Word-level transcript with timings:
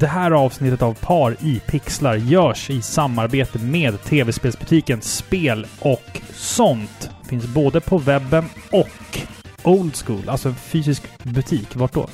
Det 0.00 0.06
här 0.06 0.30
avsnittet 0.30 0.82
av 0.82 0.94
Par 0.94 1.36
i 1.40 1.60
pixlar 1.66 2.16
görs 2.16 2.70
i 2.70 2.82
samarbete 2.82 3.58
med 3.58 4.02
tv-spelsbutiken 4.02 5.00
Spel 5.02 5.66
och 5.78 6.20
sånt. 6.34 7.10
Finns 7.28 7.46
både 7.46 7.80
på 7.80 7.98
webben 7.98 8.44
och 8.72 9.18
Old 9.62 9.96
School, 9.96 10.28
alltså 10.28 10.48
en 10.48 10.54
fysisk 10.54 11.02
butik. 11.22 11.76
Vart 11.76 11.92
då? 11.92 12.08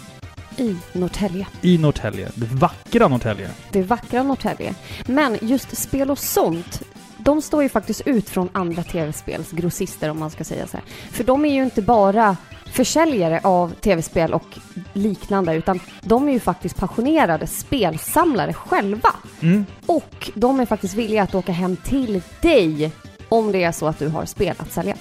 I 0.56 0.76
Norrtälje. 0.92 1.46
I 1.62 1.78
Norrtälje. 1.78 2.28
Det 2.34 2.46
vackra 2.46 3.08
Norrtälje. 3.08 3.50
Det 3.72 3.82
vackra 3.82 4.22
Norrtälje. 4.22 4.74
Men 5.06 5.38
just 5.42 5.76
spel 5.76 6.10
och 6.10 6.18
sånt, 6.18 6.82
de 7.18 7.42
står 7.42 7.62
ju 7.62 7.68
faktiskt 7.68 8.06
ut 8.06 8.28
från 8.28 8.48
andra 8.52 8.82
tv-spelsgrossister 8.82 10.10
om 10.10 10.18
man 10.18 10.30
ska 10.30 10.44
säga 10.44 10.66
så 10.66 10.76
här. 10.76 10.86
För 11.10 11.24
de 11.24 11.44
är 11.44 11.54
ju 11.54 11.64
inte 11.64 11.82
bara 11.82 12.36
försäljare 12.76 13.40
av 13.42 13.74
tv-spel 13.74 14.34
och 14.34 14.58
liknande, 14.92 15.54
utan 15.54 15.80
de 16.02 16.28
är 16.28 16.32
ju 16.32 16.40
faktiskt 16.40 16.76
passionerade 16.76 17.46
spelsamlare 17.46 18.52
själva. 18.52 19.08
Mm. 19.40 19.66
Och 19.86 20.30
de 20.34 20.60
är 20.60 20.66
faktiskt 20.66 20.94
villiga 20.94 21.22
att 21.22 21.34
åka 21.34 21.52
hem 21.52 21.76
till 21.76 22.22
dig 22.42 22.92
om 23.28 23.52
det 23.52 23.62
är 23.62 23.72
så 23.72 23.86
att 23.86 23.98
du 23.98 24.08
har 24.08 24.24
spel 24.24 24.54
att 24.58 24.72
sälja. 24.72 24.96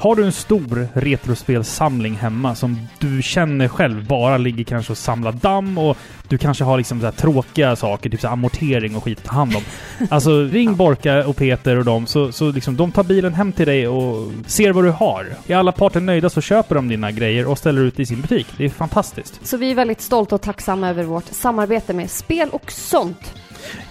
Har 0.00 0.16
du 0.16 0.24
en 0.24 0.32
stor 0.32 0.88
retrospelsamling 0.92 2.14
hemma 2.14 2.54
som 2.54 2.88
du 2.98 3.22
känner 3.22 3.68
själv 3.68 4.06
bara 4.06 4.36
ligger 4.36 4.64
kanske 4.64 4.92
och 4.92 4.98
samlar 4.98 5.32
damm 5.32 5.78
och 5.78 5.96
du 6.28 6.38
kanske 6.38 6.64
har 6.64 6.78
liksom 6.78 7.00
så 7.00 7.12
tråkiga 7.12 7.76
saker, 7.76 8.10
typ 8.10 8.20
så 8.20 8.28
amortering 8.28 8.96
och 8.96 9.04
skit 9.04 9.18
att 9.18 9.24
ta 9.24 9.32
hand 9.32 9.56
om. 9.56 9.62
Alltså 10.10 10.42
ring 10.42 10.76
Borka 10.76 11.26
och 11.26 11.36
Peter 11.36 11.76
och 11.76 11.84
dem 11.84 12.06
så, 12.06 12.32
så 12.32 12.50
liksom 12.50 12.76
de 12.76 12.92
tar 12.92 13.04
bilen 13.04 13.34
hem 13.34 13.52
till 13.52 13.66
dig 13.66 13.88
och 13.88 14.32
ser 14.46 14.72
vad 14.72 14.84
du 14.84 14.90
har. 14.90 15.26
Är 15.46 15.56
alla 15.56 15.72
parter 15.72 16.00
nöjda 16.00 16.30
så 16.30 16.40
köper 16.40 16.74
de 16.74 16.88
dina 16.88 17.10
grejer 17.10 17.46
och 17.46 17.58
ställer 17.58 17.82
ut 17.82 18.00
i 18.00 18.06
sin 18.06 18.20
butik. 18.20 18.46
Det 18.56 18.64
är 18.64 18.68
fantastiskt. 18.68 19.46
Så 19.46 19.56
vi 19.56 19.70
är 19.70 19.74
väldigt 19.74 20.00
stolta 20.00 20.34
och 20.34 20.42
tacksamma 20.42 20.88
över 20.88 21.04
vårt 21.04 21.26
samarbete 21.30 21.92
med 21.92 22.10
spel 22.10 22.48
och 22.52 22.72
sånt. 22.72 23.34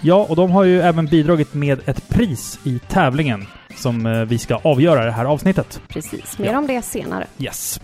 Ja, 0.00 0.26
och 0.28 0.36
de 0.36 0.50
har 0.50 0.64
ju 0.64 0.80
även 0.80 1.06
bidragit 1.06 1.54
med 1.54 1.80
ett 1.88 2.08
pris 2.08 2.58
i 2.64 2.78
tävlingen 2.88 3.46
som 3.76 4.06
eh, 4.06 4.12
vi 4.24 4.38
ska 4.38 4.54
avgöra 4.56 5.04
det 5.04 5.10
här 5.10 5.24
avsnittet. 5.24 5.80
Precis, 5.88 6.38
mer 6.38 6.46
Ja. 6.52 6.58
om 6.58 6.66
det 6.66 6.82
senare. 6.82 7.26
Yes. 7.38 7.80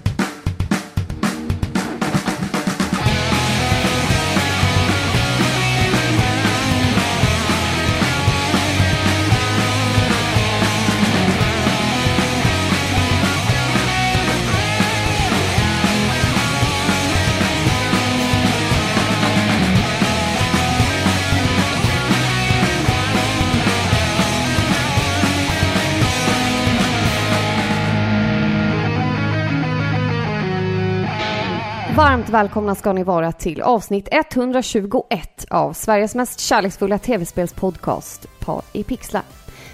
Varmt 32.14 32.28
välkomna 32.28 32.74
ska 32.74 32.92
ni 32.92 33.02
vara 33.04 33.32
till 33.32 33.62
avsnitt 33.62 34.08
121 34.10 35.44
av 35.50 35.72
Sveriges 35.72 36.14
mest 36.14 36.40
kärleksfulla 36.40 36.98
tv-spelspodcast 36.98 38.26
Par 38.40 38.62
i 38.72 38.84
pixlar. 38.84 39.22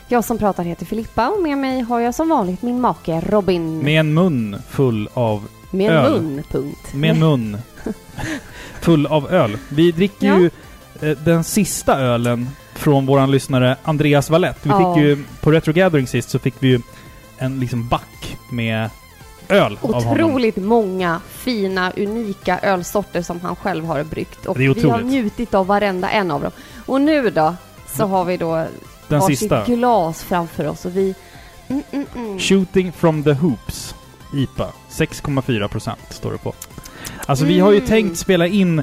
Jag 0.09 0.25
som 0.25 0.39
pratar 0.39 0.65
heter 0.65 0.87
Filippa 0.87 1.29
och 1.29 1.43
med 1.43 1.59
mig 1.59 1.81
har 1.81 2.01
jag 2.01 2.15
som 2.15 2.29
vanligt 2.29 2.63
min 2.63 2.81
make 2.81 3.21
Robin. 3.21 3.79
Med 3.79 4.01
en 4.01 4.15
mun 4.15 4.57
full 4.69 5.09
av... 5.15 5.49
Med 5.71 5.91
öl. 5.93 6.23
mun, 6.23 6.43
punkt. 6.51 6.95
Med 6.95 7.11
en 7.11 7.19
mun 7.21 7.57
full 8.81 9.07
av 9.07 9.31
öl. 9.33 9.59
Vi 9.69 9.93
dricker 9.93 10.27
Ja. 10.27 10.39
ju 10.39 10.51
eh, 11.11 11.19
den 11.19 11.45
sista 11.45 11.99
ölen 11.99 12.49
från 12.75 13.07
våran 13.07 13.31
lyssnare 13.31 13.77
Andreas 13.83 14.31
Wallett. 14.31 14.59
Vi 14.63 14.71
Ja. 14.71 14.95
fick 14.95 15.03
ju... 15.05 15.25
På 15.41 15.51
Retro 15.51 15.73
Gathering 15.73 16.07
sist 16.07 16.31
så 16.31 16.39
fick 16.39 16.55
vi 16.59 16.69
ju 16.69 16.81
en 17.39 17.61
liksom 17.61 17.89
back 17.89 18.37
med 18.51 18.91
öl 19.51 19.79
av. 19.83 19.91
Otroligt 19.91 20.57
många 20.57 21.21
fina, 21.29 21.93
unika 21.97 22.59
ölsorter 22.59 23.23
som 23.23 23.41
han 23.41 23.57
själv 23.57 23.85
har 23.85 24.05
bryggt. 24.05 24.47
Och 24.47 24.59
Det 24.59 24.67
är 24.67 24.75
vi 24.75 24.89
har 24.91 25.01
njutit 25.01 25.55
av 25.55 25.67
varenda 25.67 26.11
en 26.11 26.31
av 26.31 26.43
dem. 26.43 26.53
Och 26.87 27.01
nu 27.01 27.31
då, 27.31 27.55
så 27.97 28.07
har 28.07 28.25
vi 28.25 28.37
då 28.37 28.67
Den 29.09 29.21
varsitt 29.21 29.39
sista. 29.39 29.65
glas 29.65 30.23
framför 30.23 30.67
oss 30.69 30.85
och 30.85 30.97
vi... 30.97 31.15
Mm, 31.69 31.83
mm, 31.91 32.07
mm. 32.17 32.39
Shooting 32.39 32.93
from 32.93 33.25
the 33.25 33.33
Hoops 33.33 33.95
IPA. 34.35 34.69
6,4 34.91 35.69
procent 35.69 36.01
står 36.11 36.33
det 36.33 36.39
på. 36.39 36.55
Alltså 37.27 37.45
vi 37.45 37.61
har 37.61 37.71
ju 37.71 37.77
Mm. 37.77 37.89
tänkt 37.89 38.19
spela 38.19 38.47
in 38.47 38.83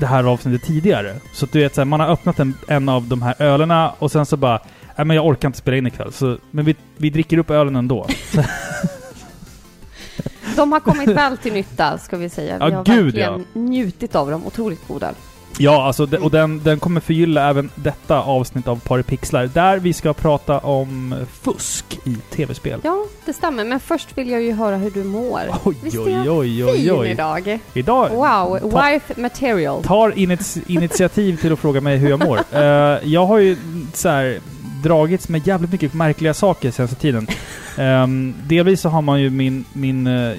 det 0.00 0.06
här 0.06 0.24
avsnittet 0.24 0.66
tidigare. 0.68 1.16
Så 1.32 1.44
att 1.44 1.52
du 1.52 1.58
vet, 1.60 1.74
så 1.74 1.80
här, 1.80 1.86
man 1.86 2.00
har 2.00 2.08
öppnat 2.08 2.38
en, 2.40 2.54
en 2.68 2.88
av 2.88 3.02
de 3.08 3.22
här 3.22 3.34
ölerna 3.38 3.92
och 3.98 4.12
sen 4.12 4.26
så 4.26 4.36
bara 4.36 4.60
Nej 4.96 5.06
men 5.06 5.16
jag 5.16 5.26
orkar 5.26 5.48
inte 5.48 5.58
spela 5.58 5.76
in 5.76 5.86
ikväll. 5.86 6.12
Så, 6.12 6.38
men 6.50 6.64
vi, 6.64 6.76
vi 6.96 7.10
dricker 7.10 7.38
upp 7.38 7.50
ölen 7.50 7.76
ändå. 7.76 8.06
De 10.56 10.72
har 10.72 10.80
kommit 10.80 11.08
väl 11.08 11.36
till 11.36 11.52
nytta, 11.52 11.98
ska 11.98 12.16
vi 12.16 12.28
säga. 12.28 12.58
Vi 12.58 12.70
Ja, 12.72 12.76
har 12.76 12.84
gud, 12.84 13.04
verkligen 13.04 13.44
njutit 13.52 14.14
av 14.14 14.30
dem. 14.30 14.46
Otroligt 14.46 14.88
god 14.88 15.02
öl. 15.02 15.14
Ja, 15.58 15.86
alltså, 15.86 16.06
de- 16.06 16.16
och 16.18 16.30
den, 16.30 16.62
den 16.64 16.78
kommer 16.80 17.00
förgylla 17.00 17.48
även 17.48 17.70
detta 17.74 18.20
avsnitt 18.22 18.68
av 18.68 18.80
Paripixlar. 18.80 19.46
Där 19.46 19.78
vi 19.78 19.92
ska 19.92 20.12
prata 20.12 20.58
om 20.58 21.14
fusk 21.42 21.98
i 22.04 22.16
tv-spel. 22.30 22.80
Ja, 22.84 23.04
det 23.26 23.32
stämmer. 23.32 23.64
Men 23.64 23.80
först 23.80 24.18
vill 24.18 24.30
jag 24.30 24.42
ju 24.42 24.52
höra 24.52 24.76
hur 24.76 24.90
du 24.90 25.04
mår. 25.04 25.40
Oj, 25.64 25.74
Visst 25.82 25.96
är 25.96 26.00
oj, 26.04 26.12
jag 26.24 26.36
oj, 26.38 26.64
oj, 26.64 26.78
fin 26.78 26.92
oj. 26.92 27.10
idag? 27.10 27.58
Idag 27.74 28.08
Wow, 28.10 28.70
Ta- 28.70 28.90
wife 28.90 29.20
material. 29.20 29.82
tar 29.84 30.14
initiativ 30.70 31.36
till 31.36 31.52
att 31.52 31.58
fråga 31.58 31.80
mig 31.80 31.96
hur 31.96 32.10
jag 32.10 32.24
mår. 32.24 32.38
Eh, 32.52 32.98
jag 33.08 33.26
har 33.26 33.38
ju 33.38 33.56
så 33.94 34.08
här 34.08 34.38
dragits 34.82 35.28
med 35.28 35.46
jävligt 35.46 35.72
mycket 35.72 35.94
märkliga 35.94 36.34
saker 36.34 36.70
senaste 36.70 36.96
tiden. 36.96 37.26
Um, 37.78 38.34
delvis 38.48 38.80
så 38.80 38.88
har 38.88 39.02
man 39.02 39.20
ju 39.20 39.30
min, 39.30 39.64
min 39.72 40.06
eh, 40.06 40.36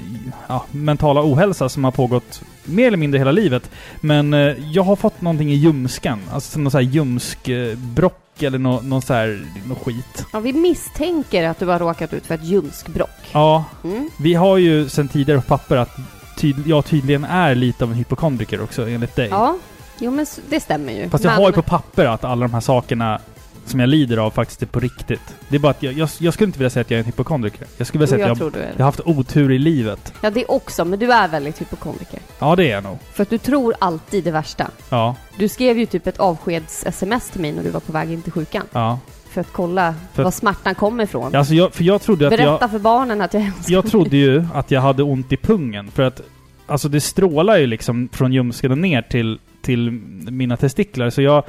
ja, 0.48 0.66
mentala 0.72 1.22
ohälsa 1.24 1.70
som 1.70 1.84
har 1.84 1.92
pågått 1.92 2.42
mer 2.66 2.88
eller 2.88 2.98
mindre 2.98 3.18
hela 3.18 3.32
livet. 3.32 3.70
Men 4.02 4.34
eh, 4.34 4.40
jag 4.72 4.84
har 4.84 4.96
fått 4.96 5.22
någonting 5.22 5.52
i 5.52 5.56
ljumskan. 5.56 6.20
Alltså 6.34 6.60
någon 6.60 6.72
så 6.72 6.78
här 6.78 6.86
ljumskbrock 6.86 8.44
eller 8.44 8.60
nå 8.60 8.82
någon 8.82 9.02
så 9.02 9.14
här, 9.14 9.42
någon 9.68 9.76
skit. 9.78 10.26
Ja, 10.34 10.40
vi 10.40 10.54
misstänker 10.54 11.48
att 11.48 11.60
du 11.60 11.66
har 11.66 11.80
råkat 11.80 12.14
ut 12.14 12.26
för 12.26 12.36
ett 12.36 12.44
ljumskbråck. 12.44 13.10
Ja, 13.32 13.66
Mm. 13.84 14.10
vi 14.20 14.34
har 14.34 14.58
ju 14.58 14.90
sedan 14.90 15.08
tidigare 15.08 15.42
på 15.42 15.48
papper 15.48 15.78
att 15.78 15.96
tyd- 16.38 16.68
jag 16.68 16.86
tydligen 16.86 17.24
är 17.24 17.56
lite 17.56 17.84
av 17.84 17.92
en 17.92 17.98
hypokondriker 17.98 18.62
också, 18.64 18.90
enligt 18.90 19.16
dig. 19.16 19.28
Ja, 19.32 19.58
jo 20.00 20.12
men 20.12 20.26
det 20.50 20.60
stämmer 20.60 20.94
ju. 20.94 21.10
Fast 21.10 21.24
jag 21.24 21.32
men, 21.32 21.42
har 21.42 21.50
ju 21.50 21.54
på 21.54 21.62
papper 21.62 22.06
att 22.06 22.24
alla 22.24 22.48
de 22.48 22.54
här 22.54 22.62
sakerna 22.62 23.20
som 23.66 23.80
jag 23.80 23.90
lider 23.90 24.18
av 24.18 24.32
faktiskt 24.32 24.62
är 24.62 24.66
på 24.66 24.80
riktigt. 24.80 25.36
Det 25.50 25.56
är 25.56 25.60
bara 25.60 25.70
att 25.72 25.84
jag, 25.84 25.94
jag, 25.94 26.10
jag 26.20 26.34
skulle 26.34 26.46
inte 26.46 26.60
vilja 26.60 26.70
säga 26.70 26.82
att 26.82 26.92
jag 26.92 26.96
är 26.96 27.00
en 27.00 27.06
hypokondriker. 27.06 27.68
Jag 27.78 27.88
skulle 27.88 28.00
vilja 28.00 28.16
säga 28.16 28.28
jag 28.28 28.32
att 28.32 28.40
jag, 28.40 28.64
jag 28.72 28.78
har 28.78 28.84
haft 28.86 29.00
otur 29.06 29.52
i 29.52 29.60
livet. 29.60 30.14
Ja, 30.22 30.30
det 30.30 30.46
också. 30.46 30.86
Men 30.86 31.00
du 31.00 31.12
är 31.14 31.28
väldigt 31.28 31.62
hypokondriker. 31.62 32.20
Ja, 32.40 32.56
det 32.56 32.66
är 32.66 32.72
jag 32.72 32.84
nog. 32.84 32.98
För 33.14 33.24
att 33.24 33.30
du 33.30 33.38
tror 33.38 33.74
alltid 33.80 34.24
det 34.24 34.32
värsta. 34.32 34.68
Ja, 34.90 35.16
Du 35.38 35.48
skrev 35.48 35.78
ju 35.78 35.86
typ 35.86 36.08
ett 36.08 36.18
avskeds-sms 36.20 37.32
till 37.32 37.42
mig 37.42 37.52
när 37.52 37.64
du 37.64 37.70
var 37.70 37.80
på 37.80 37.92
väg 37.92 38.12
in 38.12 38.22
till 38.22 38.32
sjukan. 38.32 38.64
ja. 38.72 39.00
För 39.30 39.42
att 39.42 39.52
kolla 39.52 39.96
För- 40.14 40.24
var 40.24 40.32
smärtan 40.32 40.76
kommer 40.76 41.04
ifrån. 41.04 41.36
Alltså 41.36 41.54
jag, 41.54 41.74
för 41.74 41.84
jag 41.84 42.02
trodde 42.02 42.28
att 42.28 42.32
Berätta 42.32 42.58
jag... 42.62 42.72
för 42.72 42.80
barnen 42.80 43.22
att 43.22 43.34
jag 43.34 43.44
älskar 43.44 43.74
Jag 43.74 43.86
trodde 43.88 44.18
ju 44.18 44.46
att 44.54 44.72
jag 44.72 44.82
hade 44.82 45.04
ont 45.04 45.32
i 45.34 45.38
pungen. 45.38 45.92
För 45.92 46.04
att 46.04 46.22
alltså 46.66 46.90
det 46.90 47.02
strålar 47.02 47.58
ju 47.58 47.68
liksom 47.68 48.10
från 48.12 48.34
ljumsken 48.34 48.82
ner 48.82 49.02
till, 49.02 49.40
till 49.62 49.92
mina 50.32 50.58
testiklar. 50.58 51.10
Så 51.10 51.22
jag 51.22 51.44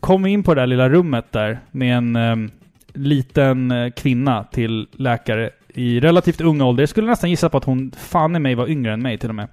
kom 0.00 0.26
in 0.26 0.42
på 0.42 0.54
det 0.54 0.60
där 0.60 0.66
lilla 0.66 0.88
rummet 0.88 1.32
där 1.32 1.60
med 1.70 1.96
en 1.96 2.16
em, 2.16 2.50
liten 2.94 3.70
eh, 3.70 3.90
kvinna 3.90 4.44
till 4.44 4.86
läkare 4.92 5.50
i 5.74 6.00
relativt 6.00 6.40
ung 6.40 6.60
ålder. 6.60 6.82
Jag 6.82 6.88
skulle 6.88 7.06
nästan 7.06 7.30
gissa 7.30 7.48
på 7.48 7.58
att 7.58 7.64
hon 7.64 7.92
fan 7.98 8.36
i 8.36 8.38
mig 8.38 8.54
var 8.54 8.68
yngre 8.70 8.92
än 8.92 9.02
mig 9.02 9.18
till 9.18 9.28
och 9.28 9.34
med. 9.34 9.48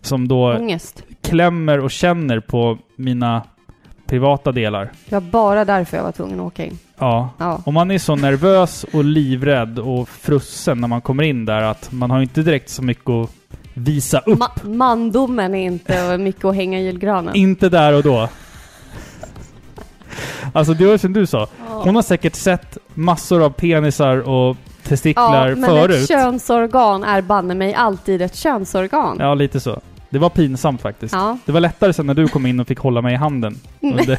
Som 0.00 0.28
då 0.28 0.54
Ångest. 0.56 1.02
klämmer 1.22 1.80
och 1.80 1.90
känner 1.90 2.40
på 2.40 2.78
mina 2.96 3.42
privata 4.06 4.52
delar. 4.52 4.90
Det 5.08 5.14
var 5.14 5.20
bara 5.20 5.64
därför 5.64 5.96
jag 5.96 6.04
var 6.04 6.12
tvungen 6.12 6.40
att 6.40 6.46
åka 6.46 6.64
in. 6.64 6.78
Ja. 6.98 7.30
Ja. 7.38 7.62
Och 7.66 7.72
man 7.72 7.90
är 7.90 7.98
så 7.98 8.16
nervös 8.16 8.84
och 8.92 9.04
livrädd 9.04 9.78
och 9.78 10.08
frusen 10.08 10.80
när 10.80 10.88
man 10.88 11.00
kommer 11.00 11.22
in 11.22 11.44
där 11.44 11.62
att 11.62 11.92
man 11.92 12.10
har 12.10 12.22
inte 12.22 12.42
direkt 12.42 12.68
så 12.68 12.82
mycket 12.82 13.10
att 13.10 13.30
visa 13.74 14.18
upp. 14.18 14.38
Ma- 14.38 14.68
mandomen 14.74 15.54
är 15.54 15.64
inte 15.66 16.18
mycket 16.18 16.44
att 16.44 16.54
hänga 16.54 16.80
i 16.80 16.84
julgranen. 16.84 17.34
Inte 17.36 17.68
där 17.68 17.94
och 17.96 18.02
då. 18.02 18.28
Alltså 20.54 20.74
det 20.74 20.86
var 20.86 20.98
som 20.98 21.12
du 21.12 21.26
sa. 21.26 21.46
Hon 21.68 21.94
har 21.94 22.02
säkert 22.02 22.34
sett 22.34 22.78
massor 22.94 23.42
av 23.44 23.50
penisar 23.50 24.16
och 24.28 24.56
testiklar 24.82 25.48
ja, 25.48 25.56
men 25.56 25.70
förut. 25.70 26.02
ett 26.02 26.08
könsorgan 26.08 27.04
är 27.04 27.22
banne 27.22 27.54
mig 27.54 27.74
alltid 27.74 28.22
ett 28.22 28.34
könsorgan. 28.36 29.16
Ja, 29.20 29.34
lite 29.34 29.60
så. 29.60 29.80
Det 30.10 30.18
var 30.18 30.30
pinsamt 30.30 30.80
faktiskt. 30.80 31.14
Ja, 31.14 31.38
Det 31.46 31.52
var 31.52 31.60
lättare 31.60 31.92
sen 31.92 32.06
när 32.06 32.14
du 32.14 32.28
kom 32.28 32.46
in 32.46 32.60
och 32.60 32.66
fick 32.66 32.78
hålla 32.78 33.00
mig 33.02 33.14
i 33.14 33.16
handen. 33.16 33.60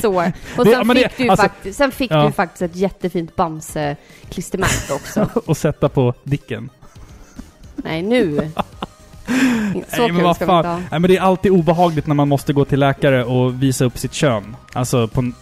Så. 0.00 0.14
Och 0.56 0.64
Det- 0.64 0.70
sen 0.70 0.88
det- 0.88 0.94
fick 0.94 1.16
du 1.16 1.24
ju 1.24 1.30
alltså- 1.30 1.42
faktiskt, 1.46 1.78
sen 1.78 1.92
fick 1.92 2.10
Ja. 2.10 2.24
du 2.26 2.32
faktiskt 2.32 2.62
ett 2.62 2.76
jättefint 2.76 3.36
Bamse-klistermärke 3.36 4.92
också. 4.94 5.28
och 5.46 5.56
sätta 5.56 5.88
på 5.88 6.14
dicken. 6.24 6.70
Nej, 7.76 8.02
nu. 8.02 8.50
Så 9.96 10.02
Nej, 10.02 10.12
men 10.12 10.22
vad 10.24 10.36
fan. 10.38 10.64
Nej, 10.90 11.00
men 11.00 11.02
det 11.02 11.16
är 11.16 11.20
alltid 11.20 11.52
obehagligt 11.52 12.06
när 12.06 12.14
man 12.14 12.28
måste 12.28 12.52
gå 12.52 12.64
till 12.64 12.80
läkare 12.80 13.24
och 13.24 13.62
visa 13.62 13.84
upp 13.84 13.98
sitt 13.98 14.12
kön. 14.12 14.56
Alltså, 14.72 15.08
på, 15.08 15.32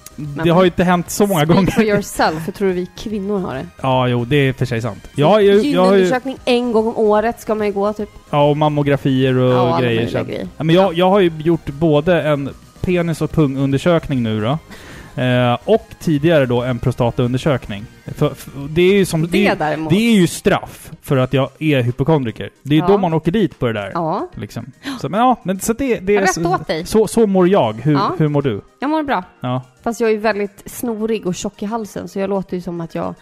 det 0.44 0.50
har 0.50 0.62
ju 0.62 0.66
inte 0.66 0.84
hänt 0.84 1.10
så 1.10 1.26
många 1.26 1.44
Speak 1.44 1.56
gånger. 1.56 1.70
for 1.70 1.82
yourself, 1.84 2.46
hur 2.46 2.52
tror 2.52 2.68
du 2.68 2.74
vi 2.74 2.86
kvinnor 2.98 3.38
har 3.38 3.54
det? 3.54 3.66
Ja, 3.80 4.08
jo, 4.08 4.24
det 4.24 4.36
är 4.36 4.52
för 4.52 4.66
sig 4.66 4.82
sant. 4.82 5.08
Ja, 5.14 5.40
jag, 5.40 5.64
Gynundersökning 5.64 6.36
en 6.44 6.72
gång 6.72 6.86
om 6.86 6.96
året 6.96 7.40
ska 7.40 7.54
man 7.54 7.66
ju 7.66 7.72
gå 7.72 7.92
typ. 7.92 8.08
ja, 8.30 8.50
och 8.50 8.56
mammografier 8.56 9.36
och 9.36 9.52
Ja, 9.54 9.78
grejer. 9.80 10.06
Så. 10.08 10.24
grejer. 10.24 10.48
Ja, 10.56 10.64
men 10.64 10.74
jag, 10.76 10.94
jag 10.94 11.10
har 11.10 11.20
ju 11.20 11.32
gjort 11.38 11.66
både 11.66 12.22
en 12.22 12.50
penis 12.80 13.20
och 13.22 13.32
pungundersökning 13.32 14.22
nu 14.22 14.40
då. 14.40 14.58
Eh, 15.18 15.58
och 15.64 15.86
tidigare 16.00 16.46
då 16.46 16.62
en 16.62 16.78
prostataundersökning. 16.78 17.84
För, 18.06 18.34
för, 18.34 18.50
det 18.68 18.82
är 18.82 18.94
ju 18.94 19.04
som... 19.04 19.22
Det, 19.22 19.28
Det, 19.28 19.46
är- 19.46 19.88
det 19.90 19.96
är 19.96 20.14
ju 20.14 20.26
straff 20.26 20.90
för 21.02 21.16
att 21.16 21.32
jag 21.32 21.50
är 21.58 21.82
hypokondriker. 21.82 22.50
Det 22.62 22.74
är 22.74 22.78
Ja. 22.80 22.86
då 22.86 22.98
man 22.98 23.14
åker 23.14 23.32
dit 23.32 23.58
på 23.58 23.66
det 23.66 23.72
där. 23.72 23.90
Ja, 23.94 24.28
Liksom. 24.34 24.72
Så, 25.00 25.08
men 25.08 25.20
ja, 25.20 25.36
men 25.42 25.60
så 25.60 25.72
det, 25.72 25.98
det 26.00 26.16
är... 26.16 26.20
rätt 26.20 26.34
så, 26.34 26.54
åt 26.54 26.66
dig. 26.66 26.86
så, 26.86 27.06
så 27.06 27.26
mår 27.26 27.48
jag. 27.48 27.72
Hur, 27.72 27.92
Ja. 27.92 28.14
hur 28.18 28.28
mår 28.28 28.42
du? 28.42 28.60
Jag 28.80 28.90
mår 28.90 29.02
bra. 29.02 29.24
Ja. 29.40 29.62
Fast 29.82 30.00
jag 30.00 30.10
är 30.10 30.18
väldigt 30.18 30.62
snorig 30.66 31.26
och 31.26 31.34
tjock 31.34 31.62
i 31.62 31.66
halsen 31.66 32.08
så 32.08 32.18
jag 32.18 32.30
låter 32.30 32.56
ju 32.56 32.60
som 32.62 32.80
att 32.80 32.94
jag 32.94 33.14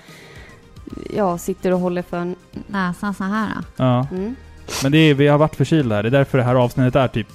jag 1.14 1.40
sitter 1.40 1.72
och 1.72 1.80
håller 1.80 2.02
för 2.02 2.16
en 2.16 2.36
näsa 2.66 3.14
så 3.14 3.24
här. 3.24 3.48
ja. 3.76 4.06
Mm. 4.10 4.34
Men 4.82 4.92
det 4.92 4.98
är, 4.98 5.14
vi 5.14 5.28
har 5.28 5.38
varit 5.38 5.56
förkylda 5.56 5.94
här. 5.96 6.02
Det 6.02 6.08
är 6.08 6.10
därför 6.10 6.38
det 6.38 6.44
här 6.44 6.54
avsnittet 6.54 6.96
är 6.96 7.08
typ 7.08 7.28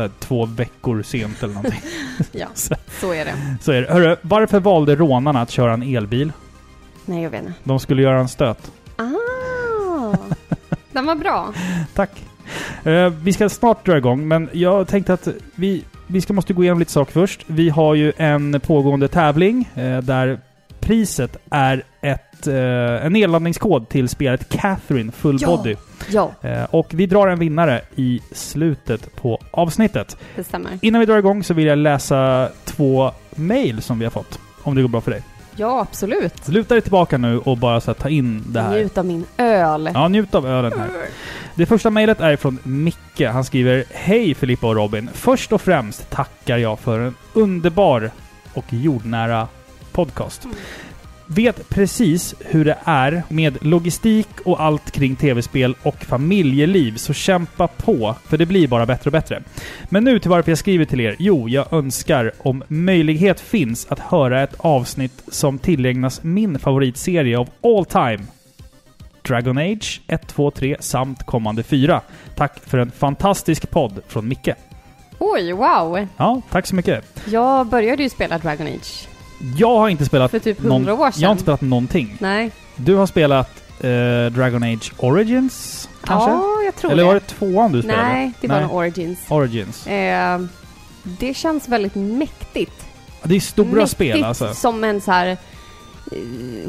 här, 0.00 0.10
två 0.18 0.46
veckor 0.46 1.02
sent 1.02 1.42
eller 1.42 1.54
någonting. 1.54 1.80
Ja, 2.32 2.46
så, 2.54 2.74
så 3.00 3.12
är 3.12 3.24
det. 3.24 3.34
så 3.60 3.72
är 3.72 3.82
det. 3.82 3.92
Hörru, 3.92 4.16
varför 4.22 4.60
valde 4.60 4.96
rånarna 4.96 5.40
att 5.40 5.50
köra 5.50 5.72
en 5.72 5.82
elbil? 5.82 6.32
Nej, 7.04 7.22
jag 7.22 7.30
vet 7.30 7.40
inte. 7.42 7.52
De 7.64 7.80
skulle 7.80 8.02
göra 8.02 8.18
en 8.20 8.28
stöt. 8.28 8.72
Ah, 8.96 10.16
den 10.92 11.06
var 11.06 11.14
bra. 11.14 11.52
Tack. 11.94 12.10
Eh, 12.84 13.08
vi 13.08 13.32
ska 13.32 13.48
snart 13.48 13.86
dra 13.86 13.96
igång, 13.96 14.28
men 14.28 14.48
jag 14.52 14.88
tänkte 14.88 15.12
att 15.12 15.28
vi, 15.54 15.84
vi 16.06 16.20
ska 16.20 16.32
måste 16.32 16.52
gå 16.52 16.62
igenom 16.62 16.78
lite 16.78 16.92
saker 16.92 17.12
först. 17.12 17.44
Vi 17.46 17.68
har 17.68 17.94
ju 17.94 18.12
en 18.16 18.60
pågående 18.60 19.08
tävling 19.08 19.68
eh, 19.74 19.98
där 19.98 20.40
priset 20.80 21.36
är 21.50 21.82
ett, 22.00 22.33
eh, 22.46 23.06
en 23.06 23.12
nedladdningskod 23.12 23.88
till 23.88 24.08
spelet 24.08 24.48
Catherine 24.48 25.12
Full 25.12 25.38
Ja. 25.40 25.46
Body. 25.48 25.76
Ja, 26.10 26.30
Eh, 26.42 26.64
och 26.70 26.86
vi 26.90 27.06
drar 27.06 27.28
en 27.28 27.38
vinnare 27.38 27.80
i 27.96 28.20
slutet 28.32 29.16
på 29.16 29.38
avsnittet. 29.50 30.16
det 30.36 30.44
stämmer. 30.44 30.78
Innan 30.82 31.00
vi 31.00 31.06
drar 31.06 31.18
igång 31.18 31.44
så 31.44 31.54
vill 31.54 31.66
jag 31.66 31.78
läsa 31.78 32.48
två 32.64 33.10
mail 33.34 33.82
som 33.82 33.98
vi 33.98 34.04
har 34.04 34.10
fått. 34.10 34.38
Om 34.62 34.74
det 34.74 34.82
går 34.82 34.88
bra 34.88 35.00
för 35.00 35.10
dig. 35.10 35.22
Ja, 35.56 35.80
absolut. 35.80 36.48
Luta 36.48 36.74
dig 36.74 36.82
tillbaka 36.82 37.18
nu 37.18 37.38
och 37.38 37.58
bara 37.58 37.80
så 37.80 37.94
ta 37.94 38.08
in 38.08 38.44
det 38.48 38.60
här. 38.60 38.70
Njut 38.70 38.98
av 38.98 39.06
min 39.06 39.24
öl. 39.38 39.90
Ja, 39.94 40.08
njut 40.08 40.34
av 40.34 40.46
ölen 40.46 40.72
här. 40.78 40.88
Det 41.54 41.66
första 41.66 41.90
mejlet 41.90 42.20
är 42.20 42.36
från 42.36 42.58
Micke. 42.62 43.20
Han 43.32 43.44
skriver 43.44 43.84
Hej 43.90 44.34
Filippa 44.34 44.66
och 44.66 44.74
Robin. 44.74 45.10
Först 45.12 45.52
och 45.52 45.60
främst 45.60 46.10
tackar 46.10 46.58
jag 46.58 46.78
för 46.78 46.98
en 47.00 47.14
underbar 47.32 48.10
och 48.54 48.64
jordnära 48.72 49.48
podcast. 49.92 50.44
Mm. 50.44 50.56
Vet 51.34 51.68
precis 51.68 52.34
hur 52.40 52.64
det 52.64 52.78
är 52.84 53.22
med 53.28 53.64
logistik 53.64 54.28
och 54.44 54.62
allt 54.62 54.90
kring 54.90 55.16
tv-spel 55.16 55.76
och 55.82 56.04
familjeliv, 56.04 56.96
så 56.96 57.12
kämpa 57.12 57.66
på, 57.68 58.14
för 58.24 58.36
det 58.38 58.46
blir 58.46 58.68
bara 58.68 58.86
bättre 58.86 59.08
och 59.08 59.12
bättre. 59.12 59.42
Men 59.88 60.04
nu 60.04 60.18
till 60.18 60.30
varför 60.30 60.50
jag 60.50 60.58
skriver 60.58 60.84
till 60.84 61.00
er. 61.00 61.16
Jo, 61.18 61.48
jag 61.48 61.72
önskar 61.72 62.32
om 62.38 62.62
möjlighet 62.68 63.40
finns 63.40 63.86
att 63.90 63.98
höra 63.98 64.42
ett 64.42 64.54
avsnitt 64.58 65.22
som 65.28 65.58
tillägnas 65.58 66.22
min 66.22 66.58
favoritserie 66.58 67.38
av 67.38 67.48
all 67.62 67.84
time. 67.84 68.20
Dragon 69.22 69.58
Age 69.58 70.00
1, 70.06 70.26
2, 70.26 70.50
3 70.50 70.76
samt 70.80 71.26
kommande 71.26 71.62
4. 71.62 72.00
Tack 72.36 72.60
för 72.66 72.78
en 72.78 72.90
fantastisk 72.90 73.70
podd 73.70 74.00
från 74.08 74.28
Micke. 74.28 74.48
Oj, 75.18 75.52
wow. 75.52 76.06
Ja, 76.16 76.42
tack 76.50 76.66
så 76.66 76.74
mycket. 76.74 77.04
Jag 77.26 77.66
började 77.66 78.02
ju 78.02 78.08
spela 78.08 78.38
Dragon 78.38 78.66
Age 78.66 79.13
Jag 79.56 79.78
har 79.78 79.88
inte 79.88 80.04
spelat 80.04 80.30
för 80.30 80.38
typ 80.38 80.62
någon, 80.62 80.70
hundra 80.72 80.94
år 80.94 81.10
sedan. 81.10 81.20
Jag 81.22 81.28
har 81.28 81.32
inte 81.32 81.42
spelat 81.42 81.60
någonting. 81.60 82.16
Nej. 82.20 82.50
Du 82.76 82.94
har 82.94 83.06
spelat 83.06 83.50
eh, 83.80 83.90
Dragon 84.32 84.62
Age 84.62 84.92
Origins, 84.98 85.88
kanske? 86.04 86.30
Ja, 86.30 86.44
jag 86.64 86.76
tror 86.76 86.90
Eller 86.92 87.02
det. 87.02 87.06
var 87.06 87.14
det 87.14 87.20
tvåan 87.20 87.72
du 87.72 87.82
spelade? 87.82 88.02
Nej, 88.08 88.32
det 88.40 88.48
var 88.48 88.60
Nej. 88.60 88.68
Origins. 88.70 89.18
Origins. 89.28 89.86
Eh, 89.86 90.40
det 91.02 91.34
känns 91.34 91.68
väldigt 91.68 91.94
mäktigt. 91.94 92.86
Det 93.22 93.36
är 93.36 93.40
stora 93.40 93.66
mäktigt 93.68 93.90
spel 93.90 94.24
alltså. 94.24 94.54
som 94.54 94.84
en 94.84 95.00
så 95.00 95.10
här 95.12 95.26
eh, 95.26 95.36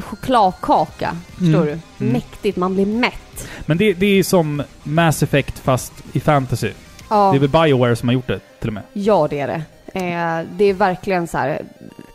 chokladkaka. 0.01 1.17
Förstår 1.29 1.45
Mm, 1.61 1.65
du? 1.65 1.71
mm. 2.05 2.13
Mäktigt, 2.13 2.57
man 2.57 2.73
blir 2.75 2.85
mätt. 2.85 3.47
Men 3.65 3.77
det, 3.77 3.93
det 3.93 4.05
är 4.19 4.23
som 4.23 4.63
Mass 4.83 5.23
Effect 5.23 5.59
fast 5.59 5.93
i 6.13 6.19
fantasy. 6.19 6.71
Ja, 7.09 7.31
Det 7.31 7.37
är 7.37 7.39
väl 7.39 7.49
Bioware 7.49 7.95
som 7.95 8.09
har 8.09 8.13
gjort 8.13 8.27
det 8.27 8.39
till 8.59 8.69
och 8.69 8.73
med. 8.73 8.83
ja 8.93 9.27
det 9.29 9.39
är 9.39 9.47
det. 9.47 9.61
Eh, 9.99 10.45
det 10.57 10.65
är 10.65 10.73
verkligen 10.73 11.27
så 11.27 11.37
här 11.37 11.61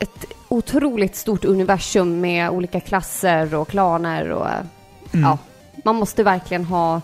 ett 0.00 0.24
otroligt 0.50 1.16
stort 1.16 1.44
universum 1.44 2.20
med 2.20 2.50
olika 2.50 2.80
klasser 2.80 3.54
och 3.54 3.68
klaner 3.68 4.30
och 4.30 4.46
eh, 4.48 4.54
Mm. 5.12 5.22
ja, 5.24 5.38
man 5.84 5.96
måste 5.96 6.22
verkligen 6.22 6.64
ha 6.64 7.00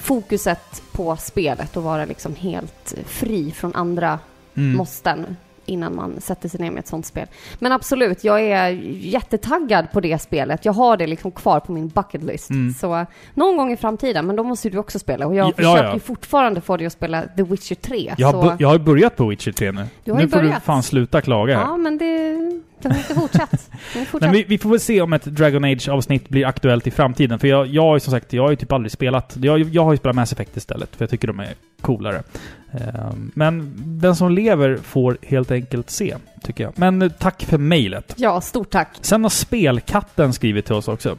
fokuset 0.00 0.82
på 0.92 1.16
spelet 1.16 1.76
och 1.76 1.82
vara 1.82 2.04
liksom 2.04 2.34
helt 2.36 2.94
fri 3.06 3.50
från 3.52 3.74
andra 3.74 4.18
Mm. 4.56 4.76
måsten 4.76 5.36
innan 5.66 5.94
man 5.96 6.20
sätter 6.20 6.48
sig 6.48 6.60
ner 6.60 6.70
med 6.70 6.78
ett 6.80 6.86
sånt 6.86 7.06
spel. 7.06 7.26
Men 7.58 7.72
absolut, 7.72 8.24
jag 8.24 8.40
är 8.40 8.68
jättetaggad 9.00 9.92
på 9.92 10.00
det 10.00 10.18
spelet. 10.18 10.64
Jag 10.64 10.72
har 10.72 10.96
det 10.96 11.06
liksom 11.06 11.30
kvar 11.30 11.60
på 11.60 11.72
min 11.72 11.88
bucket 11.88 12.22
list. 12.22 12.50
Mm. 12.50 12.72
Så 12.74 13.06
någon 13.34 13.56
gång 13.56 13.72
i 13.72 13.76
framtiden, 13.76 14.26
men 14.26 14.36
då 14.36 14.42
måste 14.42 14.70
du 14.70 14.78
också 14.78 14.98
spela. 14.98 15.26
Och 15.26 15.34
jag 15.34 15.48
Ja, 15.48 15.52
försöker 15.56 15.84
ja. 15.84 15.94
ju 15.94 16.00
fortfarande 16.00 16.60
få 16.60 16.76
dig 16.76 16.86
att 16.86 16.92
spela 16.92 17.22
The 17.36 17.42
Witcher 17.42 17.74
3. 17.74 18.14
Jag, 18.18 18.30
så... 18.32 18.56
jag 18.58 18.68
har 18.68 18.78
börjat 18.78 19.16
på 19.16 19.26
Witcher 19.26 19.52
3 19.52 19.72
nu. 19.72 19.84
Du 20.04 20.10
har 20.12 20.18
nu 20.18 20.24
ju 20.24 20.30
får 20.30 20.38
du 20.38 20.44
börjat. 20.46 20.62
fan 20.62 20.82
sluta 20.82 21.20
klaga. 21.20 21.52
Ja, 21.52 21.76
men 21.76 21.98
det... 21.98 22.36
Det 22.82 22.88
har 22.88 22.96
inte 22.96 23.14
fortsatt. 23.14 23.70
Har 23.94 24.04
fortsatt. 24.04 24.20
Nej, 24.20 24.30
vi, 24.30 24.44
vi 24.48 24.58
får 24.58 24.70
väl 24.70 24.80
se 24.80 25.00
om 25.00 25.12
ett 25.12 25.24
Dragon 25.24 25.64
Age-avsnitt 25.64 26.28
blir 26.28 26.46
aktuellt 26.46 26.86
i 26.86 26.90
framtiden. 26.90 27.38
För 27.38 27.48
jag, 27.48 27.66
jag 27.66 27.82
har 27.82 27.96
ju 27.96 28.00
som 28.00 28.10
sagt, 28.10 28.32
jag 28.32 28.42
har 28.42 28.50
ju 28.50 28.56
typ 28.56 28.72
aldrig 28.72 28.92
spelat... 28.92 29.36
Jag, 29.40 29.60
jag 29.60 29.84
har 29.84 29.92
ju 29.92 29.98
spelat 29.98 30.16
Mass 30.16 30.32
Effect 30.32 30.56
istället, 30.56 30.96
för 30.96 31.02
jag 31.02 31.10
tycker 31.10 31.28
de 31.28 31.40
är 31.40 31.54
coolare. 31.80 32.22
Ehm, 32.72 33.30
men 33.34 33.72
den 34.00 34.16
som 34.16 34.32
lever 34.32 34.76
får 34.76 35.18
helt 35.22 35.50
enkelt 35.50 35.90
se, 35.90 36.16
tycker 36.42 36.64
jag. 36.64 36.72
Men 36.76 37.12
tack 37.18 37.42
för 37.42 37.58
mejlet. 37.58 38.14
Ja, 38.16 38.40
stort 38.40 38.70
tack. 38.70 38.88
Sen 39.00 39.22
har 39.22 39.30
Spelkatten 39.30 40.32
skrivit 40.32 40.66
till 40.66 40.74
oss 40.74 40.88
också. 40.88 41.16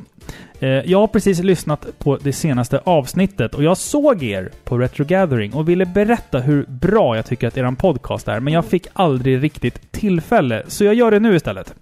Eh, 0.59 0.69
jag 0.69 0.99
har 0.99 1.07
precis 1.07 1.39
lyssnat 1.39 1.99
på 1.99 2.17
det 2.17 2.33
senaste 2.33 2.81
avsnittet 2.83 3.55
och 3.55 3.63
jag 3.63 3.77
såg 3.77 4.23
er 4.23 4.51
på 4.63 4.77
Retro 4.77 5.05
Gathering 5.05 5.53
och 5.53 5.69
ville 5.69 5.85
berätta 5.85 6.39
hur 6.39 6.65
bra 6.67 7.15
jag 7.15 7.25
tycker 7.25 7.47
att 7.47 7.57
er 7.57 7.71
podcast 7.71 8.27
är, 8.27 8.39
men 8.39 8.53
jag 8.53 8.65
fick 8.65 8.87
aldrig 8.93 9.43
riktigt 9.43 9.91
tillfälle, 9.91 10.63
så 10.67 10.83
jag 10.83 10.95
gör 10.95 11.11
det 11.11 11.19
nu 11.19 11.35
istället. 11.35 11.73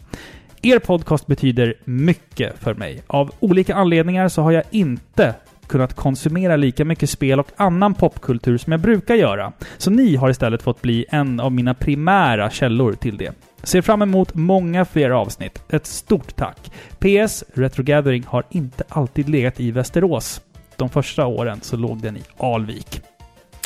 Er 0.61 0.79
podcast 0.79 1.27
betyder 1.27 1.73
mycket 1.83 2.59
för 2.59 2.73
mig. 2.73 3.01
Av 3.07 3.31
olika 3.39 3.75
anledningar 3.75 4.27
så 4.27 4.41
har 4.41 4.51
jag 4.51 4.63
inte 4.71 5.33
kunnat 5.69 5.93
konsumera 5.93 6.55
lika 6.55 6.85
mycket 6.85 7.09
spel 7.09 7.39
och 7.39 7.47
annan 7.55 7.93
popkultur 7.93 8.57
som 8.57 8.71
jag 8.71 8.79
brukar 8.81 9.15
göra. 9.15 9.53
Så 9.77 9.91
ni 9.91 10.15
har 10.15 10.29
istället 10.29 10.61
fått 10.61 10.81
bli 10.81 11.05
en 11.09 11.39
av 11.39 11.51
mina 11.51 11.73
primära 11.73 12.49
källor 12.49 12.93
till 12.93 13.17
det. 13.17 13.33
Ser 13.63 13.81
fram 13.81 14.01
emot 14.01 14.35
många 14.35 14.85
fler 14.85 15.09
avsnitt. 15.09 15.63
Ett 15.69 15.85
stort 15.85 16.35
tack! 16.35 16.71
PS. 16.99 17.43
Retrogathering 17.53 18.23
har 18.27 18.43
inte 18.49 18.83
alltid 18.89 19.29
legat 19.29 19.59
i 19.59 19.71
Västerås. 19.71 20.41
De 20.75 20.89
första 20.89 21.25
åren 21.25 21.59
så 21.61 21.77
låg 21.77 22.01
den 22.01 22.17
i 22.17 22.21
Alvik. 22.37 23.01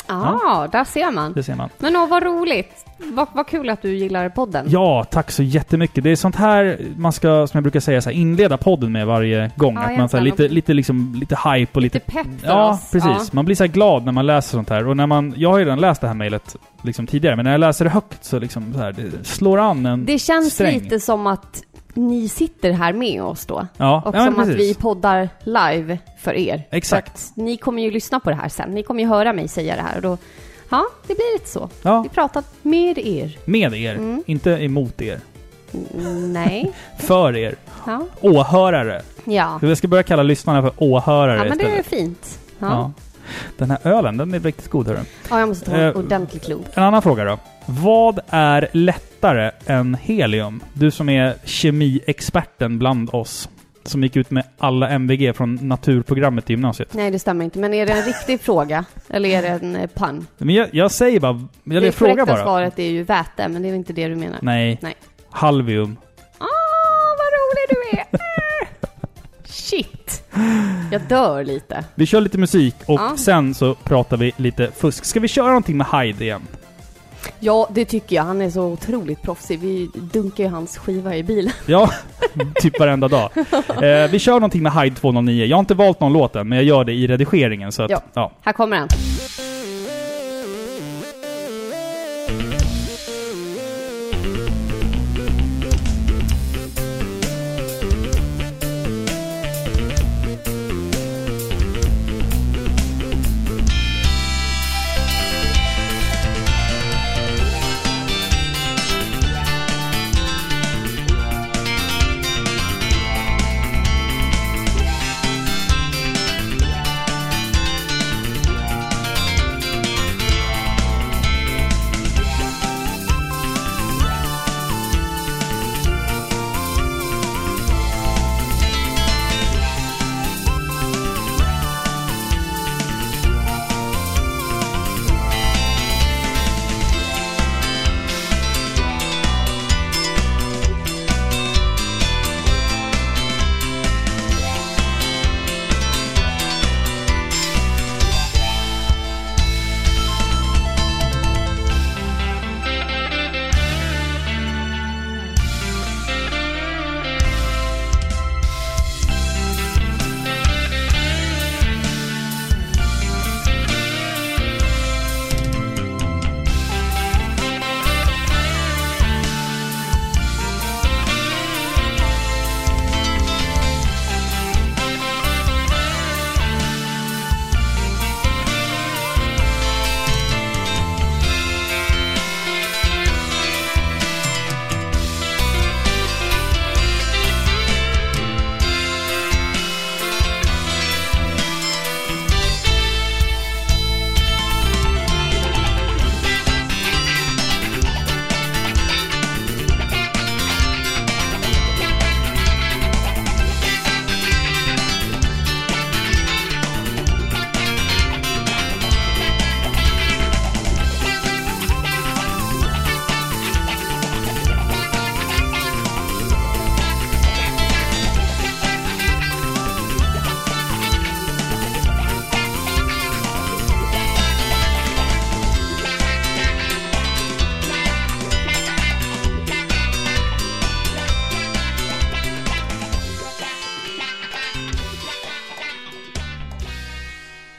Ja, 0.06 0.68
där 0.72 0.84
ser 0.84 1.10
man. 1.10 1.32
Det 1.32 1.42
ser 1.42 1.54
man. 1.54 1.68
Men 1.78 1.96
åh, 1.96 2.08
vad 2.08 2.22
roligt. 2.22 2.84
Vad, 2.98 3.28
vad 3.32 3.46
kul 3.46 3.70
att 3.70 3.82
du 3.82 3.96
gillar 3.96 4.28
podden. 4.28 4.66
Ja, 4.68 5.04
tack 5.10 5.30
så 5.30 5.42
jättemycket. 5.42 6.04
Det 6.04 6.10
är 6.10 6.16
sånt 6.16 6.36
här 6.36 6.78
man 6.96 7.12
ska, 7.12 7.46
som 7.46 7.58
jag 7.58 7.62
brukar 7.62 7.80
säga, 7.80 8.02
så 8.02 8.10
här, 8.10 8.16
inleda 8.16 8.56
podden 8.56 8.92
med 8.92 9.06
varje 9.06 9.50
gång. 9.56 9.74
Ja, 9.74 9.80
att 9.80 9.98
man 9.98 10.08
så 10.08 10.16
här, 10.16 10.24
lite, 10.24 10.48
lite, 10.48 10.74
liksom, 10.74 11.14
lite 11.20 11.38
hype 11.50 11.70
och 11.74 11.82
lite... 11.82 11.98
Lite 11.98 12.10
pepp 12.12 12.40
för 12.40 12.48
Ja, 12.48 12.70
oss. 12.70 12.90
precis. 12.92 13.10
Ja. 13.10 13.24
Man 13.32 13.44
blir 13.44 13.56
så 13.56 13.66
glad 13.66 14.04
när 14.04 14.12
man 14.12 14.26
läser 14.26 14.50
sånt 14.50 14.70
här. 14.70 14.88
Och 14.88 14.96
när 14.96 15.06
man... 15.06 15.34
Jag 15.36 15.50
har 15.50 15.58
ju 15.58 15.64
redan 15.64 15.80
läst 15.80 16.00
det 16.00 16.06
här 16.06 16.14
mejlet 16.14 16.56
liksom 16.82 17.06
tidigare, 17.06 17.36
men 17.36 17.44
när 17.44 17.52
jag 17.52 17.58
läser 17.60 17.84
det 17.84 17.90
högt 17.90 18.24
så 18.24 18.38
liksom 18.38 18.72
så 18.72 18.78
här, 18.78 18.92
det 18.92 19.26
slår 19.26 19.58
an 19.58 19.86
en 19.86 20.04
Det 20.04 20.18
känns 20.18 20.54
sträng. 20.54 20.80
lite 20.80 21.00
som 21.00 21.26
att 21.26 21.62
ni 21.94 22.28
sitter 22.28 22.72
här 22.72 22.92
med 22.92 23.22
oss 23.22 23.46
då. 23.46 23.66
Ja, 23.76 24.02
Och 24.06 24.14
ja, 24.16 24.24
som 24.24 24.38
att 24.40 24.48
vi 24.48 24.74
poddar 24.74 25.28
live 25.44 25.98
för 26.18 26.34
er. 26.34 26.62
Exakt. 26.70 27.08
Att 27.14 27.32
ni 27.36 27.56
kommer 27.56 27.82
ju 27.82 27.90
lyssna 27.90 28.20
på 28.20 28.30
det 28.30 28.36
här 28.36 28.48
sen. 28.48 28.70
Ni 28.70 28.82
kommer 28.82 29.02
ju 29.02 29.08
höra 29.08 29.32
mig 29.32 29.48
säga 29.48 29.76
det 29.76 29.82
här 29.82 29.96
och 29.96 30.02
då... 30.02 30.18
Ja, 30.68 30.84
det 31.06 31.14
blir 31.14 31.34
lite 31.34 31.48
så. 31.50 31.68
Ja, 31.82 32.02
Vi 32.02 32.08
pratar 32.08 32.44
med 32.62 32.98
er. 32.98 33.38
med 33.44 33.74
er. 33.74 33.94
Mm. 33.94 34.22
Inte 34.26 34.50
emot 34.50 35.02
er. 35.02 35.20
Mm, 35.94 36.32
Nej. 36.32 36.72
För 36.98 37.36
er. 37.36 37.54
Ja. 37.86 38.06
Åhörare. 38.20 39.02
Ja. 39.24 39.56
Så 39.60 39.66
jag 39.66 39.78
ska 39.78 39.88
börja 39.88 40.02
kalla 40.02 40.22
lyssnarna 40.22 40.62
för 40.62 40.72
åhörare 40.76 41.36
Ja, 41.38 41.44
men 41.44 41.58
det 41.58 41.78
är 41.78 41.82
fint. 41.82 42.38
Ja. 42.58 42.92
Den 43.58 43.70
här 43.70 43.78
ölen, 43.84 44.16
den 44.16 44.34
är 44.34 44.40
riktigt 44.40 44.70
god 44.70 44.86
hörru. 44.88 44.98
ja, 45.30 45.38
jag 45.40 45.48
måste 45.48 45.64
ta 45.70 45.76
en 45.76 45.88
Eh, 45.88 45.96
ordentlig 45.96 46.42
klunk. 46.42 46.66
En 46.74 46.82
annan 46.82 47.02
fråga 47.02 47.24
då. 47.24 47.38
Vad 47.66 48.20
är 48.28 48.68
lättare 48.72 49.50
än 49.66 49.94
helium? 49.94 50.62
Du 50.72 50.90
som 50.90 51.08
är 51.08 51.34
kemiexperten 51.44 52.78
bland 52.78 53.10
oss. 53.14 53.48
som 53.86 54.02
gick 54.02 54.16
ut 54.16 54.30
med 54.30 54.44
alla 54.58 54.88
MVG 54.88 55.32
från 55.36 55.54
naturprogrammet 55.62 56.50
i 56.50 56.52
gymnasiet. 56.52 56.94
Nej, 56.94 57.10
det 57.10 57.18
stämmer 57.18 57.44
inte. 57.44 57.58
Men 57.58 57.74
är 57.74 57.86
det 57.86 57.92
en 57.92 58.02
riktig 58.04 58.40
fråga? 58.44 58.84
Eller 59.08 59.28
är 59.28 59.42
det 59.42 59.48
en 59.48 59.76
eh, 59.76 59.86
pun? 59.94 60.26
Men 60.38 60.54
jag, 60.54 60.68
jag 60.72 60.90
säger 60.90 61.20
bara, 61.20 61.48
eller 61.66 61.80
det 61.80 61.86
jag 61.86 61.94
frågar 61.94 62.26
bara. 62.26 62.42
svaret 62.42 62.78
är 62.78 62.90
ju 62.90 63.02
väte, 63.02 63.48
men 63.48 63.62
det 63.62 63.68
är 63.68 63.74
inte 63.74 63.92
det 63.92 64.08
du 64.08 64.16
menar. 64.16 64.38
Nej. 64.42 64.78
Nej. 64.82 64.94
Halvium. 65.30 65.96
Åh, 66.40 66.46
vad 67.18 67.28
rolig 67.38 67.68
du 67.68 67.98
är! 67.98 68.06
Shit! 69.54 70.22
Jag 70.92 71.02
dör 71.08 71.44
lite. 71.44 71.84
Vi 71.94 72.06
kör 72.06 72.20
lite 72.20 72.38
musik 72.38 72.74
och 72.86 73.00
Ja. 73.00 73.16
sen 73.16 73.54
så 73.54 73.74
pratar 73.74 74.16
vi 74.16 74.32
lite 74.36 74.70
fusk. 74.76 75.04
Ska 75.04 75.20
vi 75.20 75.28
köra 75.28 75.46
någonting 75.46 75.76
med 75.76 75.86
Hyde 75.92 76.24
igen? 76.24 76.42
Ja, 77.40 77.68
det 77.70 77.84
tycker 77.84 78.16
jag. 78.16 78.22
Han 78.22 78.40
är 78.40 78.50
så 78.50 78.62
otroligt 78.62 79.22
proffsig. 79.22 79.58
Vi 79.60 79.90
dunkar 79.94 80.44
ju 80.44 80.50
hans 80.50 80.78
skiva 80.78 81.16
i 81.16 81.22
bilen. 81.22 81.52
Ja, 81.66 81.90
typ 82.54 82.78
varenda 82.80 83.08
dag. 83.08 83.30
Eh, 83.82 84.10
vi 84.10 84.18
kör 84.18 84.32
någonting 84.32 84.62
med 84.62 84.72
Hyde 84.72 84.96
209. 84.96 85.44
Jag 85.44 85.56
har 85.56 85.60
inte 85.60 85.74
valt 85.74 86.00
någon 86.00 86.12
låt 86.12 86.36
än, 86.36 86.48
men 86.48 86.58
jag 86.58 86.64
gör 86.64 86.84
det 86.84 86.92
i 86.92 87.06
redigeringen 87.06 87.72
så 87.72 87.82
att, 87.82 87.90
Ja. 87.90 88.02
ja. 88.14 88.32
Här 88.42 88.52
kommer 88.52 88.76
den. 88.76 88.88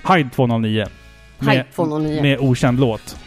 Hyde 0.07 0.29
209. 0.29 0.85
Hyde 1.39 1.65
209. 1.75 2.21
Med 2.21 2.39
okänd 2.39 2.79
låt. 2.79 3.17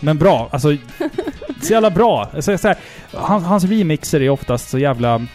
Men 0.00 0.18
bra, 0.18 0.48
alltså... 0.52 0.76
så 1.62 1.72
jävla 1.72 1.90
bra. 1.90 2.30
Alltså, 2.34 2.58
så 2.58 2.68
här, 2.68 2.76
hans, 3.12 3.44
hans 3.44 3.64
remixer 3.64 4.20
är 4.22 4.30
oftast 4.30 4.70
så 4.70 4.78
jävla... 4.78 5.26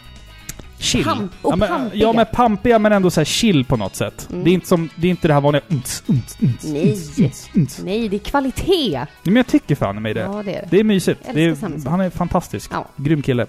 Chill. 0.80 1.04
Pamp- 1.04 1.30
och 1.42 1.52
ja, 1.52 1.56
men, 1.56 1.68
pampiga. 1.70 2.02
ja, 2.02 2.14
men 2.14 2.26
pampiga 2.34 2.80
men 2.80 2.92
ändå 2.92 3.10
så 3.10 3.24
chill 3.24 3.66
på 3.66 3.78
något 3.78 3.96
sätt. 3.96 4.28
Mm. 4.32 4.44
Det 4.44 4.50
är 4.50 4.54
inte 4.54 4.68
som... 4.68 4.90
Det 4.96 5.08
är 5.08 5.12
inte 5.12 5.28
det 5.28 5.34
här 5.34 5.42
vanliga... 5.42 5.62
Unts, 5.68 6.04
unts, 6.08 6.38
unts, 6.42 6.66
Nej. 6.66 6.98
unts, 7.20 7.50
unts. 7.56 7.82
Nej, 7.84 8.10
det 8.10 8.16
är 8.16 8.20
kvalitet. 8.20 8.98
Nej, 8.98 9.08
Men 9.24 9.36
jag 9.36 9.48
tycker 9.48 9.76
fan 9.76 10.02
med 10.02 10.16
det. 10.16 10.22
Ja, 10.22 10.42
det 10.46 10.56
är 10.56 10.62
det. 10.62 10.68
Det 10.70 10.80
är 10.80 10.84
mysigt. 10.84 11.22
Det 11.34 11.44
är, 11.46 11.90
han 11.90 12.02
är 12.02 12.10
fantastisk. 12.10 12.72
Ja. 12.74 12.86
Grym 12.96 13.22
kille. 13.22 13.46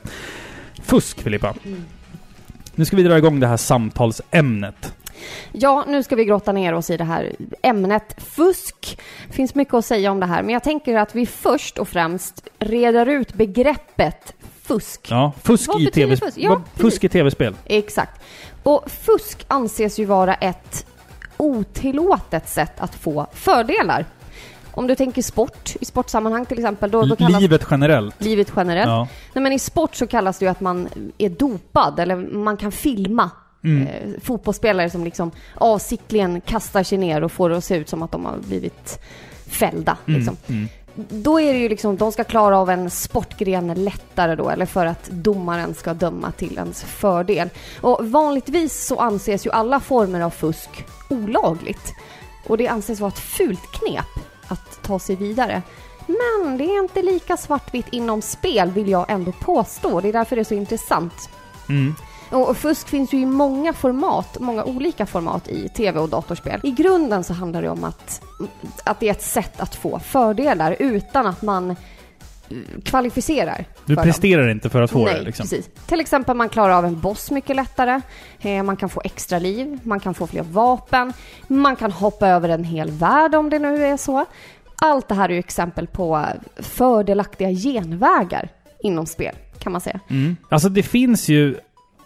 Fusk, 0.83 1.21
Filippa. 1.21 1.55
Mm. 1.65 1.85
Nu 2.75 2.85
ska 2.85 2.97
vi 2.97 3.03
dra 3.03 3.19
igång 3.19 3.41
det 3.41 3.47
här 3.47 3.57
samtalsämnet. 3.57 4.95
Ja, 5.53 5.85
nu 5.89 6.03
ska 6.03 6.17
vi 6.17 6.25
grotta 6.25 6.53
ner 6.53 6.75
oss 6.75 6.91
i 6.91 6.97
det 6.97 7.05
här 7.05 7.37
ämnet 7.63 8.23
fusk. 8.23 8.99
Det 9.29 9.33
finns 9.33 9.55
mycket 9.55 9.75
att 9.75 9.85
säga 9.85 10.11
om 10.11 10.21
det 10.21 10.27
här, 10.27 10.43
men 10.43 10.53
jag 10.53 10.63
tänker 10.63 10.97
att 10.97 11.15
vi 11.15 11.27
först 11.27 11.79
och 11.79 11.89
främst 11.89 12.49
reder 12.59 13.07
ut 13.07 13.35
begreppet 13.35 14.35
fusk. 14.63 15.07
Ja, 15.11 15.33
fusk 15.43 15.69
Vad 15.69 15.83
i 15.83 15.91
tv 15.91 16.17
fusk? 16.17 16.39
Ja, 16.39 16.63
fusk 16.77 17.05
i 17.05 17.09
tv-spel. 17.09 17.55
Exakt. 17.65 18.21
Och 18.63 18.91
fusk 18.91 19.45
anses 19.49 19.99
ju 19.99 20.05
vara 20.05 20.35
ett 20.35 20.87
otillåtet 21.37 22.49
sätt 22.49 22.81
att 22.81 22.95
få 22.95 23.27
fördelar. 23.33 24.07
Om 24.71 24.87
du 24.87 24.95
tänker 24.95 25.23
sport, 25.23 25.77
i 25.81 25.85
sportsammanhang 25.85 26.47
till 26.47 26.59
exempel, 26.59 26.91
då, 26.91 27.03
då 27.03 27.17
kallas 27.17 27.41
Livet 27.41 27.67
generellt. 27.71 28.23
livet 28.25 28.53
generellt. 28.57 28.89
Ja. 28.89 29.09
Nej, 29.33 29.43
men 29.43 29.53
i 29.53 29.59
sport 29.59 29.95
så 29.95 30.07
kallas 30.07 30.39
det 30.39 30.45
ju 30.45 30.51
att 30.51 30.61
man 30.61 30.89
är 31.19 31.29
dopad, 31.29 32.01
eller 32.01 32.17
man 32.17 32.57
kan 32.57 32.73
filma 32.73 33.31
Mm. 33.65 33.87
eh, 33.87 34.21
fotbollsspelare 34.23 34.91
som 34.91 35.05
liksom 35.05 35.31
avsiktligen 35.55 36.41
kastar 36.41 36.83
sig 36.83 36.99
ner 36.99 37.25
och 37.25 37.33
får 37.33 37.51
det 37.51 37.57
att 37.57 37.65
se 37.65 37.77
ut 37.77 37.89
som 37.89 38.03
att 38.03 38.13
de 38.13 38.25
har 38.25 38.39
blivit 38.39 39.01
fällda. 39.47 39.97
Mm. 40.07 40.21
Liksom. 40.21 40.37
Mm. 40.47 40.69
Då 41.11 41.41
är 41.41 41.53
det 41.53 41.59
ju 41.59 41.69
liksom, 41.69 41.97
de 41.97 42.13
ska 42.13 42.25
klara 42.25 42.59
av 42.59 42.71
en 42.71 42.91
sportgren 42.91 43.85
lättare 43.85 44.35
då, 44.35 44.51
eller 44.51 44.67
för 44.67 44.87
att 44.87 45.11
domaren 45.11 45.75
ska 45.75 45.95
döma 45.95 46.33
till 46.33 46.59
ens 46.59 46.83
fördel. 46.83 47.51
Och 47.81 48.11
vanligtvis 48.11 48.87
så 48.87 48.99
anses 49.01 49.47
ju 49.47 49.51
alla 49.51 49.81
former 49.81 50.21
av 50.21 50.31
fusk 50.31 50.85
olagligt. 51.09 51.95
Och 52.47 52.59
det 52.59 52.69
anses 52.69 53.01
vara 53.01 53.09
ett 53.09 53.19
fult 53.19 53.73
knep 53.73 54.25
att 54.49 54.83
ta 54.83 54.99
sig 54.99 55.17
vidare. 55.17 55.63
Men 56.07 56.59
det 56.59 56.65
är 56.65 56.83
inte 56.83 57.03
lika 57.03 57.37
svartvitt 57.37 57.87
inom 57.91 58.23
spel 58.23 58.71
vill 58.71 58.89
jag 58.89 59.11
ändå 59.11 59.33
påstå. 59.33 60.01
Det 60.01 60.09
är 60.09 60.13
därför 60.13 60.37
det 60.37 60.43
är 60.43 60.45
så 60.45 60.55
intressant. 60.55 61.31
Mm. 61.69 61.95
Och 62.31 62.57
fusk 62.57 62.89
finns 62.89 63.13
ju 63.13 63.19
i 63.21 63.27
många 63.27 63.73
format, 63.73 64.37
många 64.41 64.65
olika 64.65 65.07
format 65.07 65.49
i 65.49 65.69
tv 65.69 66.01
och 66.01 66.09
datorspel. 66.09 66.61
I 66.63 66.71
grunden 66.71 67.25
så 67.25 67.33
handlar 67.35 67.63
det 67.63 67.69
om 67.69 67.85
att, 67.85 68.23
att 68.85 69.01
det 69.01 69.07
är 69.09 69.11
ett 69.13 69.23
sätt 69.23 69.61
att 69.61 69.75
få 69.75 69.99
fördelar 69.99 70.77
utan 70.79 71.27
att 71.27 71.43
man 71.43 71.71
eh, 71.71 71.77
kvalificerar 72.85 73.65
Du 73.85 73.95
för 73.95 73.95
dem. 73.95 74.05
presterar 74.05 74.49
inte 74.49 74.69
för 74.71 74.83
att 74.83 74.91
få 74.91 75.05
Nej, 75.05 75.15
det 75.15 75.23
liksom. 75.23 75.43
precis. 75.45 75.71
Till 75.87 76.01
exempel 76.01 76.37
man 76.37 76.49
klarar 76.49 76.75
av 76.75 76.85
en 76.85 77.01
boss 77.01 77.31
mycket 77.31 77.57
lättare. 77.57 78.01
Eh, 78.41 78.63
man 78.63 78.77
kan 78.77 78.89
få 78.89 79.01
extra 79.05 79.39
liv, 79.39 79.79
man 79.83 80.01
kan 80.01 80.15
få 80.15 80.27
fler 80.27 80.43
vapen, 80.43 81.13
man 81.47 81.77
kan 81.77 81.93
hoppa 81.93 82.29
över 82.29 82.49
en 82.49 82.65
hel 82.65 82.91
värld 82.91 83.35
om 83.35 83.51
det 83.51 83.59
nu 83.59 83.85
är 83.87 83.97
så. 83.97 84.25
Allt 84.83 85.09
det 85.09 85.15
här 85.15 85.29
är 85.29 85.33
ju 85.33 85.39
exempel 85.39 85.87
på 85.87 86.27
fördelaktiga 86.57 87.51
genvägar 87.51 88.49
inom 88.81 89.07
spel, 89.07 89.35
kan 89.59 89.73
man 89.73 89.81
säga. 89.81 90.01
Mm. 90.11 90.37
Alltså 90.49 90.69
det 90.69 90.83
finns 90.83 91.29
ju 91.29 91.57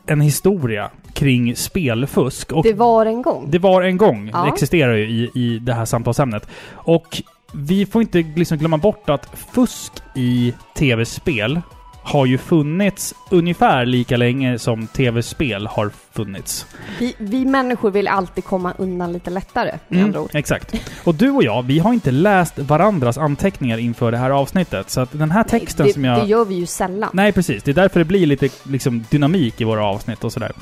en 0.07 0.21
historia 0.21 0.91
kring 1.13 1.57
spelfusk. 1.57 2.53
Och 2.53 2.63
Det 2.65 2.73
var 2.73 3.07
en 3.07 3.23
gång. 3.23 3.51
det 3.51 3.59
var 3.59 3.83
en 3.83 3.97
gång. 3.97 4.31
Ja. 4.33 4.43
Det 4.43 4.49
existerar 4.49 4.95
ju 4.95 5.05
i, 5.05 5.31
i 5.35 5.59
det 5.59 5.75
här 5.75 5.85
samtalsämnet. 5.85 6.49
Och 6.73 7.23
vi 7.55 7.87
får 7.87 8.03
inte 8.03 8.25
liksom 8.37 8.59
glömma 8.59 8.77
bort 8.79 9.11
att 9.11 9.27
fusk 9.55 9.93
i 10.15 10.55
tv-spel 10.77 11.61
har 12.03 12.27
ju 12.27 12.39
funnits 12.39 13.15
ungefär 13.31 13.87
lika 13.87 14.17
länge 14.17 14.59
som 14.59 14.87
tv-spel 14.87 15.67
har 15.67 15.91
funnits. 16.13 16.67
Vi, 16.99 17.15
vi 17.19 17.45
människor 17.45 17.91
vill 17.91 18.09
alltid 18.09 18.45
komma 18.45 18.75
undan 18.79 19.13
lite 19.13 19.31
lättare, 19.31 19.79
med 19.89 20.05
andra 20.05 20.21
ord. 20.21 20.31
exakt. 20.35 20.75
Och 21.05 21.15
du 21.15 21.31
och 21.31 21.45
jag, 21.45 21.63
vi 21.63 21.79
har 21.79 21.93
inte 21.93 22.11
läst 22.11 22.59
varandras 22.59 23.19
anteckningar 23.19 23.79
inför 23.79 24.13
det 24.13 24.19
här 24.19 24.31
avsnittet. 24.31 24.91
Så 24.91 25.01
att 25.01 25.13
den 25.13 25.31
här 25.31 25.45
texten 25.45 25.87
det, 25.87 25.93
som 25.93 26.05
jag... 26.05 26.21
det 26.21 26.27
gör 26.27 26.45
vi 26.45 26.55
ju 26.55 26.67
sällan. 26.67 27.11
Nej, 27.13 27.33
precis. 27.33 27.63
Det 27.63 27.71
är 27.71 27.75
därför 27.75 28.01
det 28.01 28.05
blir 28.05 28.27
lite 28.27 28.49
liksom, 28.63 29.05
dynamik 29.11 29.61
i 29.61 29.65
våra 29.65 29.85
avsnitt 29.85 30.25
och 30.25 30.33
sådär. 30.33 30.53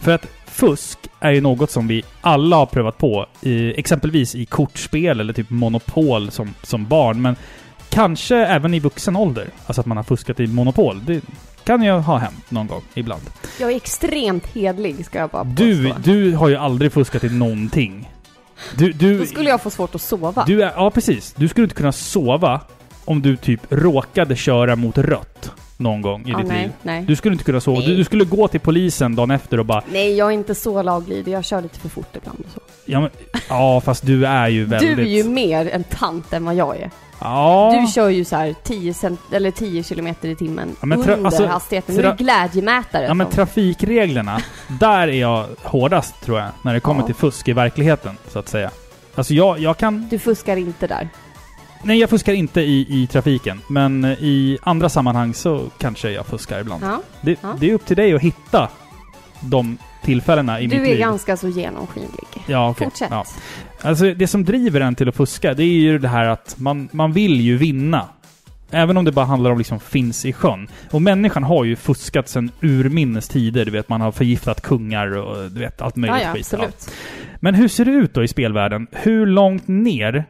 För 0.00 0.12
att 0.12 0.26
fusk 0.46 0.98
är 1.20 1.30
ju 1.30 1.40
något 1.40 1.70
som 1.70 1.88
vi 1.88 2.02
alla 2.20 2.56
har 2.56 2.66
prövat 2.66 2.98
på, 2.98 3.26
i, 3.40 3.80
exempelvis 3.80 4.34
i 4.34 4.46
kortspel 4.46 5.20
eller 5.20 5.32
typ 5.32 5.50
Monopol 5.50 6.30
som, 6.30 6.54
som 6.62 6.86
barn. 6.86 7.22
Men 7.22 7.36
kanske 7.90 8.36
även 8.36 8.74
i 8.74 8.78
vuxen 8.80 9.16
ålder. 9.16 9.48
Alltså 9.66 9.80
att 9.80 9.86
man 9.86 9.96
har 9.96 10.04
fuskat 10.04 10.40
i 10.40 10.46
Monopol. 10.46 11.04
Det 11.04 11.20
kan 11.64 11.82
ju 11.82 11.90
ha 11.92 12.18
hänt 12.18 12.50
någon 12.50 12.66
gång 12.66 12.82
ibland. 12.94 13.22
Jag 13.60 13.72
är 13.72 13.76
extremt 13.76 14.46
hedlig, 14.46 15.04
ska 15.06 15.18
jag 15.18 15.30
bara 15.30 15.44
Du, 15.44 15.88
påstå. 15.88 16.00
du 16.04 16.34
har 16.34 16.48
ju 16.48 16.56
aldrig 16.56 16.92
fuskat 16.92 17.24
i 17.24 17.28
någonting. 17.28 18.10
Du, 18.76 18.92
du, 18.92 19.18
Då 19.18 19.26
skulle 19.26 19.50
jag 19.50 19.62
få 19.62 19.70
svårt 19.70 19.94
att 19.94 20.00
sova. 20.02 20.44
du 20.46 20.62
är, 20.62 20.72
ja, 20.76 20.90
precis. 20.90 21.34
Du 21.36 21.48
skulle 21.48 21.64
inte 21.64 21.76
kunna 21.76 21.92
sova 21.92 22.60
om 23.04 23.22
du 23.22 23.36
typ 23.36 23.60
råkade 23.68 24.36
köra 24.36 24.76
mot 24.76 24.98
rött 24.98 25.50
någon 25.76 26.02
gång 26.02 26.26
i 26.26 26.30
ja, 26.30 26.38
ditt 26.38 26.46
nej, 26.48 26.62
liv. 26.62 26.72
nej. 26.82 27.02
Du 27.02 27.16
skulle 27.16 27.32
inte 27.32 27.44
kunna 27.44 27.60
sova. 27.60 27.80
Du, 27.80 27.96
du 27.96 28.04
skulle 28.04 28.24
gå 28.24 28.48
till 28.48 28.60
polisen 28.60 29.16
dagen 29.16 29.30
efter 29.30 29.58
och 29.60 29.66
bara 29.66 29.82
Nej, 29.92 30.16
jag 30.16 30.28
är 30.28 30.32
inte 30.32 30.54
så 30.54 30.82
laglydig. 30.82 31.32
Jag 31.32 31.44
kör 31.44 31.62
lite 31.62 31.78
för 31.80 31.88
fort 31.88 32.16
ibland 32.16 32.38
och 32.46 32.52
så. 32.54 32.60
Ja, 32.84 33.00
men, 33.00 33.10
ja 33.48 33.80
fast 33.80 34.06
du 34.06 34.26
är 34.26 34.48
ju 34.48 34.64
väldigt... 34.64 34.96
Du 34.96 35.02
är 35.02 35.06
ju 35.06 35.24
mer 35.24 35.68
en 35.72 35.84
tant 35.84 36.32
än 36.32 36.44
vad 36.44 36.54
jag 36.54 36.76
är. 36.76 36.90
Ja. 37.20 37.78
Du 37.86 37.92
kör 37.92 38.08
ju 38.08 38.24
så 38.24 38.36
här 38.36 38.54
10, 38.62 38.94
cent 38.94 39.20
eller 39.32 39.50
10 39.50 39.82
kilometer 39.82 40.28
i 40.28 40.36
timmen 40.36 40.76
Ja, 40.80 40.86
tra- 40.86 40.92
under 41.12 41.24
alltså, 41.24 41.46
hastigheten. 41.46 41.96
Du 41.96 42.02
är 42.02 42.16
glädjemätare. 42.16 43.04
Ja 43.04 43.14
men 43.14 43.26
som- 43.26 43.34
trafikreglerna, 43.34 44.40
där 44.68 45.08
är 45.08 45.12
jag 45.20 45.46
hårdast 45.62 46.20
tror 46.24 46.38
jag, 46.38 46.48
när 46.62 46.74
det 46.74 46.80
kommer 46.80 47.00
Ja. 47.00 47.06
till 47.06 47.14
fusk 47.14 47.48
i 47.48 47.52
verkligheten, 47.52 48.16
så 48.28 48.38
att 48.38 48.48
säga. 48.48 48.70
Alltså 49.14 49.34
jag, 49.34 49.58
jag 49.58 49.76
kan... 49.76 50.08
Du 50.10 50.18
fuskar 50.18 50.56
inte 50.56 50.86
där. 50.86 51.08
Nej, 51.82 51.98
jag 51.98 52.10
fuskar 52.10 52.32
inte 52.32 52.60
i, 52.60 53.02
i 53.02 53.06
trafiken. 53.06 53.60
Men 53.68 54.04
i 54.04 54.58
andra 54.62 54.88
sammanhang 54.88 55.34
så 55.34 55.64
kanske 55.78 56.10
jag 56.10 56.26
fuskar 56.26 56.60
ibland. 56.60 56.84
Ja. 56.84 57.00
Det, 57.20 57.38
det 57.60 57.70
är 57.70 57.74
upp 57.74 57.86
till 57.86 57.96
dig 57.96 58.14
att 58.14 58.22
hitta 58.22 58.68
de 59.40 59.78
tillfällena 60.02 60.60
i 60.60 60.66
Du 60.66 60.78
mitt 60.78 60.86
är 60.88 60.90
liv. 60.92 60.98
ganska 61.00 61.36
så 61.36 61.48
genomskinlig. 61.48 62.26
Ja, 62.46 62.70
okej. 62.70 62.84
Fortsätt. 62.86 63.08
Ja. 63.10 63.24
Alltså 63.82 64.14
det 64.14 64.26
som 64.26 64.44
driver 64.44 64.80
en 64.80 64.94
till 64.94 65.08
att 65.08 65.16
fuska, 65.16 65.54
det 65.54 65.62
är 65.64 65.66
ju 65.80 65.98
det 65.98 66.08
här 66.08 66.28
att 66.28 66.54
man, 66.58 66.88
man 66.92 67.12
vill 67.12 67.40
ju 67.40 67.56
vinna. 67.56 68.08
Även 68.70 68.96
om 68.96 69.04
det 69.04 69.12
bara 69.12 69.24
handlar 69.24 69.50
om 69.50 69.58
liksom 69.58 69.80
finns 69.80 70.24
i 70.24 70.32
sjön. 70.32 70.68
Och 70.90 71.02
människan 71.02 71.42
har 71.42 71.64
ju 71.64 71.76
fuskat 71.76 72.28
sedan 72.28 72.50
urminnes 72.62 73.28
tider. 73.28 73.64
Du 73.64 73.70
vet, 73.70 73.88
man 73.88 74.00
har 74.00 74.12
förgiftat 74.12 74.60
kungar 74.60 75.16
och 75.16 75.50
du 75.50 75.60
vet, 75.60 75.82
allt 75.82 75.96
Ja, 75.96 76.00
möjligt 76.00 76.22
ja, 76.22 76.32
skit. 76.32 76.40
absolut. 76.54 76.90
Men 77.40 77.54
hur 77.54 77.68
ser 77.68 77.84
det 77.84 77.90
ut 77.90 78.14
då 78.14 78.22
i 78.22 78.28
spelvärlden? 78.28 78.86
Hur 78.92 79.26
långt 79.26 79.68
ner 79.68 80.24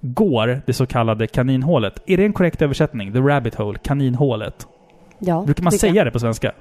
går 0.00 0.60
det 0.66 0.72
så 0.72 0.86
kallade 0.86 1.26
kaninhålet? 1.26 1.98
Är 2.06 2.16
det 2.16 2.24
en 2.24 2.32
korrekt 2.32 2.62
översättning? 2.62 3.12
The 3.12 3.18
rabbit 3.18 3.54
hole, 3.54 3.78
kaninhålet. 3.78 4.66
Ja, 5.18 5.42
Brukar 5.44 5.62
man 5.62 5.72
säga 5.72 6.04
det 6.04 6.10
på 6.10 6.18
svenska? 6.20 6.52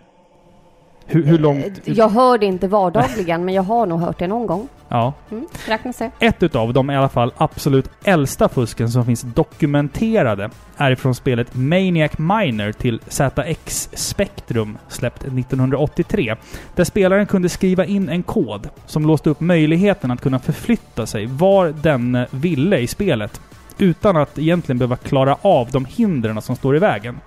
Hur, 1.06 1.24
hur 1.24 1.38
långt? 1.38 1.66
Eh, 1.66 1.94
Jag 1.94 2.10
hör 2.10 2.38
det 2.38 2.46
inte 2.46 2.68
vardagligen, 2.68 3.46
men 3.46 3.54
jag 3.54 3.64
har 3.64 3.86
nog 3.86 4.00
hört 4.00 4.20
det 4.20 4.28
någon 4.28 4.48
gång. 4.48 4.68
Ja. 4.90 5.14
Mm, 5.32 5.46
räknas 5.68 5.98
det. 5.98 6.12
Ett 6.20 6.44
utav 6.44 6.74
de 6.74 6.92
i 6.92 6.96
alla 6.96 7.10
fall 7.10 7.34
absolut 7.38 7.90
äldsta 8.04 8.50
fusken 8.50 8.90
som 8.90 9.06
finns 9.06 9.22
dokumenterade 9.22 10.50
är 10.78 10.96
från 10.96 11.16
spelet 11.16 11.56
Maniac 11.56 12.12
Miner 12.18 12.72
till 12.72 13.02
ZX 13.08 13.90
Spectrum 13.94 14.78
släppt 14.88 15.24
1983. 15.24 16.36
Där 16.76 16.84
spelaren 16.84 17.26
kunde 17.26 17.50
skriva 17.50 17.86
in 17.86 18.10
en 18.10 18.24
kod 18.24 18.70
som 18.86 19.06
låste 19.06 19.30
upp 19.30 19.40
möjligheten 19.40 20.12
att 20.12 20.22
kunna 20.22 20.40
förflytta 20.40 21.06
sig 21.06 21.26
var 21.26 21.74
den 21.82 22.26
ville 22.32 22.78
i 22.80 22.88
spelet 22.88 23.42
utan 23.78 24.18
att 24.18 24.40
egentligen 24.40 24.78
behöva 24.78 24.96
klara 24.96 25.38
av 25.42 25.72
de 25.72 25.86
hindren 25.86 26.42
som 26.42 26.56
står 26.56 26.76
i 26.76 26.80
vägen. 26.80 27.20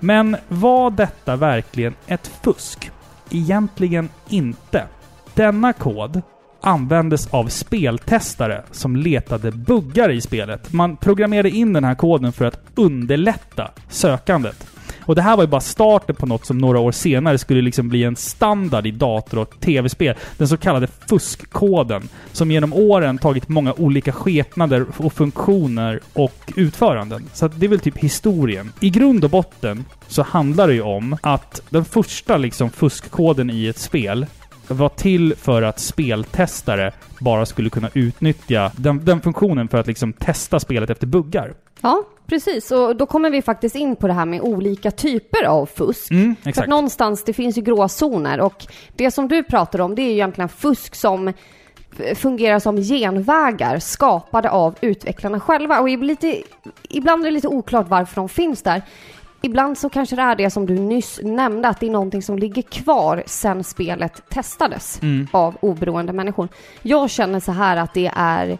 Men 0.00 0.36
var 0.48 0.90
detta 0.90 1.36
verkligen 1.36 1.94
ett 2.06 2.26
fusk? 2.42 2.90
Egentligen 3.30 4.08
inte. 4.28 4.86
Denna 5.34 5.72
kod 5.72 6.22
användes 6.60 7.26
av 7.26 7.46
speltestare 7.46 8.62
som 8.70 8.96
letade 8.96 9.50
buggar 9.50 10.10
i 10.10 10.20
spelet. 10.20 10.72
Man 10.72 10.96
programmerade 10.96 11.50
in 11.50 11.72
den 11.72 11.84
här 11.84 11.94
koden 11.94 12.32
för 12.32 12.44
att 12.44 12.60
underlätta 12.74 13.70
sökandet. 13.88 14.66
Och 15.10 15.14
det 15.14 15.22
här 15.22 15.36
var 15.36 15.44
ju 15.44 15.48
bara 15.48 15.60
starten 15.60 16.16
på 16.16 16.26
något 16.26 16.46
som 16.46 16.58
några 16.58 16.78
år 16.78 16.92
senare 16.92 17.38
skulle 17.38 17.62
liksom 17.62 17.88
bli 17.88 18.04
en 18.04 18.16
standard 18.16 18.86
i 18.86 18.90
dator 18.90 19.38
och 19.38 19.60
tv-spel. 19.60 20.14
Den 20.36 20.48
så 20.48 20.56
kallade 20.56 20.86
fuskkoden. 20.86 22.08
Som 22.32 22.50
genom 22.50 22.72
åren 22.72 23.18
tagit 23.18 23.48
många 23.48 23.72
olika 23.72 24.12
skepnader 24.12 24.86
och 24.96 25.12
funktioner 25.12 26.00
och 26.12 26.52
utföranden. 26.56 27.28
Så 27.32 27.48
det 27.48 27.66
är 27.66 27.70
väl 27.70 27.80
typ 27.80 27.98
historien. 27.98 28.72
I 28.80 28.90
grund 28.90 29.24
och 29.24 29.30
botten 29.30 29.84
så 30.08 30.22
handlar 30.22 30.68
det 30.68 30.74
ju 30.74 30.82
om 30.82 31.16
att 31.22 31.62
den 31.70 31.84
första 31.84 32.36
liksom 32.36 32.70
fuskkoden 32.70 33.50
i 33.50 33.66
ett 33.66 33.78
spel 33.78 34.26
var 34.74 34.88
till 34.88 35.34
för 35.36 35.62
att 35.62 35.78
speltestare 35.80 36.92
bara 37.20 37.46
skulle 37.46 37.70
kunna 37.70 37.90
utnyttja 37.94 38.72
den, 38.76 39.04
den 39.04 39.20
funktionen 39.20 39.68
för 39.68 39.78
att 39.78 39.86
liksom 39.86 40.12
testa 40.12 40.60
spelet 40.60 40.90
efter 40.90 41.06
buggar. 41.06 41.54
Ja, 41.80 42.02
precis. 42.26 42.70
Och 42.70 42.96
då 42.96 43.06
kommer 43.06 43.30
vi 43.30 43.42
faktiskt 43.42 43.76
in 43.76 43.96
på 43.96 44.06
det 44.06 44.12
här 44.12 44.24
med 44.24 44.40
olika 44.40 44.90
typer 44.90 45.44
av 45.44 45.66
fusk. 45.66 46.10
Mm, 46.10 46.36
För 46.36 46.42
att 46.42 46.46
exakt. 46.46 46.68
någonstans, 46.68 47.24
det 47.24 47.32
finns 47.32 47.58
ju 47.58 47.62
gråzoner 47.62 48.40
och 48.40 48.66
det 48.96 49.10
som 49.10 49.28
du 49.28 49.42
pratar 49.42 49.80
om, 49.80 49.94
det 49.94 50.02
är 50.02 50.06
ju 50.06 50.12
egentligen 50.12 50.48
fusk 50.48 50.94
som 50.94 51.32
fungerar 52.14 52.58
som 52.58 52.76
genvägar 52.76 53.78
skapade 53.78 54.50
av 54.50 54.74
utvecklarna 54.80 55.40
själva. 55.40 55.80
Och 55.80 55.88
lite, 55.88 56.42
ibland 56.88 57.22
är 57.22 57.24
det 57.24 57.30
lite 57.30 57.48
oklart 57.48 57.88
varför 57.88 58.16
de 58.16 58.28
finns 58.28 58.62
där. 58.62 58.82
Ibland 59.42 59.78
så 59.78 59.88
kanske 59.88 60.16
det 60.16 60.22
är 60.22 60.36
det 60.36 60.50
som 60.50 60.66
du 60.66 60.74
nyss 60.78 61.20
nämnde, 61.22 61.68
att 61.68 61.80
det 61.80 61.86
är 61.86 61.90
någonting 61.90 62.22
som 62.22 62.38
ligger 62.38 62.62
kvar 62.62 63.22
sen 63.26 63.64
spelet 63.64 64.22
testades 64.28 65.02
Mm. 65.02 65.28
av 65.30 65.56
oberoende 65.60 66.12
människor. 66.12 66.48
Jag 66.82 67.10
känner 67.10 67.40
så 67.40 67.52
här 67.52 67.76
att 67.76 67.94
det 67.94 68.12
är, 68.16 68.58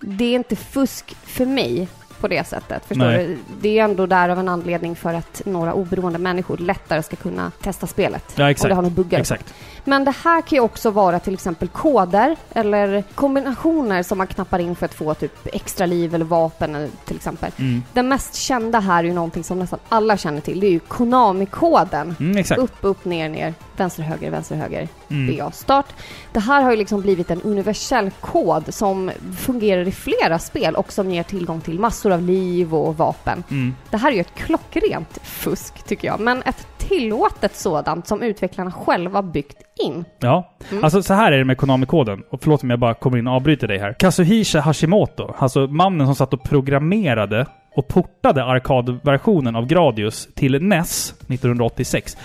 det 0.00 0.24
är 0.24 0.34
inte 0.34 0.56
fusk 0.56 1.14
för 1.14 1.46
mig 1.46 1.88
på 2.24 2.28
det 2.28 2.46
sättet. 2.46 2.82
Förstår 2.86 3.04
Nej. 3.04 3.26
du? 3.26 3.38
Det 3.60 3.78
är 3.78 3.84
ändå 3.84 4.06
där 4.06 4.28
av 4.28 4.38
en 4.38 4.48
anledning 4.48 4.96
för 4.96 5.14
att 5.14 5.42
några 5.44 5.74
oberoende 5.74 6.18
människor 6.18 6.56
lättare 6.56 7.02
ska 7.02 7.16
kunna 7.16 7.52
testa 7.62 7.86
spelet. 7.86 8.24
Ja, 8.36 8.44
Om 8.44 8.50
exakt. 8.50 8.68
det 8.68 8.74
har 8.74 8.82
några 8.82 8.94
buggar. 8.94 9.20
Exakt. 9.20 9.54
Men 9.84 10.04
det 10.04 10.14
här 10.24 10.40
kan 10.40 10.56
ju 10.56 10.60
också 10.60 10.90
vara 10.90 11.20
till 11.20 11.34
exempel 11.34 11.68
koder 11.68 12.36
eller 12.52 13.04
kombinationer 13.14 14.02
som 14.02 14.18
man 14.18 14.26
knappar 14.26 14.58
in 14.58 14.76
för 14.76 14.86
att 14.86 14.94
få 14.94 15.14
typ 15.14 15.46
extra 15.54 15.86
liv 15.86 16.14
eller 16.14 16.24
vapen 16.24 16.90
till 17.04 17.16
exempel. 17.16 17.50
Mm. 17.56 17.82
Den 17.92 18.08
mest 18.08 18.34
kända 18.34 18.80
här 18.80 19.04
är 19.04 19.08
ju 19.08 19.14
någonting 19.14 19.44
som 19.44 19.58
nästan 19.58 19.78
alla 19.88 20.16
känner 20.16 20.40
till. 20.40 20.60
Det 20.60 20.66
är 20.66 20.70
ju 20.70 20.78
Konami-koden. 20.78 22.16
Mm, 22.20 22.36
exakt. 22.36 22.60
Upp, 22.60 22.76
upp, 22.80 23.04
ner, 23.04 23.28
ner, 23.28 23.54
vänster, 23.80 24.02
höger, 24.02 24.30
vänster, 24.30 24.56
höger, 24.56 24.88
Mm. 25.08 25.36
BA, 25.36 25.50
start. 25.50 25.86
Det 26.32 26.40
här 26.40 26.62
har 26.62 26.70
ju 26.70 26.76
liksom 26.76 27.00
blivit 27.00 27.30
en 27.30 27.42
universell 27.42 28.10
kod 28.20 28.74
som 28.74 29.10
fungerar 29.38 29.88
i 29.88 29.92
flera 29.92 30.38
spel 30.38 30.74
och 30.74 30.92
som 30.92 31.10
ger 31.10 31.22
tillgång 31.22 31.60
till 31.60 31.78
massor 31.78 32.12
av 32.12 32.22
liv 32.22 32.74
och 32.74 32.96
vapen. 32.96 33.44
Mm. 33.50 33.74
Det 33.90 33.96
här 33.96 34.10
är 34.10 34.14
ju 34.14 34.20
ett 34.20 34.34
klockrent 34.34 35.18
fusk, 35.22 35.82
tycker 35.82 36.08
jag. 36.08 36.20
Men 36.20 36.42
ett 36.42 36.66
tillåtet 36.78 37.56
sådant 37.56 38.06
som 38.06 38.22
utvecklarna 38.22 38.72
själva 38.72 39.22
byggt 39.22 39.62
in. 39.84 40.04
Ja. 40.18 40.54
Mm. 40.70 40.84
Alltså 40.84 41.02
så 41.02 41.14
här 41.14 41.32
är 41.32 41.38
det 41.38 41.44
med 41.44 41.56
Konami-koden. 41.56 42.22
Och 42.30 42.42
förlåt 42.42 42.62
om 42.62 42.70
jag 42.70 42.78
bara 42.78 42.94
kommer 42.94 43.18
in 43.18 43.26
och 43.26 43.34
avbryter 43.34 43.68
dig 43.68 43.78
här. 43.78 43.92
Kazuhisa 43.98 44.60
Hashimoto, 44.60 45.34
alltså 45.38 45.66
mannen 45.66 46.06
som 46.06 46.14
satt 46.14 46.34
och 46.34 46.42
programmerade 46.42 47.46
och 47.76 47.88
portade 47.88 48.44
arkadversionen 48.44 49.56
av 49.56 49.66
Gradius 49.66 50.28
till 50.34 50.62
NES 50.62 51.14
1986. 51.28 52.16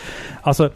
Alltså, 0.42 0.70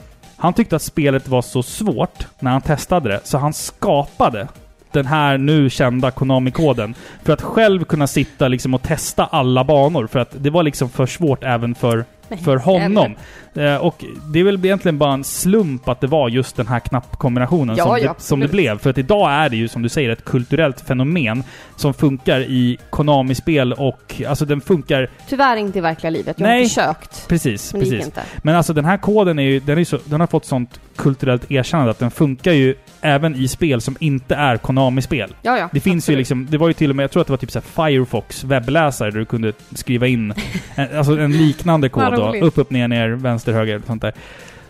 han 0.44 0.54
tyckte 0.54 0.76
att 0.76 0.82
spelet 0.82 1.28
var 1.28 1.42
så 1.42 1.64
svårt 1.64 2.28
när 2.40 2.52
han 2.52 2.62
testade 2.62 3.10
det, 3.10 3.20
så 3.24 3.38
han 3.38 3.54
skapade 3.54 4.48
den 4.92 5.06
här 5.06 5.38
nu 5.38 5.70
kända 5.70 6.12
Konami-koden 6.12 6.96
för 7.24 7.34
att 7.34 7.42
själv 7.42 7.84
kunna 7.84 8.08
sitta 8.08 8.48
liksom 8.48 8.74
och 8.74 8.82
testa 8.82 9.26
alla 9.26 9.64
banor. 9.64 10.08
För 10.08 10.20
att 10.20 10.36
det 10.38 10.50
var 10.50 10.64
liksom 10.64 10.90
för 10.90 11.06
svårt 11.06 11.44
även 11.44 11.76
för 11.76 12.06
för 12.44 12.58
honom. 12.58 13.16
Eh, 13.56 13.76
och 13.76 14.06
det 14.28 14.40
är 14.40 14.44
väl 14.44 14.66
egentligen 14.66 14.98
bara 14.98 15.14
en 15.14 15.24
slump 15.24 15.90
att 15.90 16.02
det 16.02 16.08
var 16.08 16.30
just 16.30 16.56
den 16.56 16.68
här 16.68 16.80
knappkombinationen 16.80 17.76
Ja, 17.78 17.84
som, 17.84 17.98
ja, 18.02 18.14
det, 18.18 18.22
som 18.22 18.40
det 18.40 18.48
blev. 18.48 18.78
För 18.78 18.90
att 18.90 18.98
idag 18.98 19.32
är 19.32 19.50
det 19.50 19.56
ju, 19.56 19.68
som 19.68 19.82
du 19.82 19.90
säger, 19.90 20.10
ett 20.10 20.26
kulturellt 20.26 20.82
fenomen 20.82 21.44
som 21.76 21.94
funkar 21.94 22.40
i 22.40 22.78
Konami-spel 22.90 23.74
och 23.74 24.22
alltså 24.28 24.46
den 24.46 24.62
funkar... 24.62 25.10
Tyvärr 25.30 25.58
inte 25.58 25.78
i 25.78 25.82
verkliga 25.82 26.10
livet. 26.10 26.40
Jag 26.40 26.48
har 26.48 26.54
Nej. 26.54 26.68
försökt. 26.68 27.28
Precis, 27.28 27.74
Men 27.74 27.82
gick 27.82 27.92
precis. 27.92 28.06
inte. 28.06 28.22
Men 28.44 28.56
alltså 28.56 28.74
den 28.74 28.86
här 28.86 28.98
koden 28.98 29.40
är 29.40 29.44
ju, 29.44 29.60
den, 29.60 29.76
är 29.76 29.80
ju 29.80 29.86
så, 29.86 30.00
den 30.06 30.20
har 30.20 30.28
fått 30.28 30.46
sånt 30.46 30.80
kulturellt 30.96 31.52
erkännande 31.52 31.92
att 31.92 32.00
den 32.00 32.12
funkar 32.12 32.52
ju 32.52 32.76
även 33.02 33.36
i 33.36 33.48
spel 33.48 33.82
som 33.82 33.96
inte 34.00 34.36
är 34.36 34.58
Konami-spel. 34.58 35.36
Ja, 35.42 35.58
ja. 35.58 35.70
Det 35.72 35.80
finns 35.80 35.96
ju 35.96 35.98
absolut. 35.98 36.18
liksom, 36.18 36.48
det 36.50 36.58
var 36.58 36.68
ju 36.68 36.74
till 36.74 36.90
och 36.90 36.96
med, 36.96 37.04
jag 37.04 37.12
tror 37.12 37.22
att 37.22 37.28
det 37.28 37.34
var 37.34 37.38
typ 37.38 37.52
så 37.52 37.62
Firefox 37.62 38.44
webbläsare 38.44 39.12
där 39.12 39.20
du 39.20 39.26
kunde 39.26 39.54
skriva 39.76 40.08
in 40.08 40.34
en, 40.76 40.98
alltså 40.98 41.20
en 41.20 41.38
liknande 41.38 41.90
kod 41.90 42.13
då. 42.16 42.36
Upp, 42.36 42.58
upp, 42.58 42.70
ner, 42.70 42.88
ner, 42.88 43.10
vänster, 43.10 43.54
höger 43.54 43.78
och 43.78 43.86
sånt 43.86 44.02
där. 44.02 44.14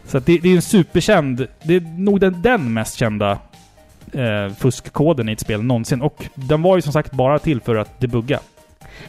Så 0.05 0.19
det, 0.19 0.37
det 0.37 0.49
är 0.49 0.55
en 0.55 0.61
superkänd, 0.61 1.47
det 1.63 1.75
är 1.75 1.99
nog 1.99 2.19
den, 2.19 2.41
den 2.41 2.73
mest 2.73 2.95
kända 2.95 3.37
eh, 4.11 4.53
fuskkoden 4.57 5.29
i 5.29 5.31
ett 5.31 5.39
spel 5.39 5.63
någonsin. 5.63 6.01
Och 6.01 6.25
den 6.35 6.61
var 6.61 6.75
ju 6.75 6.81
som 6.81 6.93
sagt 6.93 7.11
bara 7.11 7.39
till 7.39 7.61
för 7.61 7.75
att 7.75 7.99
debugga. 7.99 8.39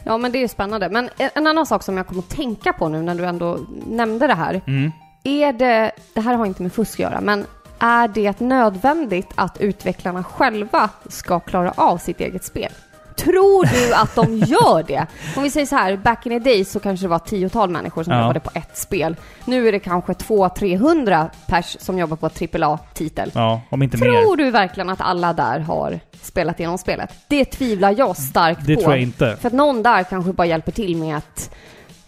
Ja, 0.03 0.17
men 0.17 0.31
det 0.31 0.37
är 0.37 0.41
ju 0.41 0.47
spännande. 0.47 0.89
Men 0.89 1.09
en 1.17 1.47
annan 1.47 1.65
sak 1.65 1.83
som 1.83 1.97
jag 1.97 2.07
kommer 2.07 2.21
att 2.21 2.29
tänka 2.29 2.73
på 2.73 2.89
nu 2.89 3.01
när 3.01 3.15
du 3.15 3.25
ändå 3.25 3.59
nämnde 3.87 4.27
det 4.27 4.33
här. 4.33 4.61
Mm. 4.67 4.91
Är 5.23 5.53
det, 5.53 5.91
det 6.13 6.21
här 6.21 6.33
har 6.33 6.45
inte 6.45 6.61
med 6.61 6.73
fusk 6.73 6.93
att 6.93 6.99
göra, 6.99 7.21
men 7.21 7.45
är 7.79 8.07
det 8.07 8.39
nödvändigt 8.39 9.29
att 9.35 9.57
utvecklarna 9.61 10.23
själva 10.23 10.89
ska 11.09 11.39
klara 11.39 11.71
av 11.71 11.97
sitt 11.97 12.19
eget 12.19 12.43
spel? 12.43 12.71
Tror 13.17 13.65
du 13.65 13.93
att 13.93 14.15
de 14.15 14.37
gör 14.37 14.83
det? 14.87 15.05
Om 15.35 15.43
vi 15.43 15.49
säger 15.49 15.65
så 15.65 15.75
här, 15.75 15.97
back 15.97 16.25
in 16.25 16.31
the 16.43 16.49
days 16.49 16.71
så 16.71 16.79
kanske 16.79 17.05
det 17.05 17.09
var 17.09 17.19
tiotal 17.19 17.69
människor 17.69 18.03
som 18.03 18.13
Ja. 18.13 18.19
jobbade 18.21 18.39
på 18.39 18.49
ett 18.53 18.77
spel. 18.77 19.15
Nu 19.45 19.67
är 19.67 19.71
det 19.71 19.79
kanske 19.79 20.13
200-300 20.13 21.29
pers 21.47 21.77
som 21.79 21.99
jobbar 21.99 22.17
på 22.17 22.27
ett 22.27 22.55
AAA-titel. 22.55 23.31
Ja, 23.35 23.61
om 23.69 23.81
inte 23.81 23.97
mer. 23.97 24.05
Tror 24.21 24.37
du 24.37 24.51
verkligen 24.51 24.89
att 24.89 25.01
alla 25.01 25.33
där 25.33 25.59
har 25.59 25.99
spelat 26.21 26.59
igenom 26.59 26.77
spelet? 26.77 27.09
Det 27.27 27.45
tvivlar 27.45 27.95
jag 27.97 28.17
starkt 28.17 28.65
Det 28.65 28.75
på. 28.75 28.81
tror 28.81 28.93
jag 28.93 29.01
inte. 29.01 29.37
För 29.41 29.47
att 29.47 29.53
någon 29.53 29.83
där 29.83 30.03
kanske 30.03 30.33
bara 30.33 30.47
hjälper 30.47 30.71
till 30.71 30.97
med 30.97 31.17
att 31.17 31.51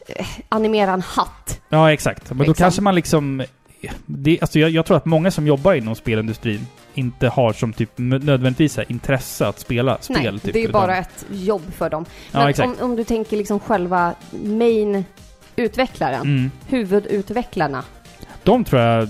eh, 0.08 0.26
animera 0.50 0.91
en 0.91 1.02
hatt. 1.02 1.62
Ja, 1.70 1.91
exakt. 1.93 2.30
Men 2.30 2.38
då 2.38 2.43
Liksom. 2.43 2.63
kanske 2.63 2.82
man 2.82 2.96
liksom... 2.96 3.43
Det, 4.06 4.38
alltså 4.41 4.60
jag, 4.60 4.70
jag 4.70 4.86
tror 4.86 4.98
att 4.98 5.06
många 5.06 5.32
som 5.32 5.48
jobbar 5.48 5.74
inom 5.74 5.96
spelindustrin 5.96 6.67
inte 6.98 7.28
har 7.28 7.54
som 7.54 7.74
typ 7.74 7.90
nödvändigtvis 7.96 8.78
här 8.78 8.86
intresse 8.92 9.48
att 9.48 9.60
spela 9.60 9.98
spel. 10.02 10.18
Nej, 10.34 10.40
typ, 10.40 10.54
det 10.54 10.60
är 10.60 10.64
utan- 10.64 10.72
bara 10.82 10.98
ett 10.98 11.26
jobb 11.32 11.74
för 11.78 11.90
dem. 11.90 12.06
Ja, 12.32 12.40
Men 12.40 12.48
exakt. 12.48 12.82
om, 12.82 12.90
om 12.92 12.96
du 12.96 13.04
tänker 13.04 13.38
liksom 13.38 13.60
själva 13.60 14.14
main-utvecklaren, 14.44 16.22
Mm. 16.22 16.52
huvudutvecklarna. 16.68 17.84
De 18.44 18.64
tror 18.64 18.82
jag 18.82 19.10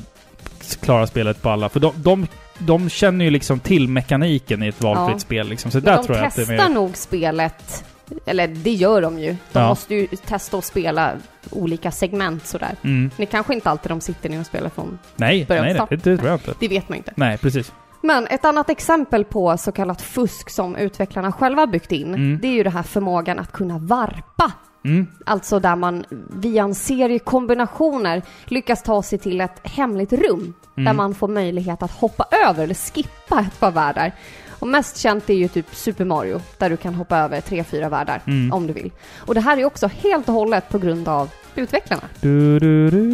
klarar 0.81 1.05
spelet 1.05 1.41
på 1.41 1.49
alla. 1.49 1.69
För 1.69 1.79
de, 1.79 1.93
de, 1.95 2.27
de 2.57 2.89
känner 2.89 3.25
ju 3.25 3.31
liksom 3.31 3.59
till 3.59 3.87
mekaniken 3.87 4.63
i 4.63 4.67
ett 4.67 4.81
valfritt 4.83 5.15
Ja. 5.15 5.19
spel. 5.19 5.47
Liksom. 5.49 5.71
Så 5.71 5.77
Men 5.77 5.85
där 5.85 5.97
de 5.97 6.05
tror 6.05 6.17
jag 6.17 6.25
att 6.27 6.35
det 6.35 6.41
är 6.41 6.47
mer... 6.47 6.69
nog 6.69 6.97
spelet, 6.97 7.83
eller 8.25 8.47
det 8.47 8.71
gör 8.73 9.01
de 9.01 9.19
ju. 9.19 9.31
De 9.51 9.59
Ja. 9.59 9.67
måste 9.67 9.95
ju 9.95 10.07
testa 10.07 10.57
att 10.57 10.65
spela 10.65 11.11
olika 11.51 11.91
segment 11.91 12.45
sådär. 12.47 12.75
Mm. 12.83 13.11
Det 13.17 13.25
kanske 13.25 13.53
inte 13.53 13.69
alltid 13.69 13.91
de 13.91 14.01
sitter 14.01 14.29
ner 14.29 14.39
och 14.39 14.45
spelar 14.45 14.69
från, 14.69 14.99
Nej, 15.15 15.45
Börjar 15.45 15.63
nej, 15.63 15.73
start. 15.73 15.89
nej, 15.89 15.99
det, 16.03 16.11
det 16.11 16.17
tror 16.17 16.29
jag 16.29 16.35
inte. 16.39 16.53
det 16.59 16.67
vet 16.67 16.89
man 16.89 16.97
inte. 16.97 17.13
Nej, 17.15 17.37
precis. 17.37 17.71
Men 18.01 18.27
ett 18.27 18.45
annat 18.45 18.69
exempel 18.69 19.25
på 19.25 19.57
så 19.57 19.71
kallat 19.71 20.01
fusk 20.01 20.49
som 20.49 20.75
utvecklarna 20.75 21.31
själva 21.31 21.67
byggt 21.67 21.91
in, 21.91 22.07
Mm. 22.07 22.39
det 22.41 22.47
är 22.47 22.51
ju 22.51 22.63
det 22.63 22.69
här 22.69 22.83
förmågan 22.83 23.39
att 23.39 23.51
kunna 23.51 23.77
varpa. 23.77 24.51
Mm. 24.85 25.07
Alltså 25.25 25.59
där 25.59 25.75
man 25.75 26.05
via 26.29 26.63
en 26.63 26.75
serie 26.75 27.19
kombinationer 27.19 28.21
lyckas 28.45 28.83
ta 28.83 29.03
sig 29.03 29.19
till 29.19 29.41
ett 29.41 29.59
hemligt 29.63 30.13
rum 30.13 30.53
där 30.75 30.81
Mm. 30.81 30.97
man 30.97 31.15
får 31.15 31.27
möjlighet 31.27 31.83
att 31.83 31.91
hoppa 31.91 32.25
över 32.47 32.63
eller 32.63 32.73
skippa 32.75 33.39
ett 33.39 33.59
par 33.59 33.71
världar. 33.71 34.11
Och 34.59 34.67
mest 34.67 34.97
känt 34.97 35.29
är 35.29 35.33
ju 35.33 35.47
typ 35.47 35.65
Super 35.75 36.05
Mario 36.05 36.41
där 36.57 36.69
du 36.69 36.77
kan 36.77 36.95
hoppa 36.95 37.17
över 37.17 37.41
tre, 37.41 37.63
fyra 37.63 37.89
världar 37.89 38.21
Mm. 38.27 38.53
om 38.53 38.67
du 38.67 38.73
vill. 38.73 38.91
Och 39.17 39.35
det 39.35 39.41
här 39.41 39.57
är 39.57 39.65
också 39.65 39.87
helt 40.03 40.27
och 40.29 40.33
hållet 40.35 40.69
på 40.69 40.77
grund 40.79 41.07
av 41.07 41.29
utvecklarna. 41.55 42.03
Du, 42.21 42.59
du, 42.59 42.89
du. 42.89 43.07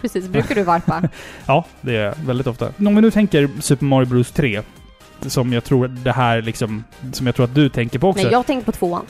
Precis, 0.00 0.28
brukar 0.28 0.54
du 0.54 0.62
varpa? 0.62 1.02
Ja, 1.46 1.64
det 1.80 1.96
är 1.96 2.04
jag 2.04 2.14
väldigt 2.26 2.46
ofta. 2.46 2.66
Om 2.78 2.94
vi 2.96 3.00
nu 3.02 3.10
tänker 3.10 3.48
Super 3.60 3.84
Mario 3.84 4.06
Bros 4.06 4.30
3, 4.30 4.62
som 5.26 5.52
jag 5.52 5.64
tror 5.64 5.88
det 5.88 6.12
här 6.12 6.42
liksom, 6.42 6.84
som 7.12 7.26
jag 7.26 7.34
tror 7.36 7.44
att 7.44 7.54
du 7.54 7.68
tänker 7.68 7.98
på 7.98 8.08
också. 8.08 8.22
Nej, 8.22 8.32
jag 8.32 8.46
tänker 8.46 8.64
på 8.66 8.72
tvåan. 8.72 9.04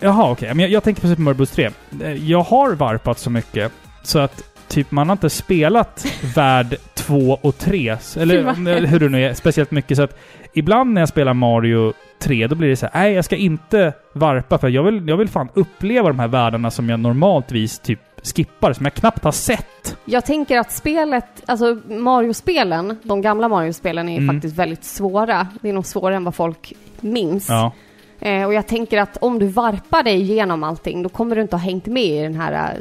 Jaha, 0.00 0.30
okej. 0.30 0.48
Men 0.48 0.58
jag, 0.58 0.70
jag 0.70 0.82
tänker 0.82 1.02
på 1.02 1.08
Super 1.08 1.22
Mario 1.22 1.36
Bros 1.36 1.50
3. 1.50 1.70
Eh, 2.02 2.12
Jag 2.12 2.42
har 2.42 2.72
varpat 2.74 3.18
så 3.18 3.30
mycket 3.30 3.72
så 4.02 4.18
att 4.18 4.42
typ 4.68 4.90
man 4.90 5.08
har 5.08 5.12
inte 5.14 5.30
spelat 5.30 6.06
värld 6.34 6.76
2 6.94 7.38
och 7.42 7.58
3. 7.58 7.96
Eller 8.16 8.86
hur 8.86 9.00
det 9.00 9.08
nu 9.08 9.24
är, 9.24 9.34
speciellt 9.34 9.70
mycket. 9.70 9.96
Så 9.96 10.02
att 10.02 10.18
ibland 10.52 10.92
när 10.92 11.00
jag 11.00 11.08
spelar 11.08 11.34
Mario 11.34 11.92
3, 12.18 12.46
då 12.46 12.54
blir 12.54 12.68
det 12.68 12.76
så 12.76 12.86
här, 12.92 13.02
nej 13.02 13.12
jag 13.12 13.24
ska 13.24 13.36
inte 13.36 13.92
varpa 14.12 14.58
för 14.58 14.68
jag 14.68 14.82
vill, 14.82 15.08
jag 15.08 15.16
vill 15.16 15.28
fan 15.28 15.48
uppleva 15.54 16.08
de 16.08 16.18
här 16.18 16.28
världarna 16.28 16.70
som 16.70 16.88
jag 16.88 17.00
normaltvis 17.00 17.78
typ 17.78 18.00
skippar, 18.22 18.72
som 18.72 18.86
jag 18.86 18.94
knappt 18.94 19.24
har 19.24 19.32
sett. 19.32 19.96
Jag 20.04 20.24
tänker 20.24 20.58
att 20.58 20.72
spelet, 20.72 21.26
alltså 21.46 21.78
Mario-spelen, 21.88 22.96
de 23.02 23.22
gamla 23.22 23.48
Mario-spelen 23.48 24.08
är 24.08 24.18
Mm. 24.18 24.34
faktiskt 24.34 24.56
väldigt 24.56 24.84
svåra. 24.84 25.46
Det 25.62 25.68
är 25.68 25.72
nog 25.72 25.86
svårare 25.86 26.16
än 26.16 26.24
vad 26.24 26.34
folk 26.34 26.72
minns. 27.00 27.48
Ja. 27.48 27.72
Eh, 28.20 28.44
och 28.46 28.54
jag 28.54 28.66
tänker 28.66 29.00
att 29.00 29.16
om 29.16 29.38
du 29.38 29.46
varpar 29.46 30.02
dig 30.02 30.20
igenom 30.20 30.64
allting, 30.64 31.02
då 31.02 31.08
kommer 31.08 31.36
du 31.36 31.42
inte 31.42 31.56
ha 31.56 31.60
hängt 31.60 31.86
med 31.86 32.04
i 32.04 32.22
den 32.22 32.34
här 32.40 32.76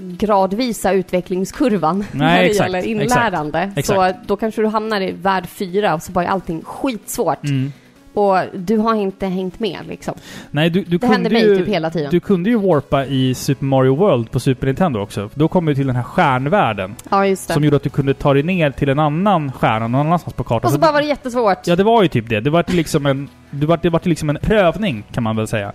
gradvisa 0.00 0.92
utvecklingskurvan 0.92 1.98
Nej, 1.98 2.06
när 2.12 2.42
det 2.42 2.48
exakt, 2.48 2.72
gäller 2.72 2.86
inlärande. 2.88 3.72
exakt. 3.76 3.86
Så 3.86 4.12
då 4.26 4.36
kanske 4.36 4.62
du 4.62 4.68
hamnar 4.68 5.00
i 5.00 5.12
värld 5.12 5.46
fyra 5.48 5.94
och 5.94 6.02
så 6.02 6.12
bara 6.12 6.24
är 6.24 6.28
allting 6.28 6.62
skitsvårt. 6.64 7.44
Mm. 7.44 7.72
Och 8.14 8.38
du 8.54 8.76
har 8.76 8.94
inte 8.94 9.26
hängt 9.26 9.60
med 9.60 9.78
liksom. 9.88 10.14
Nej, 10.50 10.70
du, 10.70 10.80
du 10.82 10.90
Det 10.90 10.98
kunde 10.98 11.14
händer 11.14 11.30
mig 11.30 11.42
ju... 11.42 11.56
typ 11.58 11.68
hela 11.68 11.90
tiden. 11.90 12.10
Du 12.10 12.20
kunde 12.20 12.50
ju 12.50 12.56
warpa 12.56 13.04
i 13.06 13.34
Super 13.34 13.64
Mario 13.64 13.94
World 13.96 14.30
på 14.30 14.40
Super 14.40 14.66
Nintendo 14.66 15.00
också. 15.00 15.30
Då 15.34 15.48
kom 15.48 15.66
du 15.66 15.74
till 15.74 15.86
den 15.86 15.96
här 15.96 16.02
stjärnvärlden. 16.02 16.94
Ja, 17.10 17.26
just 17.26 17.48
det. 17.48 17.54
Som 17.54 17.64
gjorde 17.64 17.76
att 17.76 17.82
du 17.82 17.90
kunde 17.90 18.14
ta 18.14 18.34
dig 18.34 18.42
ner 18.42 18.70
till 18.70 18.88
en 18.88 18.98
annan 18.98 19.52
stjärna 19.52 19.88
någon 19.88 20.06
annanstans 20.06 20.34
på 20.36 20.44
kartan. 20.44 20.66
och 20.66 20.70
så 20.70 20.74
Så 20.74 20.80
bara 20.80 20.92
var 20.92 21.00
det 21.00 21.06
jättesvårt. 21.06 21.66
Ja, 21.66 21.76
det 21.76 21.84
var 21.84 22.02
ju 22.02 22.08
typ 22.08 22.28
det. 22.28 22.40
Det 22.40 22.50
var 22.50 22.64
liksom 22.68 23.06
en... 23.06 23.28
Det 23.50 23.66
var, 23.66 23.78
det 23.82 23.90
var 23.90 24.00
liksom 24.04 24.30
en 24.30 24.38
prövning, 24.42 25.04
kan 25.12 25.22
man 25.22 25.36
väl 25.36 25.46
säga. 25.46 25.72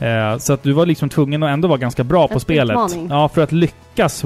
Eh, 0.00 0.38
så 0.38 0.52
att 0.52 0.62
du 0.62 0.72
var 0.72 0.86
liksom 0.86 1.08
tvungen 1.08 1.42
att 1.42 1.50
ändå 1.50 1.68
vara 1.68 1.78
ganska 1.78 2.04
bra 2.04 2.28
på 2.28 2.40
spelet. 2.40 2.74
utmaning. 2.74 3.08
Ja, 3.10 3.28
för 3.28 3.42
att 3.42 3.52
lyckas 3.52 4.24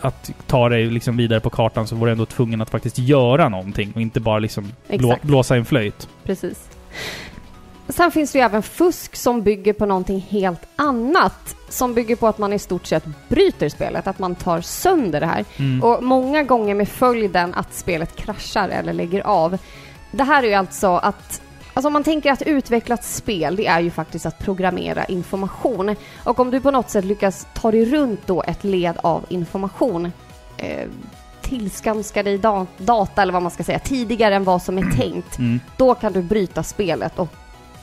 att 0.00 0.30
ta 0.46 0.68
dig 0.68 0.86
liksom 0.86 1.16
vidare 1.16 1.40
på 1.40 1.50
kartan 1.50 1.86
så 1.86 1.96
var 1.96 2.06
du 2.06 2.12
ändå 2.12 2.26
tvungen 2.26 2.60
att 2.60 2.70
faktiskt 2.70 2.98
göra 2.98 3.48
någonting 3.48 3.92
och 3.94 4.00
inte 4.00 4.20
bara 4.20 4.38
liksom 4.38 4.72
blå, 4.88 5.16
blåsa 5.22 5.56
en 5.56 5.64
flöjt. 5.64 6.08
Precis. 6.24 6.68
Sen 7.88 8.10
finns 8.10 8.32
det 8.32 8.38
ju 8.38 8.44
även 8.44 8.62
fusk 8.62 9.16
som 9.16 9.42
bygger 9.42 9.72
på 9.72 9.86
någonting 9.86 10.26
helt 10.30 10.62
annat. 10.76 11.56
Som 11.68 11.94
bygger 11.94 12.16
på 12.16 12.26
att 12.26 12.38
man 12.38 12.52
i 12.52 12.58
stort 12.58 12.86
sett 12.86 13.04
bryter 13.28 13.68
spelet, 13.68 14.06
att 14.06 14.18
man 14.18 14.34
tar 14.34 14.60
sönder 14.60 15.20
det 15.20 15.26
här. 15.26 15.44
Mm. 15.56 15.82
Och 15.82 16.02
många 16.02 16.42
gånger 16.42 16.74
med 16.74 16.88
följden 16.88 17.54
att 17.54 17.74
spelet 17.74 18.16
kraschar 18.16 18.68
eller 18.68 18.92
lägger 18.92 19.20
av. 19.20 19.58
Det 20.10 20.22
här 20.22 20.42
är 20.42 20.46
ju 20.46 20.54
alltså 20.54 20.96
att 20.96 21.42
Alltså 21.74 21.86
om 21.86 21.92
man 21.92 22.04
tänker 22.04 22.32
att 22.32 22.42
utveckla 22.42 22.94
ett 22.94 23.04
spel, 23.04 23.56
det 23.56 23.66
är 23.66 23.80
ju 23.80 23.90
faktiskt 23.90 24.26
att 24.26 24.38
programmera 24.38 25.04
information. 25.04 25.96
Och 26.24 26.40
om 26.40 26.50
du 26.50 26.60
på 26.60 26.70
något 26.70 26.90
sätt 26.90 27.04
lyckas 27.04 27.46
ta 27.54 27.70
dig 27.70 27.84
runt 27.84 28.20
då 28.26 28.42
ett 28.42 28.64
led 28.64 28.96
av 29.02 29.24
information, 29.28 30.12
eh, 30.56 30.88
tillskanska 31.42 32.22
dig 32.22 32.38
da- 32.38 32.66
data 32.78 33.22
eller 33.22 33.32
vad 33.32 33.42
man 33.42 33.50
ska 33.50 33.64
säga, 33.64 33.78
tidigare 33.78 34.34
än 34.34 34.44
vad 34.44 34.62
som 34.62 34.78
är 34.78 34.90
tänkt, 34.96 35.38
Mm. 35.38 35.60
då 35.76 35.94
kan 35.94 36.12
du 36.12 36.22
bryta 36.22 36.62
spelet 36.62 37.18
och 37.18 37.28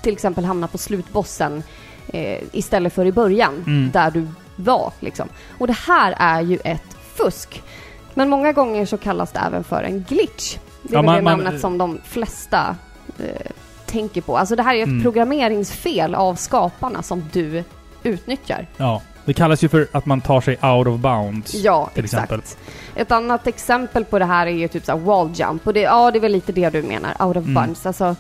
till 0.02 0.14
exempel 0.14 0.46
hamna 0.46 0.68
på 0.68 0.78
slutbossen 0.78 1.64
eh, 2.08 2.40
istället 2.52 2.94
för 2.94 3.06
i 3.06 3.12
början, 3.12 3.54
Mm. 3.68 3.92
där 3.92 4.12
du 4.12 4.28
var. 4.56 4.94
Liksom. 5.00 5.30
Och 5.58 5.68
det 5.68 5.78
här 5.88 6.16
är 6.18 6.42
ju 6.42 6.60
ett 6.64 6.98
fusk. 7.16 7.64
Men 8.14 8.30
många 8.30 8.52
gånger 8.52 8.86
så 8.86 8.98
kallas 8.98 9.32
det 9.32 9.40
även 9.40 9.64
för 9.64 9.84
en 9.84 10.04
glitch. 10.10 10.58
Det 10.84 10.94
är 10.94 10.98
Ja, 10.98 11.02
väl 11.02 11.06
man- 11.06 11.16
det 11.16 11.22
man- 11.22 11.40
namnet 11.40 11.62
som 11.62 11.78
de 11.78 12.00
flesta 12.04 12.76
eh, 13.20 13.52
tänker 13.92 14.22
på. 14.22 14.38
Alltså 14.38 14.56
det 14.56 14.64
här 14.64 14.76
är 14.76 14.82
ett 14.82 14.88
Mm. 14.88 15.02
programmeringsfel 15.04 16.16
av 16.16 16.36
skaparna 16.36 17.04
som 17.04 17.24
du 17.34 17.64
utnyttjar. 18.04 18.68
Ja. 18.78 19.02
Det 19.26 19.34
kallas 19.34 19.64
ju 19.64 19.70
för 19.70 19.88
att 19.92 20.06
man 20.06 20.22
tar 20.22 20.42
sig 20.42 20.58
out 20.62 20.88
of 20.88 21.00
bounds. 21.00 21.54
Ja, 21.54 21.90
till 21.94 22.04
exakt. 22.04 22.24
exempel. 22.32 22.42
Ett 22.96 23.12
annat 23.12 23.48
exempel 23.48 24.06
på 24.06 24.20
det 24.20 24.26
här 24.26 24.48
är 24.48 24.52
ju 24.52 24.68
typ 24.68 24.86
så 24.86 24.92
här 24.92 25.00
wall 25.00 25.32
jump. 25.36 25.68
Och 25.68 25.74
det, 25.74 25.80
ja, 25.82 26.12
det 26.12 26.18
är 26.18 26.22
väl 26.22 26.32
lite 26.32 26.52
det 26.52 26.70
du 26.70 26.82
menar, 26.84 27.10
out 27.20 27.38
of 27.38 27.44
Mm. 27.46 27.54
bounds. 27.54 27.86
Alltså 27.86 28.16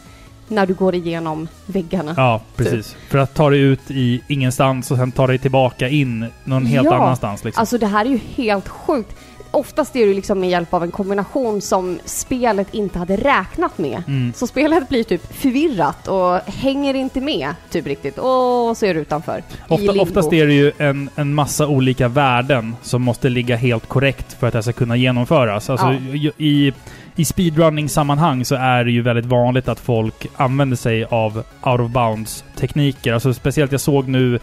när 0.48 0.66
du 0.66 0.74
går 0.74 0.96
igenom 0.96 1.48
väggarna. 1.66 2.14
Ja, 2.18 2.42
precis. 2.56 2.96
För 3.10 3.18
att 3.18 3.34
ta 3.34 3.50
dig 3.50 3.60
ut 3.60 3.92
i 3.92 4.22
ingenstans 4.28 4.92
och 4.92 4.98
sen 4.98 5.12
ta 5.12 5.28
dig 5.28 5.38
tillbaka 5.38 5.88
in 5.90 6.26
någon 6.44 6.66
helt 6.66 6.86
Ja. 6.86 6.96
annanstans. 6.96 7.44
Liksom. 7.44 7.62
Alltså 7.62 7.78
det 7.78 7.88
här 7.88 8.06
är 8.06 8.10
ju 8.10 8.20
helt 8.36 8.70
sjukt. 8.70 9.16
Oftast 9.52 9.96
är 9.96 10.08
det 10.08 10.14
liksom 10.14 10.40
med 10.40 10.50
hjälp 10.50 10.74
av 10.74 10.84
en 10.84 10.92
kombination 10.92 11.62
som 11.62 12.00
spelet 12.06 12.74
inte 12.74 13.00
hade 13.00 13.16
räknat 13.16 13.78
med. 13.78 14.04
Mm. 14.08 14.34
Så 14.36 14.48
spelet 14.48 14.90
blir 14.90 15.04
typ 15.04 15.34
förvirrat 15.34 16.08
och 16.08 16.40
hänger 16.52 16.94
inte 16.94 17.22
med 17.22 17.54
typ 17.70 17.88
riktigt. 17.88 18.18
Och 18.18 18.78
så 18.78 18.86
är 18.86 18.94
du 18.94 19.00
utanför. 19.00 19.44
Ofta, 19.68 20.02
oftast 20.02 20.34
är 20.34 20.48
det 20.48 20.54
ju 20.54 20.72
en, 20.78 21.10
en 21.16 21.34
massa 21.34 21.68
olika 21.68 22.08
värden 22.08 22.76
som 22.82 23.02
måste 23.02 23.30
ligga 23.30 23.56
helt 23.56 23.88
korrekt 23.88 24.34
för 24.40 24.48
att 24.48 24.54
det 24.54 24.64
ska 24.64 24.74
kunna 24.74 24.96
genomföras. 24.96 25.70
Alltså, 25.70 25.96
Ja. 26.14 26.32
i, 26.38 26.74
I 27.16 27.26
speedrunning-sammanhang 27.26 28.46
så 28.46 28.56
är 28.56 28.84
det 28.84 28.92
ju 28.92 29.02
väldigt 29.02 29.26
vanligt 29.26 29.68
att 29.68 29.80
folk 29.80 30.28
använder 30.36 30.78
sig 30.78 31.04
av 31.06 31.44
out 31.64 31.80
of 31.80 31.92
bounds-tekniker. 31.92 33.14
Alltså 33.14 33.34
speciellt, 33.34 33.72
jag 33.72 33.82
såg 33.82 34.08
nu 34.08 34.36
eh, 34.36 34.40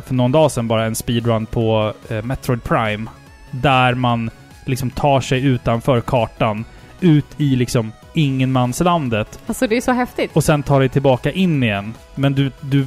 för 0.00 0.14
någon 0.14 0.32
dag 0.32 0.50
sedan 0.50 0.68
bara 0.68 0.84
en 0.84 0.94
speedrun 0.94 1.46
på 1.46 1.92
eh, 2.08 2.22
Metroid 2.22 2.64
Prime. 2.64 3.10
Där 3.62 3.94
man 3.94 4.30
liksom 4.64 4.90
tar 4.90 5.20
sig 5.20 5.44
utanför 5.44 6.00
kartan, 6.00 6.64
ut 7.00 7.26
i 7.36 7.56
liksom 7.56 7.92
ingenmanslandet 8.14 9.38
Alltså 9.46 9.66
det 9.66 9.76
är 9.76 9.80
så 9.80 9.92
häftigt. 9.92 10.30
och 10.36 10.44
sen 10.44 10.62
tar 10.62 10.80
dig 10.80 10.88
tillbaka 10.88 11.32
in 11.32 11.62
igen. 11.62 11.94
Men 12.14 12.32
du, 12.32 12.50
du, 12.60 12.86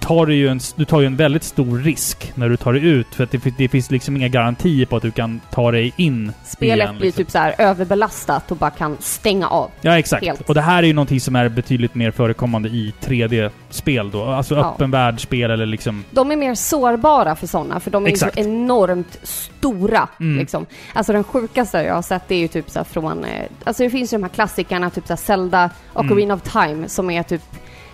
tar 0.00 0.26
dig 0.26 0.36
ju 0.36 0.48
en, 0.48 0.60
du 0.76 0.84
tar 0.84 1.00
ju 1.00 1.06
en 1.06 1.16
väldigt 1.16 1.44
stor 1.44 1.78
risk 1.78 2.32
när 2.34 2.48
du 2.48 2.56
tar 2.56 2.72
dig 2.72 2.82
ut. 2.86 3.14
För 3.14 3.24
att 3.24 3.30
det, 3.30 3.56
det 3.58 3.68
finns 3.68 3.90
liksom 3.90 4.16
inga 4.16 4.28
garantier 4.28 4.86
på 4.86 4.96
att 4.96 5.02
du 5.02 5.10
kan 5.10 5.40
ta 5.50 5.70
dig 5.70 5.92
in 5.96 6.32
Spelet 6.44 6.76
igen, 6.76 6.96
blir 6.96 7.06
liksom. 7.06 7.24
typ 7.24 7.30
så 7.30 7.38
här 7.38 7.54
överbelastat 7.58 8.50
och 8.50 8.56
bara 8.56 8.70
kan 8.70 8.96
stänga 9.00 9.48
av. 9.48 9.70
Ja, 9.80 9.98
exakt. 9.98 10.24
Helt. 10.24 10.40
Och 10.48 10.54
det 10.54 10.60
här 10.60 10.82
är 10.82 10.86
ju 10.86 10.92
någonting 10.92 11.20
som 11.20 11.36
är 11.36 11.48
betydligt 11.48 11.94
mer 11.94 12.10
förekommande 12.10 12.68
i 12.68 12.94
3D-spel 13.00 14.10
då. 14.10 14.24
Alltså 14.24 14.54
Ja. 14.54 14.70
öppen 14.74 14.90
världsspel 14.90 15.50
eller 15.50 15.66
liksom... 15.66 16.04
De 16.10 16.32
är 16.32 16.36
mer 16.36 16.54
sårbara 16.54 17.36
för 17.36 17.46
sådana, 17.46 17.80
för 17.80 17.90
de 17.90 18.04
är 18.06 18.10
Exakt. 18.10 18.34
så 18.34 18.40
enormt 18.40 19.18
stora. 19.22 20.08
Mm. 20.20 20.38
Liksom. 20.38 20.66
Alltså 20.92 21.12
den 21.12 21.24
sjukaste 21.24 21.78
jag 21.82 21.94
har 21.94 22.02
sett 22.02 22.22
det 22.28 22.34
är 22.34 22.38
ju 22.38 22.48
typ 22.48 22.70
så 22.70 22.84
från... 22.84 23.24
Eh, 23.24 23.42
alltså 23.64 23.82
det 23.82 23.90
finns 23.90 24.12
ju 24.12 24.16
de 24.16 24.22
här 24.22 24.30
klassikerna, 24.30 24.90
typ 24.90 25.06
så 25.06 25.12
här 25.12 25.16
Zelda 25.18 25.70
och 25.92 26.00
Mm. 26.04 26.12
Ocarina 26.12 26.34
of 26.34 26.42
Time, 26.42 26.88
som 26.88 27.10
är 27.10 27.22
typ 27.22 27.42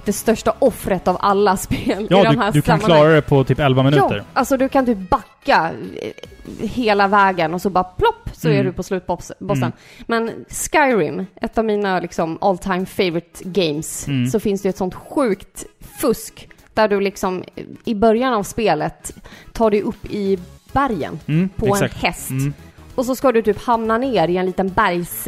det 0.07 0.13
största 0.13 0.55
offret 0.59 1.09
av 1.09 1.17
alla 1.21 1.57
spel 1.67 2.03
i 2.03 2.07
Ja, 2.11 2.25
de 2.25 2.35
du, 2.35 2.41
här 2.43 2.53
du 2.53 2.63
kan 2.63 2.81
klara 2.81 3.09
det 3.09 3.23
på 3.23 3.45
typ 3.45 3.59
11 3.59 3.83
minuter. 3.83 4.17
Ja, 4.17 4.23
alltså 4.33 4.57
du 4.57 4.69
kan 4.69 4.87
typ 4.87 5.11
backa 5.11 5.71
eh, 6.03 6.69
hela 6.69 7.09
vägen 7.09 7.55
och 7.55 7.63
så 7.63 7.71
bara 7.71 7.85
plopp 7.85 8.31
så 8.33 8.49
Mm. 8.49 8.61
är 8.61 8.65
du 8.65 8.73
på 8.73 8.83
slutbossen. 8.83 9.37
Mm. 9.41 9.73
Men 10.07 10.31
Skyrim, 10.49 11.27
ett 11.41 11.59
av 11.59 11.65
mina 11.65 12.01
liksom 12.01 12.39
all 12.41 12.59
time 12.59 12.87
favorite 12.87 13.45
games, 13.45 14.09
Mm. 14.09 14.27
så 14.31 14.41
finns 14.41 14.63
det 14.63 14.67
ju 14.67 14.71
ett 14.71 14.77
sånt 14.77 14.95
sjukt 14.95 15.65
fusk 16.01 16.49
där 16.75 16.89
du 16.89 17.01
liksom 17.01 17.45
eh, 17.57 17.65
i 17.85 17.95
början 17.95 18.35
av 18.35 18.43
spelet 18.43 19.15
tar 19.53 19.71
dig 19.71 19.83
upp 19.83 20.05
i 20.11 20.39
bergen 20.73 21.19
Mm, 21.27 21.49
på 21.49 21.67
exakt. 21.67 21.95
en 21.95 22.01
häst 22.01 22.31
Mm. 22.31 22.55
och 22.95 23.07
så 23.07 23.17
ska 23.17 23.33
du 23.33 23.43
typ 23.43 23.63
hamna 23.63 23.99
ner 23.99 24.29
i 24.29 24.37
en 24.37 24.47
liten 24.47 24.69
bergs... 24.69 25.27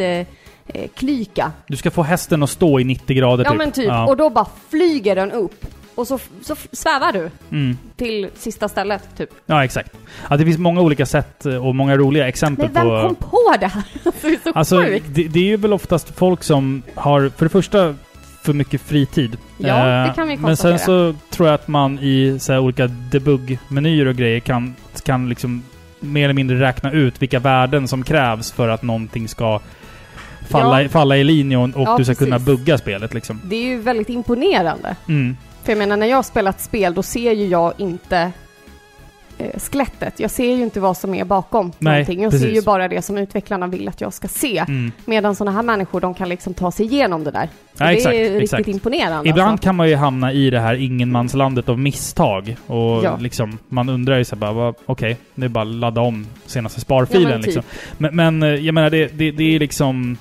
Eh, 0.74 0.80
eh, 0.82 0.88
klyka. 0.94 1.52
Du 1.66 1.76
ska 1.76 1.90
få 1.90 2.02
hästen 2.02 2.42
att 2.42 2.50
stå 2.50 2.80
i 2.80 2.84
90 2.84 3.16
grader 3.16 3.44
Ja 3.44 3.50
typ. 3.50 3.58
men 3.58 3.72
typ. 3.72 3.86
Ja. 3.86 4.06
Och 4.06 4.16
då 4.16 4.30
bara 4.30 4.46
flyger 4.70 5.14
den 5.16 5.32
upp. 5.32 5.66
Och 5.94 6.06
så, 6.06 6.18
så 6.42 6.52
f- 6.52 6.66
svävar 6.72 7.12
du 7.12 7.30
Mm. 7.50 7.78
till 7.96 8.28
sista 8.36 8.68
stället, 8.68 9.16
typ. 9.16 9.30
ja, 9.46 9.64
exakt. 9.64 9.92
Ja, 10.30 10.36
det 10.36 10.44
finns 10.44 10.58
många 10.58 10.80
olika 10.80 11.06
sätt 11.06 11.46
och 11.46 11.74
många 11.74 11.96
roliga 11.96 12.28
exempel 12.28 12.70
Men 12.72 12.86
vem 12.88 13.02
på... 13.02 13.06
kom 13.08 13.14
på 13.30 13.54
det 13.60 13.66
här? 13.66 13.82
Alltså, 14.04 14.12
det 14.28 14.34
är 14.34 14.38
så 14.44 14.52
Alltså, 14.52 14.82
sjukt. 14.82 15.06
det, 15.08 15.22
det 15.28 15.38
är 15.40 15.44
ju 15.44 15.56
väl 15.56 15.72
oftast 15.72 16.16
folk 16.16 16.42
som 16.42 16.82
har, 16.94 17.28
för 17.36 17.44
det 17.44 17.48
första, 17.50 17.94
för 18.42 18.52
mycket 18.52 18.80
fritid. 18.80 19.36
Ja, 19.58 19.68
Eh, 20.02 20.08
det 20.08 20.14
kan 20.14 20.28
vi 20.28 20.36
Men 20.36 20.56
sen 20.56 20.70
konstatera. 20.72 21.12
så 21.12 21.14
tror 21.30 21.48
jag 21.48 21.54
att 21.54 21.68
man 21.68 21.98
i 21.98 22.38
så 22.40 22.52
här 22.52 22.60
olika 22.60 22.86
debug-menyer 22.86 24.06
och 24.06 24.16
grejer 24.16 24.40
kan, 24.40 24.74
kan 25.04 25.28
liksom 25.28 25.62
mer 26.00 26.24
eller 26.24 26.34
mindre 26.34 26.60
räkna 26.60 26.92
ut 26.92 27.22
vilka 27.22 27.38
värden 27.38 27.88
som 27.88 28.02
krävs 28.04 28.52
för 28.52 28.68
att 28.68 28.82
någonting 28.82 29.28
ska 29.28 29.60
falla, 30.46 30.82
Ja. 30.82 30.88
falla 30.88 31.16
i 31.16 31.24
linje 31.24 31.56
och, 31.56 31.68
Ja, 31.74 31.94
du 31.98 32.04
ska 32.04 32.14
kunna 32.14 32.38
precis. 32.38 32.46
bugga 32.46 32.78
spelet 32.78 33.14
liksom. 33.14 33.40
Det 33.44 33.56
är 33.56 33.64
ju 33.64 33.78
väldigt 33.80 34.08
imponerande. 34.08 34.96
Mm. 35.08 35.36
För 35.62 35.72
jag 35.72 35.78
menar, 35.78 35.96
när 35.96 36.06
jag 36.06 36.16
har 36.16 36.22
spelat 36.22 36.60
spel, 36.60 36.94
då 36.94 37.02
ser 37.02 37.32
ju 37.32 37.46
jag 37.46 37.72
inte 37.78 38.32
eh, 39.38 39.58
skelettet. 39.60 40.20
Jag 40.20 40.30
ser 40.30 40.56
ju 40.56 40.62
inte 40.62 40.80
vad 40.80 40.96
som 40.96 41.14
är 41.14 41.24
bakom 41.24 41.72
Nej, 41.78 41.92
någonting. 41.92 42.22
Jag 42.22 42.32
ser 42.32 42.38
precis. 42.38 42.56
ju 42.56 42.62
bara 42.62 42.88
det 42.88 43.02
som 43.02 43.18
utvecklarna 43.18 43.66
vill 43.66 43.88
att 43.88 44.00
jag 44.00 44.12
ska 44.12 44.28
se. 44.28 44.58
Mm. 44.58 44.92
Medan 45.04 45.34
sådana 45.34 45.56
här 45.56 45.62
människor, 45.62 46.00
de 46.00 46.14
kan 46.14 46.28
liksom 46.28 46.54
ta 46.54 46.72
sig 46.72 46.86
igenom 46.86 47.24
det 47.24 47.30
där. 47.30 47.48
Ja, 47.78 47.86
det 47.86 47.92
exakt, 47.92 48.14
är 48.14 48.20
riktigt 48.24 48.42
exakt. 48.42 48.68
imponerande. 48.68 49.28
Ibland 49.30 49.50
alltså. 49.50 49.64
kan 49.64 49.74
man 49.74 49.88
ju 49.88 49.96
hamna 49.96 50.32
i 50.32 50.50
det 50.50 50.60
här 50.60 50.74
ingenmanslandet 50.74 51.68
av 51.68 51.78
misstag. 51.78 52.56
Och 52.66 53.04
Ja. 53.04 53.16
liksom, 53.20 53.58
man 53.68 53.88
undrar 53.88 54.18
ju 54.18 54.24
så 54.24 54.36
bara, 54.36 54.74
okej, 54.86 55.16
det 55.34 55.44
är 55.44 55.48
bara 55.48 55.62
att 55.62 55.74
ladda 55.74 56.00
om 56.00 56.26
senaste 56.46 56.80
sparfilen 56.80 57.22
Ja, 57.22 57.28
men 57.28 57.42
typ. 57.42 57.46
liksom. 57.46 57.62
Men, 57.98 58.16
men 58.16 58.42
eh, 58.42 58.48
jag 58.64 58.74
menar, 58.74 58.90
det, 58.90 59.06
det, 59.18 59.30
det 59.30 59.54
är 59.54 59.58
liksom... 59.58 60.18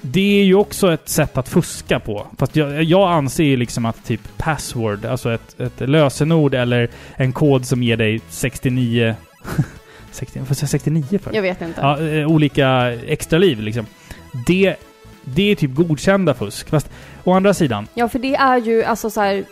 Det 0.00 0.40
är 0.40 0.44
ju 0.44 0.54
också 0.54 0.92
ett 0.92 1.08
sätt 1.08 1.38
att 1.38 1.48
fuska 1.48 2.00
på. 2.00 2.26
Fast 2.38 2.56
jag, 2.56 2.82
jag 2.82 3.10
anser 3.12 3.44
ju 3.44 3.56
liksom 3.56 3.86
att 3.86 4.04
typ 4.04 4.20
password, 4.38 5.04
alltså 5.04 5.32
ett, 5.32 5.60
ett 5.60 5.80
lösenord 5.80 6.54
eller 6.54 6.88
en 7.16 7.32
kod 7.32 7.66
som 7.66 7.82
ger 7.82 7.96
dig 7.96 8.20
69... 8.28 9.14
60, 10.10 10.38
vad 10.48 10.56
säger 10.56 10.62
jag 10.62 10.70
69 10.70 11.18
för? 11.18 11.34
Jag 11.34 11.42
vet 11.42 11.62
inte. 11.62 11.80
Ja, 11.80 12.00
eh, 12.00 12.26
olika 12.26 12.92
extra 13.06 13.38
liv 13.38 13.60
liksom. 13.60 13.86
Det, 14.46 14.76
det 15.24 15.42
är 15.50 15.54
typ 15.54 15.74
godkända 15.74 16.34
fusk. 16.34 16.68
Fast 16.68 16.90
å 17.24 17.32
andra 17.32 17.54
sidan, 17.54 17.86
Ja, 17.94 18.08
för 18.08 18.18
det 18.18 18.34
är 18.34 18.56
ju 18.58 18.84
alltså 18.84 19.10
så 19.10 19.20
här, 19.20 19.44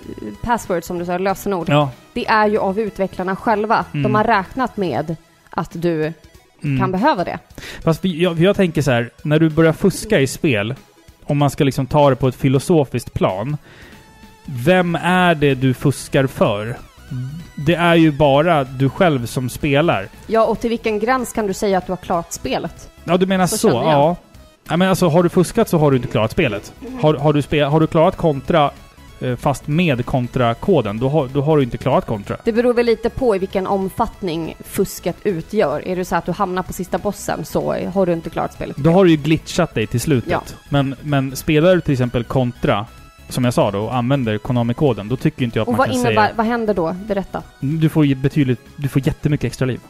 password 0.43 0.85
som 0.85 0.99
du 0.99 1.05
sa, 1.07 1.19
lösenord. 1.19 1.69
ja. 1.69 1.91
Det 2.13 2.27
är 2.27 2.47
ju 2.47 2.59
av 2.59 2.81
utvecklarna 2.81 3.37
själva. 3.37 3.85
Mm. 3.93 4.03
De 4.03 4.15
har 4.15 4.25
räknat 4.25 4.77
med 4.77 5.17
att 5.51 5.71
du 5.73 6.13
Mm. 6.65 6.79
kan 6.81 6.93
behöva 6.93 7.25
det. 7.25 7.39
Fast 7.85 8.05
jag, 8.05 8.39
jag 8.41 8.57
tänker 8.57 8.83
så 8.83 8.91
här, 8.91 9.11
när 9.23 9.39
du 9.39 9.51
börjar 9.51 9.73
fuska 9.73 10.21
i 10.21 10.27
spel, 10.27 10.75
om 11.25 11.39
man 11.39 11.51
ska 11.51 11.65
liksom 11.65 11.87
ta 11.87 12.11
det 12.11 12.17
på 12.17 12.29
ett 12.29 12.35
filosofiskt 12.35 13.13
plan. 13.15 13.57
Vem 14.45 14.95
är 15.03 15.35
det 15.35 15.55
du 15.55 15.75
fuskar 15.75 16.27
för? 16.27 16.77
Det 17.55 17.75
är 17.75 17.95
ju 17.95 18.11
bara 18.13 18.65
du 18.65 18.91
själv 18.91 19.27
som 19.27 19.49
spelar. 19.49 20.09
Ja, 20.27 20.45
och 20.45 20.61
till 20.61 20.71
vilken 20.71 20.99
gräns 20.99 21.33
kan 21.33 21.47
du 21.47 21.55
säga 21.55 21.79
att 21.79 21.87
du 21.87 21.93
har 21.93 21.97
klarat 21.97 22.33
spelet? 22.33 22.91
Ja, 23.05 23.17
du 23.17 23.27
menar 23.27 23.47
Så 23.47 23.57
så? 23.57 23.69
ja. 23.69 24.17
ja. 24.69 24.77
men 24.77 24.89
alltså, 24.89 25.09
har 25.09 25.23
du 25.23 25.29
fuskat 25.29 25.69
så 25.69 25.79
har 25.79 25.91
du 25.91 25.97
inte 25.97 26.09
klarat 26.09 26.31
spelet. 26.31 26.73
Har, 27.01 27.15
har, 27.15 27.33
du, 27.33 27.43
spe, 27.43 27.61
har 27.61 27.81
du 27.81 27.87
klarat 27.87 28.17
kontra 28.17 28.71
fast 29.37 29.67
med 29.69 30.07
kontrakoden, 30.07 30.99
då 30.99 31.09
har, 31.09 31.29
då 31.29 31.41
har 31.43 31.57
du 31.57 31.63
inte 31.63 31.79
klarat 31.79 32.07
kontra. 32.07 32.37
Det 32.45 32.53
beror 32.53 32.75
väl 32.75 32.87
lite 32.87 33.11
på 33.11 33.37
i 33.37 33.39
vilken 33.39 33.67
omfattning 33.67 34.55
fusket 34.65 35.17
utgör. 35.25 35.89
Är 35.89 35.97
det 35.97 36.05
så 36.05 36.17
att 36.17 36.27
du 36.27 36.33
hamnar 36.33 36.63
på 36.63 36.73
sista 36.73 36.99
bossen 36.99 37.45
så 37.45 37.75
har 37.95 38.07
du 38.07 38.13
inte 38.13 38.31
klarat 38.31 38.53
spelet. 38.53 38.77
Då 38.77 38.91
har 38.91 39.05
du 39.05 39.11
ju 39.11 39.17
glitchat 39.17 39.75
dig 39.75 39.87
till 39.87 40.01
slutet. 40.01 40.31
Ja. 40.33 40.43
Men, 40.69 40.95
men 41.03 41.37
spelar 41.37 41.75
du 41.75 41.81
till 41.81 41.93
exempel 41.93 42.25
kontra, 42.25 42.87
som 43.29 43.45
jag 43.45 43.55
sa 43.55 43.71
då, 43.71 43.79
och 43.79 43.95
använder 43.95 44.39
Konami-koden, 44.39 45.09
då 45.09 45.17
tycker 45.17 45.45
inte 45.45 45.59
jag 45.59 45.63
att 45.63 45.69
Och 45.69 45.73
man 45.73 45.79
vad 45.79 45.87
kan 45.87 45.97
innebär, 45.97 46.25
säga... 46.25 46.35
vad 46.37 46.47
händer 46.47 46.75
då? 46.75 46.97
Berätta. 47.07 47.43
Du 47.61 47.89
får 47.89 48.07
ju 48.07 48.15
betydligt... 48.15 48.61
Du 48.77 48.89
får 48.89 49.07
jättemycket 49.07 49.45
extra 49.45 49.67
liv. 49.67 49.81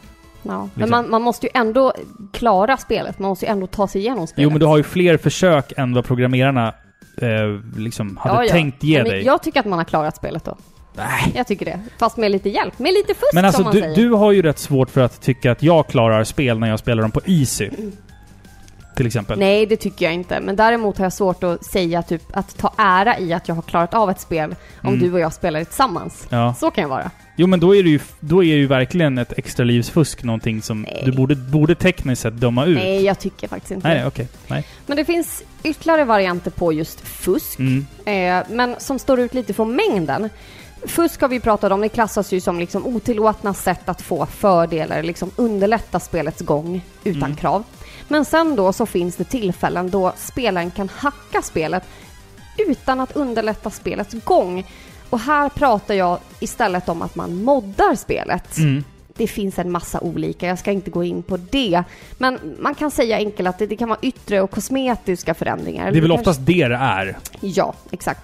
Ja. 0.43 0.57
Men 0.59 0.69
Liksom. 0.73 0.89
man, 0.89 1.09
man 1.09 1.21
måste 1.21 1.45
ju 1.45 1.51
ändå 1.53 1.93
klara 2.33 2.77
spelet. 2.77 3.19
Man 3.19 3.29
måste 3.29 3.45
ju 3.45 3.51
ändå 3.51 3.67
ta 3.67 3.87
sig 3.87 4.01
igenom 4.01 4.27
spelet. 4.27 4.43
Jo, 4.43 4.49
men 4.49 4.59
du 4.59 4.65
har 4.65 4.77
ju 4.77 4.83
fler 4.83 5.17
försök 5.17 5.73
än 5.77 5.93
vad 5.93 6.05
programmerarna 6.05 6.73
eh, 7.17 7.29
liksom 7.77 8.17
hade 8.17 8.35
Ja, 8.35 8.43
ja. 8.45 8.51
tänkt 8.51 8.83
ge 8.83 9.03
dig. 9.03 9.23
Jag 9.25 9.43
tycker 9.43 9.59
att 9.59 9.65
man 9.65 9.79
har 9.79 9.85
klarat 9.85 10.15
spelet 10.15 10.45
då. 10.45 10.57
Nej. 10.95 11.31
Jag 11.35 11.47
tycker 11.47 11.65
det. 11.65 11.79
Fast 11.97 12.17
med 12.17 12.31
lite 12.31 12.49
hjälp. 12.49 12.79
Med 12.79 12.93
lite 12.93 13.13
fusk 13.13 13.33
Men 13.33 13.45
alltså, 13.45 13.57
som 13.57 13.63
man 13.65 13.73
du, 13.75 13.81
säger. 13.81 13.95
du 13.95 14.09
har 14.11 14.31
ju 14.31 14.41
rätt 14.41 14.59
svårt 14.59 14.89
för 14.89 15.01
att 15.01 15.21
tycka 15.21 15.51
att 15.51 15.63
jag 15.63 15.87
klarar 15.87 16.23
spel 16.23 16.59
när 16.59 16.69
jag 16.69 16.79
spelar 16.79 17.01
dem 17.01 17.11
på 17.11 17.21
Easy. 17.25 17.69
Till 18.95 19.07
exempel. 19.07 19.39
Nej, 19.39 19.65
det 19.65 19.77
tycker 19.77 20.05
jag 20.05 20.13
inte. 20.13 20.39
Men 20.39 20.55
däremot 20.55 20.97
har 20.97 21.05
jag 21.05 21.13
svårt 21.13 21.43
att 21.43 21.65
säga 21.65 22.03
typ 22.03 22.21
att 22.37 22.57
ta 22.57 22.73
ära 22.77 23.19
i 23.19 23.33
att 23.33 23.47
jag 23.47 23.55
har 23.55 23.61
klarat 23.61 23.93
av 23.93 24.09
ett 24.09 24.19
spel 24.19 24.55
om 24.81 24.87
Mm. 24.89 24.99
du 24.99 25.13
och 25.13 25.19
jag 25.19 25.33
spelar 25.33 25.59
det 25.59 25.65
tillsammans. 25.65 26.27
Ja. 26.29 26.53
Så 26.53 26.71
kan 26.71 26.81
jag 26.81 26.89
vara. 26.89 27.11
Jo, 27.41 27.47
men 27.47 27.59
då 27.59 27.75
är 27.75 27.83
det 27.83 27.89
ju, 27.89 27.99
då 28.19 28.43
är 28.43 28.55
ju 28.55 28.67
verkligen 28.67 29.17
ett 29.17 29.33
extra 29.37 29.63
livsfusk 29.65 30.23
någonting 30.23 30.61
som 30.61 30.81
Nej. 30.81 31.01
du 31.05 31.11
borde, 31.11 31.35
borde 31.35 31.75
tekniskt 31.75 32.21
sett 32.21 32.33
döma 32.33 32.65
ut. 32.65 32.77
Nej, 32.77 33.03
jag 33.03 33.19
tycker 33.19 33.47
faktiskt 33.47 33.71
inte 33.71 33.87
Nej, 33.87 33.99
det. 33.99 34.05
okej. 34.07 34.27
Nej. 34.47 34.67
Men 34.85 34.97
det 34.97 35.05
finns 35.05 35.43
ytterligare 35.63 36.05
varianter 36.05 36.51
på 36.51 36.73
just 36.73 37.01
fusk. 37.01 37.59
Mm. 37.59 37.85
Eh, 38.05 38.45
men 38.55 38.75
som 38.79 38.99
står 38.99 39.19
ut 39.19 39.33
lite 39.33 39.53
från 39.53 39.75
mängden. 39.75 40.29
Fusk 40.85 41.21
har 41.21 41.27
vi 41.27 41.39
pratat 41.39 41.71
om, 41.71 41.81
det 41.81 41.89
klassas 41.89 42.31
ju 42.33 42.41
som 42.41 42.59
liksom 42.59 42.85
otillåtna 42.87 43.53
sätt 43.53 43.89
att 43.89 44.01
få 44.01 44.25
fördelar, 44.25 45.03
liksom 45.03 45.31
underlätta 45.35 45.99
spelets 45.99 46.41
gång 46.41 46.81
utan 47.03 47.23
Mm. 47.23 47.35
krav. 47.35 47.63
Men 48.07 48.25
sen 48.25 48.55
då 48.55 48.73
så 48.73 48.85
finns 48.85 49.15
det 49.15 49.23
tillfällen 49.23 49.89
då 49.89 50.13
spelaren 50.17 50.71
kan 50.71 50.89
hacka 50.89 51.41
spelet 51.41 51.83
utan 52.57 52.99
att 52.99 53.15
underlätta 53.15 53.69
spelets 53.69 54.13
gång. 54.23 54.65
Och 55.11 55.19
här 55.19 55.49
pratar 55.49 55.93
jag 55.93 56.17
istället 56.39 56.89
om 56.89 57.01
att 57.01 57.15
man 57.15 57.43
moddar 57.43 57.95
spelet. 57.95 58.57
Mm. 58.57 58.83
Det 59.17 59.27
finns 59.27 59.59
en 59.59 59.71
massa 59.71 59.99
olika, 59.99 60.47
jag 60.47 60.59
ska 60.59 60.71
inte 60.71 60.91
gå 60.91 61.03
in 61.03 61.23
på 61.23 61.37
det. 61.37 61.83
Men 62.17 62.39
man 62.59 62.75
kan 62.75 62.91
säga 62.91 63.17
enkelt 63.17 63.49
att 63.49 63.59
det, 63.59 63.67
det 63.67 63.75
kan 63.75 63.89
vara 63.89 63.99
yttre 64.01 64.41
och 64.41 64.51
kosmetiska 64.51 65.33
förändringar. 65.33 65.91
Det 65.91 65.97
är 65.97 66.01
väl 66.01 66.09
kanske- 66.11 66.29
oftast 66.29 66.45
det 66.45 66.67
det 66.67 66.75
är. 66.75 67.17
Ja, 67.39 67.73
exakt. 67.91 68.21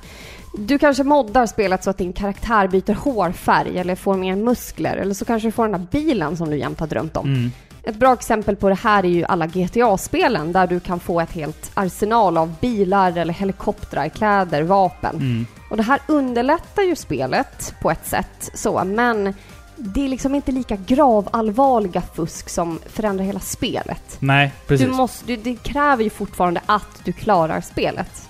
Du 0.57 0.77
kanske 0.77 1.03
moddar 1.03 1.45
spelet 1.45 1.83
så 1.83 1.89
att 1.89 1.97
din 1.97 2.13
karaktär 2.13 2.67
byter 2.67 2.93
hårfärg 2.93 3.77
eller 3.79 3.95
får 3.95 4.17
mer 4.17 4.35
muskler 4.35 4.97
eller 4.97 5.13
så 5.13 5.25
kanske 5.25 5.47
du 5.47 5.51
får 5.51 5.63
den 5.67 5.71
där 5.71 5.87
bilen 5.91 6.37
som 6.37 6.49
du 6.49 6.57
jämt 6.57 6.79
har 6.79 6.87
drömt 6.87 7.17
om. 7.17 7.25
Mm. 7.27 7.51
Ett 7.83 7.95
bra 7.95 8.13
exempel 8.13 8.55
på 8.55 8.69
det 8.69 8.75
här 8.83 9.03
är 9.05 9.09
ju 9.09 9.23
alla 9.25 9.47
GTA-spelen 9.47 10.51
där 10.51 10.67
du 10.67 10.79
kan 10.79 10.99
få 10.99 11.21
ett 11.21 11.31
helt 11.31 11.71
arsenal 11.73 12.37
av 12.37 12.53
bilar 12.61 13.17
eller 13.17 13.33
helikoptrar, 13.33 14.09
kläder, 14.09 14.63
vapen. 14.63 15.15
Mm. 15.15 15.45
Och 15.69 15.77
det 15.77 15.83
här 15.83 15.99
underlättar 16.07 16.83
ju 16.83 16.95
spelet 16.95 17.73
på 17.81 17.91
ett 17.91 18.07
sätt 18.07 18.49
så, 18.53 18.83
men 18.83 19.33
det 19.75 20.05
är 20.05 20.09
liksom 20.09 20.35
inte 20.35 20.51
lika 20.51 20.75
gravallvarliga 20.75 22.01
fusk 22.01 22.49
som 22.49 22.79
förändrar 22.85 23.25
hela 23.25 23.39
spelet. 23.39 24.17
Nej, 24.19 24.53
precis. 24.67 24.87
Du 24.87 24.93
måste, 24.93 25.25
du, 25.25 25.35
det 25.35 25.55
kräver 25.55 26.03
ju 26.03 26.09
fortfarande 26.09 26.61
att 26.65 27.01
du 27.03 27.13
klarar 27.13 27.61
spelet. 27.61 28.27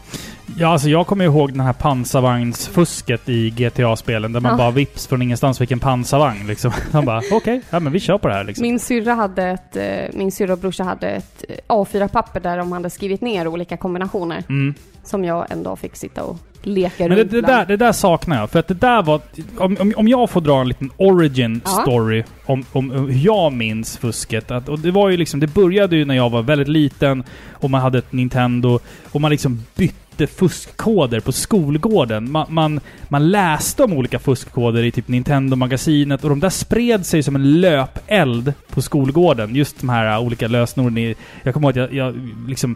Ja, 0.56 0.68
alltså 0.68 0.90
jag 0.90 1.08
kommer 1.08 1.26
ihåg 1.26 1.52
den 1.52 1.60
här 1.62 1.74
pansarvagnsfusket 1.74 3.30
i 3.30 3.50
GTA-spelen 3.50 4.32
där 4.32 4.40
man 4.40 4.52
Ja. 4.52 4.58
bara 4.58 4.72
vips 4.72 5.08
från 5.08 5.22
ingenstans 5.22 5.58
fick 5.58 5.72
en 5.72 5.80
pansarvagn 5.80 6.48
liksom. 6.48 6.72
Man 6.92 7.06
bara 7.06 7.22
okej, 7.32 7.62
ja 7.70 7.80
men 7.80 7.94
vi 7.94 8.00
kör 8.00 8.18
på 8.18 8.28
det 8.28 8.34
här 8.34 8.44
liksom. 8.44 8.62
Min 8.62 8.80
syrra 8.80 9.14
hade 9.14 9.44
ett, 9.44 9.76
eh, 9.76 9.84
min 10.14 10.32
syrra 10.32 10.54
och 10.54 10.60
brorsa 10.60 10.84
hade 10.84 11.10
ett 11.10 11.44
eh, 11.50 11.56
A4-papper 11.68 12.40
där 12.40 12.58
de 12.58 12.72
hade 12.72 12.90
skrivit 12.90 13.22
ner 13.22 13.48
olika 13.48 13.78
kombinationer 13.78 14.44
Mm. 14.50 14.74
som 15.04 15.26
jag 15.26 15.46
en 15.52 15.64
dag 15.64 15.80
fick 15.80 15.96
sitta 15.96 16.24
och 16.24 16.38
leka 16.62 17.04
Men 17.08 17.10
det, 17.10 17.16
runt 17.24 17.32
det, 17.32 17.42
bland. 17.42 17.60
där, 17.60 17.66
det 17.66 17.78
där 17.86 17.92
saknar 17.92 18.38
jag. 18.40 18.50
För 18.50 18.60
att 18.60 18.68
det 18.68 18.74
där 18.74 19.04
var... 19.04 19.22
Om, 19.58 19.94
om, 19.96 20.08
jag 20.08 20.30
får 20.30 20.42
dra 20.42 20.62
en 20.62 20.68
liten 20.68 20.90
origin 20.98 21.62
Ja. 21.66 21.70
story 21.72 22.24
om, 22.46 22.66
om 22.72 22.92
hur 22.92 23.26
jag 23.26 23.54
minns 23.54 23.98
fusket. 23.98 24.52
Att, 24.52 24.70
och 24.70 24.80
det 24.80 24.92
var 24.92 25.10
ju 25.10 25.18
liksom... 25.18 25.40
Det 25.40 25.48
började 25.48 25.96
ju 25.96 26.06
när 26.06 26.16
jag 26.16 26.30
var 26.30 26.42
väldigt 26.42 26.68
liten 26.68 27.24
och 27.52 27.70
man 27.70 27.82
hade 27.82 27.98
ett 27.98 28.12
Nintendo 28.14 28.80
och 29.12 29.22
man 29.22 29.32
liksom 29.32 29.64
bytte 29.76 29.94
fuskkoder 30.26 31.20
på 31.20 31.32
skolgården. 31.32 32.32
Man, 32.32 32.46
man, 32.50 32.80
man 33.10 33.32
läste 33.32 33.84
om 33.84 33.94
olika 33.94 34.20
fuskkoder 34.20 34.84
i 34.84 34.92
typ 34.92 35.08
Nintendo-magasinet 35.08 36.24
och 36.24 36.30
de 36.30 36.40
där 36.40 36.50
spred 36.50 37.06
sig 37.06 37.24
som 37.24 37.36
en 37.36 37.62
löpeld 37.62 38.54
på 38.70 38.82
skolgården. 38.82 39.56
Just 39.56 39.80
de 39.80 39.90
här 39.90 40.14
äh, 40.16 40.22
olika 40.22 40.48
lösenorden. 40.48 40.98
i- 40.98 41.16
Jag 41.44 41.54
kommer 41.54 41.68
ihåg 41.68 41.80
att 41.80 41.94
jag, 41.94 42.08
jag 42.08 42.16
liksom 42.48 42.76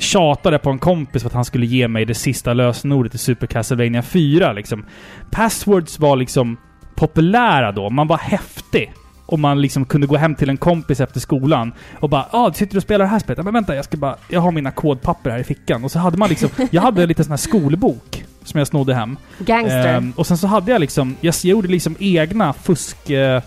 tjatade 0.00 0.58
på 0.58 0.70
en 0.70 0.78
kompis 0.78 1.22
för 1.22 1.28
att 1.28 1.34
han 1.34 1.44
skulle 1.44 1.66
ge 1.66 1.88
mig 1.88 2.04
det 2.04 2.14
sista 2.14 2.52
lösenordet 2.54 3.14
i 3.14 3.18
Super 3.18 3.46
Castlevania 3.46 4.02
4 4.02 4.52
liksom. 4.52 4.84
Passwords 5.30 5.98
var 5.98 6.16
liksom 6.16 6.56
populära 6.94 7.72
då. 7.72 7.90
Man 7.90 8.06
var 8.06 8.18
häftig. 8.18 8.92
Och 9.26 9.38
man 9.38 9.60
liksom 9.60 9.84
kunde 9.84 10.06
gå 10.06 10.16
hem 10.16 10.34
till 10.34 10.48
en 10.48 10.56
kompis 10.56 11.00
efter 11.00 11.20
skolan 11.20 11.72
och 12.00 12.08
bara 12.08 12.26
ah, 12.30 12.48
du 12.48 12.54
sitter 12.54 12.76
och 12.76 12.82
spelar 12.82 13.04
det 13.04 13.10
här 13.10 13.18
spelet? 13.18 13.44
Men 13.44 13.54
vänta, 13.54 13.76
jag 13.76 13.84
ska 13.84 13.96
bara... 13.96 14.16
Jag 14.28 14.40
har 14.40 14.52
mina 14.52 14.70
kodpapper 14.70 15.30
här 15.30 15.38
i 15.38 15.44
fickan. 15.44 15.84
Och 15.84 15.90
så 15.90 15.98
hade 15.98 16.16
man 16.16 16.28
liksom... 16.28 16.48
jag 16.70 16.82
hade 16.82 17.02
en 17.02 17.08
liten 17.08 17.24
sån 17.24 17.32
här 17.32 17.36
skolbok 17.36 18.24
som 18.44 18.58
jag 18.58 18.66
snodde 18.66 18.94
hem. 18.94 19.16
Gangster. 19.38 19.94
Ehm, 19.94 20.12
och 20.16 20.26
sen 20.26 20.38
så 20.38 20.46
hade 20.46 20.72
jag 20.72 20.80
liksom... 20.80 21.16
Jag 21.20 21.34
gjorde 21.42 21.68
liksom 21.68 21.96
egna 21.98 22.52
fusk... 22.52 23.10
Eh, 23.10 23.42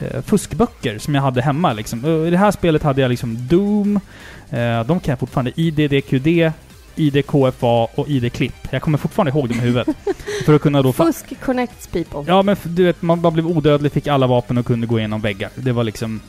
eh, 0.00 0.22
fuskböcker 0.22 0.98
som 0.98 1.14
jag 1.14 1.22
hade 1.22 1.42
hemma 1.42 1.72
liksom. 1.72 2.04
Och 2.04 2.26
I 2.26 2.30
det 2.30 2.38
här 2.38 2.50
spelet 2.50 2.82
hade 2.82 3.00
jag 3.00 3.08
liksom 3.08 3.48
Doom. 3.48 4.00
Eh, 4.50 4.84
de 4.84 5.00
kan 5.00 5.12
jag 5.12 5.18
fortfarande. 5.18 5.52
IDDQD, 5.56 6.52
IDKFA 6.96 7.88
och 7.94 8.08
ID-klipp. 8.08 8.54
Jag 8.70 8.82
kommer 8.82 8.98
fortfarande 8.98 9.30
ihåg 9.30 9.48
dem 9.48 9.58
i 9.58 9.60
huvudet. 9.60 9.88
för 10.44 10.54
att 10.54 10.62
kunna 10.62 10.82
då... 10.82 10.92
Fusk 10.92 11.40
connects 11.40 11.86
people. 11.86 12.24
Ja 12.26 12.42
men 12.42 12.56
du 12.62 12.84
vet, 12.84 13.02
man 13.02 13.20
bara 13.20 13.30
blev 13.30 13.46
odödlig, 13.46 13.92
fick 13.92 14.06
alla 14.06 14.26
vapen 14.26 14.58
och 14.58 14.66
kunde 14.66 14.86
gå 14.86 14.98
igenom 14.98 15.20
väggar. 15.20 15.50
Det 15.54 15.72
var 15.72 15.84
liksom... 15.84 16.20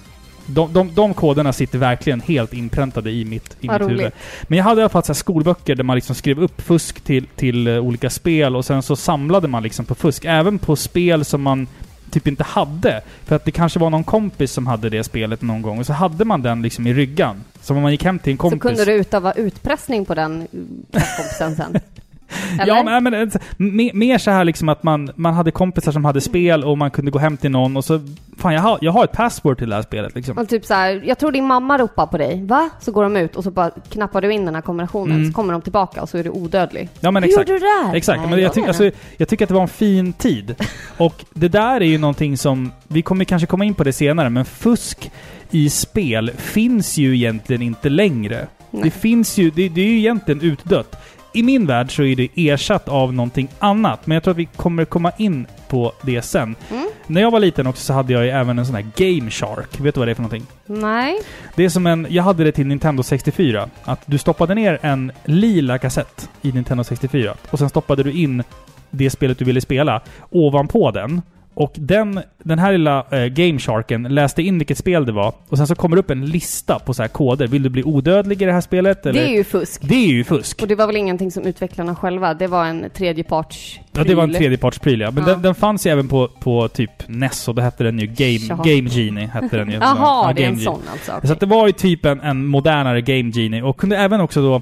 De, 0.46 0.74
de, 0.74 0.96
de 0.96 1.14
koderna 1.14 1.54
sitter 1.54 1.80
verkligen 1.80 2.22
helt 2.22 2.54
inpräntade 2.54 3.12
i 3.12 3.26
mitt, 3.26 3.58
i 3.60 3.68
Vad 3.68 3.82
mitt 3.82 3.90
huvud. 3.90 4.12
Men 4.44 4.58
jag 4.58 4.64
hade 4.64 4.82
i 4.82 4.84
alla 4.84 4.90
fall 4.90 5.04
så 5.04 5.14
här 5.14 5.14
skolböcker 5.14 5.76
där 5.76 5.84
man 5.84 5.96
liksom 5.96 6.16
skrev 6.16 6.40
upp 6.40 6.62
fusk 6.62 7.02
till, 7.02 7.26
till 7.36 7.68
eh, 7.68 7.78
olika 7.78 8.10
spel 8.10 8.56
och 8.56 8.66
sen 8.66 8.82
så 8.82 8.96
samlade 8.96 9.48
man 9.48 9.64
liksom 9.64 9.86
på 9.86 9.96
fusk. 9.96 10.26
Även 10.26 10.60
på 10.60 10.76
spel 10.76 11.26
som 11.26 11.42
man 11.42 11.68
typ 12.14 12.28
inte 12.28 12.44
hade. 12.44 13.02
För 13.26 13.36
att 13.36 13.46
det 13.46 13.52
kanske 13.52 13.80
var 13.80 13.90
någon 13.90 14.04
kompis 14.04 14.52
som 14.52 14.68
hade 14.68 14.90
det 14.90 15.04
spelet 15.04 15.42
någon 15.42 15.62
gång 15.62 15.80
och 15.80 15.86
så 15.86 15.94
hade 15.94 16.26
man 16.26 16.42
den 16.42 16.62
liksom 16.62 16.88
i 16.88 16.94
ryggan. 16.94 17.44
Så 17.62 17.76
om 17.76 17.82
man 17.82 17.92
gick 17.92 18.04
hem 18.04 18.20
till 18.20 18.32
en 18.32 18.38
kompis... 18.38 18.60
Så 18.60 18.68
kunde 18.68 18.86
du 18.86 18.94
utöva 18.94 19.32
utpressning 19.32 20.06
på 20.06 20.16
den 20.16 20.48
kompisen 20.92 21.56
sen? 21.56 21.80
Ja, 22.68 22.84
men, 22.84 23.04
men 23.04 23.32
mer, 23.58 23.94
mer 23.94 24.18
så 24.18 24.32
här 24.32 24.46
liksom 24.46 24.70
att 24.70 24.84
man, 24.84 25.12
man 25.16 25.34
hade 25.34 25.52
kompisar 25.52 25.92
som 25.92 26.06
hade 26.06 26.22
spel 26.22 26.64
och 26.64 26.78
man 26.78 26.92
kunde 26.92 27.12
gå 27.12 27.20
hem 27.20 27.38
till 27.38 27.52
någon 27.52 27.78
och 27.78 27.86
så... 27.86 28.00
Fan, 28.38 28.54
jag 28.54 28.62
har, 28.62 28.78
jag 28.82 28.92
har 28.92 29.04
ett 29.04 29.12
password 29.12 29.58
till 29.58 29.70
det 29.70 29.76
här 29.76 29.82
spelet 29.82 30.16
liksom. 30.16 30.38
Och 30.38 30.50
typ 30.50 30.66
så 30.66 30.74
här, 30.74 31.02
jag 31.06 31.20
tror 31.20 31.32
din 31.32 31.48
mamma 31.48 31.78
ropar 31.78 32.06
på 32.06 32.18
dig. 32.18 32.46
Va? 32.46 32.70
Så 32.82 32.92
går 32.92 33.04
de 33.04 33.18
ut 33.18 33.36
och 33.36 33.44
så 33.44 33.52
bara 33.52 33.72
knappar 33.90 34.22
du 34.22 34.34
in 34.34 34.46
den 34.46 34.56
här 34.56 34.62
kombinationen. 34.62 35.16
Mm. 35.18 35.28
Så 35.32 35.36
kommer 35.36 35.54
de 35.54 35.62
tillbaka 35.62 36.02
och 36.02 36.10
så 36.10 36.18
är 36.18 36.24
du 36.24 36.30
odödlig. 36.30 36.90
Ja 37.00 37.12
men 37.12 37.24
Hur 37.24 37.30
exakt. 37.30 37.50
gjorde 37.50 37.60
du 37.60 37.66
det 37.66 37.88
där? 37.88 37.96
Exakt, 37.96 38.20
Nej, 38.22 38.30
men 38.30 38.40
jag, 38.40 38.46
vet 38.46 38.54
ty- 38.54 38.60
inte. 38.60 38.70
alltså, 38.70 38.92
jag 39.18 39.28
tycker 39.28 39.46
att 39.46 39.50
det 39.50 39.54
var 39.56 39.62
en 39.62 39.68
fin 39.68 40.14
tid. 40.14 40.56
Och 40.98 41.26
det 41.34 41.48
där 41.48 41.82
är 41.82 41.86
ju 41.86 41.98
någonting 41.98 42.38
som... 42.38 42.72
Vi 42.88 43.02
kommer 43.02 43.26
kanske 43.26 43.46
komma 43.48 43.66
in 43.66 43.74
på 43.74 43.84
det 43.84 43.94
senare, 43.94 44.30
men 44.30 44.46
fusk 44.46 45.12
i 45.52 45.70
spel 45.70 46.32
finns 46.38 46.98
ju 46.98 47.16
egentligen 47.16 47.62
inte 47.62 47.90
längre. 47.90 48.48
Nej. 48.72 48.84
Det 48.84 48.92
finns 48.92 49.38
ju... 49.38 49.50
Det, 49.52 49.70
det 49.70 49.82
är 49.82 49.86
ju 49.86 49.98
egentligen 49.98 50.42
utdött. 50.42 50.96
I 51.34 51.44
min 51.44 51.66
värld 51.66 51.96
så 51.96 52.04
är 52.04 52.16
det 52.16 52.30
ersatt 52.36 52.90
av 52.90 53.14
någonting 53.14 53.48
annat, 53.60 54.08
men 54.08 54.16
jag 54.16 54.24
tror 54.24 54.32
att 54.32 54.38
vi 54.38 54.46
kommer 54.46 54.86
komma 54.86 55.12
in 55.18 55.48
på 55.68 55.94
det 56.02 56.22
sen. 56.22 56.56
Mm. 56.72 56.88
När 57.08 57.22
jag 57.22 57.32
var 57.32 57.40
liten 57.40 57.68
också 57.68 57.84
så 57.84 57.94
hade 57.94 58.14
jag 58.14 58.24
ju 58.26 58.30
även 58.30 58.60
en 58.60 58.66
sån 58.66 58.76
här 58.76 58.86
Game 58.96 59.32
Shark. 59.32 59.80
Vet 59.80 59.96
du 59.96 60.00
vad 60.00 60.08
det 60.08 60.12
är 60.12 60.16
för 60.16 60.24
någonting? 60.24 60.48
Nej. 60.66 61.20
Det 61.56 61.66
är 61.66 61.70
som 61.70 61.88
en... 61.88 62.08
Jag 62.10 62.24
hade 62.24 62.44
det 62.44 62.52
till 62.52 62.68
Nintendo 62.68 63.04
64. 63.04 63.70
Att 63.84 64.00
du 64.06 64.18
stoppade 64.18 64.56
ner 64.56 64.80
en 64.82 65.12
lila 65.26 65.78
kassett 65.78 66.30
i 66.42 66.52
Nintendo 66.52 66.84
64 66.84 67.34
och 67.52 67.60
sen 67.60 67.70
stoppade 67.70 68.04
du 68.04 68.12
in 68.12 68.44
det 68.90 69.10
spelet 69.10 69.40
du 69.40 69.46
ville 69.46 69.62
spela 69.62 70.02
ovanpå 70.30 70.92
den. 70.92 71.22
Och 71.54 71.74
den, 71.76 72.20
den 72.44 72.60
här 72.60 72.72
lilla 72.72 73.06
eh, 73.12 73.26
Game 73.26 73.60
Sharken 73.60 74.04
läste 74.04 74.42
in 74.42 74.58
vilket 74.58 74.78
spel 74.78 75.06
det 75.06 75.12
var 75.12 75.34
och 75.50 75.58
sen 75.58 75.68
så 75.68 75.76
kommer 75.76 75.96
det 75.96 76.00
upp 76.00 76.10
en 76.12 76.26
lista 76.26 76.80
på 76.80 76.94
så 76.94 77.02
här 77.04 77.10
koder. 77.10 77.48
Vill 77.48 77.64
du 77.64 77.70
bli 77.70 77.84
odödlig 77.84 78.42
i 78.42 78.46
det 78.46 78.52
här 78.54 78.62
spelet? 78.62 79.06
Eller? 79.06 79.22
Det 79.22 79.28
är 79.30 79.34
ju 79.38 79.44
fusk. 79.44 79.82
det 79.82 79.96
är 79.96 80.08
ju 80.08 80.24
fusk. 80.24 80.62
Och 80.62 80.68
det 80.68 80.76
var 80.76 80.88
väl 80.88 80.96
ingenting 80.96 81.32
som 81.32 81.44
utvecklarna 81.46 81.96
själva, 81.96 82.34
det 82.34 82.48
var 82.48 82.66
en 82.66 82.86
tredjeparts 82.94 83.80
Ja, 83.92 84.04
det 84.04 84.16
var 84.16 84.24
en 84.24 84.30
pryl. 84.30 84.40
tredjepartspryl 84.42 85.00
ja. 85.02 85.12
Men 85.12 85.24
Ja. 85.24 85.30
den, 85.34 85.42
den 85.42 85.56
fanns 85.56 85.88
ju 85.88 85.92
även 85.92 86.08
på, 86.08 86.28
på 86.28 86.68
typ 86.68 86.92
NES 87.08 87.48
och 87.48 87.56
då 87.56 87.62
hette 87.62 87.84
den 87.84 88.00
ju 88.00 88.08
Game. 88.08 88.64
Game 88.64 88.90
Genie. 88.90 89.28
Hette 89.34 89.58
den 89.58 89.70
ju. 89.72 89.74
Jaha, 89.82 89.96
Ja, 90.28 90.34
det 90.36 90.44
är 90.44 90.48
en 90.48 90.52
Genie. 90.54 90.66
sån 90.66 90.82
alltså. 90.92 91.12
okej. 91.18 91.28
Så 91.28 91.34
att 91.34 91.40
det 91.40 91.46
var 91.46 91.68
ju 91.68 91.74
typ 91.74 92.06
en, 92.06 92.22
en 92.22 92.46
modernare 92.46 93.02
Game 93.02 93.32
Genie 93.36 93.62
och 93.64 93.78
kunde 93.78 93.98
även 93.98 94.22
också 94.22 94.42
då 94.42 94.62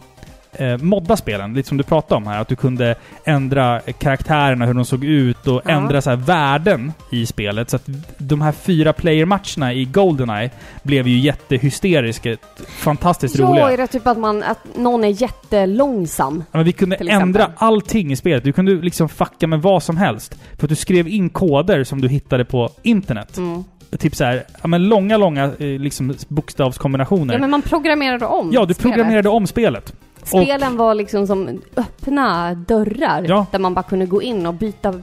eh, 0.53 0.77
modda 0.77 1.17
spelen, 1.17 1.53
lite 1.53 1.69
som 1.69 1.77
du 1.77 1.83
pratade 1.83 2.17
om 2.17 2.27
här. 2.27 2.41
Att 2.41 2.47
du 2.47 2.55
kunde 2.55 2.95
ändra 3.23 3.79
karaktärerna, 3.79 4.65
hur 4.65 4.73
de 4.73 4.85
såg 4.85 5.03
ut 5.03 5.47
och 5.47 5.61
Ja. 5.65 5.71
ändra 5.71 6.01
så 6.01 6.09
här 6.09 6.17
värden 6.17 6.93
i 7.11 7.25
spelet. 7.25 7.69
Så 7.69 7.75
att 7.75 7.83
de 8.17 8.41
här 8.41 8.51
fyra 8.51 8.93
player-matcherna 8.93 9.73
i 9.73 9.85
Goldeneye 9.85 10.49
blev 10.83 11.07
ju 11.07 11.19
jättehysteriska. 11.19 12.37
Fantastiskt 12.67 13.39
Ja, 13.39 13.45
roliga. 13.45 13.71
är 13.71 13.77
det 13.77 13.87
typ 13.87 14.07
att, 14.07 14.17
man, 14.17 14.43
att 14.43 14.59
någon 14.77 15.03
är 15.03 15.21
jättelångsam? 15.21 16.43
Ja, 16.51 16.57
men 16.57 16.65
vi 16.65 16.71
kunde 16.71 16.95
ändra 16.95 17.51
allting 17.55 18.11
i 18.11 18.15
spelet. 18.15 18.43
Du 18.43 18.53
kunde 18.53 18.71
liksom 18.71 19.09
fucka 19.09 19.47
med 19.47 19.61
vad 19.61 19.83
som 19.83 19.97
helst. 19.97 20.35
För 20.57 20.65
att 20.65 20.69
du 20.69 20.75
skrev 20.75 21.07
in 21.07 21.29
koder 21.29 21.83
som 21.83 22.01
du 22.01 22.07
hittade 22.07 22.45
på 22.45 22.69
internet. 22.81 23.37
Mm. 23.37 23.63
Typ 23.99 24.15
så 24.15 24.23
här, 24.23 24.43
ja 24.61 24.67
men 24.67 24.89
långa, 24.89 25.17
långa 25.17 25.43
eh, 25.43 25.51
liksom 25.59 26.13
bokstavskombinationer. 26.27 27.33
Ja, 27.33 27.39
men 27.39 27.49
man 27.49 27.61
programmerade 27.61 28.25
om 28.25 28.49
Ja, 28.53 28.65
du 28.65 28.73
spelet. 28.73 28.93
programmerade 28.93 29.29
om 29.29 29.47
spelet. 29.47 29.93
Spelen 30.23 30.77
var 30.77 30.93
liksom 30.95 31.27
som 31.27 31.61
öppna 31.75 32.53
dörrar 32.53 33.25
Ja. 33.27 33.45
där 33.51 33.59
man 33.59 33.73
bara 33.73 33.83
kunde 33.83 34.05
gå 34.05 34.21
in 34.21 34.45
och 34.45 34.53
byta, 34.53 34.93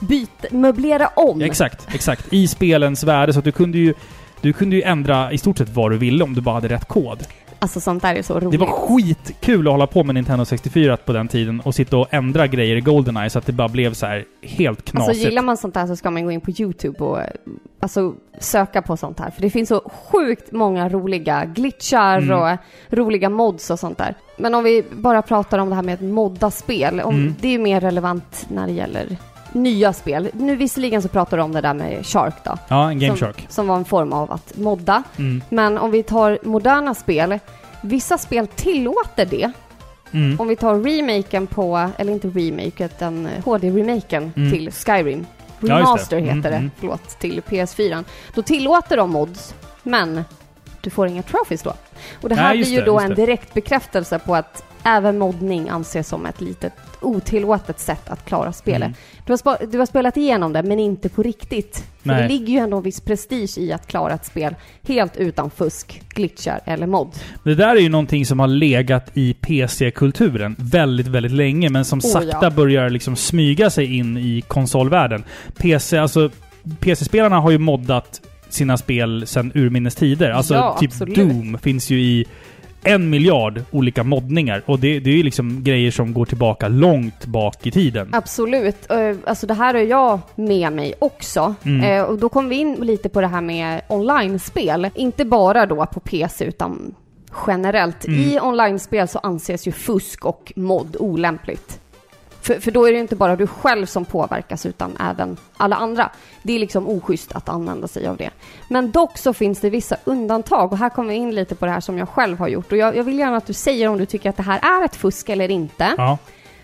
byta 0.00 0.48
möblera 0.50 1.06
om. 1.06 1.40
Exakt, 1.40 1.94
exakt. 1.94 2.32
I 2.32 2.48
spelens 2.48 3.04
värde. 3.04 3.32
Så 3.32 3.38
att 3.38 3.44
du 3.44 3.52
kunde 3.52 3.78
ju 3.78 3.94
du 4.40 4.52
kunde 4.52 4.76
ju 4.76 4.82
ändra 4.82 5.32
i 5.32 5.38
stort 5.38 5.58
sett 5.58 5.68
vad 5.68 5.90
du 5.90 5.98
ville 5.98 6.24
om 6.24 6.34
du 6.34 6.40
bara 6.40 6.54
hade 6.54 6.68
rätt 6.68 6.88
kod. 6.88 7.22
Alltså 7.64 7.80
sånt 7.80 8.02
där 8.02 8.14
är 8.14 8.22
så 8.22 8.40
roligt. 8.40 8.50
Det 8.50 8.58
var 8.66 8.66
skitkul 8.66 9.66
att 9.66 9.72
hålla 9.72 9.86
på 9.86 10.04
med 10.04 10.14
Nintendo 10.14 10.44
64 10.44 10.96
på 10.96 11.12
den 11.12 11.28
tiden 11.28 11.60
och 11.60 11.74
sitta 11.74 11.96
och 11.96 12.14
ändra 12.14 12.46
grejer 12.46 12.76
i 12.76 12.80
Goldeneye 12.80 13.30
så 13.30 13.38
att 13.38 13.46
det 13.46 13.52
bara 13.52 13.68
blev 13.68 13.94
så 13.94 14.06
här 14.06 14.24
helt 14.42 14.84
knasigt. 14.84 15.08
Alltså 15.08 15.24
gillar 15.28 15.42
man 15.42 15.56
sånt 15.56 15.74
där 15.74 15.86
så 15.86 15.96
ska 15.96 16.10
man 16.10 16.24
gå 16.24 16.30
in 16.30 16.40
på 16.40 16.50
YouTube 16.50 17.04
och 17.04 17.18
alltså, 17.80 18.14
söka 18.38 18.82
på 18.82 18.96
sånt 18.96 19.20
här. 19.20 19.30
För 19.30 19.42
det 19.42 19.50
finns 19.50 19.68
så 19.68 19.90
sjukt 20.12 20.52
många 20.52 20.88
roliga 20.88 21.44
glitchar 21.44 22.18
Mm. 22.18 22.38
och 22.40 22.58
roliga 22.90 23.28
mods 23.28 23.70
och 23.70 23.78
sånt 23.78 23.98
där. 23.98 24.14
Men 24.38 24.54
om 24.54 24.64
vi 24.64 24.84
bara 24.92 25.22
pratar 25.22 25.58
om 25.58 25.68
det 25.68 25.74
här 25.74 25.82
med 25.82 25.94
att 25.94 26.00
modda 26.00 26.50
spel. 26.50 27.00
Om, 27.00 27.14
Mm. 27.14 27.34
Det 27.40 27.48
är 27.48 27.52
ju 27.52 27.58
mer 27.58 27.80
relevant 27.80 28.46
när 28.48 28.66
det 28.66 28.72
gäller 28.72 29.16
nya 29.54 29.92
spel. 29.92 30.28
Nu 30.32 30.56
visserligen 30.56 31.02
så 31.02 31.08
pratar 31.08 31.36
du 31.36 31.42
om 31.42 31.52
det 31.52 31.60
där 31.60 31.74
med 31.74 32.06
Shark 32.06 32.34
då. 32.44 32.58
Ja, 32.68 32.90
en 32.90 32.98
Game 32.98 33.16
som, 33.18 33.26
Shark. 33.26 33.46
Som 33.48 33.66
var 33.66 33.76
en 33.76 33.84
form 33.84 34.12
av 34.12 34.32
att 34.32 34.56
modda. 34.56 35.02
Mm. 35.18 35.42
Men 35.48 35.78
om 35.78 35.90
vi 35.90 36.02
tar 36.02 36.38
moderna 36.42 36.94
spel. 36.94 37.38
Vissa 37.82 38.18
spel 38.18 38.46
tillåter 38.46 39.24
det. 39.26 39.52
Mm. 40.12 40.40
Om 40.40 40.48
vi 40.48 40.56
tar 40.56 40.74
remaken 40.74 41.46
på, 41.46 41.90
eller 41.98 42.12
inte 42.12 42.28
remake, 42.28 42.84
utan 42.84 43.28
HD-remaken 43.44 44.32
Mm. 44.36 44.52
till 44.52 44.72
Skyrim. 44.72 45.26
Ja, 45.60 45.78
just 45.78 46.10
det. 46.10 46.16
Remaster 46.16 46.18
Mm, 46.18 46.36
heter 46.36 46.50
det, 46.50 46.56
mm. 46.56 46.70
förlåt, 46.78 47.18
till 47.18 47.42
PS4. 47.48 48.04
Då 48.34 48.42
tillåter 48.42 48.96
de 48.96 49.10
mods, 49.10 49.54
men 49.82 50.24
du 50.80 50.90
får 50.90 51.06
inga 51.06 51.22
trophies 51.22 51.62
då. 51.62 51.72
Och 52.22 52.28
det 52.28 52.34
här 52.34 52.48
Nej, 52.48 52.58
blir 52.58 52.72
ju 52.72 52.78
det, 52.80 52.84
då 52.86 52.98
en 53.00 53.14
direkt 53.14 53.54
bekräftelse 53.54 54.18
på 54.18 54.34
att 54.34 54.64
även 54.82 55.18
moddning 55.18 55.68
anses 55.68 56.08
som 56.08 56.26
ett 56.26 56.40
litet 56.40 56.72
otillåtet 57.04 57.80
sätt 57.80 58.08
att 58.08 58.24
klara 58.24 58.52
spelet. 58.52 58.86
Mm. 58.86 58.94
Du, 59.26 59.32
har 59.32 59.36
spa- 59.36 59.66
du 59.72 59.78
har 59.78 59.86
spelat 59.86 60.16
igenom 60.16 60.52
det, 60.52 60.62
men 60.62 60.78
inte 60.80 61.08
på 61.08 61.22
riktigt. 61.22 61.84
För 62.02 62.10
det 62.14 62.28
ligger 62.28 62.52
ju 62.52 62.58
ändå 62.58 62.76
en 62.76 62.82
viss 62.82 63.00
prestige 63.00 63.58
i 63.58 63.72
att 63.72 63.86
klara 63.86 64.14
ett 64.14 64.24
spel 64.26 64.54
helt 64.88 65.16
utan 65.16 65.50
fusk, 65.50 66.02
glitchar 66.14 66.60
eller 66.64 66.86
mod. 66.86 67.08
Det 67.44 67.54
där 67.54 67.76
är 67.76 67.80
ju 67.80 67.88
någonting 67.88 68.26
som 68.26 68.40
har 68.40 68.46
legat 68.46 69.10
i 69.14 69.34
PC-kulturen 69.34 70.56
väldigt, 70.58 71.06
väldigt 71.06 71.32
länge, 71.32 71.68
men 71.70 71.84
som 71.84 71.98
Oh, 71.98 72.02
sakta 72.10 72.38
ja. 72.42 72.50
börjar 72.50 72.90
liksom 72.90 73.16
smyga 73.16 73.70
sig 73.70 73.96
in 73.96 74.16
i 74.16 74.40
konsolvärlden. 74.48 75.24
PC, 75.58 75.98
alltså 75.98 76.30
PC-spelarna 76.80 77.40
har 77.40 77.50
ju 77.50 77.58
moddat 77.58 78.20
sina 78.48 78.76
spel 78.76 79.26
sedan 79.26 79.52
urminnes 79.54 79.94
tider. 79.94 80.30
Alltså 80.30 80.54
Ja, 80.54 80.76
typ 80.80 80.90
absolut. 80.90 81.14
Doom 81.16 81.58
finns 81.62 81.90
ju 81.90 82.00
i 82.00 82.24
en 82.84 83.10
miljard 83.10 83.62
olika 83.70 84.04
moddningar. 84.04 84.62
Och 84.66 84.78
det, 84.78 85.00
det 85.00 85.10
är 85.10 85.14
ju 85.16 85.22
liksom 85.22 85.62
grejer 85.64 85.90
som 85.90 86.12
går 86.12 86.24
tillbaka 86.24 86.68
långt 86.68 87.26
bak 87.26 87.66
i 87.66 87.70
tiden. 87.70 88.08
Absolut. 88.12 88.90
Eh, 88.90 89.16
Alltså 89.26 89.46
det 89.46 89.54
här 89.54 89.74
är 89.74 89.82
jag 89.86 90.18
med 90.34 90.72
mig 90.72 90.94
också. 90.98 91.54
Mm. 91.64 91.80
Eh, 91.98 92.02
Och 92.02 92.18
då 92.18 92.28
kom 92.28 92.48
vi 92.48 92.56
in 92.56 92.74
lite 92.74 93.08
på 93.08 93.20
det 93.20 93.26
här 93.26 93.40
med 93.40 93.80
online-spel. 93.88 94.88
Inte 94.94 95.24
bara 95.24 95.66
då 95.66 95.86
på 95.86 96.00
PC 96.00 96.44
utan 96.44 96.94
generellt. 97.46 98.04
Mm. 98.06 98.20
I 98.20 98.40
online-spel 98.40 99.08
så 99.08 99.18
anses 99.18 99.66
ju 99.68 99.72
fusk 99.72 100.24
och 100.24 100.52
mod 100.56 100.96
olämpligt. 100.98 101.80
För, 102.44 102.60
för 102.60 102.70
då 102.70 102.84
är 102.88 102.92
det 102.92 102.98
inte 102.98 103.16
bara 103.16 103.36
du 103.36 103.46
själv 103.46 103.86
som 103.86 104.04
påverkas 104.04 104.66
utan 104.66 104.96
även 105.00 105.36
alla 105.56 105.76
andra. 105.76 106.10
Det 106.42 106.52
är 106.52 106.58
liksom 106.58 106.88
oschysst 106.88 107.32
att 107.32 107.48
använda 107.48 107.88
sig 107.88 108.06
av 108.06 108.16
det. 108.16 108.30
Men 108.68 108.90
dock 108.90 109.18
så 109.18 109.32
finns 109.32 109.60
det 109.60 109.70
vissa 109.70 109.96
undantag 110.04 110.72
och 110.72 110.78
här 110.78 110.88
kommer 110.90 111.08
vi 111.08 111.14
in 111.14 111.34
lite 111.34 111.54
på 111.54 111.66
det 111.66 111.72
här 111.72 111.80
som 111.80 111.98
jag 111.98 112.08
själv 112.08 112.38
har 112.38 112.48
gjort. 112.48 112.72
Och 112.72 112.78
jag, 112.78 112.96
jag 112.96 113.04
vill 113.04 113.18
gärna 113.18 113.36
att 113.36 113.46
du 113.46 113.52
säger 113.52 113.88
om 113.88 113.98
du 113.98 114.06
tycker 114.06 114.30
att 114.30 114.36
det 114.36 114.42
här 114.42 114.80
är 114.80 114.84
ett 114.84 114.96
fusk 114.96 115.28
eller 115.28 115.50
inte. 115.50 115.94
Ja. 115.96 116.18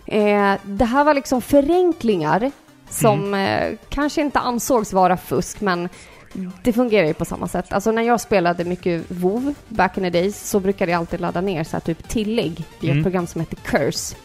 Eh, 0.06 0.54
det 0.62 0.84
här 0.84 1.04
var 1.04 1.14
liksom 1.14 1.42
förenklingar 1.42 2.50
som 2.90 3.34
eh, 3.34 3.72
kanske 3.88 4.20
inte 4.20 4.38
ansågs 4.38 4.92
vara 4.92 5.16
fusk, 5.16 5.60
men 5.60 5.88
det 6.62 6.72
fungerar 6.72 7.06
ju 7.06 7.14
på 7.14 7.24
samma 7.24 7.48
sätt. 7.48 7.72
Alltså 7.72 7.92
när 7.92 8.02
jag 8.02 8.20
spelade 8.20 8.64
mycket 8.64 9.04
WoW 9.08 9.54
back 9.68 9.96
in 9.98 10.02
the 10.04 10.10
days 10.10 10.48
så 10.50 10.60
brukade 10.60 10.90
jag 10.92 10.98
alltid 10.98 11.20
ladda 11.20 11.40
ner 11.40 11.64
så 11.64 11.72
här 11.72 11.80
typ 11.80 12.08
tillägg 12.08 12.64
i 12.80 12.86
ett 12.86 12.92
Mm. 12.92 13.02
program 13.02 13.26
som 13.26 13.40
heter 13.40 13.56
Curse. 13.56 14.16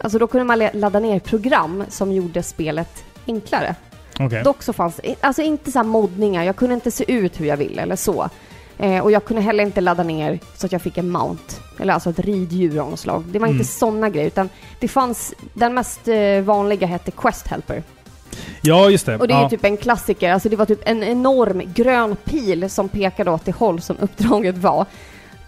Alltså 0.00 0.18
då 0.18 0.26
kunde 0.26 0.44
man 0.44 0.68
ladda 0.80 1.00
ner 1.00 1.18
program 1.20 1.84
som 1.88 2.12
gjorde 2.12 2.42
spelet 2.42 3.04
enklare. 3.26 3.74
Okej. 4.20 4.42
Dock 4.42 4.62
så 4.62 4.72
fanns 4.72 5.00
alltså 5.20 5.42
inte 5.42 5.72
så 5.72 5.78
här 5.78 5.86
moddningar, 5.86 6.44
jag 6.44 6.56
kunde 6.56 6.74
inte 6.74 6.90
se 6.90 7.12
ut 7.12 7.40
hur 7.40 7.46
jag 7.46 7.56
ville 7.56 7.82
eller 7.82 7.96
så. 7.96 8.28
Eh, 8.78 8.98
och 8.98 9.10
jag 9.10 9.24
kunde 9.24 9.42
heller 9.42 9.64
inte 9.64 9.80
ladda 9.80 10.02
ner 10.02 10.38
så 10.56 10.66
att 10.66 10.72
jag 10.72 10.82
fick 10.82 10.98
en 10.98 11.10
mount, 11.10 11.54
eller 11.78 11.92
alltså 11.94 12.10
ett 12.10 12.18
riddjur 12.18 12.78
av 12.78 12.90
något 12.90 13.00
slag. 13.00 13.24
Det 13.32 13.38
var 13.38 13.46
Mm. 13.46 13.60
inte 13.60 13.72
sådana 13.72 14.08
grejer, 14.10 14.26
utan 14.26 14.48
det 14.80 14.88
fanns, 14.88 15.34
den 15.54 15.74
mest 15.74 16.08
eh, 16.08 16.40
vanliga 16.40 16.86
hette 16.86 17.10
Quest 17.10 17.46
Helper. 17.48 17.82
Ja, 18.62 18.90
just 18.90 19.06
det. 19.06 19.16
Och 19.16 19.28
det 19.28 19.34
är 19.34 19.42
ja. 19.42 19.48
typ 19.50 19.64
en 19.64 19.76
klassiker, 19.76 20.32
alltså 20.32 20.48
det 20.48 20.56
var 20.56 20.66
typ 20.66 20.80
en 20.84 21.02
enorm 21.02 21.62
grön 21.74 22.16
pil 22.24 22.70
som 22.70 22.88
pekade 22.88 23.30
åt 23.30 23.44
det 23.44 23.52
håll 23.52 23.80
som 23.80 23.96
uppdraget 24.00 24.58
var. 24.58 24.86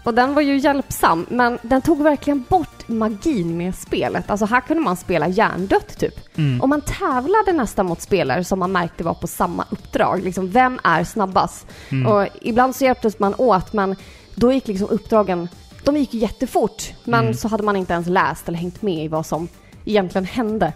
Och 0.03 0.13
den 0.13 0.33
var 0.33 0.41
ju 0.41 0.57
hjälpsam, 0.57 1.25
men 1.29 1.59
den 1.61 1.81
tog 1.81 2.03
verkligen 2.03 2.45
bort 2.49 2.87
magin 2.87 3.57
med 3.57 3.75
spelet. 3.75 4.29
Alltså 4.31 4.45
här 4.45 4.61
kunde 4.61 4.83
man 4.83 4.97
spela 4.97 5.27
hjärndött 5.27 5.99
typ. 5.99 6.37
Mm. 6.37 6.61
Och 6.61 6.69
man 6.69 6.81
tävlade 6.81 7.53
nästan 7.53 7.85
mot 7.85 8.01
spelare 8.01 8.43
som 8.43 8.59
man 8.59 8.71
märkte 8.71 9.03
var 9.03 9.13
på 9.13 9.27
samma 9.27 9.65
uppdrag. 9.69 10.23
Liksom, 10.23 10.49
vem 10.51 10.79
är 10.83 11.03
snabbast? 11.03 11.67
Mm. 11.89 12.11
Och 12.11 12.27
ibland 12.41 12.75
så 12.75 12.83
hjälptes 12.83 13.19
man 13.19 13.35
åt, 13.37 13.73
men 13.73 13.95
då 14.35 14.51
gick 14.53 14.67
liksom 14.67 14.89
uppdragen, 14.89 15.49
de 15.83 15.97
gick 15.97 16.13
jättefort. 16.13 16.83
Men 17.03 17.21
Mm. 17.23 17.33
så 17.33 17.47
hade 17.47 17.63
man 17.63 17.75
inte 17.75 17.93
ens 17.93 18.07
läst 18.07 18.47
eller 18.47 18.57
hängt 18.57 18.81
med 18.81 19.05
i 19.05 19.07
vad 19.07 19.25
som 19.25 19.47
egentligen 19.85 20.25
hände. 20.25 20.73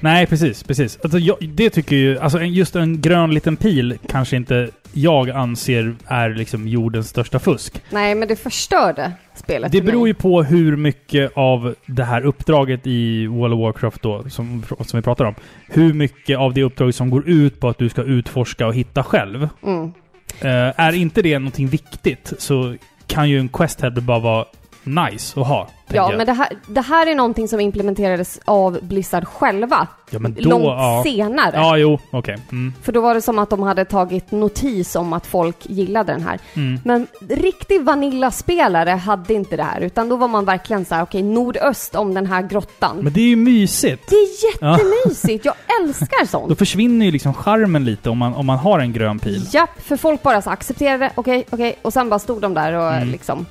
Nej, 0.00 0.26
precis. 0.26 0.62
precis. 0.62 0.98
Alltså, 1.02 1.18
jag, 1.18 1.36
det 1.40 1.70
tycker 1.70 1.96
ju... 1.96 2.18
Alltså 2.18 2.42
just 2.42 2.76
en 2.76 3.00
grön 3.00 3.34
liten 3.34 3.56
pil 3.56 3.98
kanske 4.08 4.36
inte 4.36 4.68
jag 4.92 5.30
anser 5.30 5.94
är 6.06 6.30
liksom 6.30 6.68
jordens 6.68 7.08
största 7.08 7.38
fusk. 7.38 7.82
Nej, 7.90 8.14
men 8.14 8.28
det 8.28 8.36
förstörde 8.36 9.12
spelet 9.34 9.72
Det 9.72 9.78
för 9.78 9.84
mig. 9.84 9.92
beror 9.92 10.08
ju 10.08 10.14
på 10.14 10.42
hur 10.42 10.76
mycket 10.76 11.32
av 11.34 11.74
det 11.86 12.04
här 12.04 12.22
uppdraget 12.26 12.86
i 12.86 13.26
World 13.26 13.54
of 13.54 13.60
Warcraft 13.60 14.02
då, 14.02 14.24
som, 14.30 14.62
som 14.80 14.98
vi 14.98 15.02
pratar 15.02 15.24
om, 15.24 15.34
hur 15.68 15.92
mycket 15.92 16.38
av 16.38 16.54
det 16.54 16.62
uppdraget 16.62 16.94
som 16.94 17.10
går 17.10 17.28
ut 17.28 17.60
på 17.60 17.68
att 17.68 17.78
du 17.78 17.88
ska 17.88 18.02
utforska 18.02 18.66
och 18.66 18.74
hitta 18.74 19.02
själv. 19.02 19.48
Mm. 19.62 19.92
Eh, 20.40 20.80
är 20.80 20.92
inte 20.92 21.22
det 21.22 21.38
någonting 21.38 21.68
viktigt 21.68 22.32
så 22.38 22.74
kan 23.06 23.30
ju 23.30 23.38
en 23.38 23.48
quest 23.48 23.80
header 23.80 24.00
bara 24.02 24.18
vara 24.18 24.44
nice 24.86 25.40
att 25.40 25.46
ha. 25.46 25.68
Ja, 25.88 25.94
jag. 26.10 26.16
men 26.16 26.26
det 26.26 26.32
här, 26.32 26.48
det 26.66 26.80
här 26.80 27.06
är 27.06 27.14
någonting 27.14 27.48
som 27.48 27.60
implementerades 27.60 28.40
av 28.44 28.78
Blizzard 28.82 29.24
själva. 29.26 29.86
ja, 30.10 30.18
men 30.18 30.34
då, 30.34 30.48
långt 30.48 30.64
ja. 30.64 31.02
senare. 31.04 31.50
Ja, 31.54 31.76
jo, 31.76 31.98
okej. 32.10 32.36
Mm, 32.52 32.74
För 32.82 32.92
då 32.92 33.00
var 33.00 33.14
det 33.14 33.22
som 33.22 33.38
att 33.38 33.50
de 33.50 33.62
hade 33.62 33.84
tagit 33.84 34.30
notis 34.30 34.96
om 34.96 35.12
att 35.12 35.26
folk 35.26 35.56
gillade 35.62 36.12
den 36.12 36.22
här. 36.22 36.38
mm. 36.54 36.80
Men 36.84 37.06
riktig 37.28 37.82
Vanilla-spelare 37.84 38.90
hade 38.90 39.34
inte 39.34 39.56
det 39.56 39.62
här, 39.62 39.80
utan 39.80 40.08
då 40.08 40.16
var 40.16 40.28
man 40.28 40.44
verkligen 40.44 40.84
så 40.84 40.94
här: 40.94 41.02
okej, 41.02 41.22
nordöst 41.22 41.94
om 41.94 42.14
den 42.14 42.26
här 42.26 42.42
grottan. 42.42 42.96
Men 43.02 43.12
det 43.12 43.20
är 43.20 43.28
ju 43.28 43.36
mysigt. 43.36 44.02
Det 44.10 44.16
är 44.16 44.52
jättemysigt, 44.52 45.44
jag 45.44 45.54
älskar 45.82 46.20
Då 46.20 46.26
sånt. 46.26 46.58
försvinner 46.58 47.06
ju 47.06 47.12
liksom 47.12 47.34
charmen 47.34 47.84
lite 47.84 48.10
om 48.10 48.18
man, 48.18 48.34
om 48.34 48.46
man 48.46 48.58
har 48.58 48.78
en 48.78 48.92
grön 48.92 49.18
pil. 49.18 49.46
Japp, 49.52 49.70
för 49.82 49.96
folk 49.96 50.22
bara 50.22 50.42
så 50.42 50.50
accepterade, 50.50 51.10
okej, 51.14 51.44
okej, 51.50 51.78
och 51.82 51.92
sen 51.92 52.08
bara 52.08 52.18
stod 52.18 52.40
de 52.42 52.54
där 52.54 52.72
och 52.72 52.92
Mm. 52.94 53.08
liksom... 53.08 53.46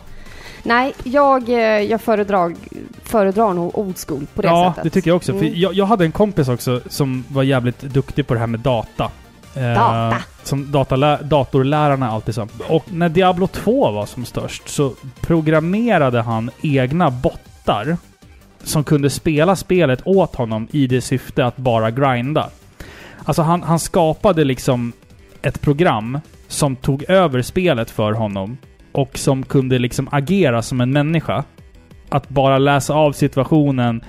Nej, 0.66 0.94
jag, 1.04 1.50
eh, 1.50 1.58
jag 1.60 2.02
föredrar, 2.02 2.56
föredrar 3.04 3.54
nog 3.54 3.78
old 3.78 3.98
school 4.08 4.26
på 4.34 4.42
det 4.42 4.48
ja, 4.48 4.70
sättet. 4.70 4.84
det 4.84 4.90
tycker 4.90 5.10
jag 5.10 5.16
också. 5.18 5.32
Mm. 5.32 5.44
För 5.44 5.60
jag, 5.60 5.74
jag 5.74 5.86
hade 5.86 6.06
en 6.06 6.12
kompis 6.12 6.48
också 6.48 6.82
som 6.90 7.24
var 7.28 7.44
jävligt 7.44 7.82
duktig 7.82 8.28
på 8.28 8.34
det 8.34 8.40
här 8.40 8.48
med 8.48 8.60
data. 8.60 9.12
Eh, 9.56 9.62
Data. 9.64 10.18
Som 10.44 10.66
datalä- 10.66 11.24
datorlärarna 11.24 12.12
alltid 12.12 12.36
sa. 12.36 12.48
Och 12.68 12.86
när 12.92 13.10
Diablo 13.10 13.48
2 13.48 13.92
var 13.92 14.06
som 14.06 14.26
störst 14.26 14.70
så 14.70 14.94
programmerade 15.22 16.22
han 16.22 16.50
egna 16.62 17.10
bottar 17.12 17.98
som 18.64 18.84
kunde 18.84 19.10
spela 19.10 19.56
spelet 19.56 20.02
åt 20.06 20.36
honom 20.36 20.68
i 20.72 20.88
det 20.88 21.02
syfte 21.02 21.46
att 21.46 21.58
bara 21.58 21.92
grinda. 21.92 22.50
Alltså 23.26 23.42
han, 23.42 23.64
han 23.64 23.80
skapade 23.80 24.44
liksom 24.44 24.92
ett 25.42 25.62
program 25.62 26.20
som 26.48 26.76
tog 26.76 27.04
över 27.10 27.42
spelet 27.42 27.90
för 27.90 28.12
honom 28.12 28.58
och 28.96 29.18
som 29.18 29.44
kunde 29.46 29.80
liksom 29.80 30.10
agera 30.12 30.62
som 30.62 30.82
en 30.82 30.92
människa. 30.92 31.44
Att 32.10 32.30
bara 32.30 32.58
läsa 32.58 32.94
av 32.94 33.12
situationen 33.12 34.04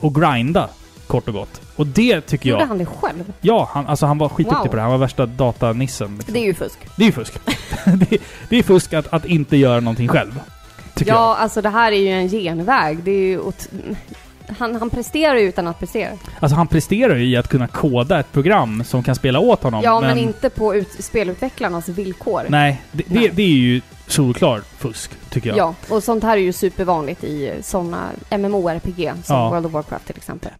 och 0.00 0.14
grinda, 0.14 0.68
kort 1.06 1.28
och 1.28 1.34
gott. 1.34 1.60
Och 1.76 1.86
det 1.86 2.20
tycker 2.20 2.50
Gjorde 2.50 2.62
jag... 2.62 2.68
han 2.68 2.78
det 2.78 2.86
själv? 2.86 3.32
Ja, 3.40 3.68
han, 3.72 3.86
alltså 3.86 4.06
han 4.06 4.18
var 4.18 4.28
skitduktig 4.28 4.58
Wow. 4.58 4.66
på 4.66 4.76
det. 4.76 4.82
Han 4.82 4.90
var 4.90 4.98
värsta 4.98 5.26
datanissen. 5.26 6.14
Liksom. 6.16 6.34
Det 6.34 6.40
är 6.40 6.44
ju 6.44 6.54
fusk. 6.54 6.78
Det 6.96 7.02
är 7.02 7.06
ju 7.06 7.12
fusk. 7.12 7.34
det, 7.84 8.12
är, 8.12 8.18
det 8.48 8.56
är 8.58 8.62
fusk 8.62 8.92
att, 8.92 9.12
att 9.12 9.24
inte 9.24 9.56
göra 9.56 9.80
någonting 9.80 10.08
själv. 10.08 10.40
Ja, 11.06 11.36
alltså 11.36 11.62
det 11.62 11.68
här 11.68 11.92
är 11.92 11.96
ju 11.96 12.08
en 12.08 12.28
genväg. 12.28 12.98
Det 13.02 13.10
är 13.10 13.26
ju 13.26 13.38
han, 14.58 14.76
han 14.76 14.90
presterar 14.90 15.34
ju 15.34 15.48
utan 15.48 15.66
att 15.66 15.78
prestera. 15.78 16.10
Alltså 16.40 16.56
han 16.56 16.66
presterar 16.66 17.16
ju 17.16 17.24
i 17.24 17.36
att 17.36 17.48
kunna 17.48 17.68
koda 17.68 18.20
ett 18.20 18.32
program 18.32 18.84
som 18.84 19.02
kan 19.02 19.14
spela 19.14 19.38
åt 19.38 19.62
honom. 19.62 19.82
Ja, 19.84 20.00
men, 20.00 20.18
inte 20.18 20.50
på 20.50 20.74
ut, 20.74 21.04
spelutvecklarnas 21.04 21.88
villkor. 21.88 22.42
Nej, 22.48 22.82
det, 22.92 23.02
det, 23.08 23.14
Nej. 23.14 23.30
det 23.34 23.42
är 23.42 23.48
ju 23.48 23.80
solklar 24.06 24.60
fusk, 24.78 25.10
tycker 25.30 25.48
jag. 25.48 25.58
Ja, 25.58 25.74
och 25.88 26.02
sånt 26.02 26.24
här 26.24 26.36
är 26.36 26.40
ju 26.40 26.52
supervanligt 26.52 27.24
i 27.24 27.52
såna 27.62 28.08
MMORPG 28.30 29.12
som 29.24 29.36
Ja. 29.36 29.50
World 29.50 29.66
of 29.66 29.72
Warcraft 29.72 30.06
till 30.06 30.16
exempel. 30.16 30.52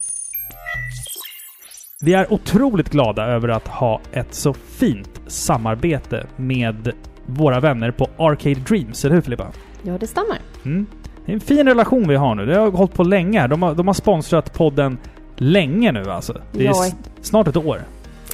Vi 2.02 2.14
är 2.14 2.32
otroligt 2.32 2.90
glada 2.90 3.26
över 3.26 3.48
att 3.48 3.68
ha 3.68 4.00
ett 4.12 4.34
så 4.34 4.54
fint 4.54 5.20
samarbete 5.26 6.26
med 6.36 6.92
våra 7.26 7.60
vänner 7.60 7.90
på 7.90 8.08
Arcade 8.18 8.54
Dreams, 8.54 9.04
eller 9.04 9.14
hur 9.14 9.22
Filippa? 9.22 9.46
Ja, 9.82 9.98
det 9.98 10.06
stämmer. 10.06 10.38
Mm. 10.64 10.86
Det 11.30 11.34
är 11.34 11.34
en 11.34 11.40
fin 11.40 11.66
relation 11.68 12.08
vi 12.08 12.16
har 12.16 12.34
nu. 12.34 12.46
Det 12.46 12.58
har 12.58 12.70
hållit 12.70 12.94
på 12.94 13.02
länge. 13.02 13.46
De 13.46 13.62
har, 13.62 13.74
de 13.74 13.86
har 13.86 13.94
sponsrat 13.94 14.52
podden 14.52 14.98
länge 15.36 15.92
nu 15.92 16.10
alltså. 16.10 16.40
Det 16.52 16.60
är 16.66 16.70
Ja. 16.70 16.84
snart 17.20 17.48
ett 17.48 17.56
år. 17.56 17.82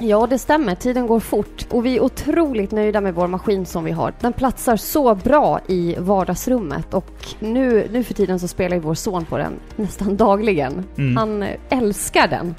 Ja, 0.01 0.27
det 0.31 0.39
stämmer. 0.39 0.75
Tiden 0.75 1.07
går 1.07 1.21
fort. 1.21 1.67
Och 1.71 1.87
vi 1.87 1.97
är 1.97 2.03
otroligt 2.03 2.71
nöjda 2.73 3.01
med 3.01 3.15
vår 3.15 3.27
maskin 3.27 3.67
som 3.67 3.85
vi 3.85 3.91
har. 3.91 4.13
Den 4.21 4.33
platsar 4.33 4.77
så 4.77 5.15
bra 5.15 5.61
i 5.69 5.97
vardagsrummet 5.99 6.95
och 6.95 7.11
nu, 7.39 7.89
nu 7.93 8.05
för 8.05 8.15
tiden 8.15 8.39
så 8.39 8.49
spelar 8.49 8.77
ju 8.77 8.83
vår 8.83 8.95
son 8.95 9.25
på 9.25 9.39
den 9.39 9.53
nästan 9.77 10.17
dagligen. 10.17 10.85
Mm. 10.99 11.17
Han 11.17 11.45
älskar 11.69 12.29
den. 12.29 12.55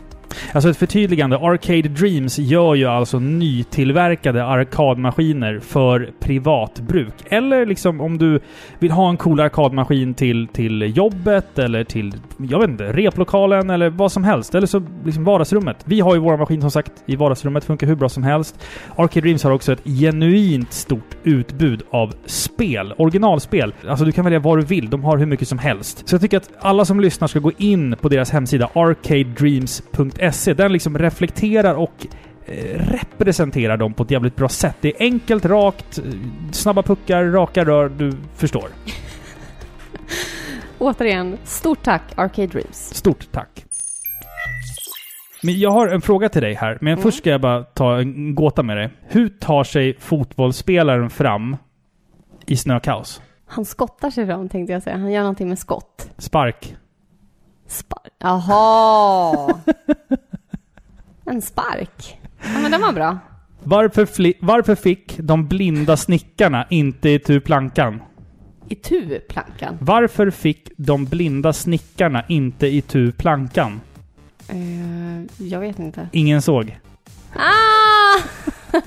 Alltså 0.53 0.69
ett 0.69 0.78
förtydligande. 0.78 1.38
Arcade 1.38 1.89
Dreams 1.89 2.39
gör 2.39 2.75
ju 2.75 2.86
alltså 2.86 3.19
nytillverkade 3.19 4.45
arkadmaskiner 4.45 5.59
för 5.59 6.09
privatbruk. 6.19 7.13
Eller 7.30 7.65
liksom 7.65 8.01
om 8.01 8.17
du 8.17 8.39
vill 8.80 8.91
ha 8.91 9.09
en 9.09 9.17
cool 9.17 9.39
arkadmaskin 9.39 10.13
till, 10.13 10.47
till 10.47 10.97
jobbet 10.97 11.59
eller 11.59 11.84
till, 11.84 12.13
jag 12.38 12.59
vet 12.59 12.69
inte, 12.69 12.93
replokalen 12.93 13.69
eller 13.69 13.89
vad 13.89 14.11
som 14.11 14.23
helst. 14.23 14.55
Eller 14.55 14.67
så 14.67 14.84
liksom 15.05 15.23
vardagsrummet. 15.23 15.78
Vi 15.86 15.99
har 15.99 16.15
ju 16.15 16.21
våra 16.21 16.38
maskin 16.38 16.61
som 16.61 16.71
sagt 16.71 16.91
i 17.05 17.15
vardagsrummet, 17.15 17.63
funkar 17.63 17.88
hur 17.88 17.95
bra 17.95 18.09
som 18.09 18.23
helst. 18.23 18.65
Arcade 18.95 19.21
Dreams 19.21 19.43
har 19.43 19.51
också 19.51 19.73
ett 19.73 19.84
genuint 19.84 20.73
stort 20.73 21.17
utbud 21.23 21.84
av 21.89 22.13
spel. 22.25 22.93
Originalspel. 22.97 23.73
Alltså 23.88 24.05
du 24.05 24.11
kan 24.11 24.23
välja 24.23 24.39
vad 24.39 24.57
du 24.57 24.65
vill. 24.65 24.89
De 24.89 25.03
har 25.03 25.17
hur 25.17 25.25
mycket 25.25 25.47
som 25.47 25.57
helst. 25.59 26.07
Så 26.07 26.15
jag 26.15 26.21
tycker 26.21 26.38
att 26.38 26.49
alla 26.59 26.86
som 26.86 26.99
lyssnar 26.99 27.28
ska 27.28 27.39
gå 27.39 27.51
in 27.57 27.95
på 28.01 28.09
deras 28.09 28.32
hemsida 28.32 28.69
arcadedreams.se. 30.18 30.53
Den 30.53 30.72
liksom 30.74 30.97
reflekterar 30.97 31.76
och 31.76 32.07
eh, 32.45 32.80
representerar 32.80 33.78
dem 33.78 33.93
på 33.93 34.03
ett 34.03 34.11
jävligt 34.11 34.36
bra 34.36 34.49
sätt. 34.49 34.76
Det 34.82 34.89
är 34.89 34.95
enkelt, 35.03 35.45
rakt, 35.45 35.97
eh, 35.97 36.03
snabba 36.51 36.84
puckar, 36.84 37.24
raka 37.26 37.65
rör. 37.65 37.89
Du 37.89 38.13
förstår. 38.36 38.70
Återigen, 40.80 41.38
stort 41.43 41.84
tack 41.84 42.01
Arcade 42.15 42.47
Dreams. 42.47 42.93
Stort 42.95 43.32
tack. 43.32 43.63
Men 45.43 45.59
jag 45.59 45.72
har 45.72 45.88
en 45.88 46.01
fråga 46.01 46.30
till 46.30 46.41
dig 46.41 46.53
här, 46.53 46.78
men 46.82 46.93
Mm. 46.93 47.03
först 47.03 47.18
ska 47.18 47.30
jag 47.30 47.41
bara 47.41 47.63
ta 47.63 47.99
en 47.99 48.36
gåta 48.36 48.63
med 48.63 48.78
dig. 48.78 48.89
Hur 49.07 49.30
tar 49.30 49.63
sig 49.63 49.97
fotbollsspelaren 49.99 51.09
fram 51.09 51.57
i 52.45 52.57
snökaos? 52.57 53.22
Han 53.45 53.65
skottar 53.65 54.09
sig 54.09 54.26
fram 54.26 54.49
tänkte 54.49 54.74
jag 54.74 54.84
säga. 54.84 54.97
Han 54.97 55.11
gör 55.11 55.22
någonting 55.22 55.49
med 55.49 55.59
skott. 55.59 56.09
Spark. 56.18 56.76
Spark. 57.68 58.13
Jaha! 58.20 59.59
en 61.26 61.41
spark. 61.41 62.20
Ja, 62.41 62.59
men 62.61 62.72
den 62.72 62.82
var 62.82 62.93
bra. 62.93 63.20
Varför, 63.63 64.34
varför 64.45 64.76
fick 64.76 65.18
de 65.18 65.47
blinda 65.47 65.97
snickarna 65.97 66.65
inte 66.70 67.09
i 67.09 67.20
tu 67.20 67.39
plankan? 67.39 68.01
I 68.70 68.76
tu-plankan. 68.76 69.78
Varför 69.80 70.30
fick 70.30 70.72
de 70.78 71.05
blinda 71.05 71.53
snickarna 71.53 72.24
inte 72.28 72.68
i 72.68 72.82
tu 72.82 73.11
plankan? 73.11 73.82
Eh, 74.49 75.45
jag 75.47 75.59
vet 75.59 75.80
inte. 75.80 76.09
Ingen 76.11 76.41
såg. 76.41 76.80
Ah! 77.36 78.22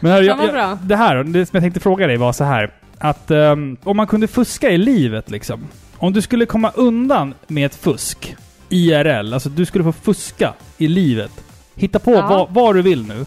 Men 0.00 0.12
Den 0.12 0.24
jag, 0.24 0.54
jag, 0.54 0.78
det 0.78 0.96
här, 0.96 1.24
det 1.24 1.46
som 1.46 1.56
jag 1.56 1.62
tänkte 1.62 1.80
fråga 1.80 2.06
dig 2.06 2.16
var 2.16 2.32
så 2.32 2.44
här. 2.44 2.72
Att 2.98 3.30
ehm, 3.30 3.76
om 3.84 3.96
man 3.96 4.06
kunde 4.06 4.28
fuska 4.28 4.70
i 4.70 4.78
livet 4.78 5.30
liksom. 5.30 5.68
Om 5.96 6.12
du 6.12 6.22
skulle 6.22 6.46
komma 6.46 6.70
undan 6.74 7.34
med 7.46 7.66
ett 7.66 7.74
fusk. 7.74 8.36
IRL, 8.68 9.34
alltså 9.34 9.48
du 9.48 9.66
skulle 9.66 9.84
få 9.84 9.92
fuska 9.92 10.54
i 10.78 10.88
livet. 10.88 11.30
Hitta 11.74 11.98
på 11.98 12.12
Ja. 12.12 12.26
vad, 12.28 12.50
vad 12.50 12.74
du 12.74 12.82
vill 12.82 13.06
nu. 13.06 13.26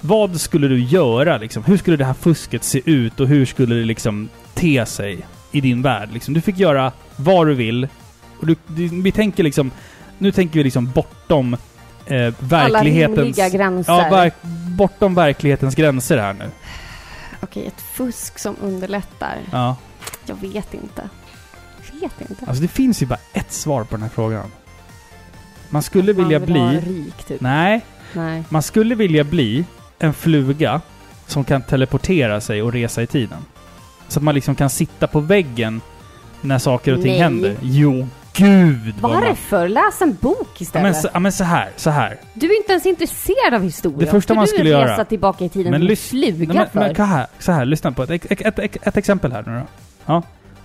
Vad 0.00 0.40
skulle 0.40 0.68
du 0.68 0.78
göra 0.82 1.38
liksom? 1.38 1.64
Hur 1.64 1.76
skulle 1.76 1.96
det 1.96 2.04
här 2.04 2.14
fusket 2.14 2.64
se 2.64 2.80
ut 2.84 3.20
och 3.20 3.28
hur 3.28 3.46
skulle 3.46 3.74
det 3.74 3.84
liksom 3.84 4.28
te 4.54 4.86
sig 4.86 5.26
i 5.52 5.60
din 5.60 5.82
värld? 5.82 6.08
Liksom? 6.12 6.34
Du 6.34 6.40
fick 6.40 6.58
göra 6.58 6.92
vad 7.16 7.46
du 7.46 7.54
vill. 7.54 7.88
Och 8.40 8.46
du, 8.46 8.56
vi 9.02 9.12
tänker 9.12 9.42
liksom... 9.42 9.70
Nu 10.18 10.32
tänker 10.32 10.54
vi 10.58 10.64
liksom 10.64 10.90
bortom 10.90 11.54
eh, 12.06 12.16
Alla 12.22 12.32
verklighetens... 12.40 13.18
rimliga 13.18 13.48
gränser. 13.48 13.92
Ja, 13.92 14.08
verk, 14.10 14.34
bortom 14.76 15.14
verklighetens 15.14 15.74
gränser 15.74 16.18
här 16.18 16.32
nu. 16.32 16.50
Okej, 17.40 17.66
ett 17.66 17.80
fusk 17.80 18.38
som 18.38 18.56
underlättar. 18.62 19.36
Ja. 19.52 19.76
Jag 20.26 20.36
vet 20.40 20.74
inte. 20.74 21.08
Vet 21.92 22.20
inte. 22.30 22.44
Alltså 22.46 22.62
det 22.62 22.68
finns 22.68 23.02
ju 23.02 23.06
bara 23.06 23.18
ett 23.32 23.52
svar 23.52 23.84
på 23.84 23.90
den 23.96 24.02
här 24.02 24.08
frågan. 24.10 24.50
Man 25.70 25.82
skulle 25.82 26.12
vilja 26.12 26.38
Man 26.38 26.46
vill 26.46 26.58
vara 26.62 26.70
bli... 26.70 26.80
rik, 26.80 27.24
typ. 27.26 27.40
Nej. 27.40 27.80
Nej. 28.12 28.42
Man 28.48 28.62
skulle 28.62 28.94
vilja 28.94 29.24
bli 29.24 29.64
en 29.98 30.14
fluga 30.14 30.80
som 31.26 31.44
kan 31.44 31.62
teleportera 31.62 32.40
sig 32.40 32.62
och 32.62 32.72
resa 32.72 33.02
i 33.02 33.06
tiden. 33.06 33.38
Så 34.08 34.18
att 34.18 34.22
man 34.22 34.34
liksom 34.34 34.54
kan 34.54 34.70
sitta 34.70 35.06
på 35.06 35.20
väggen 35.20 35.80
när 36.40 36.58
saker 36.58 36.92
och 36.96 37.02
ting 37.02 37.12
Nej. 37.12 37.20
händer. 37.20 37.56
Jo, 37.62 38.08
gud 38.32 38.94
vad 39.00 39.12
man... 39.12 39.22
Varför? 39.22 39.68
Läs 39.68 40.02
en 40.02 40.14
bok 40.20 40.48
Ja 40.48 40.62
istället. 40.62 40.92
men, 40.92 41.02
så, 41.02 41.08
ja 41.12 41.18
men 41.20 41.32
så 41.32 41.44
här, 41.44 41.70
så 41.76 41.90
här. 41.90 42.20
Du 42.34 42.46
är 42.52 42.56
inte 42.56 42.72
ens 42.72 42.86
intresserad 42.86 43.54
av 43.54 43.62
historia. 43.62 43.98
Det 43.98 44.06
första 44.06 44.34
man 44.34 44.46
skulle 44.46 44.64
resa 44.64 44.92
göra- 44.92 45.04
tillbaka 45.04 45.44
i 45.44 45.48
tiden 45.48 45.70
Men 45.70 45.84
med 45.86 45.98
fluga 45.98 46.54
men, 46.54 46.70
för? 46.70 46.80
men, 46.80 46.94
så 46.96 47.02
här, 47.02 47.26
så 47.38 47.52
här, 47.52 47.64
lyssna 47.64 47.92
på 47.92 48.02
ett, 48.02 48.10
ett, 48.10 48.40
ett, 48.40 48.58
ett, 48.58 48.86
ett 48.86 48.96
exempel 48.96 49.32
här 49.32 49.42
nu 49.46 49.52
då. 49.58 49.66
Ja. 50.06 50.22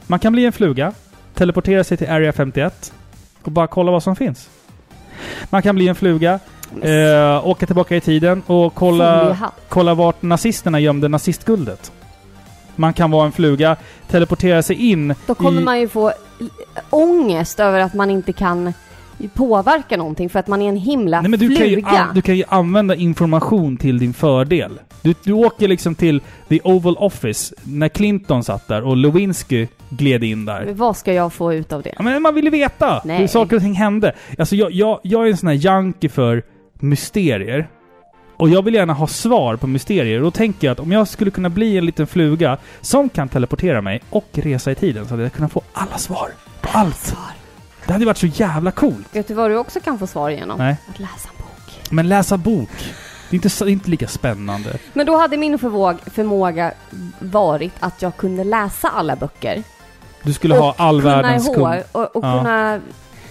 Man 0.08 0.20
kan 0.20 0.34
bli 0.34 0.46
en 0.46 0.52
fluga, 0.52 0.94
teleportera 1.40 1.84
sig 1.84 1.98
till 1.98 2.10
Area 2.10 2.34
51 2.34 2.94
och 3.44 3.52
bara 3.52 3.68
kolla 3.68 3.92
vad 3.92 4.04
som 4.04 4.16
finns. 4.16 4.50
Man 5.50 5.62
kan 5.62 5.76
bli 5.76 5.88
en 5.88 5.96
fluga, 5.96 6.40
eh, 6.82 7.48
åka 7.48 7.66
tillbaka 7.66 7.96
i 7.96 8.02
tiden 8.02 8.44
och 8.46 8.76
kolla, 8.76 9.38
kolla 9.70 9.94
vart 9.94 10.22
nazisterna 10.22 10.80
gömde 10.80 11.08
nazistguldet. 11.08 11.92
Man 12.76 12.94
kan 12.94 13.12
vara 13.12 13.26
en 13.26 13.32
fluga, 13.32 13.76
teleportera 14.08 14.64
sig 14.64 14.76
in 14.92 15.16
Då 15.26 15.36
kommer 15.36 15.62
i... 15.62 15.64
man 15.64 15.80
ju 15.80 15.88
få 15.88 16.12
ångest 16.90 17.60
över 17.60 17.80
att 17.80 17.94
man 17.94 18.10
inte 18.10 18.34
kan 18.34 18.74
påverka 19.28 19.98
någonting 19.98 20.30
för 20.30 20.40
att 20.40 20.48
man 20.48 20.62
är 20.62 20.70
en 20.70 20.76
himla 20.78 21.22
Nej, 21.22 21.30
men 21.32 21.40
du, 21.40 21.56
kan 21.56 21.68
ju 21.68 21.74
fluga. 21.74 22.08
du 22.14 22.22
kan 22.22 22.38
ju 22.38 22.44
använda 22.48 22.96
information 22.96 23.78
till 23.78 24.00
din 24.00 24.14
fördel. 24.14 24.80
Du, 25.02 25.14
du 25.24 25.34
åker 25.34 25.68
liksom 25.68 25.96
till 25.96 26.22
the 26.50 26.60
Oval 26.64 26.98
Office 26.98 27.56
när 27.64 27.90
Clinton 27.90 28.44
satt 28.44 28.68
där 28.68 28.84
och 28.84 28.98
Lewinsky 28.98 29.68
gled 29.90 30.24
in 30.24 30.46
där. 30.46 30.66
Men 30.66 30.76
Vad 30.76 30.98
ska 30.98 31.14
jag 31.14 31.34
få 31.34 31.54
ut 31.54 31.74
av 31.74 31.82
det? 31.82 31.94
Ja, 31.98 32.04
men 32.04 32.22
man 32.22 32.36
vill 32.36 32.46
ju 32.46 32.52
veta 32.52 33.02
Nej. 33.06 33.18
hur 33.18 33.28
saker 33.28 33.56
och 33.56 33.62
ting 33.62 33.74
hände. 33.74 34.16
Alltså 34.38 34.56
jag, 34.56 34.72
jag, 34.72 35.00
jag 35.04 35.28
är 35.28 35.32
en 35.32 35.38
sån 35.38 35.48
här 35.48 35.56
junkie 35.56 36.10
för 36.10 36.44
mysterier. 36.74 37.70
Och 38.38 38.50
jag 38.50 38.62
vill 38.62 38.74
gärna 38.74 38.94
ha 38.94 39.08
svar 39.08 39.56
på 39.56 39.68
mysterier. 39.68 40.22
Då 40.22 40.32
tänker 40.32 40.68
jag 40.68 40.72
att 40.72 40.80
om 40.80 40.92
jag 40.92 41.08
skulle 41.08 41.32
kunna 41.32 41.50
bli 41.50 41.78
en 41.78 41.86
liten 41.86 42.08
fluga 42.08 42.58
som 42.82 43.10
kan 43.10 43.30
teleportera 43.30 43.82
mig 43.82 44.02
och 44.10 44.26
resa 44.34 44.72
i 44.72 44.76
tiden 44.76 45.06
så 45.06 45.10
hade 45.10 45.24
jag 45.24 45.34
kunnat 45.34 45.52
få 45.52 45.62
alla 45.74 45.98
svar 45.98 46.30
på 46.62 46.70
allt. 46.72 47.16
Det 47.90 47.94
hade 47.94 48.06
varit 48.06 48.18
så 48.18 48.26
jävla 48.28 48.72
coolt. 48.72 49.08
Vet 49.16 49.28
du 49.28 49.34
vad 49.34 49.52
du 49.52 49.58
också 49.58 49.80
kan 49.80 50.00
få 50.00 50.08
svar 50.08 50.30
igenom? 50.30 50.58
Nej. 50.58 50.78
Att 50.90 51.00
läsa 51.00 51.30
en 51.30 51.38
bok. 51.38 51.82
Men 51.92 52.10
läsa 52.10 52.38
bok, 52.38 52.70
det 53.30 53.36
är 53.36 53.36
inte, 53.36 53.48
det 53.60 53.62
är 53.62 53.68
inte 53.70 53.90
lika 53.90 54.08
spännande. 54.08 54.78
Men 54.94 55.06
då 55.06 55.18
hade 55.18 55.38
min 55.38 55.60
förvåg, 55.60 55.96
förmåga 56.06 56.74
varit 57.20 57.74
att 57.80 58.02
jag 58.02 58.18
kunde 58.18 58.44
läsa 58.44 58.90
alla 58.90 59.16
böcker. 59.16 59.64
Du 60.24 60.34
skulle 60.34 60.56
ha 60.58 60.76
all 60.78 61.02
världens 61.02 61.46
kund. 61.56 61.84
och, 61.92 62.16
och 62.16 62.24
Ja. 62.26 62.38
kunna, 62.38 62.80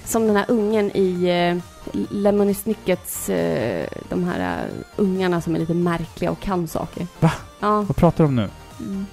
som 0.05 0.27
den 0.27 0.37
här 0.37 0.45
ungen 0.49 0.91
i 0.97 1.25
eh, 1.29 1.63
Lemony 2.11 2.55
Snickets, 2.55 3.29
eh, 3.29 3.87
de 4.09 4.25
här 4.25 4.41
eh, 4.67 4.75
ungarna 4.97 5.41
som 5.41 5.55
är 5.55 5.59
lite 5.59 5.75
märkliga 5.75 6.31
och 6.31 6.41
kan 6.41 6.69
saker. 6.69 7.07
Va? 7.21 7.31
Ja, 7.61 7.83
Vad 7.83 7.97
pratar 7.97 8.25
du 8.25 8.29
om 8.29 8.37
nu? 8.37 8.49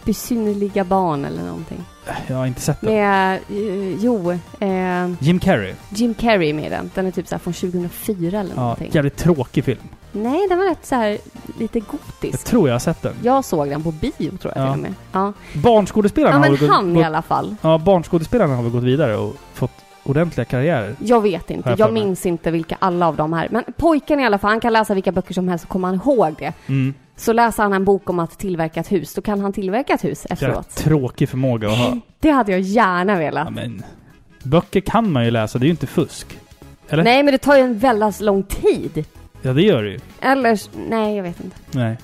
Besynnerliga 0.04 0.84
barn 0.84 1.26
eller 1.26 1.44
någonting. 1.44 1.84
Jag 2.28 2.36
har 2.36 2.46
inte 2.46 2.62
sett 2.62 2.82
den. 2.82 2.94
Med, 2.94 3.34
eh, 3.50 3.96
jo, 4.00 4.32
eh, 4.60 5.12
Jim 5.20 5.40
Carrey. 5.40 5.74
Jim 5.90 6.14
Carrey 6.14 6.54
med 6.54 6.72
den. 6.72 6.92
Den 6.96 7.06
är 7.08 7.12
typ 7.12 7.28
så 7.28 7.36
här 7.36 7.40
från 7.40 7.54
2004 7.54 8.40
eller 8.40 8.50
Ja, 8.56 8.62
någonting. 8.62 8.92
jävligt 8.94 9.18
tråkig 9.18 9.64
film. 9.66 9.80
Nej, 10.12 10.48
den 10.50 10.58
var 10.58 10.66
rätt 10.66 10.86
så 10.86 10.96
här 10.96 11.18
lite 11.60 11.78
Jag 11.80 11.88
gotisk. 11.88 12.44
tror 12.46 12.68
jag 12.68 12.74
har 12.76 12.80
sett 12.80 13.02
den. 13.02 13.14
Jag 13.22 13.46
såg 13.46 13.70
den 13.70 13.84
på 13.84 13.92
bio 13.92 14.38
tror 14.38 14.54
jag 14.56 14.68
Ja. 14.68 14.74
till 14.74 14.80
och 14.86 14.90
med. 14.90 14.94
Ja, 15.12 15.34
Barnskådespelarna 15.54 16.36
ja 16.36 16.40
har 16.44 16.50
men 16.50 16.56
väl 16.60 16.70
han 16.70 16.94
gått, 16.94 17.02
i 17.02 17.06
alla 17.06 17.22
fall. 17.22 17.56
Ja, 17.62 17.78
barnskådespelarna 17.78 18.56
har 18.56 18.64
väl 18.64 18.72
gått 18.72 18.84
vidare 18.84 19.18
och 19.18 19.36
fått 19.54 19.72
ordentliga 20.04 20.46
karriärer. 20.46 20.96
Jag 21.00 21.22
vet 21.22 21.50
inte, 21.50 21.70
Har 21.70 21.78
jag 21.78 21.88
jag, 21.88 21.94
minns 21.94 22.26
inte 22.26 22.52
vilka 22.52 22.78
alla 22.80 23.08
av 23.08 23.16
dem 23.16 23.34
är. 23.34 23.48
Men 23.52 23.64
pojken 23.78 24.20
i 24.20 24.26
alla 24.26 24.38
fall, 24.38 24.50
han 24.50 24.60
kan 24.60 24.74
läsa 24.74 24.94
vilka 24.94 25.12
böcker 25.12 25.34
som 25.34 25.48
helst 25.48 25.66
så 25.66 25.68
kommer 25.72 25.88
han 25.88 25.96
ihåg 25.96 26.36
det. 26.40 26.54
Mm. 26.68 26.94
Så 27.18 27.34
läser 27.34 27.64
han 27.64 27.74
en 27.74 27.86
bok 27.86 28.10
om 28.10 28.20
att 28.20 28.40
tillverka 28.40 28.80
ett 28.80 28.92
hus, 28.92 29.14
då 29.14 29.22
kan 29.22 29.40
han 29.40 29.54
tillverka 29.54 29.94
ett 29.94 30.04
hus 30.04 30.26
efteråt. 30.30 30.70
tråkig 30.76 31.30
förmåga 31.30 31.68
att 31.68 31.78
ha. 31.78 32.00
Det 32.20 32.30
hade 32.30 32.52
jag 32.52 32.62
gärna 32.62 33.18
velat. 33.18 33.46
Ja, 33.46 33.52
men, 33.52 33.84
böcker 34.44 34.80
kan 34.82 35.12
man 35.12 35.26
ju 35.26 35.32
läsa, 35.32 35.60
det 35.60 35.64
är 35.64 35.68
ju 35.68 35.72
inte 35.72 35.88
fusk. 35.88 36.40
Eller? 36.90 37.04
Nej, 37.04 37.24
men 37.24 37.32
det 37.32 37.38
tar 37.38 37.56
ju 37.56 37.62
en 37.62 37.78
väldigt 37.78 38.22
lång 38.22 38.44
tid. 38.44 39.06
Ja, 39.42 39.54
det 39.54 39.62
gör 39.62 39.84
det 39.84 39.90
ju. 39.90 40.00
Eller, 40.22 40.60
nej 40.90 41.16
jag 41.16 41.24
vet 41.24 41.44
inte. 41.44 41.58
Nej. 41.72 41.98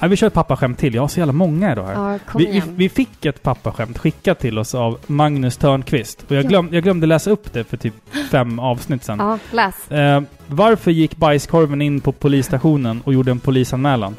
Ja, 0.00 0.06
vi 0.08 0.16
kör 0.16 0.26
ett 0.26 0.34
pappaskämt 0.34 0.78
till. 0.78 0.94
Jag 0.94 1.02
har 1.02 1.08
så 1.08 1.18
jävla 1.20 1.32
många 1.32 1.72
idag 1.72 1.86
här. 1.86 1.94
Ja, 1.94 2.18
Vi, 2.38 2.46
vi, 2.46 2.62
vi 2.76 2.88
fick 2.88 3.24
ett 3.26 3.42
pappaskämt 3.42 3.98
skickat 3.98 4.38
till 4.38 4.58
oss 4.58 4.74
av 4.74 4.98
Magnus 5.06 5.56
Törnqvist. 5.56 6.24
Och 6.28 6.36
jag, 6.36 6.44
Ja. 6.44 6.48
glöm, 6.48 6.68
jag 6.72 6.82
glömde 6.82 7.06
läsa 7.06 7.30
upp 7.30 7.52
det 7.52 7.64
för 7.64 7.76
typ 7.76 7.94
fem 8.30 8.58
avsnitt 8.58 9.04
sedan. 9.04 9.18
Ja, 9.18 9.38
läs. 9.52 9.90
Eh, 9.90 10.22
varför 10.46 10.90
gick 10.90 11.16
bajskorven 11.16 11.82
in 11.82 12.00
på 12.00 12.12
polisstationen 12.12 13.00
och 13.04 13.12
gjorde 13.14 13.30
en 13.30 13.40
polisanmälan? 13.40 14.16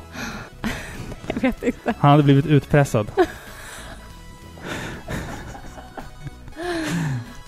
Jag 1.34 1.42
vet 1.42 1.64
inte. 1.64 1.94
Han 2.00 2.12
hade 2.12 2.24
blivit 2.24 2.46
utpressad. 2.46 3.12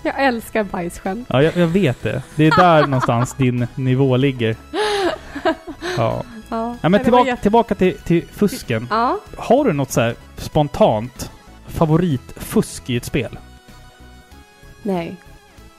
Jag 0.02 0.24
älskar 0.24 0.64
bajsskämt. 0.64 1.26
Ja, 1.30 1.42
jag, 1.42 1.56
jag 1.56 1.66
vet 1.66 2.02
det. 2.02 2.22
Det 2.36 2.46
är 2.46 2.50
där 2.56 2.86
någonstans 2.86 3.34
din 3.34 3.66
nivå 3.74 4.16
ligger. 4.16 4.56
Ja. 5.96 6.22
Ja, 6.48 6.76
ja 6.80 6.88
men 6.88 7.02
tillbaka, 7.02 7.26
jätte- 7.26 7.42
tillbaka 7.42 7.74
till, 7.74 7.98
till 7.98 8.24
fusken. 8.32 8.86
Ja, 8.90 9.18
Har 9.36 9.64
du 9.64 9.72
något 9.72 9.90
så 9.90 10.12
spontant 10.36 11.30
favoritfusk 11.68 12.90
i 12.90 12.96
ett 12.96 13.04
spel? 13.04 13.38
nej. 14.82 15.16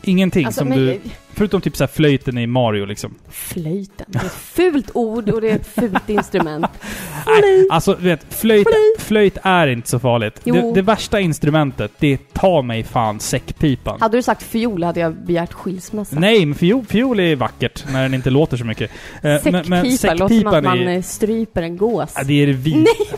Ingenting 0.02 0.46
Alltså, 0.46 0.60
som 0.60 0.70
men, 0.70 0.78
du... 0.78 1.02
Förutom 1.38 1.62
typ 1.62 1.76
så 1.78 1.88
flöjten 1.88 2.38
i 2.38 2.48
Mario 2.48 2.86
liksom. 2.86 3.16
Flöjten. 3.30 4.06
Det 4.10 4.20
är 4.20 4.26
ett 4.26 4.32
fult 4.32 4.90
ord 4.94 5.30
och 5.30 5.42
det 5.42 5.50
är 5.52 5.56
ett 5.56 5.68
fult 5.68 6.10
instrument. 6.10 6.66
Nej, 7.42 7.68
alltså 7.72 7.94
du 7.94 8.04
vet, 8.04 8.34
flöjt, 8.34 8.68
flöjt 9.00 9.38
är 9.44 9.68
inte 9.68 9.90
så 9.90 10.00
farligt. 10.00 10.40
Det, 10.44 10.74
det 10.76 10.82
värsta 10.82 11.20
instrumentet, 11.20 11.92
det 12.00 12.14
är 12.14 12.18
ta 12.34 12.62
mig 12.62 12.84
fan 12.84 13.20
säckpipan. 13.20 14.02
Hade 14.02 14.18
du 14.18 14.22
sagt 14.22 14.44
fiol 14.44 14.84
hade 14.84 15.00
jag 15.00 15.14
begärt 15.16 15.54
skilsmässa. 15.54 16.20
Nej, 16.20 16.46
men 16.46 16.56
fiol, 16.56 16.86
fiol 16.86 17.20
är 17.20 17.36
vackert 17.36 17.84
när 17.92 18.04
den 18.04 18.14
inte 18.14 18.30
låter 18.30 18.58
så 18.58 18.66
mycket. 18.66 18.92
Eh, 19.22 19.42
Säckpipa 19.42 20.14
låter 20.14 20.40
som 20.40 20.48
att 20.48 20.64
man 20.64 20.80
är... 20.80 20.96
eh, 20.96 21.02
stryper 21.02 21.62
en 21.62 21.78
gås. 21.78 22.12
Ja, 22.16 22.24
det 22.24 22.44
är 22.44 22.48
det 22.48 22.54
vi... 22.64 22.76
Nej! 22.76 23.10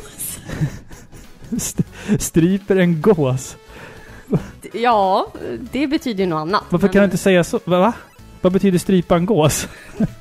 St- 1.56 1.84
stryper 2.20 2.76
en 2.76 3.02
gås. 3.02 3.58
Ja, 4.74 5.28
det 5.72 5.88
betyder 5.88 6.24
ju 6.24 6.30
något 6.30 6.38
annat. 6.42 6.64
Varför 6.70 6.88
men- 6.88 6.94
kan 6.94 7.00
du 7.02 7.06
inte 7.06 7.18
säga 7.18 7.44
så? 7.44 7.60
Va? 7.66 7.94
Va? 8.38 8.40
Vad 8.42 8.54
betyder 8.54 8.80
strypa 8.80 9.16
en 9.16 9.26
gås? 9.26 9.68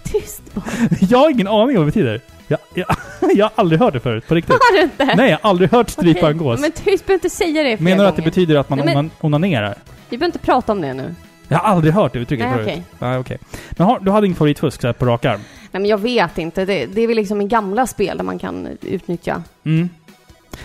Tyst 0.05 0.55
bara. 0.55 0.65
Jag 1.01 1.19
har 1.19 1.31
ingen 1.31 1.47
aning 1.49 1.61
om 1.61 1.75
vad 1.75 1.83
det 1.83 1.87
betyder. 1.87 2.21
Jag, 2.49 2.59
jag, 2.75 2.87
jag 3.35 3.45
har 3.45 3.53
aldrig 3.55 3.81
hört 3.81 3.93
det 3.93 4.01
förut, 4.01 4.29
på 4.29 4.35
riktigt. 4.35 4.53
Har 4.55 4.77
du 4.77 4.83
inte? 4.83 5.05
Nej, 5.05 5.31
jag 5.31 5.39
har 5.43 5.51
aldrig 5.51 5.71
hört 5.71 5.91
strypa 5.91 6.19
Okej, 6.21 6.31
en 6.31 6.39
gås. 6.39 6.61
Men 6.61 6.73
tyst, 6.73 7.07
behöver 7.07 7.15
inte 7.15 7.31
säga 7.31 7.63
det 7.63 7.81
Menar 7.81 8.05
du 8.05 8.09
att 8.09 8.17
det 8.17 8.23
betyder 8.23 8.57
att 8.57 8.69
man 8.69 8.79
Nej, 8.79 8.87
men- 8.87 8.97
onan- 8.97 9.11
onanerar? 9.21 9.75
Vi 10.09 10.19
behöver 10.19 10.27
inte 10.27 10.39
prata 10.47 10.73
om 10.73 10.81
det 10.81 10.95
nu. 10.95 11.15
Jag 11.49 11.59
har 11.59 11.69
aldrig 11.71 11.95
hört 11.95 12.13
det 12.13 12.19
uttrycket 12.19 12.47
Nej, 12.47 12.55
förut. 12.55 12.67
okej. 12.69 12.83
Nej, 12.99 13.19
okej. 13.19 13.39
Men 13.71 13.87
har, 13.87 14.01
du 14.01 14.11
hade 14.11 14.27
ingen 14.27 14.37
favoritfusk 14.37 14.81
så 14.81 14.87
här 14.89 14.93
på 14.93 15.05
rak 15.07 15.25
arm? 15.25 15.41
Nej, 15.61 15.81
men 15.81 15.87
jag 15.87 15.99
vet 15.99 16.39
inte. 16.39 16.65
Det, 16.65 16.87
det 16.87 17.01
är 17.01 17.07
väl 17.07 17.17
liksom 17.17 17.41
i 17.41 17.47
gamla 17.47 17.87
spel 17.87 18.17
där 18.17 18.25
man 18.25 18.39
kan 18.39 18.69
utnyttja. 18.83 19.43
Mm. 19.65 19.89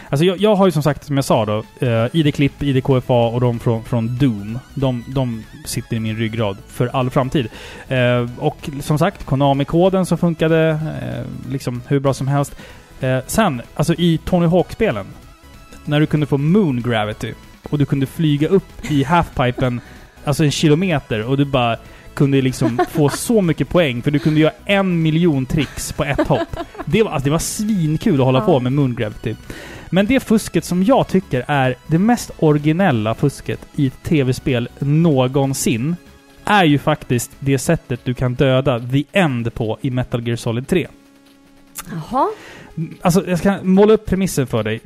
Alltså 0.10 0.26
jag, 0.26 0.38
jag 0.38 0.56
har 0.56 0.66
ju 0.66 0.72
som 0.72 0.84
sagt, 0.84 1.04
som 1.06 1.16
jag 1.16 1.26
sa 1.26 1.46
då, 1.46 1.64
eh, 1.80 2.06
ID-klipp, 2.14 2.64
ID-KFA 2.64 3.28
och 3.34 3.42
de 3.42 3.60
från, 3.60 3.84
från 3.84 4.18
Doom. 4.18 4.60
De, 4.74 5.04
de 5.08 5.44
sitter 5.66 5.96
i 5.96 6.00
min 6.00 6.18
ryggrad 6.18 6.58
för 6.68 6.88
all 6.88 7.10
framtid. 7.10 7.48
Eh, 7.88 8.30
och 8.38 8.70
som 8.82 8.98
sagt, 8.98 9.26
Konami-koden 9.26 10.06
som 10.06 10.18
funkade 10.18 10.70
eh, 11.02 11.52
liksom 11.52 11.82
hur 11.88 12.00
bra 12.00 12.14
som 12.14 12.28
helst. 12.28 12.56
Eh, 13.00 13.18
sen, 13.28 13.62
alltså 13.76 13.94
i 13.94 14.20
Tony 14.26 14.48
Hawk-spelen, 14.48 15.06
när 15.86 16.00
du 16.00 16.06
kunde 16.06 16.26
få 16.26 16.38
Moon 16.38 16.82
Gravity 16.82 17.34
och 17.70 17.78
du 17.78 17.86
kunde 17.86 18.06
flyga 18.06 18.48
upp 18.48 18.92
i 18.92 19.04
halfpipen, 19.04 19.82
alltså 20.26 20.44
en 20.44 20.52
kilometer 20.52 21.26
och 21.30 21.38
du 21.38 21.46
bara 21.46 21.78
kunde 22.14 22.42
liksom 22.42 22.80
få 22.90 23.10
så 23.10 23.42
mycket 23.42 23.70
poäng 23.70 24.02
för 24.02 24.12
du 24.12 24.20
kunde 24.20 24.40
göra 24.40 24.52
en 24.66 25.02
miljon 25.02 25.46
tricks 25.46 25.92
på 25.94 26.04
ett 26.04 26.28
hopp. 26.28 26.56
Det 26.86 27.04
var, 27.04 27.12
alltså, 27.12 27.26
det 27.26 27.32
var 27.32 27.40
svinkul 27.40 28.14
att 28.20 28.26
hålla 28.26 28.40
Ja. 28.40 28.46
på 28.46 28.60
med 28.60 28.74
Moon 28.74 28.96
Gravity. 28.96 29.36
Men 29.94 30.06
det 30.06 30.20
fusket 30.20 30.66
som 30.66 30.84
jag 30.84 31.08
tycker 31.08 31.46
är 31.48 31.76
det 31.88 32.00
mest 32.00 32.32
originella 32.40 33.16
fusket 33.16 33.60
i 33.76 33.88
ett 33.88 34.04
tv-spel 34.04 34.70
någonsin 34.80 35.96
är 36.46 36.64
ju 36.64 36.78
faktiskt 36.80 37.32
det 37.40 37.58
sättet 37.58 38.00
du 38.04 38.14
kan 38.14 38.34
döda 38.36 38.80
The 38.80 39.04
End 39.12 39.54
på 39.54 39.78
i 39.82 39.92
Metal 39.92 40.28
Gear 40.28 40.36
Solid 40.38 40.68
3. 40.68 40.88
Jaha. 41.92 42.28
Alltså, 43.02 43.28
jag 43.30 43.40
ska 43.40 43.58
måla 43.64 43.94
upp 43.94 44.06
premissen 44.06 44.48
för 44.48 44.64
dig. 44.64 44.80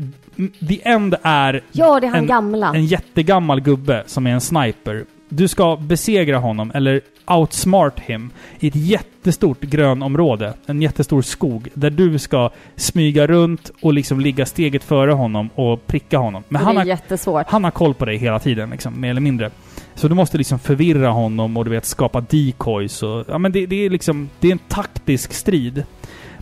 The 0.67 0.81
End 0.89 1.15
är 1.23 1.61
Ja, 1.71 1.99
det 1.99 2.07
är 2.07 2.11
han 2.11 2.19
En- 2.19 2.25
gamla. 2.27 2.71
en 2.75 2.85
jättegammal 2.85 3.61
gubbe 3.61 4.03
som 4.05 4.27
är 4.27 4.31
en 4.31 4.41
sniper. 4.41 5.05
Du 5.29 5.47
ska 5.47 5.75
besegra 5.75 6.37
honom, 6.37 6.71
eller 6.75 7.01
outsmart 7.27 7.99
him, 7.99 8.29
i 8.59 8.67
ett 8.67 8.75
jättestort 8.75 9.61
grönområde. 9.61 10.53
En 10.65 10.81
jättestor 10.81 11.21
skog. 11.21 11.67
Där 11.73 11.89
du 11.89 12.19
ska 12.19 12.49
smyga 12.75 13.27
runt 13.27 13.71
och 13.81 13.93
liksom 13.93 14.19
ligga 14.19 14.45
steget 14.45 14.83
före 14.83 15.11
honom 15.11 15.49
och 15.55 15.87
pricka 15.87 16.17
honom. 16.17 16.43
Men 16.47 16.61
Och 16.61 16.65
han 16.65 16.75
det 16.75 16.81
är 16.81 16.83
har, 16.83 16.87
jättesvårt. 16.87 17.47
han 17.47 17.63
har 17.63 17.71
koll 17.71 17.93
på 17.93 18.05
dig 18.05 18.17
hela 18.17 18.39
tiden, 18.39 18.69
liksom, 18.69 19.01
mer 19.01 19.09
eller 19.09 19.21
mindre. 19.21 19.51
Så 19.95 20.07
du 20.07 20.15
måste 20.15 20.37
liksom 20.37 20.59
förvirra 20.59 21.09
honom 21.09 21.57
och 21.57 21.65
du 21.65 21.71
vet 21.71 21.85
skapa 21.85 22.21
decoys 22.21 23.03
och... 23.03 23.25
Ja 23.29 23.37
men 23.37 23.51
det, 23.51 23.65
det 23.65 23.85
är 23.85 23.89
liksom... 23.89 24.29
Det 24.39 24.47
är 24.47 24.51
en 24.51 24.59
taktisk 24.67 25.33
strid. 25.33 25.83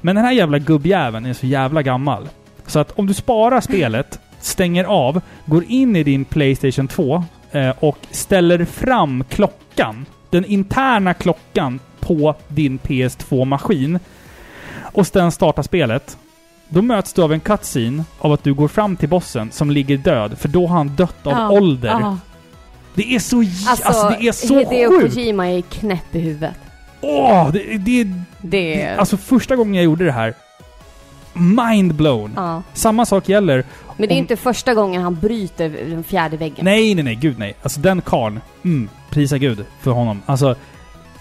Men 0.02 0.16
den 0.16 0.26
här 0.26 0.32
jävla 0.32 0.60
gubbjäveln 0.60 1.26
är 1.26 1.34
så 1.34 1.46
jävla 1.46 1.82
gammal. 1.82 2.30
Så 2.68 2.80
att 2.80 2.92
om 2.92 3.08
du 3.08 3.14
sparar 3.14 3.62
spelet, 3.62 4.20
stänger 4.40 4.84
av, 4.84 5.22
går 5.46 5.64
in 5.68 5.96
i 5.96 6.04
din 6.04 6.26
Playstation 6.26 6.88
2 6.88 7.16
eh, 7.16 7.24
och 7.80 7.98
ställer 8.12 8.66
fram 8.66 9.24
klockan, 9.30 10.06
den 10.30 10.46
interna 10.46 11.14
klockan 11.14 11.80
på 12.00 12.36
din 12.48 12.80
PS2-maskin 12.80 14.00
och 14.82 15.08
sen 15.08 15.32
startar 15.32 15.64
spelet. 15.64 16.18
Då 16.70 16.82
möts 16.82 17.14
du 17.14 17.22
av 17.24 17.34
en 17.34 17.40
cutscene 17.40 18.04
av 18.20 18.32
att 18.34 18.44
du 18.44 18.54
går 18.54 18.68
fram 18.68 18.96
till 18.96 19.10
bossen 19.10 19.52
som 19.52 19.72
ligger 19.72 19.98
död, 19.98 20.38
för 20.40 20.48
då 20.48 20.68
har 20.68 20.78
han 20.78 20.96
dött 20.96 21.28
av 21.28 21.34
Ja, 21.34 21.50
ålder. 21.50 21.90
ja. 21.90 22.18
Det 22.96 23.16
är 23.16 23.20
så... 23.20 23.38
Alltså, 23.40 23.88
Alltså, 23.88 24.10
det 24.20 24.28
är 24.28 24.32
så 24.32 24.58
Hideo 24.60 25.00
sjukt! 25.02 25.14
Kojima 25.16 25.50
är 25.50 25.62
knäpp 25.62 26.16
i 26.16 26.20
huvudet. 26.20 26.54
Åh! 27.02 27.50
Det, 27.52 27.78
det, 27.78 28.08
Det. 28.42 28.88
Alltså 28.98 29.18
första 29.18 29.56
gången 29.56 29.74
jag 29.74 29.84
gjorde 29.84 30.06
det 30.06 30.12
här, 30.12 30.34
mind 31.34 31.94
blown. 31.96 32.34
ja. 32.36 32.62
Samma 32.74 33.06
sak 33.06 33.30
gäller... 33.30 33.64
Men 33.98 34.10
det 34.10 34.16
är 34.16 34.18
inte 34.18 34.36
första 34.36 34.74
gången 34.74 35.02
han 35.02 35.16
bryter 35.16 35.70
den 35.90 36.04
fjärde 36.04 36.38
väggen. 36.38 36.66
Nej, 36.66 36.96
nej, 36.96 37.04
nej, 37.04 37.16
gud 37.16 37.40
nej. 37.40 37.56
Alltså 37.62 37.80
den 37.80 38.02
karln, 38.02 38.40
mm, 38.64 38.90
prisa 39.10 39.38
gud 39.38 39.66
för 39.82 39.92
honom. 39.92 40.22
Alltså, 40.26 40.56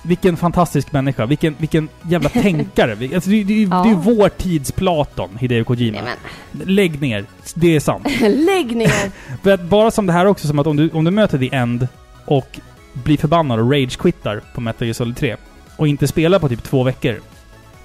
vilken 0.04 0.36
fantastisk 0.36 0.92
människa. 0.92 1.26
Vilken, 1.26 1.54
vilken 1.58 1.88
jävla 2.02 2.28
tänkare. 2.28 3.14
Alltså, 3.14 3.30
det, 3.30 3.44
det, 3.44 3.62
Ja. 3.62 3.82
det 3.84 3.90
är 3.90 3.94
vår 3.94 4.28
tids 4.28 4.72
Platon, 4.72 5.30
Hideo 5.40 5.64
Kojima. 5.64 5.98
Nej, 6.02 6.66
Lägg 6.66 7.00
ner. 7.00 7.24
Det 7.54 7.76
är 7.76 7.80
sant. 7.80 8.06
lägg 8.20 8.76
ner! 8.76 9.10
För 9.42 9.50
att 9.50 9.62
bara 9.62 9.90
som 9.90 10.06
det 10.06 10.12
här 10.12 10.26
också, 10.26 10.46
som 10.48 10.58
att 10.58 10.66
om 10.66 10.76
du, 10.76 10.90
om 10.90 11.04
du 11.04 11.10
möter 11.10 11.38
The 11.38 11.54
End 11.54 11.88
och 12.24 12.60
blir 12.92 13.16
förbannad 13.16 13.60
och 13.60 13.70
rage-quittar 13.72 14.40
på 14.54 14.60
Metal 14.60 14.86
Gear 14.86 14.94
Solid 14.94 15.16
3 15.16 15.36
och 15.76 15.88
inte 15.88 16.06
spelar 16.08 16.38
på 16.38 16.48
typ 16.48 16.62
två 16.62 16.82
veckor, 16.82 17.20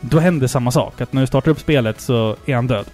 då 0.02 0.20
händer 0.20 0.48
samma 0.48 0.72
sak. 0.72 1.02
Att 1.02 1.14
när 1.14 1.22
du 1.22 1.28
startar 1.28 1.52
upp 1.52 1.60
spelet 1.60 2.02
så 2.02 2.36
är 2.46 2.56
han 2.56 2.68
död. 2.68 2.86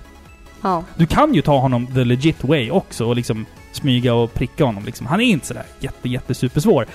Ja. 0.64 0.84
Du 0.96 1.06
kan 1.06 1.34
ju 1.34 1.42
ta 1.42 1.60
honom 1.60 1.88
the 1.88 2.04
legit 2.04 2.44
way 2.44 2.72
också 2.72 3.06
och 3.06 3.16
liksom 3.16 3.46
smyga 3.72 4.14
och 4.14 4.34
pricka 4.34 4.66
honom. 4.66 4.86
Liksom. 4.86 5.08
Han 5.08 5.22
är 5.22 5.26
inte 5.26 5.48
sådär 5.48 5.66
jätte, 5.80 6.10
jätte 6.10 6.34
supersvår. 6.34 6.86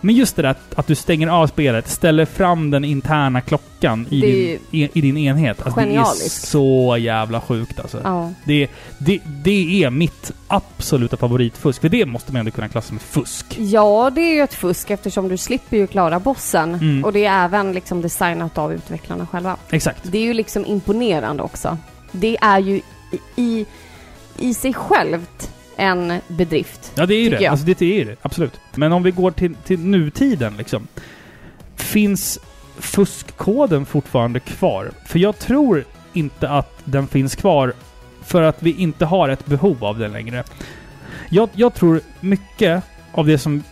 Men 0.00 0.14
just 0.14 0.36
det 0.36 0.42
där 0.42 0.48
att, 0.48 0.74
att 0.74 0.86
du 0.86 0.94
stänger 0.94 1.28
av 1.28 1.46
spelet, 1.46 1.88
ställer 1.88 2.24
fram 2.24 2.70
den 2.70 2.84
interna 2.84 3.40
klockan 3.40 4.06
i, 4.10 4.20
din, 4.20 4.60
i, 4.70 4.90
i 4.92 5.00
din 5.00 5.16
enhet. 5.16 5.62
Alltså, 5.62 5.80
det 5.80 5.94
är 5.94 6.28
så 6.28 6.96
jävla 7.00 7.40
sjukt 7.40 7.80
alltså. 7.80 8.00
ja. 8.04 8.32
Det, 8.44 8.68
det, 8.98 9.20
det 9.24 9.84
är 9.84 9.90
mitt 9.90 10.32
absoluta 10.48 11.16
favoritfusk. 11.16 11.80
För 11.80 11.88
det 11.88 12.06
måste 12.06 12.32
man 12.32 12.40
ändå 12.40 12.50
kunna 12.50 12.68
klassa 12.68 12.88
som 12.88 12.98
fusk. 12.98 13.46
Ja, 13.58 14.10
det 14.14 14.20
är 14.20 14.34
ju 14.34 14.40
ett 14.40 14.54
fusk 14.54 14.90
eftersom 14.90 15.28
du 15.28 15.36
slipper 15.36 15.76
ju 15.76 15.86
klara 15.86 16.20
bossen. 16.20 16.74
Mm. 16.74 17.04
Och 17.04 17.12
det 17.12 17.24
är 17.24 17.44
även 17.44 17.72
liksom 17.72 18.02
designat 18.02 18.58
av 18.58 18.72
utvecklarna 18.72 19.26
själva. 19.26 19.56
Exakt. 19.70 20.00
Det 20.04 20.18
är 20.18 20.22
ju 20.22 20.34
liksom 20.34 20.66
imponerande 20.66 21.42
också. 21.42 21.78
Det 22.12 22.36
är 22.40 22.58
ju 22.58 22.80
i, 23.36 23.66
i, 24.38 24.54
sig 24.54 24.74
självt 24.74 25.50
en 25.76 26.20
bedrift. 26.28 26.92
Ja, 26.94 27.06
det 27.06 27.14
är 27.14 27.22
ju 27.22 27.30
det. 27.30 27.42
jag. 27.42 27.50
Alltså, 27.50 27.66
det 27.66 27.82
är 27.82 28.04
det. 28.04 28.16
Absolut. 28.22 28.60
Men 28.74 28.92
om 28.92 29.02
vi 29.02 29.10
går 29.10 29.30
till, 29.30 29.54
till 29.54 29.80
nutiden 29.80 30.54
liksom. 30.56 30.88
Finns 31.76 32.38
fuskkoden 32.78 33.86
fortfarande 33.86 34.40
kvar? 34.40 34.90
För 35.06 35.18
jag 35.18 35.38
tror 35.38 35.84
inte 36.12 36.48
att 36.48 36.80
den 36.84 37.08
finns 37.08 37.36
kvar 37.36 37.72
för 38.22 38.42
att 38.42 38.62
vi 38.62 38.72
inte 38.72 39.04
har 39.04 39.28
ett 39.28 39.46
behov 39.46 39.84
av 39.84 39.98
den 39.98 40.12
längre. 40.12 40.44
Jag, 41.30 41.48
jag 41.52 41.74
tror 41.74 42.00
mycket 42.20 42.84
av 43.12 43.26
det 43.26 43.38
som 43.38 43.62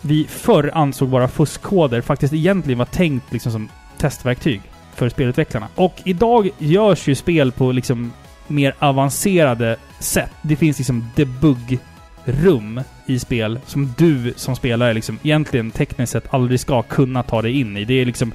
vi 0.00 0.26
förr 0.28 0.70
ansåg 0.74 1.08
vara 1.08 1.28
fuskkoder 1.28 2.00
faktiskt 2.00 2.34
egentligen 2.34 2.78
var 2.78 2.84
tänkt 2.84 3.32
liksom 3.32 3.52
som 3.52 3.68
testverktyg 3.98 4.60
för 4.94 5.08
spelutvecklarna. 5.08 5.68
Och 5.74 5.94
idag 6.04 6.50
görs 6.58 7.08
ju 7.08 7.14
spel 7.14 7.52
på 7.52 7.72
liksom 7.72 8.12
mer 8.52 8.74
avancerade 8.78 9.76
sätt. 9.98 10.30
Det 10.42 10.56
finns 10.56 10.78
liksom 10.78 11.10
debuggrum 11.16 12.80
i 13.06 13.18
spel 13.18 13.60
som 13.66 13.94
du 13.98 14.34
som 14.36 14.56
spelare 14.56 14.94
liksom 14.94 15.18
egentligen 15.22 15.70
tekniskt 15.70 16.12
sett 16.12 16.34
aldrig 16.34 16.60
ska 16.60 16.82
kunna 16.82 17.22
ta 17.22 17.42
dig 17.42 17.60
in 17.60 17.76
i. 17.76 17.84
Det 17.84 17.94
är 17.94 18.04
liksom... 18.04 18.32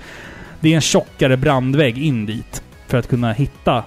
Det 0.59 0.72
är 0.72 0.76
en 0.76 0.82
tjockare 0.82 1.38
brandvägg 1.38 1.97
in 1.97 2.26
dit 2.26 2.63
för 2.88 2.97
att 2.97 3.07
kunna 3.07 3.34
hitta 3.34 3.84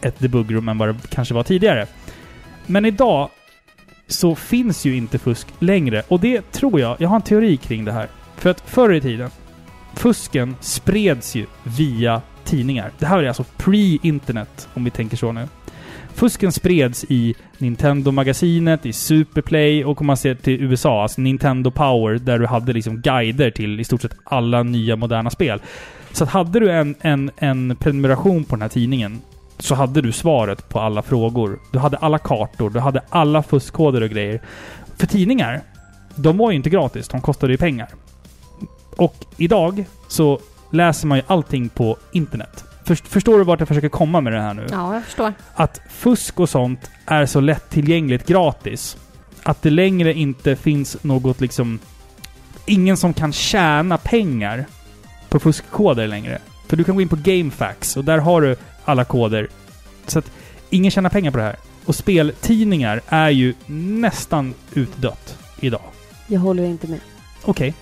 ett 0.00 0.18
debuggrum 0.18 0.68
än 0.68 0.78
vad 0.78 0.88
det 0.88 1.08
kanske 1.08 1.34
var 1.34 1.42
tidigare. 1.42 1.86
Men 2.66 2.84
idag 2.84 3.30
så 4.06 4.34
finns 4.34 4.84
ju 4.84 4.96
inte 4.96 5.18
fusk 5.18 5.48
längre. 5.58 6.02
Och 6.08 6.20
det 6.20 6.52
tror 6.52 6.80
jag, 6.80 6.96
jag 7.00 7.08
har 7.08 7.16
en 7.16 7.22
teori 7.22 7.56
kring 7.56 7.84
det 7.84 7.92
här. 7.92 8.08
För 8.36 8.50
att 8.50 8.60
förr 8.60 8.92
i 8.92 9.00
tiden, 9.00 9.30
fusken 9.94 10.56
spreds 10.60 11.34
ju 11.34 11.46
via 11.62 12.22
tidningar. 12.44 12.90
Det 12.98 13.06
här 13.06 13.22
är 13.22 13.28
alltså 13.28 13.44
pre-internet, 13.56 14.68
om 14.74 14.84
vi 14.84 14.90
tänker 14.90 15.16
så 15.16 15.32
nu. 15.32 15.48
Fusken 16.14 16.52
spreds 16.52 17.04
i 17.08 17.34
Nintendo-magasinet, 17.58 18.86
i 18.86 18.92
Superplay 18.92 19.84
och 19.84 20.00
om 20.00 20.06
man 20.06 20.16
ser 20.16 20.34
till 20.34 20.62
USA, 20.62 21.02
alltså 21.02 21.20
Nintendo 21.20 21.70
Power, 21.70 22.18
där 22.18 22.38
du 22.38 22.46
hade 22.46 22.72
liksom 22.72 23.00
guider 23.00 23.50
till 23.50 23.80
i 23.80 23.84
stort 23.84 24.02
sett 24.02 24.16
alla 24.24 24.62
nya 24.62 24.96
moderna 24.96 25.30
spel. 25.30 25.62
Så 26.12 26.24
att 26.24 26.30
hade 26.30 26.60
du 26.60 26.70
en, 26.70 26.94
en, 27.00 27.30
en 27.36 27.76
prenumeration 27.80 28.44
på 28.44 28.56
den 28.56 28.62
här 28.62 28.68
tidningen 28.68 29.20
så 29.58 29.74
hade 29.74 30.00
du 30.00 30.12
svaret 30.12 30.68
på 30.68 30.80
alla 30.80 31.02
frågor. 31.02 31.58
Du 31.72 31.78
hade 31.78 31.96
alla 31.96 32.18
kartor, 32.18 32.70
du 32.70 32.80
hade 32.80 33.00
alla 33.08 33.42
fuskkoder 33.42 34.02
och 34.02 34.10
grejer. 34.10 34.40
För 34.96 35.06
tidningar, 35.06 35.60
de 36.14 36.36
var 36.36 36.50
ju 36.50 36.56
inte 36.56 36.70
gratis, 36.70 37.08
de 37.08 37.20
kostade 37.20 37.52
ju 37.52 37.56
pengar. 37.56 37.88
Och 38.96 39.16
idag 39.36 39.84
så 40.08 40.40
läser 40.74 41.06
man 41.06 41.18
ju 41.18 41.24
allting 41.26 41.68
på 41.68 41.96
internet. 42.12 42.64
Först, 42.84 43.08
förstår 43.08 43.38
du 43.38 43.44
vart 43.44 43.60
jag 43.60 43.68
försöker 43.68 43.88
komma 43.88 44.20
med 44.20 44.32
det 44.32 44.40
här 44.40 44.54
nu? 44.54 44.66
Ja, 44.70 44.94
jag 44.94 45.04
förstår. 45.04 45.32
Att 45.54 45.80
fusk 45.90 46.40
och 46.40 46.48
sånt 46.48 46.90
är 47.06 47.26
så 47.26 47.40
lättillgängligt 47.40 48.26
gratis. 48.26 48.96
Att 49.42 49.62
det 49.62 49.70
längre 49.70 50.14
inte 50.14 50.56
finns 50.56 50.96
något 51.02 51.40
liksom... 51.40 51.78
Ingen 52.66 52.96
som 52.96 53.14
kan 53.14 53.32
tjäna 53.32 53.98
pengar 53.98 54.64
på 55.28 55.40
fuskkoder 55.40 56.06
längre. 56.06 56.38
För 56.68 56.76
du 56.76 56.84
kan 56.84 56.94
gå 56.94 57.00
in 57.00 57.08
på 57.08 57.16
GameFAQs 57.16 57.96
och 57.96 58.04
där 58.04 58.18
har 58.18 58.40
du 58.40 58.56
alla 58.84 59.04
koder. 59.04 59.48
Så 60.06 60.18
att 60.18 60.30
ingen 60.70 60.90
tjänar 60.90 61.10
pengar 61.10 61.30
på 61.30 61.36
det 61.36 61.44
här. 61.44 61.56
Och 61.84 61.94
speltidningar 61.94 63.00
är 63.08 63.30
ju 63.30 63.54
nästan 63.66 64.54
utdött 64.72 65.38
idag. 65.60 65.82
Jag 66.26 66.40
håller 66.40 66.64
inte 66.64 66.86
med. 66.86 67.00
Okej. 67.44 67.74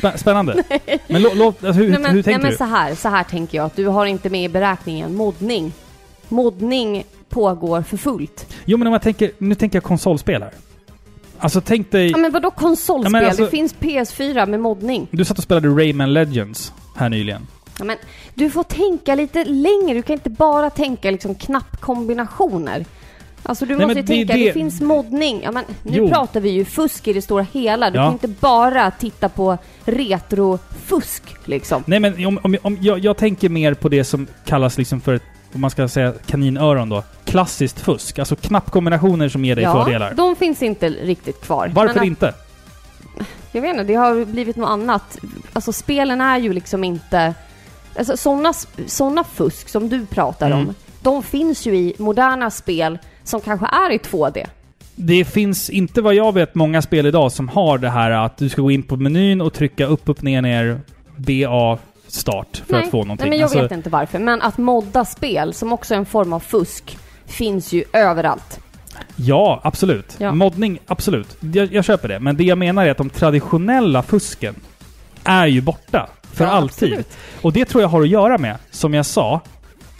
Spä- 0.00 0.16
spännande. 0.16 0.64
Men 1.06 1.22
lå- 1.26 1.34
låt, 1.34 1.64
alltså, 1.64 1.82
hur, 1.82 1.90
nej, 1.90 2.00
men, 2.00 2.10
hur 2.10 2.22
tänker 2.22 2.38
nej, 2.38 2.42
men 2.42 2.50
du? 2.50 2.56
så 2.56 2.64
här, 2.64 2.94
så 2.94 3.08
här 3.08 3.24
tänker 3.24 3.58
jag 3.58 3.64
att 3.66 3.76
du 3.76 3.86
har 3.86 4.06
inte 4.06 4.30
med 4.30 4.44
i 4.44 4.48
beräkningen 4.48 5.14
moddning. 5.14 5.72
Moddning 6.28 7.04
pågår 7.28 7.82
för 7.82 7.96
fullt. 7.96 8.54
Jo 8.64 8.78
men 8.78 8.86
om 8.86 8.92
jag 8.92 9.02
tänker, 9.02 9.30
nu 9.38 9.54
tänker 9.54 9.76
jag 9.76 9.84
konsolspel 9.84 10.42
här. 10.42 10.52
Alltså 11.38 11.60
tänk 11.60 11.90
dig... 11.90 12.10
Ja 12.10 12.16
men 12.16 12.32
vadå 12.32 12.50
konsolspel? 12.50 13.12
Ja, 13.12 13.20
men 13.20 13.24
alltså- 13.28 13.44
det 13.44 13.50
finns 13.50 13.74
PS4 13.74 14.46
med 14.46 14.60
moddning. 14.60 15.08
Du 15.10 15.24
satt 15.24 15.38
och 15.38 15.44
spelade 15.44 15.68
Rayman 15.68 16.12
Legends 16.12 16.72
här 16.96 17.08
nyligen. 17.08 17.46
Ja, 17.78 17.84
men 17.84 17.96
du 18.34 18.50
får 18.50 18.62
tänka 18.62 19.14
lite 19.14 19.44
längre. 19.44 19.94
Du 19.94 20.02
kan 20.02 20.12
inte 20.14 20.30
bara 20.30 20.70
tänka 20.70 21.10
liksom 21.10 21.34
knappkombinationer. 21.34 22.84
Alltså 23.42 23.66
du 23.66 23.76
Nej, 23.76 23.86
måste 23.86 23.94
men 23.94 24.04
det- 24.06 24.12
tänka, 24.12 24.32
det, 24.34 24.44
det- 24.44 24.52
finns 24.52 24.80
moddning. 24.80 25.40
Ja, 25.44 25.52
men 25.52 25.64
nu 25.82 25.96
Jo. 25.98 26.08
pratar 26.08 26.40
vi 26.40 26.50
ju 26.50 26.64
fusk 26.64 27.08
i 27.08 27.12
det 27.12 27.22
stora 27.22 27.46
hela. 27.52 27.90
Du 27.90 27.96
Ja. 27.98 28.04
kan 28.04 28.12
inte 28.12 28.28
bara 28.28 28.90
titta 28.90 29.28
på 29.28 29.58
retrofusk 29.84 31.22
liksom. 31.44 31.84
Nej 31.86 32.00
men 32.00 32.26
om, 32.26 32.38
om, 32.42 32.56
om 32.62 32.78
jag, 32.80 32.98
jag 32.98 33.16
tänker 33.16 33.48
mer 33.48 33.74
på 33.74 33.88
det 33.88 34.04
som 34.04 34.26
kallas 34.44 34.78
liksom 34.78 35.00
för, 35.00 35.20
om 35.54 35.60
man 35.60 35.70
ska 35.70 35.88
säga 35.88 36.12
kaninöron 36.26 36.88
då, 36.88 37.02
klassiskt 37.24 37.80
fusk. 37.80 38.18
Alltså 38.18 38.36
knappkombinationer 38.36 39.28
som 39.28 39.44
ger 39.44 39.54
dig 39.56 39.64
ja, 39.64 39.84
fördelar. 39.84 40.14
de 40.14 40.36
finns 40.36 40.62
inte 40.62 40.88
riktigt 40.88 41.40
kvar. 41.40 41.70
Varför 41.74 41.94
Men, 41.94 42.04
inte? 42.04 42.34
Jag 43.52 43.62
vet 43.62 43.70
inte, 43.70 43.84
det 43.84 43.94
har 43.94 44.24
blivit 44.24 44.56
något 44.56 44.68
annat. 44.70 45.18
Alltså 45.52 45.72
spelen 45.72 46.20
är 46.20 46.38
ju 46.38 46.52
liksom 46.52 46.84
inte... 46.84 47.34
Alltså 47.98 48.16
sådana 48.16 48.52
såna 48.86 49.24
fusk 49.24 49.68
som 49.68 49.88
du 49.88 50.06
pratar 50.06 50.46
Mm. 50.46 50.58
om, 50.68 50.74
de 51.02 51.22
finns 51.22 51.66
ju 51.66 51.76
i 51.76 51.94
moderna 51.98 52.50
spel 52.50 52.98
som 53.24 53.40
kanske 53.40 53.66
är 53.66 53.90
i 53.92 53.98
2D. 53.98 54.46
Det 54.94 55.24
finns 55.24 55.70
inte 55.70 56.02
vad 56.02 56.14
jag 56.14 56.34
vet 56.34 56.54
många 56.54 56.82
spel 56.82 57.06
idag 57.06 57.32
som 57.32 57.48
har 57.48 57.78
det 57.78 57.90
här 57.90 58.10
att 58.10 58.36
du 58.36 58.48
ska 58.48 58.62
gå 58.62 58.70
in 58.70 58.82
på 58.82 58.96
menyn 58.96 59.40
och 59.40 59.52
trycka 59.52 59.86
upp, 59.86 60.08
upp, 60.08 60.22
ner, 60.22 60.42
ner, 60.42 60.80
BA, 61.16 61.78
start 62.06 62.62
för 62.66 62.72
Nej. 62.74 62.82
att 62.84 62.90
få 62.90 62.96
någonting. 63.04 63.22
Nej, 63.24 63.30
men 63.30 63.38
jag 63.38 63.44
Alltså, 63.44 63.62
vet 63.62 63.72
inte 63.72 63.90
varför. 63.90 64.18
Men 64.18 64.42
att 64.42 64.58
modda 64.58 65.04
spel, 65.04 65.54
som 65.54 65.72
också 65.72 65.94
är 65.94 65.98
en 65.98 66.06
form 66.06 66.32
av 66.32 66.40
fusk, 66.40 66.98
finns 67.26 67.72
ju 67.72 67.84
överallt. 67.92 68.60
Ja, 69.16 69.60
absolut. 69.64 70.16
Ja. 70.18 70.32
Moddning, 70.32 70.78
absolut. 70.86 71.36
Jag, 71.40 71.72
jag 71.74 71.84
köper 71.84 72.08
det. 72.08 72.20
Men 72.20 72.36
det 72.36 72.44
jag 72.44 72.58
menar 72.58 72.86
är 72.86 72.90
att 72.90 72.96
de 72.98 73.10
traditionella 73.10 74.02
fusken 74.02 74.54
är 75.24 75.46
ju 75.46 75.60
borta. 75.60 76.08
För 76.32 76.44
Ja, 76.44 76.50
alltid. 76.50 76.88
absolut. 76.92 77.16
Och 77.42 77.52
det 77.52 77.64
tror 77.64 77.82
jag 77.82 77.88
har 77.88 78.02
att 78.02 78.08
göra 78.08 78.38
med, 78.38 78.56
som 78.70 78.94
jag 78.94 79.06
sa, 79.06 79.40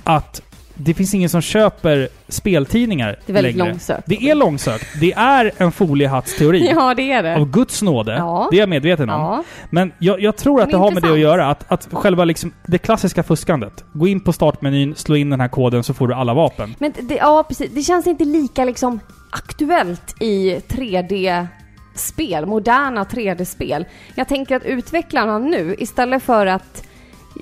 att 0.04 0.42
det 0.84 0.94
finns 0.94 1.14
ingen 1.14 1.28
som 1.28 1.40
köper 1.40 2.08
speltidningar 2.28 3.18
Det 3.26 3.32
är 3.32 3.34
väldigt 3.34 3.56
längre. 3.56 3.70
långsökt. 3.70 4.02
Det 4.06 4.30
är 4.30 4.34
långsökt. 4.34 4.86
Det 5.00 5.12
är 5.12 5.52
en 5.56 5.72
foliehattsteori. 5.72 6.68
Ja, 6.74 6.94
det 6.94 7.12
är 7.12 7.22
det. 7.22 7.36
Av 7.36 7.50
Guds 7.50 7.82
nåde. 7.82 8.12
Ja. 8.14 8.48
Det 8.50 8.56
är 8.56 8.60
jag 8.60 8.68
medveten 8.68 9.10
om. 9.10 9.20
Ja. 9.20 9.44
Men 9.70 9.92
jag, 9.98 10.20
jag 10.20 10.36
tror 10.36 10.60
att 10.60 10.66
Men 10.66 10.72
det 10.72 10.78
har 10.78 10.90
med 10.90 11.02
det 11.02 11.08
att 11.08 11.16
intressant. 11.16 11.38
göra. 11.38 11.50
Att, 11.50 11.72
att 11.72 11.88
själva 11.92 12.24
liksom, 12.24 12.52
det 12.66 12.78
klassiska 12.78 13.22
fuskandet. 13.22 13.84
Gå 13.92 14.06
in 14.08 14.20
på 14.20 14.32
startmenyn, 14.32 14.94
slå 14.94 15.16
in 15.16 15.30
den 15.30 15.40
här 15.40 15.48
koden 15.48 15.82
så 15.84 15.94
får 15.94 16.08
du 16.08 16.14
alla 16.14 16.34
vapen. 16.34 16.74
Men 16.78 16.92
det, 17.00 17.14
ja, 17.14 17.44
precis. 17.48 17.70
Det 17.74 17.82
känns 17.82 18.06
inte 18.06 18.24
lika 18.24 18.64
liksom 18.64 19.00
aktuellt 19.30 20.22
i 20.22 20.54
3D-spel, 20.68 22.46
moderna 22.46 23.04
3D-spel. 23.04 23.84
Jag 24.14 24.28
tänker 24.28 24.56
att 24.56 24.64
utvecklarna 24.64 25.38
nu, 25.38 25.76
istället 25.78 26.22
för 26.22 26.46
att 26.46 26.82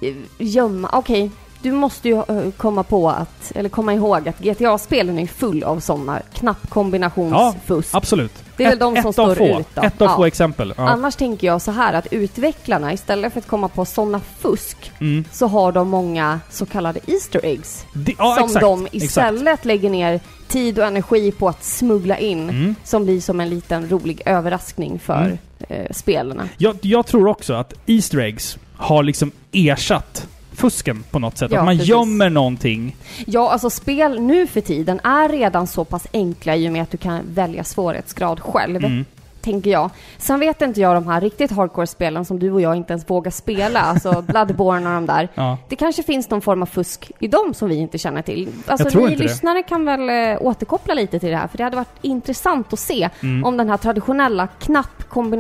eh, 0.02 0.14
gömma, 0.38 0.88
okej, 0.92 1.30
du 1.62 1.72
måste 1.72 2.08
ju 2.08 2.14
eh, 2.28 2.50
komma 2.56 2.82
på 2.82 3.10
att, 3.10 3.52
eller 3.54 3.68
komma 3.68 3.94
ihåg 3.94 4.28
att 4.28 4.38
GTA-spelen 4.38 5.18
är 5.18 5.26
full 5.26 5.62
av 5.64 5.80
sådana 5.80 6.20
knappkombinationsfusk. 6.34 7.94
Absolut. 7.94 8.32
Det 8.56 8.64
är 8.64 8.68
väl 8.68 8.74
ett, 8.74 8.80
de 8.94 9.02
som 9.02 9.12
står 9.12 9.34
få. 9.34 9.60
ut 9.60 9.66
då. 9.74 9.82
Ett 9.82 10.02
av 10.02 10.08
Ja. 10.08 10.16
få 10.16 10.24
exempel. 10.24 10.74
Ja. 10.76 10.88
Annars 10.88 11.16
tänker 11.16 11.46
jag 11.46 11.62
så 11.62 11.70
här 11.70 11.92
att 11.94 12.06
utvecklarna, 12.10 12.92
istället 12.92 13.32
för 13.32 13.40
att 13.40 13.46
komma 13.46 13.68
på 13.68 13.84
sådana 13.84 14.20
fusk, 14.38 14.92
Mm. 15.00 15.24
så 15.32 15.46
har 15.46 15.72
de 15.72 15.88
många 15.88 16.40
så 16.50 16.66
kallade 16.66 17.00
Easter 17.06 17.40
eggs. 17.44 17.84
Det, 17.94 18.14
ja, 18.18 18.34
som 18.38 18.44
exakt. 18.46 18.60
de 18.62 18.84
exakt. 18.86 19.02
istället 19.04 19.64
lägger 19.64 19.90
ner 19.90 20.20
tid 20.48 20.78
och 20.78 20.84
energi 20.84 21.32
på 21.32 21.48
att 21.48 21.64
smuggla 21.64 22.18
in. 22.18 22.42
Mm. 22.50 22.74
Som 22.84 23.04
blir 23.04 23.20
som 23.20 23.40
en 23.40 23.48
liten 23.50 23.88
rolig 23.88 24.22
överraskning 24.26 24.98
för 24.98 25.20
Mm. 25.24 25.38
eh, 25.68 25.92
spelarna. 25.92 26.48
Jag, 26.58 26.76
jag 26.80 27.06
tror 27.06 27.28
också 27.28 27.54
att 27.54 27.74
Easter 27.86 28.18
eggs 28.18 28.58
har 28.76 29.02
liksom 29.02 29.30
ersatt 29.52 30.26
fusken 30.58 31.04
på 31.10 31.18
något 31.18 31.38
sätt. 31.38 31.52
Ja, 31.52 31.58
att 31.58 31.64
man 31.64 31.74
precis. 31.74 31.88
gömmer 31.88 32.30
någonting. 32.30 32.96
Ja, 33.26 33.50
alltså 33.50 33.70
spel 33.70 34.20
nu 34.20 34.46
för 34.46 34.60
tiden 34.60 35.00
är 35.04 35.28
redan 35.28 35.66
så 35.66 35.84
pass 35.84 36.06
enkla 36.12 36.56
i 36.56 36.68
och 36.68 36.72
med 36.72 36.82
att 36.82 36.90
du 36.90 36.96
kan 36.96 37.20
välja 37.34 37.64
svårighetsgrad 37.64 38.40
själv. 38.40 38.84
Mm. 38.84 39.04
Tänker 39.40 39.70
jag. 39.70 39.90
Sen 40.18 40.40
vet 40.40 40.62
inte 40.62 40.80
jag 40.80 40.94
de 40.96 41.06
här 41.08 41.20
riktigt 41.20 41.50
hardcore-spelen 41.50 42.24
som 42.24 42.38
du 42.38 42.52
och 42.52 42.60
jag 42.60 42.76
inte 42.76 42.92
ens 42.92 43.10
vågar 43.10 43.30
spela. 43.30 43.80
Alltså 43.80 44.22
Bloodborne 44.28 44.86
och 44.88 44.94
de 44.94 45.06
där. 45.06 45.28
Ja. 45.34 45.58
Det 45.68 45.76
kanske 45.76 46.02
finns 46.02 46.30
någon 46.30 46.40
form 46.40 46.62
av 46.62 46.66
fusk 46.66 47.12
i 47.18 47.28
dem 47.28 47.54
som 47.54 47.68
vi 47.68 47.74
inte 47.76 47.98
känner 47.98 48.22
till. 48.22 48.48
Alltså 48.66 48.98
ni 48.98 49.04
inte 49.04 49.16
det. 49.16 49.22
lyssnare 49.22 49.62
kan 49.62 49.84
väl 49.84 50.08
eh, 50.10 50.42
återkoppla 50.46 50.94
lite 50.94 51.18
till 51.18 51.30
det 51.30 51.36
här, 51.36 51.48
för 51.48 51.58
det 51.58 51.64
hade 51.64 51.76
varit 51.76 51.94
intressant 52.02 52.72
att 52.72 52.78
se 52.78 53.08
Mm. 53.22 53.44
om 53.44 53.56
den 53.56 53.70
här 53.70 53.76
traditionella 53.76 54.46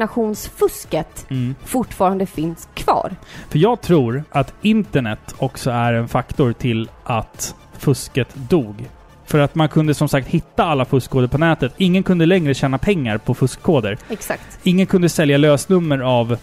knappkombinationsfusket 0.08 1.26
Mm. 1.30 1.54
fortfarande 1.64 2.26
finns 2.26 2.68
kvar. 2.74 3.16
För 3.48 3.58
jag 3.58 3.80
tror 3.80 4.24
att 4.30 4.54
internet 4.62 5.34
också 5.38 5.70
är 5.70 5.92
en 5.92 6.08
faktor 6.08 6.52
till 6.52 6.88
att 7.04 7.54
fusket 7.78 8.34
dog. 8.34 8.88
För 9.28 9.38
att 9.38 9.54
man 9.54 9.68
kunde 9.68 9.94
som 9.94 10.08
sagt 10.08 10.28
hitta 10.28 10.64
alla 10.64 10.84
fuskkoder 10.84 11.26
på 11.28 11.38
nätet. 11.38 11.72
Ingen 11.76 12.02
kunde 12.02 12.26
längre 12.26 12.54
tjäna 12.54 12.78
pengar 12.78 13.18
på 13.18 13.34
fuskkoder. 13.34 13.98
Exakt. 14.08 14.58
Ingen 14.62 14.86
kunde 14.86 15.08
sälja 15.08 15.36
lösnummer 15.38 15.98
av 15.98 16.36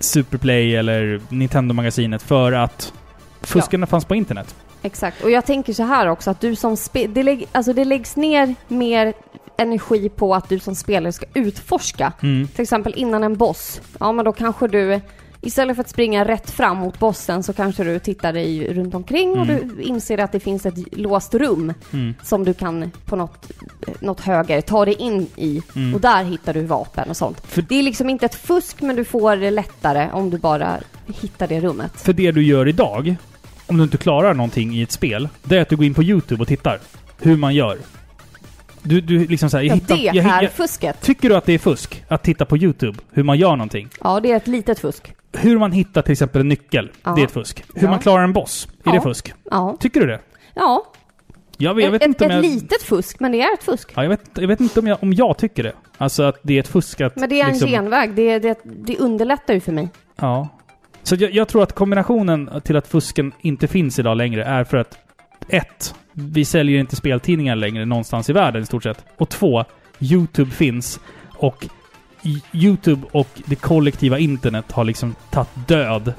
Superplay 0.00 0.76
eller 0.76 1.20
Nintendo-magasinet 1.28 2.22
för 2.22 2.52
att 2.52 2.92
fuskarna 3.42 3.86
fanns 3.86 4.04
på 4.04 4.14
internet. 4.14 4.54
Exakt. 4.82 5.24
Och 5.24 5.30
jag 5.30 5.46
tänker 5.46 5.72
så 5.72 5.82
här 5.82 6.06
också 6.06 6.30
att 6.30 6.40
du 6.40 6.56
som 6.56 6.76
det, 6.92 7.22
lägg- 7.22 7.46
alltså 7.52 7.72
det 7.72 7.84
läggs 7.84 8.16
ner 8.16 8.54
mer 8.68 9.12
energi 9.56 10.08
på 10.08 10.34
att 10.34 10.48
du 10.48 10.58
som 10.58 10.74
spelare 10.74 11.12
ska 11.12 11.26
utforska. 11.34 12.12
Mm. 12.22 12.48
Till 12.48 12.62
exempel 12.62 12.94
innan 12.96 13.24
en 13.24 13.36
boss. 13.36 13.80
Ja, 14.00 14.12
men 14.12 14.24
då 14.24 14.32
kanske 14.32 14.68
du 14.68 15.00
istället 15.40 15.76
för 15.76 15.80
att 15.80 15.88
springa 15.88 16.24
rätt 16.24 16.50
fram 16.50 16.76
mot 16.76 16.98
bossen 16.98 17.42
så 17.42 17.52
kanske 17.52 17.84
du 17.84 17.98
tittar 17.98 18.32
dig 18.32 18.74
runt 18.74 18.94
omkring 18.94 19.30
och 19.30 19.44
Mm. 19.46 19.72
du 19.76 19.82
inser 19.82 20.18
att 20.18 20.32
det 20.32 20.40
finns 20.40 20.66
ett 20.66 20.96
låst 20.96 21.34
rum 21.34 21.72
Mm. 21.92 22.14
som 22.22 22.44
du 22.44 22.54
kan 22.54 22.90
på 23.04 23.16
något, 23.16 23.50
något 24.00 24.20
höger 24.20 24.60
ta 24.60 24.84
dig 24.84 24.94
in 24.94 25.26
i. 25.36 25.62
Mm. 25.76 25.94
Och 25.94 26.00
där 26.00 26.24
hittar 26.24 26.54
du 26.54 26.62
vapen 26.62 27.10
och 27.10 27.16
sånt. 27.16 27.40
För- 27.46 27.62
Det 27.62 27.74
är 27.78 27.82
liksom 27.82 28.10
inte 28.10 28.26
ett 28.26 28.34
fusk 28.34 28.80
men 28.80 28.96
du 28.96 29.04
får 29.04 29.36
det 29.36 29.50
lättare 29.50 30.08
om 30.12 30.30
du 30.30 30.38
bara 30.38 30.76
hittar 31.20 31.48
det 31.48 31.60
rummet. 31.60 31.92
För 32.00 32.12
det 32.12 32.32
du 32.32 32.42
gör 32.44 32.68
idag, 32.68 33.16
om 33.66 33.76
du 33.76 33.82
inte 33.82 33.98
klarar 33.98 34.34
någonting 34.34 34.74
i 34.74 34.82
ett 34.82 34.92
spel, 34.92 35.28
det 35.42 35.56
är 35.56 35.62
att 35.62 35.68
du 35.68 35.76
går 35.76 35.84
in 35.84 35.94
på 35.94 36.02
YouTube 36.02 36.42
och 36.42 36.48
tittar 36.48 36.80
hur 37.20 37.36
man 37.36 37.54
gör. 37.54 37.78
Du, 38.88 39.00
du 39.00 39.26
liksom 39.26 39.50
såhär, 39.50 39.64
jag 39.64 39.70
Ja, 39.70 39.74
hittar, 39.74 39.96
det 39.96 40.02
jag, 40.02 40.16
är 40.16 40.42
jag, 40.42 40.52
fusket. 40.52 41.00
Tycker 41.00 41.28
du 41.28 41.36
att 41.36 41.44
det 41.44 41.52
är 41.52 41.58
fusk 41.58 42.04
att 42.08 42.22
titta 42.22 42.44
på 42.44 42.56
YouTube 42.56 42.98
hur 43.12 43.22
man 43.22 43.38
gör 43.38 43.50
någonting? 43.50 43.88
Ja, 44.00 44.20
det 44.20 44.32
är 44.32 44.36
ett 44.36 44.46
litet 44.46 44.78
fusk. 44.78 45.12
Hur 45.32 45.58
man 45.58 45.72
hittar 45.72 46.02
till 46.02 46.12
exempel 46.12 46.40
en 46.40 46.48
nyckel, 46.48 46.90
Ja. 47.04 47.10
det 47.14 47.20
är 47.22 47.24
ett 47.24 47.30
fusk. 47.32 47.64
Hur 47.74 47.82
Ja. 47.82 47.90
man 47.90 47.98
klarar 47.98 48.24
en 48.24 48.32
boss, 48.32 48.68
är 48.84 48.92
det 48.92 49.00
fusk? 49.00 49.32
Ja. 49.50 49.76
Tycker 49.80 50.00
du 50.00 50.06
det? 50.06 50.20
Ja. 50.54 50.84
Jag, 51.56 51.80
jag 51.80 51.90
vet 51.90 52.02
ett 52.02 52.08
inte 52.08 52.24
om 52.24 52.30
ett 52.30 52.34
jag... 52.36 52.44
litet 52.44 52.82
fusk, 52.82 53.20
men 53.20 53.32
det 53.32 53.40
är 53.40 53.54
ett 53.54 53.62
fusk. 53.62 53.92
Ja, 53.94 54.02
jag, 54.02 54.10
vet, 54.10 54.20
jag 54.34 54.48
vet 54.48 54.60
inte 54.60 54.80
om 54.80 54.86
jag, 54.86 55.02
om 55.02 55.12
jag 55.12 55.38
tycker 55.38 55.62
det. 55.62 55.72
Alltså 55.98 56.22
att 56.22 56.40
det 56.42 56.54
är 56.54 56.60
ett 56.60 56.68
fusk 56.68 57.00
att... 57.00 57.16
Men 57.16 57.28
det 57.28 57.40
är 57.40 57.44
en 57.44 57.50
liksom, 57.50 57.68
genväg. 57.70 58.14
Det, 58.14 58.38
det, 58.38 58.58
det 58.64 58.96
underlättar 58.98 59.54
ju 59.54 59.60
för 59.60 59.72
mig. 59.72 59.88
Ja. 60.16 60.48
Så 61.02 61.14
jag, 61.14 61.30
jag 61.32 61.48
tror 61.48 61.62
att 61.62 61.72
kombinationen 61.72 62.50
till 62.64 62.76
att 62.76 62.86
fusken 62.88 63.32
inte 63.40 63.66
finns 63.68 63.98
idag 63.98 64.16
längre 64.16 64.44
är 64.44 64.64
för 64.64 64.76
att 64.76 64.98
ett, 65.48 65.94
Vi 66.20 66.44
säljer 66.44 66.80
inte 66.80 66.96
speltidningar 66.96 67.56
längre 67.56 67.84
någonstans 67.84 68.30
i 68.30 68.32
världen 68.32 68.62
i 68.62 68.66
stort 68.66 68.82
sett. 68.82 69.04
Och 69.16 69.28
två, 69.28 69.64
YouTube 70.00 70.50
finns 70.50 71.00
och 71.36 71.66
YouTube 72.52 73.06
och 73.12 73.28
det 73.44 73.54
kollektiva 73.56 74.18
internet 74.18 74.72
har 74.72 74.84
liksom 74.84 75.14
tagit 75.30 75.48
död 75.68 76.12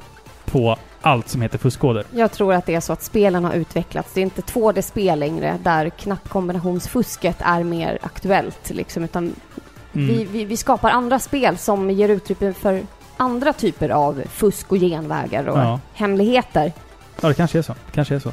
på 0.44 0.76
allt 1.00 1.28
som 1.28 1.42
heter 1.42 1.58
fuskkoder. 1.58 2.04
Jag 2.14 2.32
tror 2.32 2.54
att 2.54 2.66
det 2.66 2.74
är 2.74 2.80
så 2.80 2.92
att 2.92 3.02
spelen 3.02 3.44
har 3.44 3.52
utvecklats. 3.54 4.12
Det 4.14 4.20
är 4.20 4.22
inte 4.22 4.40
2D-spel 4.42 5.18
längre 5.18 5.58
där 5.62 5.88
knappkombinationsfusket 5.88 7.36
är 7.40 7.64
mer 7.64 7.98
aktuellt 8.02 8.70
liksom, 8.70 9.04
utan 9.04 9.34
Mm. 9.94 10.06
vi, 10.08 10.24
vi, 10.24 10.44
vi 10.44 10.56
skapar 10.56 10.90
andra 10.90 11.18
spel 11.18 11.58
som 11.58 11.90
ger 11.90 12.08
utrymme 12.08 12.52
för 12.52 12.82
andra 13.16 13.52
typer 13.52 13.88
av 13.88 14.22
fusk 14.30 14.72
och 14.72 14.78
genvägar 14.78 15.46
och 15.48 15.58
Ja. 15.58 15.80
hemligheter. 15.94 16.72
Ja, 17.20 17.28
det 17.28 17.34
kanske 17.34 17.58
är 17.58 17.62
så. 17.62 17.74
kanske 17.92 18.14
är 18.14 18.18
så. 18.18 18.32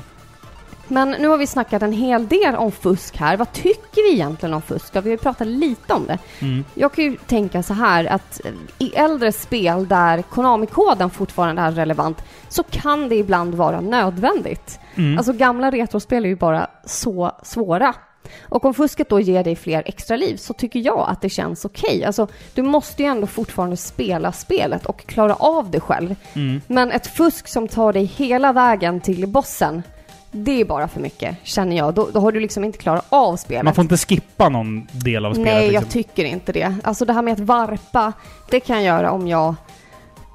Men 0.88 1.11
nu 1.11 1.27
har 1.27 1.38
vi 1.38 1.47
snackat 1.47 1.81
en 1.81 1.93
hel 1.93 2.27
del 2.27 2.55
om 2.55 2.71
fusk 2.71 3.17
här. 3.17 3.38
Vad 3.38 3.53
tycker 3.53 4.09
vi 4.09 4.13
egentligen 4.13 4.53
om 4.53 4.61
fusk? 4.61 4.95
Vi 4.95 4.99
har 4.99 5.07
ju 5.07 5.17
pratat 5.17 5.47
lite 5.47 5.93
om 5.93 6.05
det. 6.07 6.17
Mm. 6.39 6.65
Jag 6.73 6.93
kan 6.93 7.03
ju 7.03 7.17
tänka 7.17 7.63
så 7.63 7.73
här 7.73 8.05
att 8.05 8.41
i 8.79 8.89
äldre 8.95 9.31
spel 9.31 9.88
där 9.88 10.21
Konami-koden 10.21 11.09
fortfarande 11.09 11.61
är 11.61 11.71
relevant 11.71 12.23
så 12.49 12.63
kan 12.63 13.09
det 13.09 13.15
ibland 13.15 13.55
vara 13.55 13.81
nödvändigt. 13.81 14.79
Mm. 14.95 15.17
Alltså 15.17 15.33
gamla 15.33 15.71
retrospel 15.71 16.25
är 16.25 16.29
ju 16.29 16.35
bara 16.35 16.67
så 16.85 17.31
svåra. 17.43 17.93
Och 18.41 18.65
om 18.65 18.73
fusket 18.73 19.09
då 19.09 19.19
ger 19.19 19.43
dig 19.43 19.55
fler 19.55 19.83
extra 19.85 20.17
liv 20.17 20.35
så 20.35 20.53
tycker 20.53 20.79
jag 20.79 21.05
att 21.09 21.21
det 21.21 21.29
känns 21.29 21.65
okej. 21.65 22.05
Alltså, 22.05 22.27
du 22.53 22.61
måste 22.61 23.03
ju 23.03 23.09
ändå 23.09 23.27
fortfarande 23.27 23.77
spela 23.77 24.31
spelet 24.31 24.85
och 24.85 25.05
klara 25.05 25.35
av 25.35 25.71
det 25.71 25.79
själv. 25.79 26.15
Mm. 26.33 26.61
Men 26.67 26.91
ett 26.91 27.07
fusk 27.07 27.47
som 27.47 27.67
tar 27.67 27.93
dig 27.93 28.05
hela 28.05 28.53
vägen 28.53 29.01
till 29.01 29.27
bossen, 29.27 29.83
det 30.32 30.61
är 30.61 30.65
bara 30.65 30.88
för 30.88 30.99
mycket, 30.99 31.38
känner 31.43 31.78
jag. 31.78 31.93
Då, 31.93 32.09
då 32.13 32.19
har 32.19 32.32
du 32.32 32.39
liksom 32.39 32.63
inte 32.63 32.78
klarat 32.78 33.05
av 33.09 33.36
spelet. 33.36 33.63
Man 33.63 33.75
får 33.75 33.82
inte 33.82 33.97
skippa 33.97 34.49
någon 34.49 34.88
del 34.91 35.25
av 35.25 35.34
spelet. 35.34 35.53
Nej, 35.53 35.65
jag 35.65 35.71
liksom. 35.71 35.89
tycker 35.89 36.25
inte 36.25 36.51
det. 36.51 36.75
Alltså 36.84 37.05
det 37.05 37.13
här 37.13 37.21
med 37.21 37.34
att 37.34 37.39
varpa, 37.39 38.13
det 38.49 38.59
kan 38.59 38.84
jag 38.84 38.86
göra 38.86 39.11
om 39.11 39.28
jag, 39.28 39.47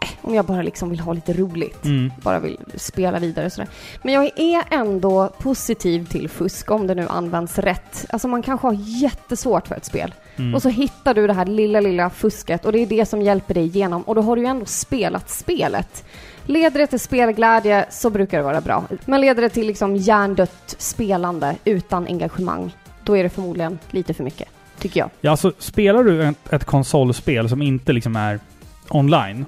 eh, 0.03 0.09
om 0.23 0.35
jag 0.35 0.45
bara 0.45 0.63
liksom 0.63 0.91
vill 0.91 1.01
ha 1.01 1.13
lite 1.13 1.33
roligt. 1.33 1.85
Mm. 1.85 2.13
Bara 2.23 2.39
vill 2.39 2.59
spela 2.77 3.19
vidare 3.19 3.47
och 3.47 3.53
sådär. 3.53 3.69
Men 4.03 4.15
jag 4.15 4.31
är 4.37 4.65
ändå 4.71 5.33
positiv 5.39 6.07
till 6.07 6.29
fusk 6.29 6.71
om 6.71 6.87
det 6.87 6.95
nu 6.95 7.09
används 7.09 7.59
rätt. 7.59 8.07
Alltså 8.11 8.29
man 8.29 8.43
kanske 8.43 8.67
har 8.67 8.77
jättesvårt 8.79 9.69
för 9.69 9.75
ett 9.75 9.85
spel. 9.85 10.15
Mm. 10.37 10.55
Och 10.55 10.63
så 10.63 10.69
hittar 10.69 11.15
du 11.15 11.27
det 11.27 11.33
här 11.33 11.47
lilla, 11.47 11.81
lilla 11.81 12.11
fusket 12.11 12.65
och 12.65 12.73
det 12.73 12.79
är 12.79 12.87
det 12.87 13.07
som 13.07 13.23
hjälper 13.23 13.55
dig 13.55 13.65
igenom. 13.65 14.03
Och 14.03 14.15
då 14.15 14.23
har 14.23 14.37
du 14.37 14.43
ju 14.43 14.49
ändå 14.49 14.67
spelat 14.67 15.31
spelet. 15.31 16.05
Leder 16.47 16.81
det 16.81 16.87
till 16.87 17.01
spelglädje 17.01 17.87
så 17.91 18.11
brukar 18.11 18.39
det 18.39 18.45
vara 18.45 18.61
bra. 18.61 18.85
Men 19.05 19.21
leder 19.21 19.43
det 19.43 19.49
till 19.49 19.67
liksom 19.67 19.97
hjärndött 19.97 20.75
spelande 20.79 21.57
utan 21.65 22.07
engagemang, 22.07 22.77
då 23.05 23.17
är 23.17 23.23
det 23.23 23.29
förmodligen 23.29 23.79
lite 23.91 24.15
för 24.15 24.25
mycket. 24.25 24.49
Tycker 24.79 25.01
jag. 25.01 25.11
Ja, 25.21 25.31
alltså 25.31 25.53
spelar 25.59 26.05
du 26.05 26.25
ett, 26.25 26.53
ett 26.53 26.65
konsolspel 26.65 27.49
som 27.49 27.63
inte 27.63 27.93
liksom 27.93 28.17
är 28.17 28.41
online, 28.89 29.47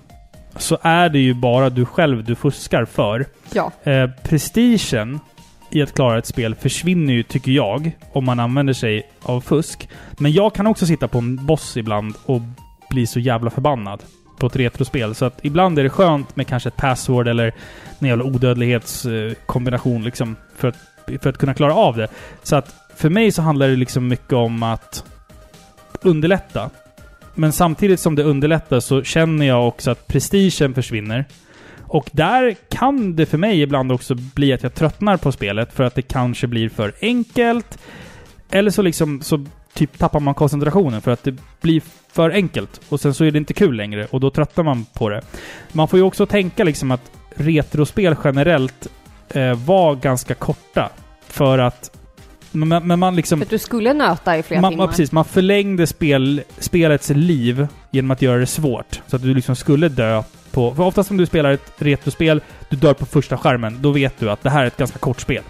så 0.56 0.78
är 0.82 1.08
det 1.08 1.18
ju 1.18 1.34
bara 1.34 1.70
du 1.70 1.84
själv 1.84 2.24
du 2.24 2.34
fuskar 2.34 2.84
för. 2.84 3.26
Ja. 3.52 3.72
Eh, 3.82 4.10
prestigen 4.22 5.20
i 5.70 5.82
att 5.82 5.94
klara 5.94 6.18
ett 6.18 6.26
spel 6.26 6.54
försvinner 6.54 7.12
ju, 7.12 7.22
tycker 7.22 7.52
jag, 7.52 7.92
om 8.12 8.24
man 8.24 8.40
använder 8.40 8.72
sig 8.72 9.10
av 9.22 9.40
fusk. 9.40 9.88
Men 10.18 10.32
jag 10.32 10.54
kan 10.54 10.66
också 10.66 10.86
sitta 10.86 11.08
på 11.08 11.18
en 11.18 11.46
boss 11.46 11.76
ibland 11.76 12.14
och 12.26 12.40
bli 12.90 13.06
så 13.06 13.20
jävla 13.20 13.50
förbannad 13.50 14.02
på 14.38 14.46
ett 14.46 14.56
retrospel. 14.56 15.14
Så 15.14 15.24
att 15.24 15.38
ibland 15.42 15.78
är 15.78 15.82
det 15.82 15.90
skönt 15.90 16.36
med 16.36 16.46
kanske 16.46 16.68
ett 16.68 16.76
password 16.76 17.28
eller 17.28 17.54
en 17.98 18.08
jävla 18.08 18.24
odödlighetskombination 18.24 19.96
eh, 19.96 20.04
liksom, 20.04 20.36
för 20.56 20.68
att, 20.68 20.76
för 21.22 21.30
att 21.30 21.38
kunna 21.38 21.54
klara 21.54 21.74
av 21.74 21.96
det. 21.96 22.08
Så 22.42 22.56
att 22.56 22.74
för 22.96 23.10
mig 23.10 23.32
så 23.32 23.42
handlar 23.42 23.68
det 23.68 23.76
liksom 23.76 24.08
mycket 24.08 24.32
om 24.32 24.62
att 24.62 25.04
underlätta. 26.02 26.70
Men 27.34 27.52
samtidigt 27.52 28.00
som 28.00 28.14
det 28.14 28.22
underlättar 28.22 28.80
så 28.80 29.02
känner 29.02 29.46
jag 29.46 29.68
också 29.68 29.90
att 29.90 30.06
prestigen 30.06 30.74
försvinner. 30.74 31.24
Och 31.82 32.10
där 32.12 32.56
kan 32.68 33.16
det 33.16 33.26
för 33.26 33.38
mig 33.38 33.62
ibland 33.62 33.92
också 33.92 34.14
bli 34.14 34.52
att 34.52 34.62
jag 34.62 34.74
tröttnar 34.74 35.16
på 35.16 35.32
spelet 35.32 35.72
för 35.72 35.84
att 35.84 35.94
det 35.94 36.02
kanske 36.02 36.46
blir 36.46 36.68
för 36.68 36.92
enkelt. 37.00 37.78
Eller 38.50 38.70
så 38.70 38.82
liksom 38.82 39.22
så 39.22 39.46
typ 39.74 39.98
tappar 39.98 40.20
man 40.20 40.34
koncentrationen 40.34 41.00
för 41.00 41.10
att 41.10 41.22
det 41.22 41.34
blir 41.60 41.82
för 42.12 42.30
enkelt. 42.30 42.80
Och 42.88 43.00
sen 43.00 43.14
så 43.14 43.24
är 43.24 43.30
det 43.30 43.38
inte 43.38 43.54
kul 43.54 43.76
längre 43.76 44.06
och 44.10 44.20
då 44.20 44.30
tröttnar 44.30 44.64
man 44.64 44.84
på 44.84 45.08
det. 45.08 45.22
Man 45.72 45.88
får 45.88 45.98
ju 45.98 46.02
också 46.02 46.26
tänka 46.26 46.64
liksom 46.64 46.90
att 46.90 47.10
retrospel 47.34 48.16
generellt 48.24 48.88
eh, 49.28 49.54
var 49.54 49.94
ganska 49.94 50.34
korta. 50.34 50.90
För 51.26 51.58
att... 51.58 51.90
Men, 52.52 52.86
men 52.86 52.98
man 52.98 53.16
liksom... 53.16 53.38
För 53.38 53.46
att 53.46 53.50
du 53.50 53.58
skulle 53.58 53.92
nöta 53.92 54.38
i 54.38 54.42
flera 54.42 54.60
Man, 54.60 54.72
timmar. 54.72 54.86
precis, 54.86 55.12
man 55.12 55.24
förlängde 55.24 55.86
spel, 55.86 56.42
spelets 56.58 57.10
liv 57.10 57.66
genom 57.90 58.10
att 58.10 58.22
göra 58.22 58.38
det 58.38 58.46
svårt. 58.46 59.02
Så 59.06 59.16
att 59.16 59.22
du 59.22 59.34
liksom 59.34 59.56
skulle 59.56 59.88
dö 59.88 60.22
på... 60.50 60.74
För 60.74 60.82
oftast 60.82 61.10
om 61.10 61.16
du 61.16 61.26
spelar 61.26 61.52
ett 61.52 61.72
retrospel, 61.78 62.40
du 62.68 62.76
dör 62.76 62.94
på 62.94 63.06
första 63.06 63.38
skärmen, 63.38 63.78
då 63.80 63.90
vet 63.90 64.18
du 64.18 64.30
att 64.30 64.42
det 64.42 64.50
här 64.50 64.62
är 64.62 64.66
ett 64.66 64.76
ganska 64.76 64.98
kort 64.98 65.20
spel. 65.20 65.42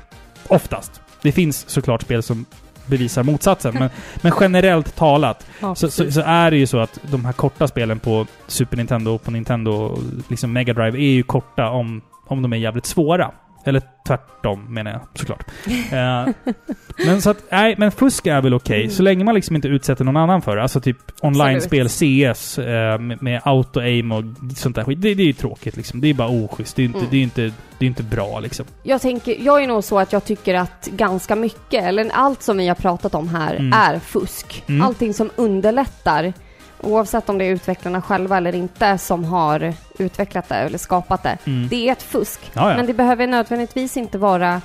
Oftast. 0.47 1.01
Det 1.23 1.33
finns 1.33 1.69
såklart 1.69 2.03
spel 2.03 2.23
som 2.23 2.45
bevisar 2.87 3.23
motsatsen, 3.23 3.75
men, 3.75 3.91
men 4.23 4.33
generellt 4.41 4.97
talat 4.97 5.47
Ja, 5.61 5.75
så, 5.75 5.91
så, 5.91 6.11
så 6.13 6.21
är 6.21 6.51
det 6.51 6.57
ju 6.57 6.67
så 6.67 6.79
att 6.79 6.99
de 7.03 7.25
här 7.25 7.33
korta 7.33 7.69
spelen 7.69 7.99
på 7.99 8.27
Super 8.47 8.77
Nintendo 8.77 9.15
och 9.15 9.23
på 9.23 9.31
Nintendo 9.31 9.99
liksom 10.29 10.53
Mega 10.53 10.75
Drive 10.75 10.99
är 10.99 11.13
ju 11.13 11.23
korta 11.23 11.71
om, 11.71 12.03
om 12.27 12.43
de 12.43 12.53
är 12.53 12.57
jävligt 12.57 12.87
svåra. 12.87 13.31
Eller 13.65 13.83
tvärtom 14.07 14.75
menar 14.75 14.91
jag 14.91 15.01
såklart. 15.15 15.45
Eh, 15.93 16.27
men 17.07 17.23
så 17.23 17.31
att, 17.31 17.39
nej, 17.51 17.75
men 17.79 17.93
fusk 17.93 18.27
är 18.27 18.41
väl 18.43 18.55
okej. 18.55 18.89
Så 18.91 19.03
länge 19.03 19.25
man 19.25 19.35
liksom 19.35 19.57
inte 19.57 19.69
utsätter 19.69 20.05
någon 20.05 20.17
annan 20.17 20.43
för 20.43 20.57
det. 20.57 20.63
Alltså 20.63 20.81
typ 20.81 20.97
online-spel, 21.23 21.89
CS, 21.89 22.59
eh, 22.59 22.99
med, 22.99 23.23
med 23.23 23.41
auto-aim 23.45 24.13
och 24.13 24.25
sånt 24.57 24.77
där 24.77 24.85
skit. 24.85 25.03
Det, 25.03 25.15
det 25.15 25.23
är 25.23 25.27
ju 25.27 25.33
tråkigt 25.33 25.77
liksom. 25.77 26.01
Det 26.01 26.09
är 26.11 26.15
bara 26.15 26.29
oschysst. 26.29 26.77
Det 26.77 26.83
är 26.83 26.85
inte, 26.85 26.99
Mm. 26.99 27.11
det 27.11 27.17
är 27.17 27.23
inte, 27.23 27.43
det 27.79 27.85
är 27.85 27.87
inte 27.87 28.03
bra 28.03 28.41
liksom. 28.41 28.67
Jag 28.83 29.01
tänker, 29.01 29.37
jag 29.41 29.63
är 29.63 29.67
nog 29.67 29.85
så 29.85 29.99
att 29.99 30.13
jag 30.13 30.25
tycker 30.25 30.55
att 30.55 30.89
ganska 30.93 31.37
mycket, 31.37 31.85
eller 31.85 32.11
allt 32.13 32.43
som 32.43 32.57
vi 32.57 32.69
har 32.69 32.75
pratat 32.75 33.15
om 33.15 33.29
här, 33.29 33.55
Mm. 33.55 33.73
är 33.73 33.99
fusk. 33.99 34.65
Mm. 34.67 34.83
Allting 34.87 35.15
som 35.15 35.31
underlättar, 35.37 36.33
oavsett 36.85 37.29
om 37.29 37.39
det 37.39 37.45
är 37.45 37.51
utvecklarna 37.51 38.03
själva 38.03 38.37
eller 38.37 38.55
inte 38.55 38.99
som 38.99 39.25
har 39.25 39.75
utvecklat 39.99 40.49
det 40.49 40.55
eller 40.55 40.79
skapat 40.79 41.23
det. 41.23 41.39
Mm. 41.45 41.69
Det 41.69 41.89
är 41.89 41.93
ett 41.93 42.03
fusk. 42.03 42.41
Ja, 42.53 42.71
ja. 42.71 42.77
Men 42.77 42.87
det 42.87 42.95
behöver 42.95 43.27
nödvändigtvis 43.27 43.97
inte 43.97 44.19
vara 44.19 44.61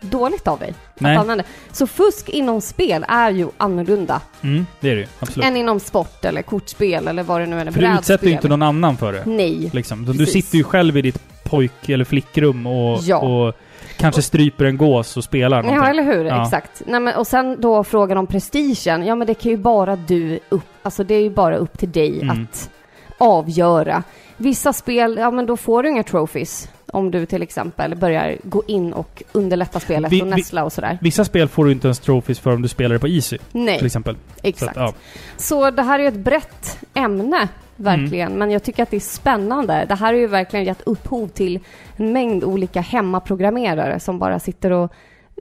dåligt 0.00 0.48
av 0.48 0.58
dig 0.58 0.74
Nej. 0.98 1.14
att 1.16 1.20
använda. 1.20 1.44
Så 1.72 1.86
fusk 1.86 2.28
inom 2.28 2.60
spel 2.60 3.04
är 3.08 3.30
ju 3.30 3.48
annorlunda 3.56 4.20
Mm, 4.42 4.66
det 4.80 4.90
är 4.90 4.94
det 4.94 5.00
ju. 5.00 5.06
Absolut. 5.20 5.46
än 5.46 5.56
inom 5.56 5.80
sport 5.80 6.24
eller 6.24 6.42
kortspel 6.42 7.08
eller 7.08 7.22
vad 7.22 7.40
det 7.40 7.46
nu 7.46 7.60
är. 7.60 7.70
För 7.70 7.80
du 7.80 7.86
utsätter 7.86 8.12
ju 8.12 8.18
brädspel. 8.18 8.32
inte 8.32 8.48
någon 8.48 8.62
annan 8.62 8.96
för 8.96 9.12
det. 9.12 9.22
Nej. 9.26 9.70
Liksom. 9.72 10.04
Du 10.04 10.18
Precis. 10.18 10.32
sitter 10.32 10.58
ju 10.58 10.64
själv 10.64 10.96
i 10.96 11.02
ditt 11.02 11.18
pojk 11.44 11.88
eller 11.88 12.04
flickrum 12.04 12.66
och, 12.66 12.98
Ja. 13.02 13.18
och 13.18 13.54
kanske 13.96 14.22
stryper 14.22 14.64
en 14.64 14.76
gås 14.76 15.16
och 15.16 15.24
spelar 15.24 15.62
någonting. 15.62 15.84
Ja, 15.84 15.90
eller 15.90 16.02
hur? 16.02 16.24
Ja. 16.24 16.42
Exakt. 16.44 16.82
Nej, 16.86 17.00
men, 17.00 17.14
och 17.16 17.26
sen 17.26 17.60
då 17.60 17.84
frågan 17.84 18.18
om 18.18 18.26
prestigen. 18.26 19.06
Ja, 19.06 19.14
men 19.14 19.26
det 19.26 19.34
kan 19.34 19.50
ju 19.50 19.56
bara 19.56 19.96
du 19.96 20.38
upp... 20.48 20.64
Alltså 20.82 21.04
det 21.04 21.14
är 21.14 21.20
ju 21.22 21.30
bara 21.30 21.56
upp 21.56 21.78
till 21.78 21.92
dig 21.92 22.20
Mm. 22.22 22.42
att 22.42 22.70
avgöra. 23.18 24.02
Vissa 24.36 24.72
spel, 24.72 25.16
ja 25.20 25.30
men 25.30 25.46
då 25.46 25.56
får 25.56 25.82
du 25.82 25.88
inga 25.88 26.02
trophies. 26.02 26.68
Om 26.92 27.10
du 27.10 27.26
till 27.26 27.42
exempel 27.42 27.94
börjar 27.96 28.36
gå 28.42 28.62
in 28.66 28.92
och 28.92 29.22
underlätta 29.32 29.80
spelet 29.80 30.12
Vi- 30.12 30.22
och 30.22 30.26
näsla 30.26 30.64
och 30.64 30.72
sådär. 30.72 30.98
Vissa 31.00 31.24
spel 31.24 31.48
får 31.48 31.64
du 31.64 31.72
inte 31.72 31.86
ens 31.86 31.98
trophies 31.98 32.38
för 32.40 32.54
om 32.54 32.62
du 32.62 32.68
spelar 32.68 32.92
det 32.92 32.98
på 32.98 33.08
Easy, 33.08 33.38
till 33.38 33.60
Nej, 33.60 33.80
exempel. 33.86 34.14
Så 34.14 34.40
exakt. 34.48 34.76
att, 34.76 34.82
ja. 34.82 34.92
Så 35.36 35.70
det 35.70 35.82
här 35.82 35.98
är 35.98 36.02
ju 36.02 36.08
ett 36.08 36.14
brett 36.24 36.78
ämne, 36.94 37.48
verkligen. 37.76 38.26
Mm. 38.26 38.38
Men 38.38 38.50
jag 38.50 38.62
tycker 38.62 38.82
att 38.82 38.90
det 38.90 38.96
är 38.96 39.00
spännande. 39.00 39.84
Det 39.88 39.94
här 39.94 40.06
har 40.06 40.20
ju 40.20 40.26
verkligen 40.26 40.64
gett 40.66 40.82
upphov 40.86 41.28
till 41.28 41.60
en 41.96 42.12
mängd 42.12 42.44
olika 42.44 42.80
hemmaprogrammerare 42.80 44.00
som 44.00 44.18
bara 44.18 44.38
sitter 44.38 44.70
och 44.70 44.92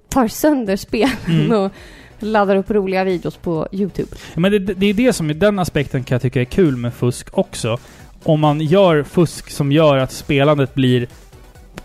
tar 0.09 0.27
sönder 0.27 0.75
spelen 0.75 1.15
Mm. 1.27 1.51
och 1.51 1.71
laddar 2.19 2.55
upp 2.55 2.71
roliga 2.71 3.03
videos 3.03 3.37
på 3.37 3.67
YouTube. 3.71 4.09
Men 4.35 4.51
det, 4.51 4.59
det 4.59 4.85
är 4.85 4.93
det 4.93 5.13
som, 5.13 5.31
i 5.31 5.33
den 5.33 5.59
aspekten 5.59 6.03
kan 6.03 6.15
jag 6.15 6.21
tycka 6.21 6.41
är 6.41 6.45
kul 6.45 6.77
med 6.77 6.93
fusk 6.93 7.37
också. 7.37 7.77
Om 8.23 8.39
man 8.39 8.61
gör 8.61 9.03
fusk 9.03 9.49
som 9.49 9.71
gör 9.71 9.97
att 9.97 10.11
spelandet 10.11 10.73
blir 10.73 11.07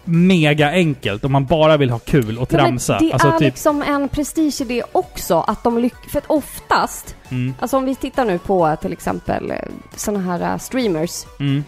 mega 0.07 0.71
enkelt, 0.71 1.25
om 1.25 1.33
man 1.33 1.47
bara 1.47 1.77
vill 1.77 1.91
ha 1.91 1.99
kul 1.99 2.39
och 2.39 2.49
tramsa. 2.49 2.93
Ja, 2.93 2.99
det 3.07 3.13
alltså 3.13 3.29
är 3.29 3.33
typ... 3.33 3.41
liksom 3.41 3.83
en 3.83 4.09
prestige 4.09 4.61
i 4.61 4.65
det 4.65 4.83
också, 4.93 5.45
att 5.47 5.65
de 5.65 5.79
lyckas... 5.79 6.13
För 6.13 6.19
att 6.19 6.25
oftast, 6.31 7.15
Mm, 7.29 7.55
alltså 7.61 7.77
om 7.77 7.85
vi 7.85 7.95
tittar 7.95 8.25
nu 8.25 8.39
på 8.39 8.77
till 8.81 8.93
exempel 8.93 9.53
sådana 9.97 10.25
här 10.33 10.53
eh, 10.53 10.59
streamers, 10.59 11.25
mm, 11.41 11.65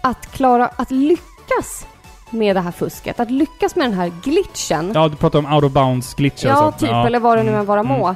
att 0.00 0.32
klara, 0.32 0.66
att 0.76 0.90
lyckas 0.90 1.86
med 2.30 2.56
det 2.56 2.60
här 2.60 2.70
fusket, 2.70 3.20
att 3.20 3.30
lyckas 3.30 3.76
med 3.76 3.86
den 3.86 3.94
här 3.98 4.12
glitchen, 4.24 4.92
ja, 4.94 5.08
du 5.08 5.16
pratar 5.16 5.38
om 5.38 5.52
out 5.52 5.64
of 5.64 5.72
bounds 5.72 6.14
glitcher 6.14 6.46
och 6.46 6.52
ja 6.52 6.56
sånt. 6.56 6.78
typ, 6.78 6.90
eller 6.90 7.20
vad 7.20 7.38
det 7.38 7.42
nu 7.42 7.48
Mm, 7.48 7.60
än 7.60 7.66
vara 7.66 7.80
mm. 7.80 7.98
må. 7.98 8.14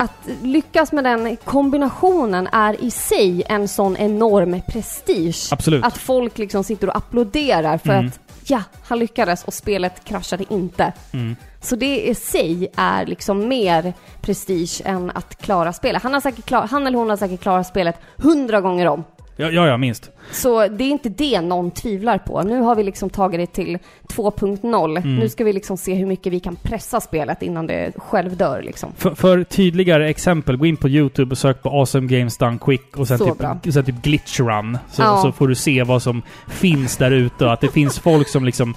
Att 0.00 0.28
lyckas 0.42 0.92
med 0.92 1.04
den 1.04 1.36
kombinationen 1.44 2.48
är 2.52 2.84
i 2.84 2.90
sig 2.90 3.42
en 3.48 3.68
sån 3.68 3.96
enorm 3.96 4.60
prestige. 4.68 5.52
Absolut. 5.52 5.84
Att 5.84 5.98
folk 5.98 6.38
liksom 6.38 6.64
sitter 6.64 6.88
och 6.88 6.96
applåderar 6.96 7.78
för 7.78 7.92
Mm. 7.92 8.06
att 8.06 8.20
ja, 8.50 8.62
han 8.82 8.98
lyckades 8.98 9.44
och 9.44 9.54
spelet 9.54 10.04
kraschade 10.04 10.44
inte. 10.50 10.92
Mm. 11.12 11.36
Så 11.60 11.76
det 11.76 12.08
i 12.08 12.14
sig 12.14 12.72
är 12.76 13.06
liksom 13.06 13.48
mer 13.48 13.94
prestige 14.20 14.82
än 14.84 15.10
att 15.10 15.36
klara 15.36 15.72
spelet. 15.72 16.02
Han, 16.02 16.12
har 16.12 16.20
säkert 16.20 16.44
klar, 16.44 16.66
han 16.66 16.86
eller 16.86 16.98
hon 16.98 17.10
har 17.10 17.16
säkert 17.16 17.40
klarat 17.40 17.66
spelet 17.66 17.96
hundra 18.16 18.60
gånger 18.60 18.88
om. 18.88 19.04
Ja, 19.40 19.50
ja, 19.50 19.66
ja 19.66 19.76
minst. 19.76 20.10
Så 20.32 20.68
det 20.68 20.84
är 20.84 20.88
inte 20.88 21.08
det 21.08 21.40
någon 21.40 21.70
tvivlar 21.70 22.18
på. 22.18 22.42
Nu 22.42 22.60
har 22.60 22.74
vi 22.74 22.82
liksom 22.82 23.10
tagit 23.10 23.40
det 23.40 23.46
till 23.46 23.78
2.0. 24.08 24.98
Mm. 24.98 25.16
Nu 25.16 25.28
ska 25.28 25.44
vi 25.44 25.52
liksom 25.52 25.76
se 25.76 25.94
hur 25.94 26.06
mycket 26.06 26.32
vi 26.32 26.40
kan 26.40 26.56
pressa 26.56 27.00
spelet 27.00 27.42
innan 27.42 27.66
det 27.66 27.92
själv 27.96 28.36
dör 28.36 28.62
liksom. 28.62 28.92
För, 28.96 29.14
för 29.14 29.44
tydligare 29.44 30.08
exempel, 30.08 30.56
gå 30.56 30.66
in 30.66 30.76
på 30.76 30.88
YouTube 30.88 31.30
och 31.30 31.38
sök 31.38 31.62
på 31.62 31.68
Awesome 31.68 32.06
Games 32.18 32.36
Done 32.36 32.58
Quick 32.58 32.96
och 32.96 33.08
sen, 33.08 33.18
Så 33.18 33.24
typ, 33.26 33.38
bra. 33.38 33.58
sen 33.72 33.84
typ 33.84 34.02
Glitch 34.02 34.40
Run. 34.40 34.78
Så, 34.92 35.02
Ja. 35.02 35.22
så 35.22 35.32
får 35.32 35.48
du 35.48 35.54
se 35.54 35.82
vad 35.82 36.02
som 36.02 36.22
finns 36.48 36.96
där 36.96 37.10
ute 37.10 37.44
och 37.44 37.52
att 37.52 37.60
det 37.60 37.68
finns 37.68 37.98
folk 37.98 38.28
som 38.28 38.44
liksom 38.44 38.74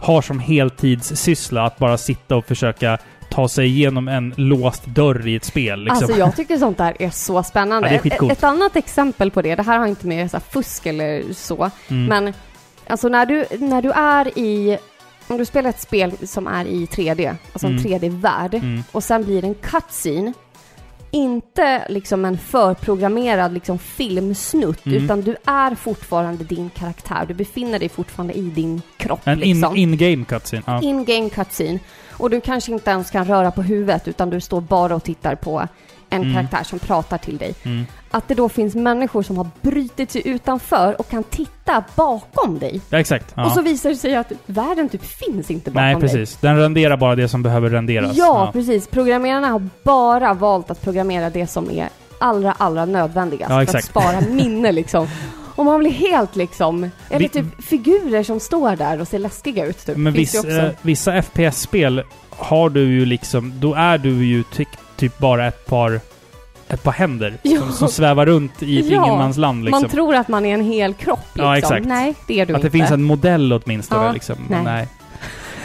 har 0.00 0.22
som 0.22 0.38
heltidssyssla 0.40 1.62
att 1.64 1.78
bara 1.78 1.98
sitta 1.98 2.36
och 2.36 2.46
försöka 2.46 2.98
ta 3.38 3.48
sig 3.48 3.66
igenom 3.66 4.08
en 4.08 4.34
låst 4.36 4.86
dörr 4.86 5.26
i 5.28 5.36
ett 5.36 5.44
spel. 5.44 5.84
Liksom. 5.84 5.96
Alltså 6.04 6.18
jag 6.18 6.36
tycker 6.36 6.56
sånt 6.58 6.78
där 6.78 6.96
är 6.98 7.10
så 7.10 7.42
spännande. 7.42 7.88
Ja, 7.88 8.00
är 8.10 8.24
ett, 8.24 8.32
ett 8.38 8.44
annat 8.44 8.76
exempel 8.76 9.30
på 9.30 9.42
det, 9.42 9.54
det 9.54 9.62
här 9.62 9.78
har 9.78 9.86
inte 9.86 10.06
med 10.06 10.30
så 10.30 10.40
fusk 10.40 10.86
eller 10.86 11.22
så, 11.32 11.70
Mm. 11.88 12.04
men 12.04 12.34
alltså 12.86 13.08
när 13.08 13.26
du, 13.26 13.44
när 13.58 13.82
du 13.82 13.90
är 13.90 14.38
i, 14.38 14.78
om 15.28 15.38
du 15.38 15.44
spelar 15.44 15.70
ett 15.70 15.80
spel 15.80 16.12
som 16.22 16.46
är 16.46 16.64
i 16.64 16.86
3D, 16.86 17.34
alltså 17.52 17.66
en 17.66 17.72
Mm. 17.78 17.84
3D-värld, 17.84 18.54
Mm. 18.54 18.84
och 18.92 19.04
sen 19.04 19.24
blir 19.24 19.42
det 19.42 19.48
en 19.48 19.54
cutscene, 19.54 20.32
inte 21.10 21.86
liksom 21.88 22.24
en 22.24 22.38
förprogrammerad 22.38 23.52
liksom 23.54 23.78
filmsnutt, 23.78 24.86
Mm. 24.86 25.04
utan 25.04 25.20
du 25.20 25.36
är 25.44 25.74
fortfarande 25.74 26.44
din 26.44 26.70
karaktär. 26.70 27.24
Du 27.28 27.34
befinner 27.34 27.78
dig 27.78 27.88
fortfarande 27.88 28.34
i 28.34 28.42
din 28.42 28.82
kropp. 28.96 29.20
En 29.24 29.38
liksom. 29.38 29.76
in-game 29.76 30.24
cutscene. 30.24 30.62
Ja. 30.66 30.80
In-game 30.82 31.30
cutscene. 31.30 31.78
Och 32.18 32.30
du 32.30 32.40
kanske 32.40 32.72
inte 32.72 32.90
ens 32.90 33.10
kan 33.10 33.24
röra 33.24 33.50
på 33.50 33.62
huvudet, 33.62 34.08
utan 34.08 34.30
du 34.30 34.40
står 34.40 34.60
bara 34.60 34.94
och 34.94 35.04
tittar 35.04 35.34
på 35.34 35.68
en 36.10 36.22
Mm. 36.22 36.34
karaktär 36.34 36.64
som 36.64 36.78
pratar 36.78 37.18
till 37.18 37.36
dig. 37.38 37.54
Mm. 37.64 37.86
Att 38.10 38.28
det 38.28 38.34
då 38.34 38.48
finns 38.48 38.74
människor 38.74 39.22
som 39.22 39.36
har 39.36 39.46
brutit 39.60 40.10
sig 40.10 40.28
utanför 40.28 41.00
och 41.00 41.08
kan 41.08 41.24
titta 41.24 41.84
bakom 41.96 42.58
dig. 42.58 42.80
ja, 42.90 42.98
exakt. 43.00 43.32
Ja. 43.36 43.46
Och 43.46 43.52
så 43.52 43.62
visar 43.62 43.90
det 43.90 43.96
sig 43.96 44.16
att 44.16 44.32
världen 44.46 44.88
typ 44.88 45.04
finns 45.04 45.50
inte 45.50 45.70
bakom 45.70 45.82
Nej, 45.84 45.94
dig. 45.94 46.00
precis. 46.02 46.36
Den 46.36 46.56
renderar 46.58 46.96
bara 46.96 47.14
det 47.16 47.28
som 47.28 47.42
behöver 47.42 47.70
renderas. 47.70 48.16
Ja, 48.16 48.50
precis. 48.52 48.86
Programmerarna 48.86 49.48
har 49.48 49.68
bara 49.84 50.34
valt 50.34 50.70
att 50.70 50.82
programmera 50.82 51.30
det 51.30 51.46
som 51.46 51.70
är 51.70 51.88
allra, 52.20 52.52
allra 52.52 52.84
nödvändigast. 52.84 53.50
Ja, 53.52 53.66
för 53.66 53.78
att 53.78 53.84
spara 53.84 54.20
minne 54.20 54.72
liksom. 54.72 55.08
Och 55.58 55.64
man 55.64 55.78
blir 55.80 55.90
helt 55.90 56.36
liksom... 56.36 56.90
Eller 57.10 57.18
Vi- 57.18 57.28
typ 57.28 57.64
figurer 57.64 58.22
som 58.22 58.40
står 58.40 58.76
där 58.76 59.00
och 59.00 59.08
ser 59.08 59.18
läskiga 59.18 59.66
ut 59.66 59.86
typ. 59.86 59.96
Men 59.96 60.12
viss, 60.12 60.42
det 60.42 60.60
eh, 60.66 60.70
vissa 60.82 61.22
FPS-spel 61.22 62.02
har 62.30 62.70
du 62.70 62.80
ju 62.80 63.04
liksom... 63.06 63.52
Då 63.60 63.74
är 63.74 63.98
du 63.98 64.10
ju 64.26 64.42
ty 64.42 64.64
typ 64.96 65.18
bara 65.18 65.46
ett 65.46 65.66
par... 65.66 66.00
Ett 66.68 66.82
par 66.82 66.92
händer 66.92 67.34
Ja. 67.42 67.60
som, 67.60 67.72
som 67.72 67.88
svävar 67.88 68.26
runt 68.26 68.62
i 68.62 68.80
Ja. 68.80 69.04
ingenmansland 69.04 69.64
liksom. 69.64 69.82
Man 69.82 69.90
tror 69.90 70.14
att 70.14 70.28
man 70.28 70.46
är 70.46 70.54
en 70.54 70.64
hel 70.64 70.94
kropp 70.94 71.18
liksom. 71.34 71.44
Ja, 71.46 71.58
exakt. 71.58 71.86
Nej, 71.86 72.14
det 72.26 72.40
är 72.40 72.46
du 72.46 72.54
Att 72.54 72.62
det 72.62 72.66
inte. 72.66 72.78
finns 72.78 72.90
en 72.90 73.02
modell 73.02 73.52
åtminstone 73.52 74.04
Ja, 74.06 74.12
liksom. 74.12 74.36
Nej. 74.50 74.62
nej. 74.64 74.88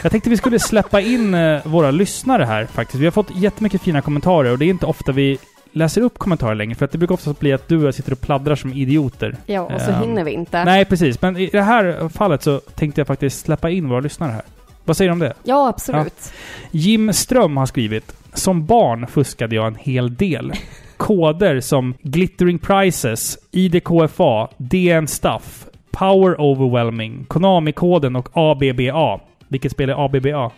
Jag 0.02 0.10
tänkte 0.12 0.30
vi 0.30 0.36
skulle 0.36 0.58
släppa 0.58 1.00
in 1.00 1.34
eh, 1.34 1.60
våra 1.66 1.90
lyssnare 1.90 2.44
här 2.44 2.66
faktiskt. 2.66 3.00
Vi 3.00 3.04
har 3.04 3.12
fått 3.12 3.36
jättemycket 3.36 3.82
fina 3.82 4.00
kommentarer 4.02 4.50
och 4.52 4.58
det 4.58 4.64
är 4.64 4.70
inte 4.70 4.86
ofta 4.86 5.12
vi 5.12 5.38
läser 5.74 6.00
upp 6.00 6.18
kommentarer 6.18 6.54
längre. 6.54 6.74
För 6.74 6.84
att 6.84 6.92
det 6.92 6.98
brukar 6.98 7.14
ofta 7.14 7.32
bli 7.32 7.52
att 7.52 7.68
du 7.68 7.76
och 7.76 7.86
jag 7.86 7.94
sitter 7.94 8.12
och 8.12 8.20
pladdrar 8.20 8.54
som 8.54 8.72
idioter. 8.72 9.36
Ja, 9.46 9.60
och 9.60 9.80
så 9.80 9.90
Ehm, 9.90 10.00
hinner 10.00 10.24
vi 10.24 10.30
inte. 10.30 10.64
Nej, 10.64 10.84
precis. 10.84 11.22
Men 11.22 11.36
i 11.36 11.46
det 11.46 11.62
här 11.62 12.08
fallet 12.08 12.42
så 12.42 12.58
tänkte 12.58 13.00
jag 13.00 13.06
faktiskt 13.06 13.44
släppa 13.44 13.70
in 13.70 13.88
våra 13.88 14.00
lyssnare 14.00 14.32
här. 14.32 14.42
Vad 14.84 14.96
säger 14.96 15.08
du 15.08 15.12
om 15.12 15.18
det? 15.18 15.34
Ja, 15.42 15.68
absolut. 15.68 16.32
Jim 16.70 17.12
Ström 17.12 17.56
har 17.56 17.66
skrivit 17.66 18.16
Som 18.34 18.66
barn 18.66 19.06
fuskade 19.06 19.54
jag 19.54 19.66
en 19.66 19.74
hel 19.74 20.14
del. 20.14 20.52
Koder 20.96 21.60
som 21.60 21.94
Glittering 22.02 22.58
Prices, 22.58 23.38
IDKFA, 23.50 24.48
DN 24.56 25.08
Stuff, 25.08 25.66
Power 25.90 26.40
Overwhelming, 26.40 27.24
Konami-koden 27.28 28.16
och 28.16 28.28
ABBA. 28.32 29.20
Vilket 29.48 29.72
spel 29.72 29.90
är 29.90 30.04
ABBA? 30.04 30.50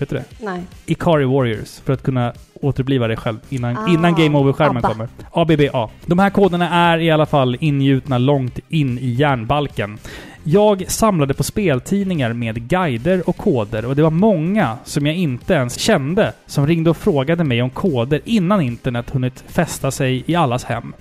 Vet 0.00 0.08
du 0.10 0.16
det? 0.16 0.24
Nej. 0.44 0.62
Ikari 0.86 1.24
Warriors, 1.24 1.80
för 1.84 1.92
att 1.92 2.02
kunna 2.02 2.32
återuppliva 2.54 3.08
dig 3.08 3.16
själv 3.16 3.38
innan, 3.48 3.76
Ah, 3.76 3.88
innan 3.88 4.14
Game 4.14 4.38
Over-skärmen 4.38 4.82
kommer. 4.82 5.08
ABBA. 5.32 5.90
De 6.06 6.18
här 6.18 6.30
koderna 6.30 6.70
är 6.70 6.98
i 6.98 7.10
alla 7.10 7.26
fall 7.26 7.56
ingjutna 7.60 8.18
långt 8.18 8.58
in 8.68 8.98
i 8.98 9.10
järnbalken. 9.10 9.98
Jag 10.44 10.90
samlade 10.90 11.34
på 11.34 11.42
speltidningar 11.42 12.32
med 12.32 12.68
guider 12.68 13.28
och 13.28 13.36
koder 13.36 13.84
och 13.84 13.96
det 13.96 14.02
var 14.02 14.10
många 14.10 14.78
som 14.84 15.06
jag 15.06 15.16
inte 15.16 15.54
ens 15.54 15.78
kände 15.78 16.32
som 16.46 16.66
ringde 16.66 16.90
och 16.90 16.96
frågade 16.96 17.44
mig 17.44 17.62
om 17.62 17.70
koder 17.70 18.20
innan 18.24 18.60
internet 18.60 19.10
hunnit 19.10 19.44
fästa 19.48 19.90
sig 19.90 20.24
i 20.26 20.34
allas 20.34 20.64
hem. 20.64 20.92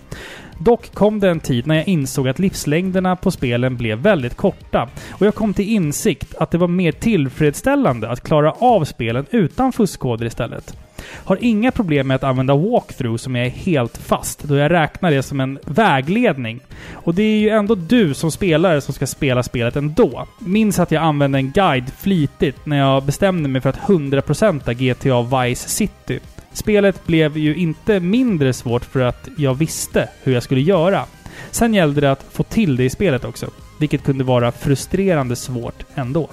Dock 0.62 0.94
kom 0.94 1.20
det 1.20 1.30
en 1.30 1.40
tid 1.40 1.68
när 1.68 1.76
jag 1.76 1.88
insåg 1.88 2.28
att 2.28 2.40
livslängderna 2.40 3.16
på 3.16 3.32
spelen 3.32 3.78
blev 3.78 3.98
väldigt 3.98 4.36
korta 4.38 4.90
och 5.10 5.26
jag 5.26 5.36
kom 5.36 5.54
till 5.54 5.70
insikt 5.70 6.36
att 6.36 6.52
det 6.52 6.58
var 6.58 6.68
mer 6.68 6.92
tillfredsställande 6.92 8.10
att 8.10 8.24
klara 8.24 8.52
av 8.52 8.84
spelen 8.86 9.26
utan 9.32 9.72
fuskkoder 9.72 10.26
istället. 10.26 10.78
Har 11.24 11.38
inga 11.42 11.72
problem 11.72 12.08
med 12.08 12.16
att 12.16 12.24
använda 12.24 12.56
walkthrough 12.56 13.18
som 13.18 13.36
jag 13.36 13.46
är 13.46 13.50
helt 13.50 13.98
fast, 13.98 14.44
då 14.44 14.56
jag 14.56 14.72
räknar 14.72 15.12
det 15.12 15.24
som 15.24 15.40
en 15.40 15.60
vägledning. 15.66 16.60
Och 16.94 17.16
det 17.16 17.24
är 17.24 17.40
ju 17.40 17.50
ändå 17.50 17.76
du 17.76 18.14
som 18.14 18.32
spelare 18.32 18.82
som 18.82 18.94
ska 18.94 19.08
spela 19.08 19.44
spelet 19.44 19.76
ändå. 19.76 20.28
Minns 20.40 20.80
att 20.80 20.92
jag 20.92 21.04
använde 21.04 21.38
en 21.38 21.52
guide 21.52 21.92
flitigt 21.98 22.66
när 22.66 22.78
jag 22.78 23.04
bestämde 23.04 23.50
mig 23.50 23.62
för 23.62 23.70
att 23.70 23.80
100% 23.80 24.74
GTA 24.74 25.44
Vice 25.44 25.70
City. 25.70 26.20
Spelet 26.54 27.08
blev 27.08 27.38
ju 27.38 27.56
inte 27.56 28.00
mindre 28.00 28.54
svårt 28.54 28.86
för 28.86 29.00
att 29.00 29.28
jag 29.38 29.54
visste 29.54 30.10
hur 30.24 30.34
jag 30.34 30.44
skulle 30.44 30.62
göra. 30.62 31.06
Sen 31.52 31.74
gällde 31.74 32.02
det 32.02 32.12
att 32.12 32.26
få 32.32 32.44
till 32.44 32.76
det 32.76 32.84
i 32.84 32.90
spelet 32.90 33.26
också, 33.26 33.50
vilket 33.80 34.04
kunde 34.04 34.24
vara 34.24 34.52
frustrerande 34.52 35.36
svårt 35.36 35.84
ändå. 35.96 36.30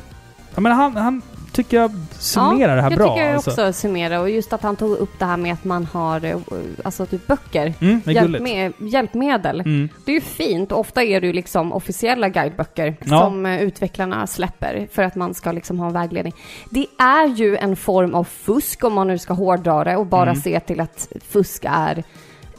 Ja, 0.55 0.61
men 0.61 0.73
han, 0.73 0.97
han 0.97 1.23
tycker 1.57 1.77
jag 1.77 1.91
summerar 2.19 2.77
det 2.77 2.83
här 2.83 2.91
jag 2.91 2.99
bra. 2.99 3.15
tycker 3.15 3.27
jag 3.27 3.35
alltså. 3.35 3.51
också 3.51 3.73
summera 3.73 4.21
och 4.21 4.31
just 4.31 4.53
att 4.53 4.63
han 4.63 4.77
tog 4.77 4.91
upp 4.97 5.19
det 5.19 5.25
här 5.25 5.37
med 5.37 5.53
att 5.53 5.65
man 5.65 5.85
har 5.85 6.25
eh, 6.25 6.37
alltså 6.85 7.07
typ 7.07 7.27
böcker. 7.27 7.75
Mm, 7.81 8.01
gulligt. 8.05 8.21
Hjälpme 8.23 8.73
hjälpmedel. 8.79 9.61
Mm. 9.61 9.89
Det 10.05 10.11
är 10.11 10.15
ju 10.15 10.21
fint. 10.21 10.73
Ofta 10.73 11.03
är 11.03 11.21
det 11.21 11.27
ju 11.27 11.33
liksom 11.33 11.73
officiella 11.73 12.29
guideböcker 12.29 12.97
Ja. 13.05 13.19
som 13.21 13.47
eh, 13.47 13.63
utvecklarna 13.63 14.27
släpper 14.27 14.89
för 14.93 15.03
att 15.03 15.15
man 15.15 15.35
ska 15.35 15.53
liksom 15.53 15.79
ha 15.79 15.87
en 15.87 15.93
vägledning. 15.93 16.35
Det 16.71 16.87
är 16.99 17.27
ju 17.27 17.57
en 17.57 17.77
form 17.77 18.15
av 18.15 18.25
fusk 18.25 18.85
om 18.85 18.93
man 18.93 19.07
nu 19.09 19.19
ska 19.19 19.35
hårdra 19.35 19.85
det 19.85 19.97
och 19.97 20.07
bara 20.07 20.31
Mm. 20.31 20.43
se 20.43 20.61
till 20.61 20.81
att 20.81 21.09
fusk 21.29 21.65
är 21.69 22.05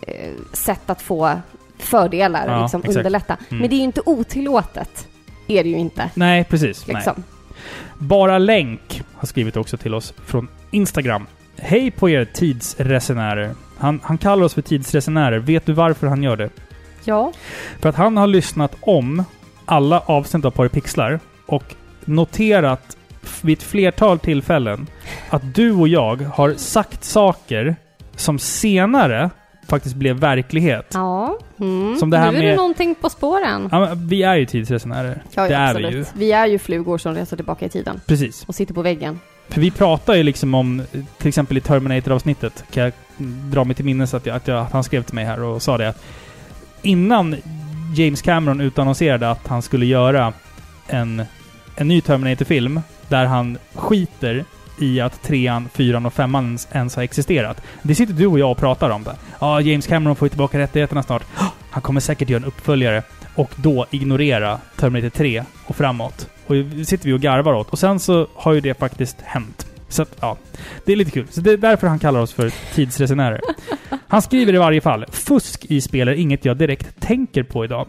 eh, 0.01 0.31
sätt 0.53 0.89
att 0.89 1.01
få 1.01 1.31
fördelar 1.79 2.45
och 2.47 2.51
Ja, 2.53 2.61
liksom 2.61 2.81
exakt. 2.81 2.97
underlätta. 2.97 3.37
Mm. 3.49 3.61
Men 3.61 3.69
det 3.69 3.75
är 3.75 3.77
ju 3.77 3.83
inte 3.83 4.01
otillåtet. 4.05 5.07
Är 5.47 5.63
det 5.63 5.69
ju 5.69 5.77
inte. 5.77 6.09
Nej, 6.13 6.43
precis. 6.43 6.87
Nej. 6.87 7.03
Bara 7.99 8.37
Länk 8.37 9.01
har 9.13 9.27
skrivit 9.27 9.57
också 9.57 9.77
till 9.77 9.93
oss 9.93 10.13
från 10.25 10.47
Instagram. 10.71 11.25
Hej 11.57 11.91
på 11.91 12.09
er 12.09 12.25
tidsresenärer. 12.25 13.51
Han, 13.77 13.99
han 14.03 14.17
kallar 14.17 14.43
oss 14.43 14.53
för 14.53 14.61
tidsresenärer. 14.61 15.39
Vet 15.39 15.65
du 15.65 15.73
varför 15.73 16.07
han 16.07 16.23
gör 16.23 16.35
det? 16.35 16.49
Ja. 17.03 17.33
För 17.79 17.89
att 17.89 17.95
han 17.95 18.17
har 18.17 18.27
lyssnat 18.27 18.75
om 18.79 19.23
alla 19.65 19.99
avsnitt 19.99 20.45
av 20.45 20.51
Paripixlar 20.51 21.19
och 21.45 21.75
noterat 22.05 22.97
vid 23.41 23.57
ett 23.57 23.63
flertal 23.63 24.19
tillfällen 24.19 24.87
att 25.29 25.55
du 25.55 25.71
och 25.71 25.87
jag 25.87 26.21
har 26.21 26.53
sagt 26.53 27.03
saker 27.03 27.75
som 28.15 28.39
senare 28.39 29.29
faktiskt 29.69 29.95
blev 29.95 30.15
verklighet. 30.15 30.91
Ja. 30.93 31.37
Mm. 31.59 31.97
Som 31.97 32.09
det 32.09 32.17
här 32.17 32.31
nu 32.31 32.37
är 32.37 32.41
med- 32.41 32.51
det 32.51 32.55
någonting 32.55 32.95
på 32.95 33.09
spåren. 33.09 33.69
Ja, 33.71 33.89
vi 33.95 34.23
är 34.23 34.35
ju 34.35 34.45
tidsresenärer. 34.45 35.23
Ja, 35.35 35.47
det 35.47 35.55
är 35.55 35.67
absolut. 35.69 35.93
vi 35.93 35.97
ju. 35.97 36.05
Vi 36.13 36.31
är 36.31 36.47
ju 36.47 36.59
flugor 36.59 36.97
som 36.97 37.15
reser 37.15 37.35
tillbaka 37.35 37.65
i 37.65 37.69
tiden 37.69 38.01
Precis. 38.05 38.43
och 38.47 38.55
sitter 38.55 38.73
på 38.73 38.81
väggen. 38.81 39.19
För 39.49 39.61
vi 39.61 39.71
pratar 39.71 40.13
ju 40.15 40.23
liksom 40.23 40.53
om, 40.53 40.81
till 41.17 41.27
exempel 41.27 41.57
i 41.57 41.61
Terminator-avsnittet, 41.61 42.63
kan 42.71 42.83
jag 42.83 42.93
dra 43.51 43.63
mig 43.63 43.75
till 43.75 43.85
minnes 43.85 44.13
att, 44.13 44.25
jag, 44.25 44.35
att, 44.35 44.47
jag, 44.47 44.59
att 44.59 44.71
han 44.71 44.83
skrev 44.83 45.03
till 45.03 45.15
mig 45.15 45.25
här 45.25 45.43
och 45.43 45.61
sa 45.61 45.77
det 45.77 45.89
att 45.89 46.03
innan 46.81 47.35
James 47.95 48.21
Cameron 48.21 48.61
utannonserade 48.61 49.31
att 49.31 49.47
han 49.47 49.61
skulle 49.61 49.85
göra 49.85 50.33
en, 50.87 51.23
en 51.75 51.87
ny 51.87 52.01
Terminator-film 52.01 52.81
där 53.07 53.25
han 53.25 53.57
skiter 53.73 54.45
i 54.79 54.99
att 54.99 55.23
trean, 55.23 55.69
fyran 55.73 56.05
och 56.05 56.13
femman 56.13 56.57
ens, 56.71 56.95
har 56.95 57.03
existerat. 57.03 57.61
Det 57.81 57.95
sitter 57.95 58.13
du 58.13 58.27
och 58.27 58.39
jag 58.39 58.51
och 58.51 58.57
pratar 58.57 58.89
om 58.89 59.03
det. 59.03 59.15
Ja, 59.39 59.61
James 59.61 59.87
Cameron 59.87 60.15
får 60.15 60.25
ju 60.25 60.29
tillbaka 60.29 60.59
rättigheterna 60.59 61.03
snart. 61.03 61.23
Han 61.69 61.81
kommer 61.81 61.99
säkert 61.99 62.29
göra 62.29 62.41
en 62.41 62.47
uppföljare 62.47 63.03
och 63.35 63.51
då 63.55 63.85
ignorera 63.91 64.59
Terminator 64.75 65.09
3 65.09 65.43
och 65.65 65.75
framåt. 65.75 66.29
Och 66.47 66.55
det 66.55 66.85
sitter 66.85 67.05
vi 67.05 67.13
och 67.13 67.19
garvar 67.19 67.53
åt. 67.53 67.69
Och 67.69 67.79
sen 67.79 67.99
så 67.99 68.27
har 68.33 68.53
ju 68.53 68.61
det 68.61 68.73
faktiskt 68.73 69.17
hänt. 69.21 69.67
Så 69.89 70.01
att, 70.01 70.17
ja. 70.19 70.37
Det 70.85 70.91
är 70.91 70.95
lite 70.95 71.11
kul. 71.11 71.27
Så 71.29 71.41
det 71.41 71.51
är 71.51 71.57
därför 71.57 71.87
han 71.87 71.99
kallar 71.99 72.19
oss 72.19 72.33
för 72.33 72.51
tidsresenärer. 72.75 73.41
Han 74.07 74.21
skriver 74.21 74.55
i 74.55 74.57
varje 74.57 74.81
fall 74.81 75.05
Fusk 75.11 75.65
i 75.65 75.81
spel 75.81 76.07
är 76.07 76.13
inget 76.13 76.45
jag 76.45 76.57
direkt 76.57 76.99
tänker 76.99 77.43
på 77.43 77.65
idag. 77.65 77.87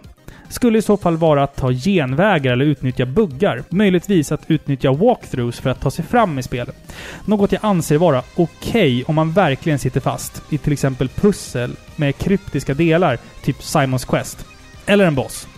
Skulle 0.48 0.78
i 0.78 0.82
så 0.82 0.96
fall 0.96 1.16
vara 1.16 1.42
att 1.42 1.56
ta 1.56 1.72
genvägar 1.72 2.52
eller 2.52 2.64
utnyttja 2.64 3.06
buggar. 3.06 3.64
Möjligtvis 3.68 4.32
att 4.32 4.50
utnyttja 4.50 4.92
walkthroughs 4.92 5.60
för 5.60 5.70
att 5.70 5.80
ta 5.80 5.90
sig 5.90 6.04
fram 6.04 6.38
i 6.38 6.42
spelet. 6.42 6.76
Något 7.24 7.52
jag 7.52 7.64
anser 7.64 7.98
vara 7.98 8.22
okej 8.36 9.04
om 9.04 9.14
man 9.14 9.32
verkligen 9.32 9.78
sitter 9.78 10.00
fast 10.00 10.42
i 10.50 10.58
till 10.58 10.72
exempel 10.72 11.08
pussel 11.08 11.70
med 11.96 12.16
kryptiska 12.16 12.74
delar, 12.74 13.18
typ 13.42 13.62
Simons 13.62 14.04
Quest. 14.04 14.46
Eller 14.86 15.06
en 15.06 15.14
boss. 15.14 15.48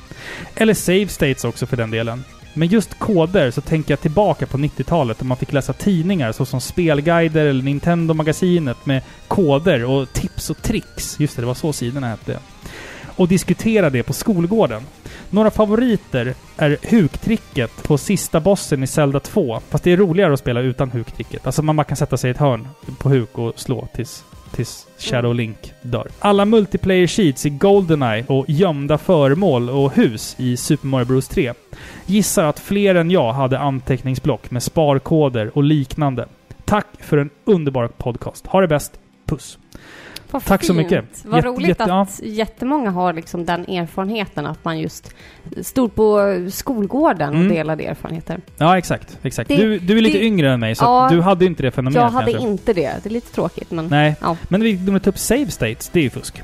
Eller 0.54 0.74
save 0.74 1.08
states 1.08 1.44
också 1.44 1.66
för 1.66 1.76
den 1.76 1.90
delen. 1.90 2.24
Men 2.54 2.68
just 2.68 2.98
koder 2.98 3.50
så 3.50 3.60
tänker 3.60 3.92
jag 3.92 4.00
tillbaka 4.00 4.46
på 4.46 4.58
90-talet 4.58 5.18
då 5.18 5.24
man 5.24 5.36
fick 5.36 5.52
läsa 5.52 5.72
tidningar 5.72 6.32
såsom 6.32 6.60
Spelguider 6.60 7.46
eller 7.46 7.62
Nintendo-magasinet 7.62 8.86
med 8.86 9.02
koder 9.28 9.84
och 9.84 10.12
tips 10.12 10.50
och 10.50 10.62
tricks. 10.62 11.20
Just 11.20 11.36
det, 11.36 11.42
det 11.42 11.46
var 11.46 11.54
så 11.54 11.72
sidorna 11.72 12.08
hette. 12.08 12.38
Och 13.20 13.28
diskutera 13.28 13.90
det 13.90 14.02
på 14.02 14.12
skolgården. 14.12 14.82
Några 15.30 15.50
favoriter 15.50 16.34
är 16.56 16.76
huktricket 16.82 17.82
på 17.82 17.98
sista 17.98 18.40
bossen 18.40 18.82
i 18.82 18.86
Zelda 18.86 19.20
2. 19.20 19.60
Fast 19.68 19.84
det 19.84 19.92
är 19.92 19.96
roligare 19.96 20.32
att 20.32 20.38
spela 20.38 20.60
utan 20.60 20.90
huktricket. 20.90 21.46
Alltså 21.46 21.62
man 21.62 21.84
kan 21.84 21.96
sätta 21.96 22.16
sig 22.16 22.28
i 22.28 22.30
ett 22.30 22.38
hörn 22.38 22.68
på 22.98 23.08
huk 23.08 23.38
och 23.38 23.60
slå 23.60 23.88
tills, 23.94 24.24
tills 24.52 24.86
Shadow 24.98 25.34
Link 25.34 25.72
dör. 25.82 26.08
Alla 26.18 26.44
multiplayer 26.44 27.06
sheets 27.06 27.46
i 27.46 27.50
Goldeneye 27.50 28.24
och 28.26 28.44
gömda 28.48 28.98
föremål 28.98 29.70
och 29.70 29.92
hus 29.92 30.36
i 30.38 30.56
Super 30.56 30.86
Mario 30.86 31.06
Bros 31.06 31.28
3. 31.28 31.52
Gissar 32.06 32.44
att 32.44 32.58
fler 32.58 32.94
än 32.94 33.10
jag 33.10 33.32
hade 33.32 33.58
anteckningsblock 33.58 34.50
med 34.50 34.62
sparkoder 34.62 35.50
och 35.54 35.62
liknande. 35.62 36.28
Tack 36.64 36.86
för 36.98 37.18
en 37.18 37.30
underbar 37.44 37.88
podcast. 37.88 38.46
Ha 38.46 38.60
det 38.60 38.68
bäst. 38.68 38.92
Puss. 39.26 39.58
Vad 40.30 40.44
Tack 40.44 40.64
så 40.64 40.74
fint. 40.74 40.76
mycket. 40.90 41.04
Vad 41.24 41.36
Jätte- 41.36 41.48
roligt 41.48 41.68
jätte- 41.68 41.84
ja. 41.88 42.02
att 42.02 42.20
jättemånga 42.22 42.90
har 42.90 43.12
liksom 43.12 43.44
den 43.44 43.60
erfarenheten 43.68 44.46
att 44.46 44.64
man 44.64 44.78
just 44.78 45.14
stod 45.62 45.94
på 45.94 46.20
skolgården 46.50 47.28
Mm. 47.34 47.42
och 47.46 47.52
delade 47.54 47.84
erfarenheter. 47.84 48.40
Ja, 48.56 48.78
exakt. 48.78 49.18
exakt. 49.22 49.48
Det- 49.48 49.56
du, 49.56 49.78
du 49.78 49.98
är 49.98 50.02
lite 50.02 50.18
det- 50.18 50.24
yngre 50.24 50.52
än 50.52 50.60
mig, 50.60 50.74
så 50.74 50.84
Ja. 50.84 51.08
du 51.10 51.20
hade 51.20 51.44
inte 51.44 51.62
det 51.62 51.70
fenomenet 51.70 52.02
Jag 52.02 52.10
hade 52.10 52.32
kanske. 52.32 52.48
inte 52.50 52.72
det. 52.72 52.92
Det 53.02 53.08
är 53.08 53.12
lite 53.12 53.32
tråkigt 53.34 53.70
men 53.70 53.86
Nej. 53.86 54.14
Ja. 54.20 54.36
Men 54.48 54.62
vi 54.62 54.72
de 54.72 55.00
tar 55.00 55.08
upp 55.10 55.18
save 55.18 55.50
states, 55.50 55.88
det 55.92 55.98
är 55.98 56.02
ju 56.04 56.10
fusk. 56.10 56.42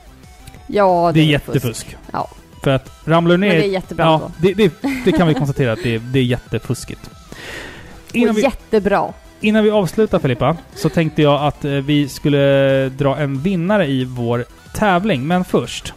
ja, 0.67 1.11
Det 1.15 1.21
är 1.21 1.39
fusk. 1.39 1.55
jättefusk. 1.55 1.97
Ja. 2.13 2.29
För 2.63 2.71
att 2.71 2.91
ramlar 3.05 3.31
du 3.35 3.37
ner... 3.41 3.49
Men 3.49 3.57
det 3.59 3.65
är 3.67 3.71
jättebra 3.71 4.05
ja, 4.05 4.31
det, 4.43 4.53
det, 4.55 4.73
det 5.05 5.13
kan 5.13 5.29
vi 5.29 5.35
konstatera 5.45 5.73
att 5.73 5.83
det, 5.83 5.95
är- 5.95 5.99
det 5.99 6.19
är 6.19 6.23
jättefuskigt. 6.25 7.11
Innan 8.13 8.31
Och 8.31 8.39
vi, 8.39 8.43
jättebra. 8.43 9.13
Innan 9.41 9.65
vi 9.65 9.71
avslutar 9.71 10.19
Filippa, 10.19 10.57
så 10.75 10.89
tänkte 10.89 11.23
jag 11.23 11.45
att 11.45 11.65
eh, 11.65 11.71
vi 11.73 12.09
skulle 12.09 12.89
dra 12.89 13.17
en 13.17 13.41
vinnare 13.43 13.87
i 13.87 14.05
vår 14.05 14.45
tävling. 14.75 15.27
Men 15.27 15.45
först. 15.45 15.95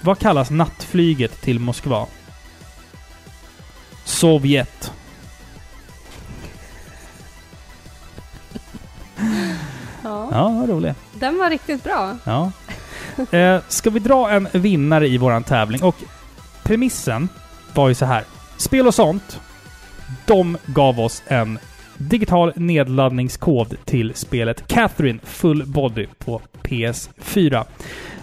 Vad 0.00 0.18
kallas 0.18 0.50
nattflyget 0.50 1.40
till 1.40 1.58
Moskva? 1.58 2.06
Sovjet. 4.04 4.92
Ja. 10.04 10.28
Ja, 10.32 10.48
vad 10.48 10.68
roligt. 10.68 10.96
Den 11.14 11.38
var 11.38 11.50
riktigt 11.50 11.84
bra. 11.84 12.16
Ja. 12.24 12.52
Eh, 13.30 13.60
ska 13.68 13.90
vi 13.90 13.98
dra 14.00 14.30
en 14.30 14.48
vinnare 14.52 15.08
i 15.08 15.18
våran 15.18 15.44
tävling? 15.44 15.82
Och 15.82 15.96
premissen 16.62 17.28
var 17.74 17.88
ju 17.88 17.94
så 17.94 18.04
här. 18.04 18.24
Spel 18.56 18.86
och 18.86 18.94
sånt, 18.94 19.40
de 20.24 20.58
gav 20.66 21.00
oss 21.00 21.22
en 21.26 21.58
digital 21.98 22.52
nedladdningskod 22.56 23.76
till 23.84 24.12
spelet 24.14 24.66
Catherine 24.66 25.18
Full 25.24 25.66
Body 25.66 26.06
på 26.18 26.40
PS4. 26.62 27.64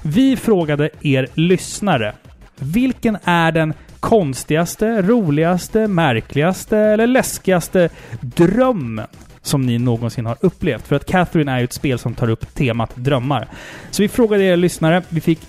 Vi 0.02 0.36
frågade 0.36 0.90
er 1.02 1.28
lyssnare. 1.34 2.14
Vilken 2.56 3.18
är 3.24 3.52
den 3.52 3.74
konstigaste, 4.00 5.02
roligaste, 5.02 5.88
märkligaste 5.88 6.78
eller 6.78 7.08
läskigaste 7.08 7.90
drömmen 8.22 9.08
som 9.42 9.62
ni 9.62 9.78
någonsin 9.78 10.26
har 10.26 10.38
upplevt? 10.42 10.88
För 10.88 10.96
att 10.96 11.06
Catherine 11.06 11.52
är 11.52 11.58
ju 11.58 11.64
ett 11.64 11.74
spel 11.74 12.00
som 12.00 12.16
tar 12.16 12.30
upp 12.30 12.56
temat 12.56 12.96
drömmar. 12.96 13.48
Så 13.92 14.02
vi 14.02 14.08
frågade 14.08 14.44
er 14.44 14.58
lyssnare. 14.58 15.04
Vi 15.10 15.22
fick 15.22 15.40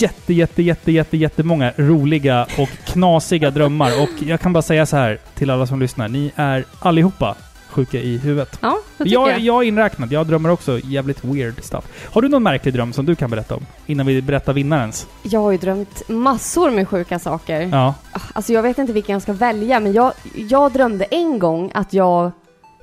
jätte, 0.00 0.32
jätte, 0.34 0.62
jätte, 0.62 0.92
jätte, 0.92 1.16
jättemånga 1.16 1.72
roliga 1.76 2.46
och 2.58 2.68
knasiga 2.84 3.50
drömmar. 3.50 4.02
Och 4.02 4.22
jag 4.22 4.40
kan 4.40 4.52
bara 4.52 4.62
säga 4.62 4.86
så 4.86 4.96
här 4.96 5.18
till 5.34 5.50
alla 5.50 5.66
som 5.66 5.80
lyssnar. 5.80 6.08
Ni 6.08 6.32
är 6.36 6.64
allihopa 6.78 7.36
sjuka 7.70 7.98
i 7.98 8.18
huvudet. 8.18 8.58
Ja, 8.62 8.78
det 8.98 9.04
tycker 9.04 9.14
Jag, 9.14 9.30
jag. 9.30 9.40
jag 9.40 9.62
är 9.62 9.68
inräknad. 9.68 10.12
Jag 10.12 10.26
drömmer 10.26 10.50
också 10.50 10.80
jävligt 10.84 11.24
weird 11.24 11.64
stuff. 11.64 11.84
Har 12.12 12.22
du 12.22 12.28
någon 12.28 12.42
märklig 12.42 12.74
dröm 12.74 12.92
som 12.92 13.06
du 13.06 13.14
kan 13.14 13.30
berätta 13.30 13.54
om? 13.56 13.66
Innan 13.86 14.06
vi 14.06 14.22
berättar 14.22 14.52
vinnarens? 14.52 15.06
Jag 15.22 15.40
har 15.40 15.50
ju 15.52 15.58
drömt 15.58 16.08
massor 16.08 16.70
med 16.70 16.88
sjuka 16.88 17.18
saker. 17.18 17.60
Ja. 17.72 17.94
Alltså 18.32 18.52
jag 18.52 18.62
vet 18.62 18.78
inte 18.78 18.92
vilken 18.92 19.12
jag 19.12 19.22
ska 19.22 19.32
välja, 19.32 19.80
men 19.80 19.92
jag, 19.92 20.12
jag 20.34 20.72
drömde 20.72 21.04
en 21.04 21.38
gång 21.38 21.70
att 21.74 21.92
jag, 21.92 22.30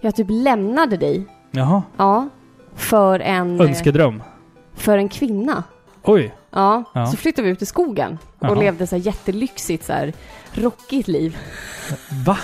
jag 0.01 0.15
typ 0.15 0.27
lämnade 0.29 0.97
dig. 0.97 1.25
Jaha. 1.51 1.83
Ja. 1.97 2.29
För 2.75 3.19
en, 3.19 3.61
Önskedröm. 3.61 4.23
för 4.75 4.97
en 4.97 5.09
kvinna. 5.09 5.63
Oj. 6.03 6.33
Ja. 6.51 6.83
Ja. 6.93 7.05
Så 7.05 7.17
flyttade 7.17 7.45
vi 7.45 7.51
ut 7.51 7.61
i 7.61 7.65
skogen 7.65 8.17
och 8.39 8.45
Jaha. 8.47 8.53
levde 8.59 8.87
så 8.87 8.95
här 8.95 9.03
jättelyxigt, 9.03 9.85
så 9.85 9.93
här 9.93 10.13
rockigt 10.53 11.07
liv. 11.07 11.37
Va? 12.25 12.37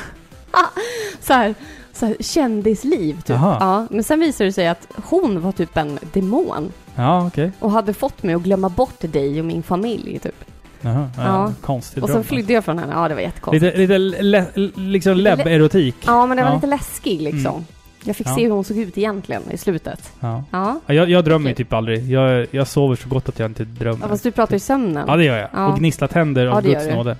Så 1.20 1.34
här, 1.34 1.56
så 1.93 2.06
här 2.06 2.16
kändisliv 2.20 3.14
typ. 3.22 3.30
Jaha. 3.30 3.58
Ja. 3.60 3.88
Men 3.89 4.03
sen 4.03 4.20
visade 4.20 4.47
det 4.49 4.53
sig 4.53 4.68
att 4.68 4.88
hon 5.03 5.41
var 5.41 5.51
typ 5.51 5.78
en 5.78 5.99
demon 6.14 6.72
Ja, 6.95 7.28
okej. 7.28 7.51
och 7.60 7.72
hade 7.72 7.93
fått 7.93 8.24
mig 8.24 8.36
att 8.36 8.41
glömma 8.41 8.70
bort 8.70 8.95
dig 9.01 9.39
och 9.39 9.45
min 9.45 9.64
familj 9.64 10.20
typ. 10.20 10.43
Jaha. 10.82 11.10
Ja, 11.18 11.24
Ja. 11.24 11.53
Konstig 11.62 12.03
Och 12.03 12.10
sen 12.10 12.24
flydde 12.24 12.53
jag 12.53 12.66
från 12.66 12.80
henne. 12.80 12.93
Ja, 12.93 13.08
det 13.08 13.14
var 13.16 13.22
jättekonstigt. 13.22 13.78
Lite, 13.78 13.97
lite 13.97 14.24
le, 14.24 14.45
liksom 14.76 15.18
läbb-erotik. 15.18 15.95
Ja, 16.06 16.26
men 16.26 16.38
det 16.38 16.43
var 16.43 16.49
Ja. 16.49 16.56
lite 16.56 16.68
läskig 16.68 17.22
liksom. 17.22 17.51
Mm. 17.53 17.66
Jag 18.06 18.16
fick 18.16 18.28
Ja. 18.28 18.36
se 18.36 18.43
hur 18.43 18.51
hon 18.51 18.64
såg 18.64 18.78
ut 18.78 18.97
egentligen 18.97 19.41
i 19.51 19.58
slutet. 19.58 20.12
Ja. 20.20 20.43
Ja. 20.51 20.80
Ja, 20.86 20.93
Jag, 20.93 21.10
jag 21.10 21.26
drömmer 21.26 21.45
Okej. 21.49 21.56
typ 21.56 21.74
aldrig. 21.74 22.10
Jag, 22.12 22.47
jag 22.51 22.68
sover 22.68 22.95
så 22.95 23.10
gott 23.10 23.30
att 23.30 23.39
jag 23.39 23.49
inte 23.49 23.64
drömmer. 23.66 23.99
ja 24.01 24.08
fast 24.08 24.24
du 24.24 24.32
pratar 24.32 24.56
i 24.56 24.60
sömnen. 24.60 25.06
Ja, 25.08 25.16
det 25.16 25.24
gör 25.24 25.38
jag. 25.38 25.49
Ja. 25.53 25.68
Och 25.68 25.78
gnisslar 25.80 26.08
tänder 26.08 26.45
Ja, 26.45 26.51
av 26.56 26.64
det 26.64 26.70
gör 26.70 26.82
Guds 26.84 26.95
nåde. 26.95 27.18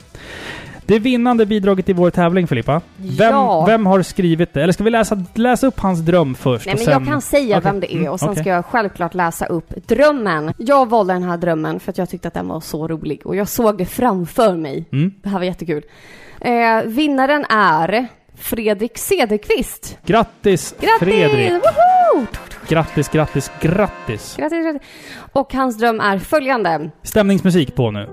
Det 0.88 1.00
vinnande 1.00 1.46
bidraget 1.46 1.90
i 1.90 1.94
vår 1.94 2.10
tävling, 2.10 2.48
Filippa. 2.48 2.82
Vem, 2.98 3.32
Ja. 3.34 3.66
vem 3.66 3.86
har 3.86 4.02
skrivit 4.02 4.54
det? 4.54 4.64
Eller 4.64 4.74
ska 4.74 4.84
vi 4.84 4.90
läsa, 4.90 5.24
läsa 5.34 5.68
upp 5.68 5.80
hans 5.80 6.00
dröm 6.00 6.36
först? 6.36 6.66
Nej, 6.66 6.76
men 6.76 6.86
sen... 6.86 6.94
jag 6.94 7.06
kan 7.06 7.22
säga 7.22 7.58
Okej. 7.58 7.72
vem 7.72 7.80
det 7.80 7.94
är 7.94 7.98
Mm, 7.98 8.12
och 8.12 8.20
sen 8.20 8.30
okej. 8.30 8.44
ska 8.44 8.50
jag 8.50 8.66
självklart 8.66 9.14
läsa 9.14 9.46
upp 9.46 9.74
drömmen. 9.88 10.54
Jag 10.58 10.90
valde 10.90 11.14
den 11.14 11.24
här 11.24 11.38
drömmen 11.38 11.80
för 11.80 11.92
att 11.92 11.98
jag 11.98 12.10
tyckte 12.10 12.28
att 12.28 12.34
den 12.34 12.48
var 12.48 12.60
så 12.60 12.88
rolig 12.88 13.22
och 13.26 13.36
jag 13.36 13.48
såg 13.48 13.78
det 13.78 13.86
framför 13.86 14.56
mig. 14.56 14.86
Mm. 14.92 15.12
Det 15.24 15.30
här 15.30 15.38
var 15.38 15.46
jättekul. 15.46 15.84
Eh, 16.42 16.82
vinnaren 16.86 17.46
är 17.50 18.08
Fredrik 18.38 18.98
Cederqvist. 18.98 19.98
Grattis, 20.06 20.76
Grattis! 20.80 21.00
Fredrik! 21.00 21.52
Woho! 21.52 22.26
Grattis, 22.68 23.10
grattis, 23.10 23.52
grattis! 23.62 24.36
Grattis, 24.38 24.64
grattis! 24.64 24.82
Och 25.34 25.54
hans 25.54 25.78
dröm 25.78 26.00
är 26.00 26.20
följande. 26.20 26.92
Stämningsmusik 27.04 27.76
på 27.76 27.92
nu. 27.92 28.10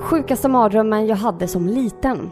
Sjukaste 0.00 0.48
mardrömmen 0.48 1.06
jag 1.06 1.16
hade 1.16 1.48
som 1.48 1.66
liten. 1.68 2.30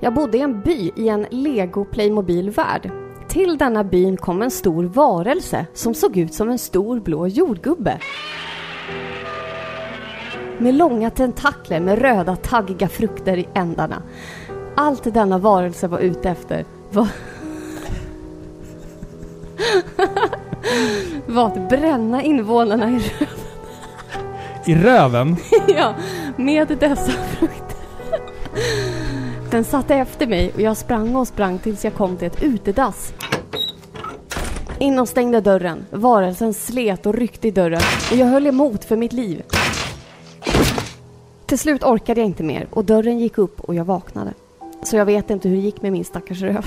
Jag 0.00 0.14
bodde 0.14 0.38
i 0.38 0.40
en 0.40 0.60
by 0.60 0.90
i 0.96 1.08
en 1.08 1.26
Lego 1.30 1.84
Playmobil-värld. 1.84 2.90
Till 3.28 3.58
denna 3.58 3.84
byn 3.84 4.16
kom 4.16 4.42
en 4.42 4.50
stor 4.50 4.84
varelse 4.84 5.66
som 5.74 5.94
såg 5.94 6.16
ut 6.16 6.34
som 6.34 6.48
en 6.48 6.58
stor 6.58 7.00
blå 7.00 7.26
jordgubbe. 7.26 8.00
Med 10.58 10.74
långa 10.74 11.10
tentakler 11.10 11.80
med 11.80 11.98
röda 11.98 12.36
taggiga 12.36 12.88
frukter 12.88 13.36
i 13.36 13.48
ändarna. 13.54 14.02
Allt 14.74 15.14
denna 15.14 15.38
varelse 15.38 15.88
var 15.88 15.98
ute 15.98 16.30
efter 16.30 16.64
var... 16.90 17.08
var 21.26 21.46
att 21.46 21.68
bränna 21.68 22.22
invånarna 22.22 22.90
i 22.90 23.12
I 24.66 24.74
röven? 24.74 25.36
ja, 25.68 25.94
med 26.36 26.68
dessa 26.68 27.12
frukter. 27.12 27.57
Den 29.50 29.64
satte 29.64 29.94
efter 29.94 30.26
mig 30.26 30.52
och 30.54 30.60
jag 30.60 30.76
sprang 30.76 31.16
och 31.16 31.28
sprang 31.28 31.58
tills 31.58 31.84
jag 31.84 31.94
kom 31.94 32.16
till 32.16 32.26
ett 32.26 32.42
utedass. 32.42 33.12
In 34.78 34.98
och 34.98 35.08
stängde 35.08 35.40
dörren. 35.40 35.86
Varelsen 35.90 36.54
slet 36.54 37.06
och 37.06 37.14
ryckte 37.14 37.48
i 37.48 37.50
dörren 37.50 37.80
och 38.10 38.16
jag 38.16 38.26
höll 38.26 38.46
emot 38.46 38.84
för 38.84 38.96
mitt 38.96 39.12
liv. 39.12 39.42
Till 41.46 41.58
slut 41.58 41.82
orkade 41.82 42.20
jag 42.20 42.26
inte 42.26 42.42
mer 42.42 42.66
och 42.70 42.84
dörren 42.84 43.18
gick 43.18 43.38
upp 43.38 43.60
och 43.60 43.74
jag 43.74 43.84
vaknade. 43.84 44.32
Så 44.82 44.96
jag 44.96 45.04
vet 45.04 45.30
inte 45.30 45.48
hur 45.48 45.56
det 45.56 45.62
gick 45.62 45.82
med 45.82 45.92
min 45.92 46.04
stackars 46.04 46.42
röv. 46.42 46.66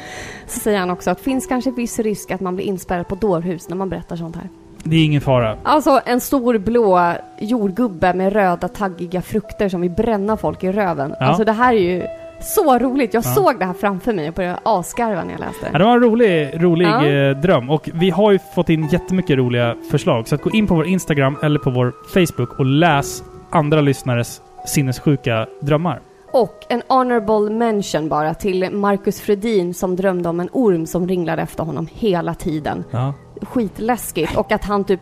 Så 0.46 0.60
säger 0.60 0.78
han 0.78 0.90
också 0.90 1.10
att 1.10 1.18
det 1.18 1.24
finns 1.24 1.46
kanske 1.46 1.70
viss 1.70 1.98
risk 1.98 2.30
att 2.30 2.40
man 2.40 2.56
blir 2.56 2.66
inspärrad 2.66 3.08
på 3.08 3.14
dårhus 3.14 3.68
när 3.68 3.76
man 3.76 3.88
berättar 3.88 4.16
sånt 4.16 4.36
här. 4.36 4.48
Det 4.84 4.96
är 4.96 5.04
ingen 5.04 5.20
fara. 5.20 5.58
Alltså 5.62 6.00
en 6.04 6.20
stor 6.20 6.58
blå 6.58 7.14
jordgubbe 7.40 8.14
med 8.14 8.32
röda 8.32 8.68
taggiga 8.68 9.22
frukter 9.22 9.68
som 9.68 9.80
vill 9.80 9.90
bränna 9.90 10.36
folk 10.36 10.64
i 10.64 10.72
röven. 10.72 11.14
Ja. 11.20 11.26
Alltså 11.26 11.44
det 11.44 11.52
här 11.52 11.74
är 11.74 11.78
ju 11.78 12.06
så 12.44 12.78
roligt. 12.78 13.14
Jag 13.14 13.24
Ja. 13.24 13.34
såg 13.34 13.58
det 13.58 13.64
här 13.64 13.72
framför 13.72 14.12
mig 14.12 14.28
och 14.28 14.34
började 14.34 14.58
asgarva 14.62 15.24
när 15.24 15.30
jag 15.32 15.40
läste 15.40 15.66
Ja, 15.66 15.72
det. 15.72 15.78
det 15.78 15.84
var 15.84 15.94
en 15.94 16.00
rolig, 16.02 16.50
rolig 16.62 16.86
Ja. 16.86 17.06
eh, 17.06 17.36
dröm. 17.36 17.70
Och 17.70 17.90
vi 17.94 18.10
har 18.10 18.32
ju 18.32 18.38
fått 18.54 18.68
in 18.68 18.88
jättemycket 18.92 19.36
roliga 19.38 19.74
förslag. 19.90 20.28
Så 20.28 20.34
att 20.34 20.42
gå 20.42 20.50
in 20.50 20.66
på 20.66 20.74
vår 20.74 20.86
Instagram 20.86 21.36
eller 21.42 21.58
på 21.58 21.70
vår 21.70 21.92
Facebook 22.14 22.58
och 22.58 22.64
läs 22.66 23.22
andra 23.50 23.80
lyssnares 23.80 24.40
sinnessjuka 24.66 25.46
drömmar. 25.60 26.00
Och 26.32 26.58
en 26.68 26.82
honorable 26.88 27.50
mention 27.50 28.08
bara 28.08 28.34
till 28.34 28.70
Marcus 28.72 29.20
Fredin 29.20 29.74
som 29.74 29.96
drömde 29.96 30.28
om 30.28 30.40
en 30.40 30.48
orm 30.52 30.86
som 30.86 31.08
ringlade 31.08 31.42
efter 31.42 31.64
honom 31.64 31.88
hela 31.92 32.34
tiden. 32.34 32.84
Ja. 32.90 33.14
Skitläskigt. 33.42 34.36
Och 34.36 34.52
att 34.52 34.64
han 34.64 34.84
typ 34.84 35.00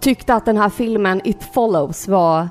tyckte 0.00 0.34
att 0.34 0.44
den 0.46 0.56
här 0.56 0.68
filmen 0.68 1.20
It 1.24 1.42
Follows 1.54 2.08
var 2.08 2.48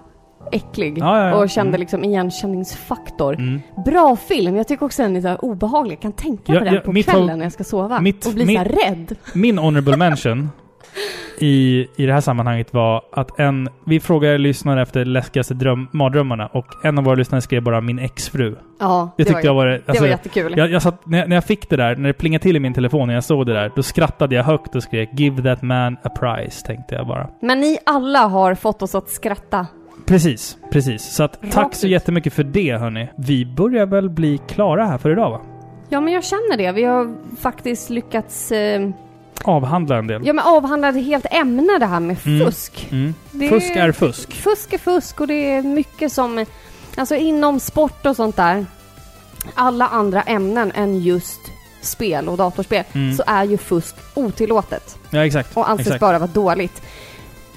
äcklig. 0.51 0.97
Ja, 0.97 1.21
ja, 1.23 1.29
ja. 1.29 1.35
Och 1.35 1.49
kände 1.49 1.69
Mm. 1.69 1.79
liksom 1.79 2.03
igenkänningsfaktor. 2.03 3.33
Mm. 3.33 3.61
Bra 3.85 4.15
film. 4.15 4.55
Jag 4.55 4.67
tycker 4.67 4.85
också 4.85 5.01
den 5.01 5.15
är 5.15 5.21
så 5.21 5.27
här 5.27 5.45
obehaglig. 5.45 5.93
Jag 5.95 6.01
kan 6.01 6.11
tänka 6.13 6.53
på 6.53 6.65
den 6.65 6.81
på 6.81 6.93
kvällen 7.11 7.37
när 7.39 7.45
jag 7.45 7.51
ska 7.53 7.63
sova. 7.63 8.01
mitt- 8.01 8.25
och 8.25 8.33
bli 8.33 8.45
mitt- 8.45 8.57
så 8.57 8.63
rädd. 8.63 9.15
Min 9.33 9.57
honorable 9.57 9.97
mention 9.97 10.49
i, 11.39 11.87
i 11.95 12.05
det 12.05 12.13
här 12.13 12.21
sammanhanget 12.21 12.73
var 12.73 13.01
att 13.11 13.39
en... 13.39 13.69
Vi 13.85 13.99
frågade 13.99 14.37
lyssnare 14.37 14.81
efter 14.81 15.05
läskigaste 15.05 15.53
dröm, 15.53 15.87
mardrömmarna 15.91 16.47
och 16.47 16.65
en 16.85 16.97
av 16.97 17.03
våra 17.03 17.15
lyssnare 17.15 17.41
skrev 17.41 17.63
bara 17.63 17.81
min 17.81 17.99
exfru. 17.99 18.55
Ja, 18.79 19.09
Det 19.17 19.23
det, 19.23 19.29
var, 19.29 19.35
tyckte 19.35 19.47
jag 19.47 19.53
var... 19.53 19.65
det 19.65 19.81
alltså, 19.85 20.03
var 20.03 20.09
jättekul. 20.09 20.53
jag, 20.57 20.71
jag 20.71 20.81
satt, 20.81 21.05
när, 21.05 21.17
jag, 21.19 21.29
när 21.29 21.35
jag 21.35 21.43
fick 21.43 21.69
det 21.69 21.75
där, 21.75 21.95
när 21.95 22.07
det 22.07 22.13
plingade 22.13 22.41
till 22.43 22.55
i 22.55 22.59
min 22.59 22.73
telefon 22.73 23.09
och 23.09 23.15
jag 23.15 23.23
såg 23.23 23.45
det 23.45 23.53
där, 23.53 23.71
då 23.75 23.83
skrattade 23.83 24.35
jag 24.35 24.43
högt 24.43 24.75
och 24.75 24.83
skrek 24.83 25.09
'Give 25.13 25.43
that 25.43 25.61
man 25.61 25.97
a 26.03 26.09
prize' 26.19 26.65
tänkte 26.65 26.95
jag 26.95 27.07
bara. 27.07 27.27
Men 27.41 27.59
ni 27.59 27.77
alla 27.85 28.19
har 28.19 28.55
fått 28.55 28.81
oss 28.81 28.95
att 28.95 29.09
skratta. 29.09 29.67
Precis, 30.05 30.57
precis. 30.71 31.03
Så 31.15 31.23
att 31.23 31.39
Rakt 31.43 31.53
tack 31.53 31.75
så 31.75 31.85
ut. 31.87 31.91
jättemycket 31.91 32.33
för 32.33 32.43
det 32.43 32.77
hörni. 32.77 33.09
Vi 33.17 33.45
börjar 33.45 33.85
väl 33.85 34.09
bli 34.09 34.37
klara 34.47 34.85
här 34.85 34.97
för 34.97 35.11
idag 35.11 35.29
va? 35.29 35.41
Ja, 35.89 36.01
men 36.01 36.13
jag 36.13 36.23
känner 36.23 36.57
det. 36.57 36.71
Vi 36.71 36.83
har 36.83 37.15
faktiskt 37.39 37.89
lyckats 37.89 38.51
eh, 38.51 38.89
Avhandla 39.43 39.97
en 39.97 40.07
del. 40.07 40.21
ja, 40.27 40.33
men 40.33 40.45
avhandla 40.45 40.89
ett 40.89 41.05
helt 41.05 41.25
ämne 41.31 41.77
det 41.79 41.85
här 41.85 41.99
med 41.99 42.17
Mm. 42.25 42.45
fusk. 42.45 42.87
Mm. 42.91 43.13
Det- 43.31 43.49
Fusk 43.49 43.75
är 43.75 43.91
fusk. 43.91 44.33
Fusk 44.33 44.73
är 44.73 44.77
fusk 44.77 45.21
och 45.21 45.27
det 45.27 45.51
är 45.51 45.61
mycket 45.61 46.11
som, 46.11 46.45
alltså 46.97 47.15
inom 47.15 47.59
sport 47.59 48.05
och 48.05 48.15
sånt 48.15 48.35
där, 48.35 48.65
alla 49.53 49.87
andra 49.87 50.21
ämnen 50.21 50.71
än 50.75 50.99
just 50.99 51.39
spel 51.81 52.29
och 52.29 52.37
datorspel, 52.37 52.83
Mm. 52.93 53.15
så 53.17 53.23
är 53.27 53.43
ju 53.43 53.57
fusk 53.57 53.95
otillåtet 54.13 54.97
Ja, 55.09 55.25
exakt. 55.25 55.57
och 55.57 55.69
anses 55.69 55.87
exakt. 55.87 56.01
bara 56.01 56.19
vara 56.19 56.29
dåligt. 56.33 56.81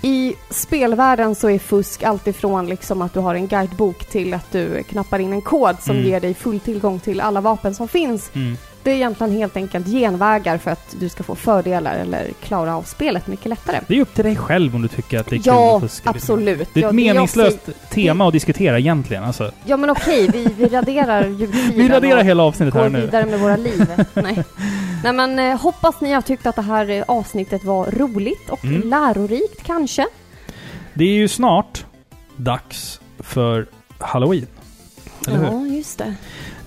I 0.02 0.34
spelvärlden 0.50 1.34
så 1.34 1.50
är 1.50 1.58
fusk 1.58 2.02
alltifrån 2.02 2.66
liksom 2.66 3.02
att 3.02 3.14
du 3.14 3.20
har 3.20 3.34
en 3.34 3.46
guidebok 3.46 4.04
till 4.04 4.34
att 4.34 4.52
du 4.52 4.82
knappar 4.82 5.18
in 5.18 5.32
en 5.32 5.40
kod 5.42 5.76
som 5.80 5.96
Mm. 5.96 6.08
ger 6.08 6.20
dig 6.20 6.34
full 6.34 6.60
tillgång 6.60 7.00
till 7.00 7.20
alla 7.20 7.40
vapen 7.40 7.74
som 7.74 7.88
finns. 7.88 8.30
Mm. 8.34 8.56
Det 8.82 8.90
är 8.90 8.94
egentligen 8.94 9.32
helt 9.32 9.56
enkelt 9.56 9.86
genvägar 9.86 10.58
för 10.58 10.70
att 10.70 10.94
du 11.00 11.08
ska 11.08 11.22
få 11.22 11.34
fördelar 11.34 11.94
eller 11.94 12.30
klara 12.42 12.76
av 12.76 12.82
spelet 12.82 13.26
mycket 13.26 13.46
lättare. 13.46 13.80
Det 13.88 13.96
är 13.96 14.00
upp 14.00 14.14
till 14.14 14.24
dig 14.24 14.36
själv 14.36 14.74
om 14.74 14.82
du 14.82 14.88
tycker 14.88 15.20
att 15.20 15.26
det 15.26 15.34
är 15.36 15.38
kul 15.38 15.42
Ja, 15.46 15.76
att 15.76 15.82
fuska. 15.82 16.12
liksom. 16.12 16.34
absolut. 16.34 16.68
Det 16.74 16.80
är 16.80 16.82
Ja, 16.82 16.88
ett 16.88 16.94
jag 16.94 16.94
meningslöst 16.94 17.58
säger- 17.64 17.78
tema 17.90 18.26
att 18.26 18.32
diskutera 18.32 18.78
egentligen. 18.78 19.24
Alltså. 19.24 19.52
Ja 19.64 19.76
men 19.76 19.90
okej, 19.90 20.28
vi, 20.32 20.46
vi 20.58 20.66
raderar 20.68 21.26
ljudfilen 21.26 21.72
Vi 21.76 21.88
raderar 21.88 22.22
hela 22.24 22.42
avsnittet 22.42 22.74
går 22.74 22.80
här 22.80 22.88
nu. 22.88 23.00
vidare 23.00 23.26
med 23.26 23.40
våra 23.40 23.56
liv. 23.56 23.86
Nej. 24.14 24.44
Nej 25.04 25.12
men 25.12 25.38
eh, 25.38 25.60
hoppas 25.60 26.00
ni 26.00 26.12
har 26.12 26.22
tyckt 26.22 26.46
att 26.46 26.56
det 26.56 26.62
här 26.62 26.90
eh, 26.90 27.04
avsnittet 27.08 27.64
var 27.64 27.86
roligt 27.86 28.50
och 28.50 28.64
Mm. 28.64 28.88
lärorikt 28.88 29.62
kanske. 29.62 30.06
Det 30.94 31.04
är 31.04 31.12
ju 31.14 31.28
snart 31.28 31.84
dags 32.36 33.00
för 33.18 33.66
Halloween. 33.98 34.46
Eller 35.26 35.38
hur? 35.38 35.44
Ja, 35.46 35.66
just 35.66 35.98
det. 35.98 36.14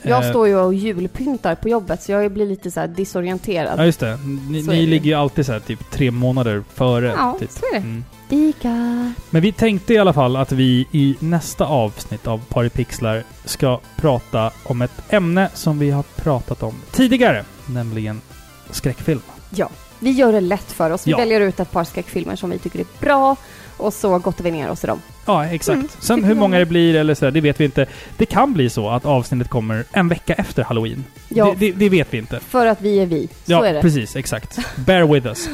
Jag 0.05 0.23
Eh, 0.23 0.29
står 0.29 0.47
ju 0.47 0.55
och 0.57 0.73
julpyntar 0.73 1.55
på 1.55 1.69
jobbet 1.69 2.03
så 2.03 2.11
jag 2.11 2.31
blir 2.31 2.45
lite 2.45 2.71
så 2.71 2.79
här 2.79 2.87
disorienterad. 2.87 3.79
Ja, 3.79 3.85
just 3.85 3.99
det. 3.99 4.17
Ni, 4.49 4.63
Så 4.63 4.71
är 4.71 4.75
ni 4.75 4.81
det. 4.81 4.87
ligger 4.91 5.05
ju 5.05 5.13
alltid 5.13 5.45
så 5.45 5.51
här 5.51 5.59
typ 5.59 5.91
tre 5.91 6.11
månader 6.11 6.63
före. 6.73 7.13
Ja, 7.17 7.35
typ. 7.39 7.51
så 7.51 7.65
är 7.65 7.71
det. 7.71 7.77
Mm. 7.77 8.03
Ica. 8.29 9.13
Men 9.29 9.41
vi 9.41 9.51
tänkte 9.51 9.93
i 9.93 9.97
alla 9.97 10.13
fall 10.13 10.35
att 10.35 10.51
vi 10.51 10.87
i 10.91 11.15
nästa 11.19 11.65
avsnitt 11.65 12.27
av 12.27 12.41
Paripixlar 12.49 13.23
ska 13.45 13.79
prata 13.95 14.51
om 14.63 14.81
ett 14.81 14.91
ämne 15.13 15.49
som 15.53 15.79
vi 15.79 15.91
har 15.91 16.03
pratat 16.03 16.63
om 16.63 16.73
tidigare, 16.91 17.45
nämligen 17.67 18.21
skräckfilm. 18.69 19.21
Ja, 19.49 19.69
vi 19.99 20.11
gör 20.11 20.31
det 20.33 20.41
lätt 20.41 20.71
för 20.71 20.89
oss. 20.91 21.07
Vi 21.07 21.11
Ja. 21.11 21.17
väljer 21.17 21.41
ut 21.41 21.59
ett 21.59 21.71
par 21.71 21.83
skräckfilmer 21.83 22.35
som 22.35 22.49
vi 22.49 22.59
tycker 22.59 22.79
är 22.79 22.85
bra 22.99 23.35
och 23.77 23.93
så 23.93 24.19
gottar 24.19 24.43
vi 24.43 24.51
ner 24.51 24.69
oss 24.69 24.83
i 24.83 24.87
dem. 24.87 25.01
Ja, 25.25 25.45
exakt. 25.45 25.75
Mm, 25.75 25.87
Sen 25.99 26.23
hur 26.23 26.35
många 26.35 26.59
det 26.59 26.65
blir 26.65 26.95
eller 26.95 27.15
så, 27.15 27.25
där, 27.25 27.31
det 27.31 27.41
vet 27.41 27.59
vi 27.59 27.65
inte. 27.65 27.85
Det 28.17 28.25
kan 28.25 28.53
bli 28.53 28.69
så 28.69 28.89
att 28.89 29.05
avsnittet 29.05 29.49
kommer 29.49 29.85
en 29.91 30.07
vecka 30.09 30.33
efter 30.33 30.63
Halloween. 30.63 31.03
Ja. 31.29 31.45
Det, 31.45 31.71
det, 31.71 31.71
det 31.71 31.89
vet 31.89 32.07
vi 32.13 32.17
inte. 32.17 32.39
För 32.39 32.65
att 32.65 32.81
vi 32.81 32.99
är 32.99 33.05
vi. 33.05 33.27
Så 33.27 33.51
ja, 33.51 33.65
är 33.67 33.73
det. 33.73 33.81
precis. 33.81 34.15
Exakt. 34.15 34.57
Bear 34.75 35.03
with 35.13 35.27
us. 35.27 35.49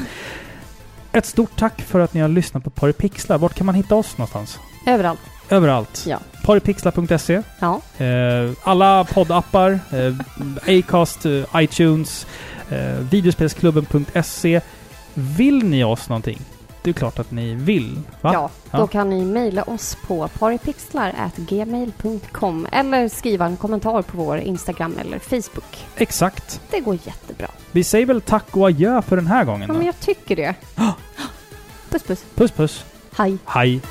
Ett 1.11 1.25
stort 1.25 1.55
tack 1.57 1.81
för 1.81 1.99
att 1.99 2.13
ni 2.13 2.21
har 2.21 2.27
lyssnat 2.29 2.63
på 2.63 2.69
Paripixlar. 2.69 3.37
Vart 3.37 3.53
kan 3.55 3.65
man 3.65 3.75
hitta 3.75 3.95
oss 3.95 4.17
någonstans? 4.17 4.59
Överallt. 4.87 5.19
Överallt. 5.49 6.03
Ja. 6.07 6.19
Paripixlar.se. 6.45 7.41
Ja. 7.59 7.81
Eh, 8.05 8.51
alla 8.63 9.03
poddappar, 9.03 9.79
eh, 9.91 10.15
Acast, 10.79 11.25
eh, 11.25 11.43
iTunes, 11.55 12.27
eh, 12.69 12.93
videospelsklubben.se. 13.11 14.61
Vill 15.13 15.63
ni 15.63 15.83
oss 15.83 16.09
någonting? 16.09 16.41
Det 16.83 16.89
är 16.89 16.93
klart 16.93 17.19
att 17.19 17.31
ni 17.31 17.53
vill. 17.55 17.99
Va? 18.21 18.33
Ja, 18.33 18.49
då 18.71 18.77
Ja. 18.77 18.87
kan 18.87 19.09
ni 19.09 19.25
mejla 19.25 19.63
oss 19.63 19.97
på 20.07 20.27
paripixlar.gmail.com 20.27 22.67
eller 22.71 23.09
skriva 23.09 23.45
en 23.45 23.57
kommentar 23.57 24.01
på 24.01 24.17
vår 24.17 24.37
Instagram 24.37 24.95
eller 25.01 25.19
Facebook. 25.19 25.85
Exakt. 25.97 26.61
Det 26.71 26.79
går 26.79 26.97
jättebra. 27.03 27.47
Vi 27.71 27.83
säger 27.83 28.05
väl 28.05 28.21
tack 28.21 28.57
och 28.57 28.67
adjö 28.67 29.01
för 29.01 29.15
den 29.15 29.27
här 29.27 29.43
gången 29.43 29.67
Ja, 29.67 29.73
men 29.73 29.85
jag 29.85 29.99
tycker 29.99 30.35
det. 30.35 30.55
Puss 31.89 32.03
puss. 32.03 32.23
Puss 32.35 32.51
puss. 32.51 32.85
Hej. 33.17 33.37
Hej. 33.45 33.81